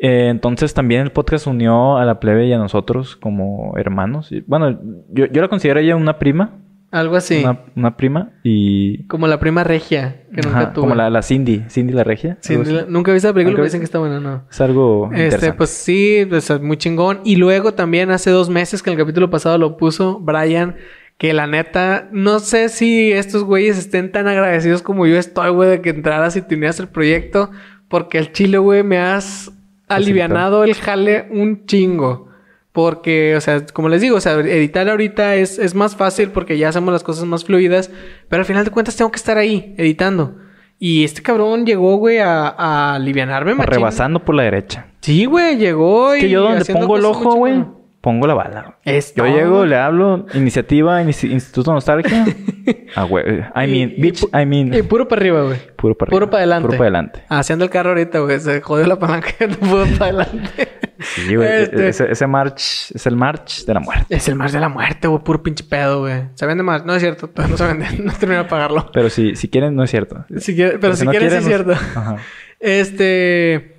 Eh, 0.04 0.26
entonces 0.30 0.74
también 0.74 1.02
el 1.02 1.12
podcast 1.12 1.46
unió 1.46 1.96
a 1.96 2.04
la 2.04 2.18
plebe 2.18 2.46
y 2.48 2.52
a 2.52 2.58
nosotros 2.58 3.14
como 3.14 3.74
hermanos. 3.76 4.32
Y, 4.32 4.40
bueno, 4.40 4.78
yo, 5.10 5.26
yo 5.26 5.40
la 5.40 5.46
considero 5.48 5.78
ella 5.78 5.94
una 5.94 6.18
prima. 6.18 6.58
Algo 6.90 7.14
así. 7.16 7.38
Una, 7.42 7.60
una 7.76 7.96
prima 7.96 8.32
y... 8.42 9.04
Como 9.06 9.26
la 9.28 9.38
prima 9.40 9.62
regia, 9.64 10.24
que 10.34 10.42
nunca 10.42 10.58
Ajá, 10.60 10.72
tuve. 10.72 10.82
como 10.82 10.94
la, 10.96 11.08
la 11.08 11.22
Cindy. 11.22 11.62
Cindy 11.70 11.92
la 11.94 12.02
regia. 12.04 12.36
Así. 12.42 12.54
la- 12.64 12.84
nunca 12.86 13.12
he 13.12 13.14
visto 13.14 13.28
la 13.28 13.32
película, 13.32 13.52
¿Nunca 13.52 13.56
pero 13.58 13.64
dicen 13.64 13.80
que 13.80 13.84
está 13.84 13.98
buena, 14.00 14.18
no. 14.20 14.42
Es 14.50 14.60
algo 14.60 15.04
Este, 15.12 15.24
interesante. 15.24 15.56
pues 15.56 15.70
sí, 15.70 16.26
pues, 16.28 16.50
es 16.50 16.60
muy 16.60 16.76
chingón. 16.76 17.20
Y 17.24 17.36
luego 17.36 17.72
también 17.72 18.10
hace 18.10 18.30
dos 18.30 18.50
meses 18.50 18.82
que 18.82 18.90
en 18.90 18.98
el 18.98 19.04
capítulo 19.04 19.30
pasado 19.30 19.56
lo 19.56 19.76
puso 19.78 20.18
Brian, 20.18 20.74
que 21.16 21.32
la 21.32 21.46
neta, 21.46 22.08
no 22.12 22.40
sé 22.40 22.68
si 22.68 23.12
estos 23.12 23.44
güeyes 23.44 23.78
estén 23.78 24.10
tan 24.12 24.26
agradecidos 24.26 24.82
como 24.82 25.06
yo 25.06 25.16
estoy, 25.16 25.50
güey, 25.50 25.70
de 25.70 25.80
que 25.80 25.90
entraras 25.90 26.36
y 26.36 26.42
te 26.42 26.56
unieras 26.56 26.80
al 26.80 26.88
proyecto, 26.88 27.50
porque 27.88 28.18
el 28.18 28.32
chile, 28.32 28.58
güey, 28.58 28.82
me 28.82 28.98
has 28.98 29.50
alivianado 29.96 30.64
el 30.64 30.74
jale 30.74 31.28
un 31.30 31.66
chingo. 31.66 32.28
Porque, 32.72 33.36
o 33.36 33.40
sea, 33.42 33.66
como 33.66 33.90
les 33.90 34.00
digo, 34.00 34.16
o 34.16 34.20
sea, 34.20 34.32
editar 34.32 34.88
ahorita 34.88 35.34
es, 35.34 35.58
es 35.58 35.74
más 35.74 35.94
fácil 35.94 36.30
porque 36.30 36.56
ya 36.56 36.70
hacemos 36.70 36.90
las 36.92 37.02
cosas 37.02 37.26
más 37.26 37.44
fluidas, 37.44 37.90
pero 38.28 38.40
al 38.40 38.46
final 38.46 38.64
de 38.64 38.70
cuentas 38.70 38.96
tengo 38.96 39.10
que 39.10 39.18
estar 39.18 39.36
ahí, 39.36 39.74
editando. 39.76 40.36
Y 40.78 41.04
este 41.04 41.20
cabrón 41.22 41.66
llegó, 41.66 41.96
güey, 41.96 42.18
a, 42.18 42.48
a 42.48 42.94
alivianarme, 42.94 43.54
machín. 43.54 43.74
Rebasando 43.74 44.24
por 44.24 44.34
la 44.34 44.44
derecha. 44.44 44.86
Sí, 45.00 45.26
güey, 45.26 45.58
llegó 45.58 46.16
y... 46.16 46.20
que 46.20 46.30
yo 46.30 46.42
donde 46.42 46.64
pongo 46.64 46.96
el 46.96 47.04
ojo, 47.04 47.34
güey. 47.34 47.62
Pongo 48.02 48.26
la 48.26 48.34
bala. 48.34 48.76
Yo 49.16 49.24
llego, 49.26 49.64
le 49.64 49.76
hablo, 49.76 50.26
iniciativa, 50.34 51.02
inici- 51.02 51.30
Instituto 51.30 51.72
Nostalgia. 51.72 52.26
ah, 52.96 53.04
güey. 53.04 53.24
I 53.54 53.66
mean, 53.66 53.94
bitch, 53.96 54.24
I 54.34 54.44
mean. 54.44 54.74
Y 54.74 54.82
puro 54.82 55.08
para 55.08 55.20
arriba, 55.22 55.42
güey. 55.44 55.56
Puro 55.76 55.94
para 55.96 56.10
Puro 56.10 56.28
para 56.28 56.38
adelante. 56.40 56.66
Puro 56.66 56.76
para 56.78 56.88
adelante. 56.88 57.22
Haciendo 57.28 57.64
el 57.64 57.70
carro 57.70 57.90
ahorita, 57.90 58.18
güey. 58.18 58.38
Se 58.40 58.60
jodió 58.60 58.86
la 58.86 58.98
palanca 58.98 59.28
no 59.48 59.56
pudo 59.56 59.86
para 59.98 60.04
adelante. 60.06 60.68
Sí, 60.98 61.34
güey. 61.36 61.62
Este- 61.62 61.88
Ese, 61.88 62.10
ese 62.12 62.26
march 62.26 62.90
es 62.94 63.06
el 63.06 63.16
march 63.16 63.64
de 63.64 63.74
la 63.74 63.80
muerte. 63.80 64.14
Es 64.14 64.28
el 64.28 64.34
mar 64.34 64.50
de 64.50 64.58
la 64.60 64.68
muerte, 64.68 65.06
güey. 65.08 65.22
Puro 65.22 65.42
pinche 65.42 65.64
pedo, 65.64 66.00
güey. 66.00 66.24
Se 66.34 66.44
vende 66.44 66.62
más. 66.64 66.84
No 66.84 66.94
es 66.94 67.00
cierto. 67.02 67.30
No 67.48 67.56
se 67.56 67.66
vende. 67.66 67.86
No 68.02 68.12
termina 68.12 68.42
de 68.42 68.48
pagarlo. 68.48 68.90
Pero 68.92 69.08
si, 69.10 69.36
si 69.36 69.48
quieren, 69.48 69.74
no 69.76 69.84
es 69.84 69.90
cierto. 69.90 70.24
Si 70.38 70.54
quiere- 70.56 70.78
pero 70.78 70.96
si 70.96 71.04
no 71.04 71.12
quieres, 71.12 71.32
sí 71.32 71.38
es 71.38 71.44
quieren, 71.46 71.66
cierto. 71.66 71.98
Ajá. 71.98 72.16
Este... 72.58 73.71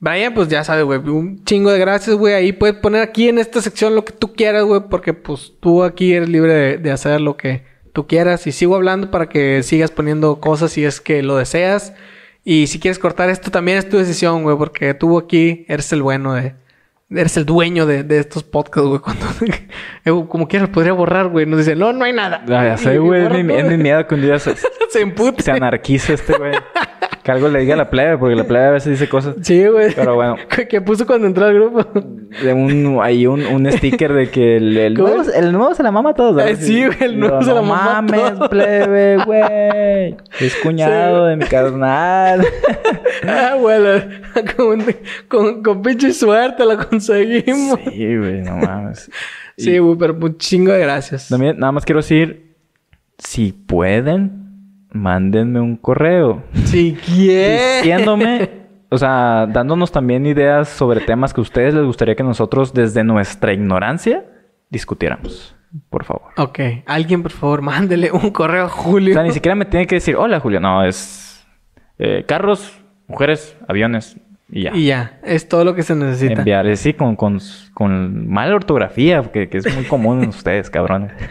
Brian, 0.00 0.32
pues 0.32 0.48
ya 0.48 0.62
sabes, 0.62 0.84
güey. 0.84 0.98
Un 1.00 1.44
chingo 1.44 1.72
de 1.72 1.78
gracias, 1.78 2.14
güey. 2.14 2.34
Ahí 2.34 2.52
puedes 2.52 2.76
poner 2.76 3.02
aquí 3.02 3.28
en 3.28 3.38
esta 3.38 3.60
sección 3.60 3.94
lo 3.96 4.04
que 4.04 4.12
tú 4.12 4.32
quieras, 4.32 4.64
güey. 4.64 4.82
Porque 4.88 5.12
pues 5.12 5.54
tú 5.60 5.82
aquí 5.82 6.12
eres 6.12 6.28
libre 6.28 6.52
de, 6.52 6.78
de 6.78 6.90
hacer 6.92 7.20
lo 7.20 7.36
que 7.36 7.64
tú 7.92 8.06
quieras. 8.06 8.46
Y 8.46 8.52
sigo 8.52 8.76
hablando 8.76 9.10
para 9.10 9.28
que 9.28 9.62
sigas 9.64 9.90
poniendo 9.90 10.40
cosas 10.40 10.72
si 10.72 10.84
es 10.84 11.00
que 11.00 11.22
lo 11.22 11.36
deseas. 11.36 11.94
Y 12.44 12.68
si 12.68 12.78
quieres 12.78 12.98
cortar 12.98 13.28
esto 13.28 13.50
también 13.50 13.78
es 13.78 13.88
tu 13.88 13.98
decisión, 13.98 14.44
güey. 14.44 14.56
Porque 14.56 14.94
tú 14.94 15.18
aquí 15.18 15.64
eres 15.68 15.92
el 15.92 16.02
bueno 16.02 16.34
de... 16.34 16.54
Eres 17.10 17.38
el 17.38 17.46
dueño 17.46 17.86
de, 17.86 18.04
de 18.04 18.18
estos 18.18 18.44
podcasts, 18.44 18.86
güey. 18.88 19.00
Cuando... 19.02 19.26
Eh, 20.04 20.26
Como 20.28 20.46
quieras, 20.46 20.68
podría 20.68 20.92
borrar, 20.92 21.28
güey. 21.28 21.44
Nos 21.44 21.58
dice, 21.58 21.74
no, 21.74 21.92
no 21.92 22.04
hay 22.04 22.12
nada. 22.12 22.44
Ah, 22.48 22.64
ya 22.64 22.76
sé, 22.78 22.98
güey. 22.98 23.24
Es 23.24 23.32
mi, 23.32 23.42
miedo 23.78 24.06
un 24.10 24.22
día 24.22 24.38
se, 24.38 24.54
Se 24.90 25.42
se 25.42 25.50
anarquice 25.50 26.14
este 26.14 26.38
güey. 26.38 26.52
Que 27.28 27.32
algo 27.32 27.48
le 27.48 27.60
diga 27.60 27.74
a 27.74 27.76
la 27.76 27.90
plebe, 27.90 28.16
porque 28.16 28.34
la 28.34 28.44
plebe 28.44 28.64
a 28.64 28.70
veces 28.70 28.92
dice 28.92 29.06
cosas. 29.06 29.34
Sí, 29.42 29.66
güey. 29.66 29.92
Pero 29.94 30.14
bueno. 30.14 30.36
que 30.70 30.80
puso 30.80 31.06
cuando 31.06 31.26
entró 31.26 31.44
al 31.44 31.52
grupo. 31.52 31.84
De 32.42 32.54
un, 32.54 33.00
hay 33.02 33.26
un, 33.26 33.44
un 33.44 33.70
sticker 33.70 34.14
de 34.14 34.30
que 34.30 34.56
el, 34.56 34.74
el, 34.78 34.94
nuevo, 34.94 35.22
el 35.34 35.52
nuevo 35.52 35.74
se 35.74 35.82
la 35.82 35.90
mama 35.90 36.12
a 36.12 36.14
todos. 36.14 36.42
Ay, 36.42 36.56
sí, 36.56 36.86
güey, 36.86 36.96
el 37.02 37.20
nuevo 37.20 37.42
se 37.42 37.52
la 37.52 37.60
mama 37.60 37.98
a 37.98 38.00
mames, 38.00 38.32
todos". 38.32 38.48
plebe, 38.48 39.18
güey. 39.26 40.16
Es 40.40 40.56
cuñado 40.62 41.26
de 41.26 41.36
mi 41.36 41.44
carnal. 41.44 42.46
Ah, 43.26 43.56
bueno, 43.60 44.00
con, 44.56 44.82
con, 45.26 45.62
con 45.62 45.82
pinche 45.82 46.14
suerte 46.14 46.64
lo 46.64 46.78
conseguimos. 46.88 47.78
sí, 47.90 48.16
güey, 48.16 48.40
no 48.40 48.56
mames. 48.56 49.10
Sí, 49.58 49.76
güey, 49.76 49.98
pero 49.98 50.14
un 50.14 50.38
chingo 50.38 50.72
de 50.72 50.78
gracias. 50.80 51.28
También, 51.28 51.58
nada 51.58 51.72
más 51.72 51.84
quiero 51.84 51.98
decir, 51.98 52.54
si 53.18 53.52
pueden, 53.52 54.47
mándenme 54.90 55.60
un 55.60 55.76
correo. 55.76 56.42
Si 56.64 56.94
quieres. 56.94 57.82
diciéndome, 57.82 58.50
o 58.90 58.98
sea, 58.98 59.46
dándonos 59.46 59.92
también 59.92 60.26
ideas 60.26 60.68
sobre 60.68 61.00
temas 61.00 61.32
que 61.32 61.40
a 61.40 61.42
ustedes 61.42 61.74
les 61.74 61.84
gustaría 61.84 62.14
que 62.14 62.22
nosotros, 62.22 62.72
desde 62.72 63.04
nuestra 63.04 63.52
ignorancia, 63.52 64.24
discutiéramos. 64.70 65.54
Por 65.90 66.04
favor. 66.04 66.32
Ok, 66.38 66.60
alguien 66.86 67.22
por 67.22 67.32
favor, 67.32 67.60
mándele 67.60 68.10
un 68.10 68.30
correo 68.30 68.64
a 68.64 68.68
Julio. 68.68 69.10
O 69.10 69.14
sea, 69.14 69.22
ni 69.22 69.32
siquiera 69.32 69.54
me 69.54 69.66
tiene 69.66 69.86
que 69.86 69.96
decir, 69.96 70.16
hola 70.16 70.40
Julio. 70.40 70.60
No, 70.60 70.82
es 70.82 71.46
eh, 71.98 72.24
carros, 72.26 72.80
mujeres, 73.06 73.56
aviones 73.68 74.16
y 74.50 74.62
ya. 74.62 74.74
Y 74.74 74.86
ya, 74.86 75.20
es 75.24 75.46
todo 75.46 75.64
lo 75.64 75.74
que 75.74 75.82
se 75.82 75.94
necesita. 75.94 76.40
Enviar, 76.40 76.66
eh, 76.66 76.76
sí, 76.76 76.94
con, 76.94 77.16
con, 77.16 77.38
con 77.74 78.28
mala 78.28 78.54
ortografía, 78.54 79.22
que, 79.30 79.48
que 79.48 79.58
es 79.58 79.74
muy 79.74 79.84
común 79.84 80.22
en 80.22 80.28
ustedes, 80.30 80.70
cabrones. 80.70 81.12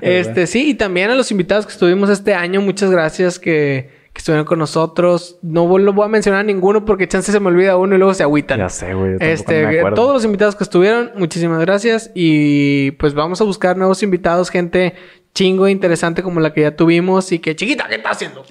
Este, 0.00 0.48
sí, 0.48 0.70
y 0.70 0.74
también 0.74 1.10
a 1.10 1.14
los 1.14 1.30
invitados 1.30 1.64
que 1.66 1.72
estuvimos 1.72 2.10
este 2.10 2.34
año, 2.34 2.60
muchas 2.60 2.90
gracias 2.90 3.38
que, 3.38 3.90
que 4.12 4.18
estuvieron 4.18 4.44
con 4.44 4.58
nosotros. 4.58 5.38
No 5.42 5.78
lo 5.78 5.92
voy 5.92 6.06
a 6.06 6.08
mencionar 6.08 6.40
a 6.40 6.42
ninguno 6.42 6.84
porque 6.84 7.06
chance 7.06 7.30
se 7.30 7.38
me 7.38 7.48
olvida 7.48 7.76
uno 7.76 7.94
y 7.94 7.98
luego 7.98 8.12
se 8.12 8.24
agüitan. 8.24 8.58
Ya 8.58 8.68
sé, 8.68 8.94
güey. 8.94 9.16
Este, 9.20 9.64
me 9.64 9.92
todos 9.92 10.14
los 10.14 10.24
invitados 10.24 10.56
que 10.56 10.64
estuvieron, 10.64 11.12
muchísimas 11.16 11.60
gracias. 11.60 12.10
Y 12.14 12.92
pues 12.92 13.14
vamos 13.14 13.40
a 13.40 13.44
buscar 13.44 13.76
nuevos 13.76 14.02
invitados, 14.02 14.50
gente 14.50 14.94
chingo 15.34 15.66
e 15.66 15.70
interesante 15.70 16.22
como 16.22 16.40
la 16.40 16.52
que 16.52 16.62
ya 16.62 16.76
tuvimos 16.76 17.30
y 17.30 17.38
que 17.38 17.54
chiquita, 17.54 17.86
¿qué 17.88 17.96
está 17.96 18.10
haciendo? 18.10 18.44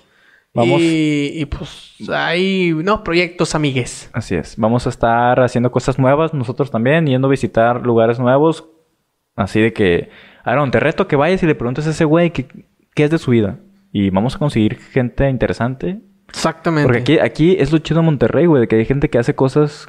Vamos. 0.54 0.82
Y, 0.82 1.32
y, 1.36 1.46
pues 1.46 1.96
hay, 2.10 2.74
no, 2.74 3.04
proyectos 3.04 3.56
amigues. 3.56 4.10
Así 4.14 4.36
es. 4.36 4.56
Vamos 4.58 4.86
a 4.86 4.90
estar 4.90 5.40
haciendo 5.40 5.72
cosas 5.72 5.98
nuevas 5.98 6.34
nosotros 6.34 6.72
también, 6.72 7.06
yendo 7.06 7.28
a 7.28 7.32
visitar 7.32 7.86
lugares 7.86 8.20
nuevos. 8.20 8.68
Así 9.36 9.62
de 9.62 9.72
que, 9.72 10.10
Aaron, 10.44 10.72
te 10.72 10.80
reto 10.80 11.08
que 11.08 11.16
vayas 11.16 11.42
y 11.42 11.48
le 11.48 11.56
preguntes 11.56 11.88
a 11.88 11.92
ese 11.92 12.04
güey 12.04 12.32
qué, 12.32 12.48
qué 12.94 13.06
es 13.06 13.12
de 13.12 13.18
su 13.18 13.32
vida. 13.32 13.60
Y 13.94 14.10
vamos 14.10 14.36
a 14.36 14.40
conseguir 14.40 14.78
gente 14.78 15.30
interesante. 15.30 16.02
Exactamente. 16.28 16.86
Porque 16.86 17.00
aquí, 17.00 17.20
aquí 17.20 17.56
es 17.58 17.72
lo 17.72 17.78
chido 17.78 18.02
de 18.02 18.06
Monterrey, 18.06 18.46
güey, 18.46 18.62
de 18.62 18.68
que 18.68 18.76
hay 18.76 18.86
gente 18.86 19.10
que 19.10 19.20
hace 19.20 19.36
cosas 19.36 19.88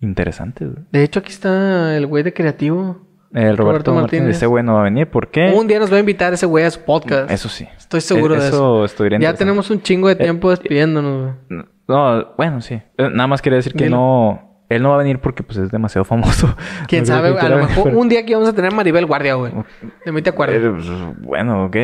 interesantes. 0.00 0.72
güey. 0.72 0.84
De 0.92 1.04
hecho, 1.04 1.20
aquí 1.20 1.30
está 1.30 1.96
el 1.96 2.06
güey 2.06 2.22
de 2.22 2.32
creativo. 2.32 3.06
El 3.32 3.56
Roberto, 3.56 3.62
Roberto 3.64 3.94
Martínez. 3.94 4.22
Martínez. 4.22 4.36
ese 4.36 4.46
güey 4.46 4.64
no 4.64 4.74
va 4.74 4.80
a 4.80 4.84
venir. 4.84 5.08
¿Por 5.08 5.30
qué? 5.30 5.52
Un 5.56 5.66
día 5.68 5.78
nos 5.78 5.92
va 5.92 5.96
a 5.96 6.00
invitar 6.00 6.32
ese 6.32 6.46
güey 6.46 6.64
a 6.64 6.70
su 6.70 6.80
podcast. 6.80 7.30
Eso 7.30 7.48
sí. 7.48 7.66
Estoy 7.78 8.00
seguro 8.00 8.34
Eh, 8.34 8.40
de 8.40 8.48
eso 8.48 8.84
eso. 8.84 9.06
Ya 9.20 9.34
tenemos 9.34 9.70
un 9.70 9.80
chingo 9.82 10.08
de 10.08 10.16
tiempo 10.16 10.50
despidiéndonos, 10.50 11.34
güey. 11.48 11.62
No, 11.86 12.34
bueno, 12.36 12.60
sí. 12.60 12.74
Eh, 12.74 13.08
Nada 13.12 13.26
más 13.28 13.40
quería 13.42 13.56
decir 13.58 13.72
que 13.74 13.84
Dilo. 13.84 13.96
no... 13.96 14.49
Él 14.70 14.82
no 14.82 14.88
va 14.90 14.94
a 14.94 14.98
venir 14.98 15.18
porque 15.18 15.42
pues 15.42 15.58
es 15.58 15.70
demasiado 15.70 16.04
famoso. 16.04 16.54
Quién 16.88 17.02
No 17.02 17.06
sabe, 17.08 17.38
a 17.38 17.48
lo 17.48 17.58
mejor 17.58 17.84
pero- 17.84 17.98
un 17.98 18.08
día 18.08 18.20
aquí 18.20 18.32
vamos 18.32 18.48
a 18.48 18.52
tener 18.54 18.72
Maribel 18.72 19.04
Guardia, 19.04 19.34
güey. 19.34 19.52
De 20.06 20.12
mí 20.12 20.22
te 20.22 20.30
acuerdas. 20.30 20.56
Eh, 20.62 20.70
pues, 20.70 20.86
bueno, 21.20 21.64
ok. 21.66 21.76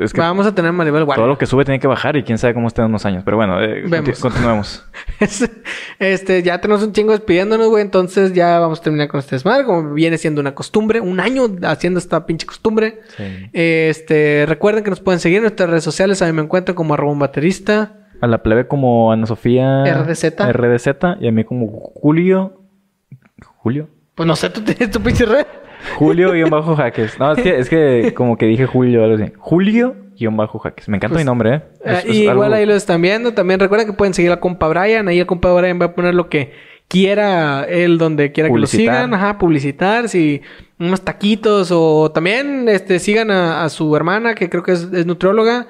Es 0.00 0.12
que 0.12 0.20
Vamos 0.20 0.46
a 0.46 0.54
tener 0.54 0.72
Maribel 0.72 1.04
Guardia. 1.04 1.20
todo 1.22 1.28
lo 1.28 1.38
que 1.38 1.46
sube 1.46 1.64
tiene 1.64 1.78
que 1.78 1.86
bajar 1.86 2.16
y 2.16 2.22
quién 2.24 2.38
sabe 2.38 2.54
cómo 2.54 2.66
esté 2.68 2.80
en 2.80 2.88
unos 2.88 3.04
años. 3.06 3.22
Pero 3.24 3.36
bueno, 3.36 3.62
eh, 3.62 3.84
Vemos. 3.86 4.18
continuemos. 4.18 4.84
este, 5.98 6.42
ya 6.42 6.60
tenemos 6.60 6.82
un 6.82 6.92
chingo 6.92 7.12
despidiéndonos, 7.12 7.68
güey. 7.68 7.82
Entonces 7.82 8.32
ya 8.32 8.58
vamos 8.58 8.80
a 8.80 8.82
terminar 8.82 9.08
con 9.08 9.20
este 9.20 9.36
desmadre. 9.36 9.64
Como 9.64 9.92
viene 9.94 10.18
siendo 10.18 10.40
una 10.40 10.54
costumbre. 10.54 11.00
Un 11.00 11.20
año 11.20 11.44
haciendo 11.62 11.98
esta 11.98 12.24
pinche 12.26 12.46
costumbre. 12.46 13.00
Sí. 13.16 13.50
Este, 13.52 14.44
recuerden 14.48 14.84
que 14.84 14.90
nos 14.90 15.00
pueden 15.00 15.20
seguir 15.20 15.36
en 15.38 15.42
nuestras 15.44 15.68
redes 15.68 15.84
sociales. 15.84 16.22
A 16.22 16.26
mí 16.26 16.32
me 16.32 16.42
encuentran 16.42 16.74
como 16.74 16.94
arroba 16.94 17.12
un 17.12 17.18
baterista. 17.18 17.98
A 18.22 18.26
la 18.26 18.42
plebe 18.42 18.66
como 18.66 19.12
Ana 19.12 19.26
Sofía... 19.26 19.84
RDZ. 19.84 20.36
RDZ. 20.50 20.88
Y 21.20 21.28
a 21.28 21.32
mí 21.32 21.44
como 21.44 21.66
Julio... 21.68 22.60
¿Julio? 23.58 23.88
Pues 24.14 24.26
no 24.26 24.34
sé, 24.36 24.50
tú 24.50 24.60
tienes 24.62 24.90
tu 24.90 25.00
pinche 25.00 25.24
red. 25.26 25.46
Julio 25.96 26.32
guion 26.32 26.50
bajo 26.50 26.74
jaques. 26.76 27.18
No, 27.18 27.32
es 27.32 27.42
que, 27.42 27.58
es 27.58 27.68
que 27.68 28.14
como 28.14 28.36
que 28.36 28.46
dije 28.46 28.66
Julio 28.66 29.04
algo 29.04 29.22
así. 29.22 29.32
Julio 29.38 29.96
guion 30.18 30.36
bajo 30.36 30.58
jaques. 30.58 30.88
Me 30.88 30.96
encanta 30.96 31.14
Pues, 31.14 31.24
mi 31.24 31.26
nombre, 31.26 31.54
¿eh? 31.54 31.62
Ah, 31.84 31.92
es 31.98 32.06
y 32.06 32.22
igual 32.22 32.44
algo- 32.44 32.54
ahí 32.56 32.66
lo 32.66 32.74
están 32.74 33.00
viendo. 33.02 33.34
También 33.34 33.60
recuerden 33.60 33.86
que 33.88 33.92
pueden 33.92 34.14
seguir 34.14 34.30
al 34.30 34.40
compa 34.40 34.68
Brian. 34.68 35.08
Ahí 35.08 35.18
el 35.20 35.26
compa 35.26 35.52
Brian 35.52 35.80
va 35.80 35.86
a 35.86 35.94
poner 35.94 36.14
lo 36.14 36.28
que 36.28 36.52
quiera 36.88 37.64
él 37.64 37.98
donde 37.98 38.32
quiera 38.32 38.48
que 38.50 38.58
lo 38.58 38.66
sigan. 38.66 39.14
Ajá, 39.14 39.38
publicitar. 39.38 40.08
Si 40.08 40.42
unos 40.78 41.00
taquitos 41.02 41.70
o 41.72 42.10
también 42.12 42.68
este 42.68 42.98
sigan 42.98 43.30
a, 43.30 43.64
a 43.64 43.68
su 43.68 43.94
hermana 43.96 44.34
que 44.34 44.48
creo 44.50 44.62
que 44.62 44.72
es, 44.72 44.88
es 44.92 45.06
nutrióloga 45.06 45.66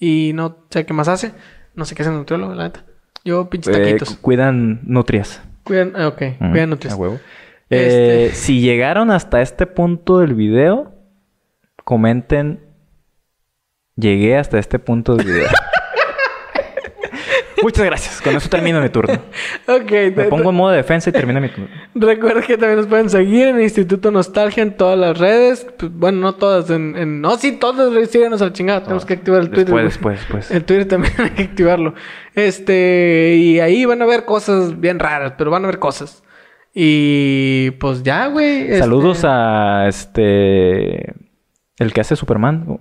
y 0.00 0.32
no 0.34 0.56
sé 0.70 0.84
qué 0.84 0.92
más 0.92 1.08
hace. 1.08 1.32
No 1.74 1.84
sé 1.84 1.94
qué 1.94 2.02
hace 2.02 2.10
el 2.10 2.16
nutriólogo, 2.18 2.54
la 2.54 2.64
neta. 2.64 2.84
Yo 3.24 3.48
pinches 3.50 3.74
Eh, 3.76 3.80
taquitos. 3.80 4.10
cu- 4.16 4.20
cuidan 4.22 4.80
nutrias. 4.84 5.42
Cuidan, 5.64 5.92
ah, 5.96 6.08
ok, 6.08 6.22
Mm, 6.38 6.50
cuidan 6.50 6.70
nutrias. 6.70 6.94
a 6.94 6.96
huevo. 6.96 7.14
Este- 7.70 8.26
Eh, 8.26 8.30
si 8.34 8.60
llegaron 8.60 9.10
hasta 9.10 9.40
este 9.40 9.66
punto 9.66 10.18
del 10.18 10.34
video, 10.34 10.92
comenten. 11.84 12.60
Llegué 13.96 14.36
hasta 14.36 14.58
este 14.58 14.78
punto 14.78 15.16
del 15.16 15.26
video. 15.26 15.46
Muchas 17.64 17.84
gracias. 17.86 18.20
Con 18.20 18.36
eso 18.36 18.48
termino 18.48 18.80
mi 18.80 18.88
turno. 18.90 19.14
Ok. 19.66 19.90
Me 19.90 20.10
te- 20.10 20.24
pongo 20.24 20.50
en 20.50 20.56
modo 20.56 20.70
de 20.72 20.76
defensa 20.76 21.08
y 21.10 21.12
termino 21.12 21.40
mi 21.40 21.48
turno. 21.48 21.68
Recuerda 21.94 22.42
que 22.42 22.58
también 22.58 22.76
nos 22.76 22.86
pueden 22.86 23.08
seguir 23.08 23.48
en 23.48 23.60
Instituto 23.60 24.10
Nostalgia 24.10 24.62
en 24.62 24.76
todas 24.76 24.98
las 24.98 25.16
redes. 25.18 25.66
Pues, 25.78 25.90
bueno, 25.92 26.20
no 26.20 26.34
todas. 26.34 26.68
En, 26.70 26.94
en- 26.96 27.20
No, 27.22 27.36
sí, 27.38 27.52
todas. 27.52 28.08
Síganos 28.10 28.42
a 28.42 28.46
la 28.46 28.52
chingada. 28.52 28.82
Tenemos 28.82 29.04
que 29.06 29.14
activar 29.14 29.40
el 29.40 29.48
Twitter. 29.48 29.66
Después, 29.66 29.84
después, 29.84 30.18
después. 30.20 30.50
El 30.50 30.64
Twitter 30.64 30.86
también 30.86 31.14
hay 31.18 31.30
que 31.30 31.42
activarlo. 31.44 31.94
Este, 32.34 33.34
y 33.38 33.60
ahí 33.60 33.84
van 33.86 34.02
a 34.02 34.06
ver 34.06 34.24
cosas 34.24 34.78
bien 34.78 34.98
raras, 34.98 35.32
pero 35.38 35.50
van 35.50 35.64
a 35.64 35.66
ver 35.68 35.78
cosas. 35.78 36.22
Y 36.74 37.70
pues 37.72 38.02
ya, 38.02 38.26
güey. 38.26 38.62
este, 38.62 38.78
Saludos 38.78 39.22
a 39.24 39.86
este. 39.88 41.14
El 41.78 41.92
que 41.92 42.00
hace 42.00 42.14
Superman, 42.16 42.80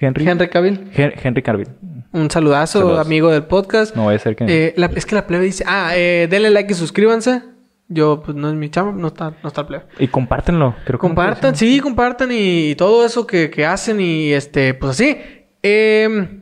Henry. 0.00 0.26
Henry 0.28 0.48
Cavill. 0.48 0.90
Hen- 0.94 1.14
Henry 1.22 1.42
Cavill. 1.42 1.68
Un 2.12 2.30
saludazo, 2.30 2.80
Saludos. 2.80 3.06
amigo 3.06 3.30
del 3.30 3.44
podcast. 3.44 3.96
No 3.96 4.04
voy 4.04 4.14
a 4.14 4.18
ser 4.18 4.36
que. 4.36 4.44
Eh, 4.48 4.74
la- 4.76 4.86
es 4.94 5.06
que 5.06 5.14
la 5.14 5.26
plebe 5.26 5.44
dice, 5.46 5.64
ah, 5.66 5.92
eh, 5.96 6.26
denle 6.30 6.50
like 6.50 6.72
y 6.72 6.76
suscríbanse. 6.76 7.42
Yo, 7.88 8.22
pues 8.24 8.36
no 8.36 8.48
es 8.48 8.54
mi 8.54 8.70
chama, 8.70 8.92
no 8.92 9.08
está, 9.08 9.34
no 9.42 9.48
está 9.48 9.62
el 9.62 9.66
plebe. 9.66 9.84
Y 9.98 10.08
compártenlo. 10.08 10.74
Creo 10.84 10.98
que 10.98 11.06
Compartan, 11.06 11.54
sí, 11.56 11.80
compartan 11.80 12.30
y, 12.32 12.74
todo 12.76 13.04
eso 13.04 13.26
que, 13.26 13.50
que 13.50 13.66
hacen 13.66 14.00
y 14.00 14.32
este, 14.32 14.72
pues 14.74 14.92
así. 14.92 15.16
Eh, 15.62 16.40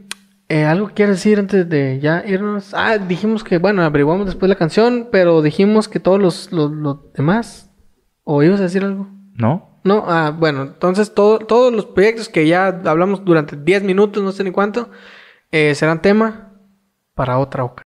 eh, 0.49 0.65
¿Algo 0.65 0.89
que 0.89 0.95
quieres 0.95 1.17
decir 1.17 1.39
antes 1.39 1.69
de 1.69 1.99
ya 2.01 2.25
irnos? 2.27 2.73
Ah, 2.75 2.99
dijimos 2.99 3.43
que, 3.45 3.59
bueno, 3.59 3.83
averiguamos 3.83 4.27
después 4.27 4.49
la 4.49 4.57
canción, 4.57 5.09
pero 5.11 5.43
dijimos 5.43 5.89
que 5.89 6.01
todos 6.01 6.21
los, 6.21 6.53
los, 6.53 6.71
los 6.73 7.13
demás. 7.15 7.71
¿O 8.25 8.43
ibas 8.43 8.61
a 8.61 8.65
decir 8.65 8.85
algo? 8.85 9.09
¿No? 9.35 9.81
No, 9.83 10.05
ah, 10.09 10.35
bueno, 10.37 10.63
entonces 10.63 11.15
todo- 11.15 11.39
todos 11.39 11.73
los 11.73 11.87
proyectos 11.87 12.29
que 12.29 12.47
ya 12.47 12.67
hablamos 12.85 13.25
durante 13.25 13.57
10 13.57 13.83
minutos, 13.83 14.23
no 14.23 14.31
sé 14.31 14.45
ni 14.45 14.51
cuánto, 14.51 14.91
eh, 15.51 15.75
serán 15.75 16.03
tema 16.03 16.53
para 17.15 17.39
otra 17.39 17.65
ocasión. 17.65 17.90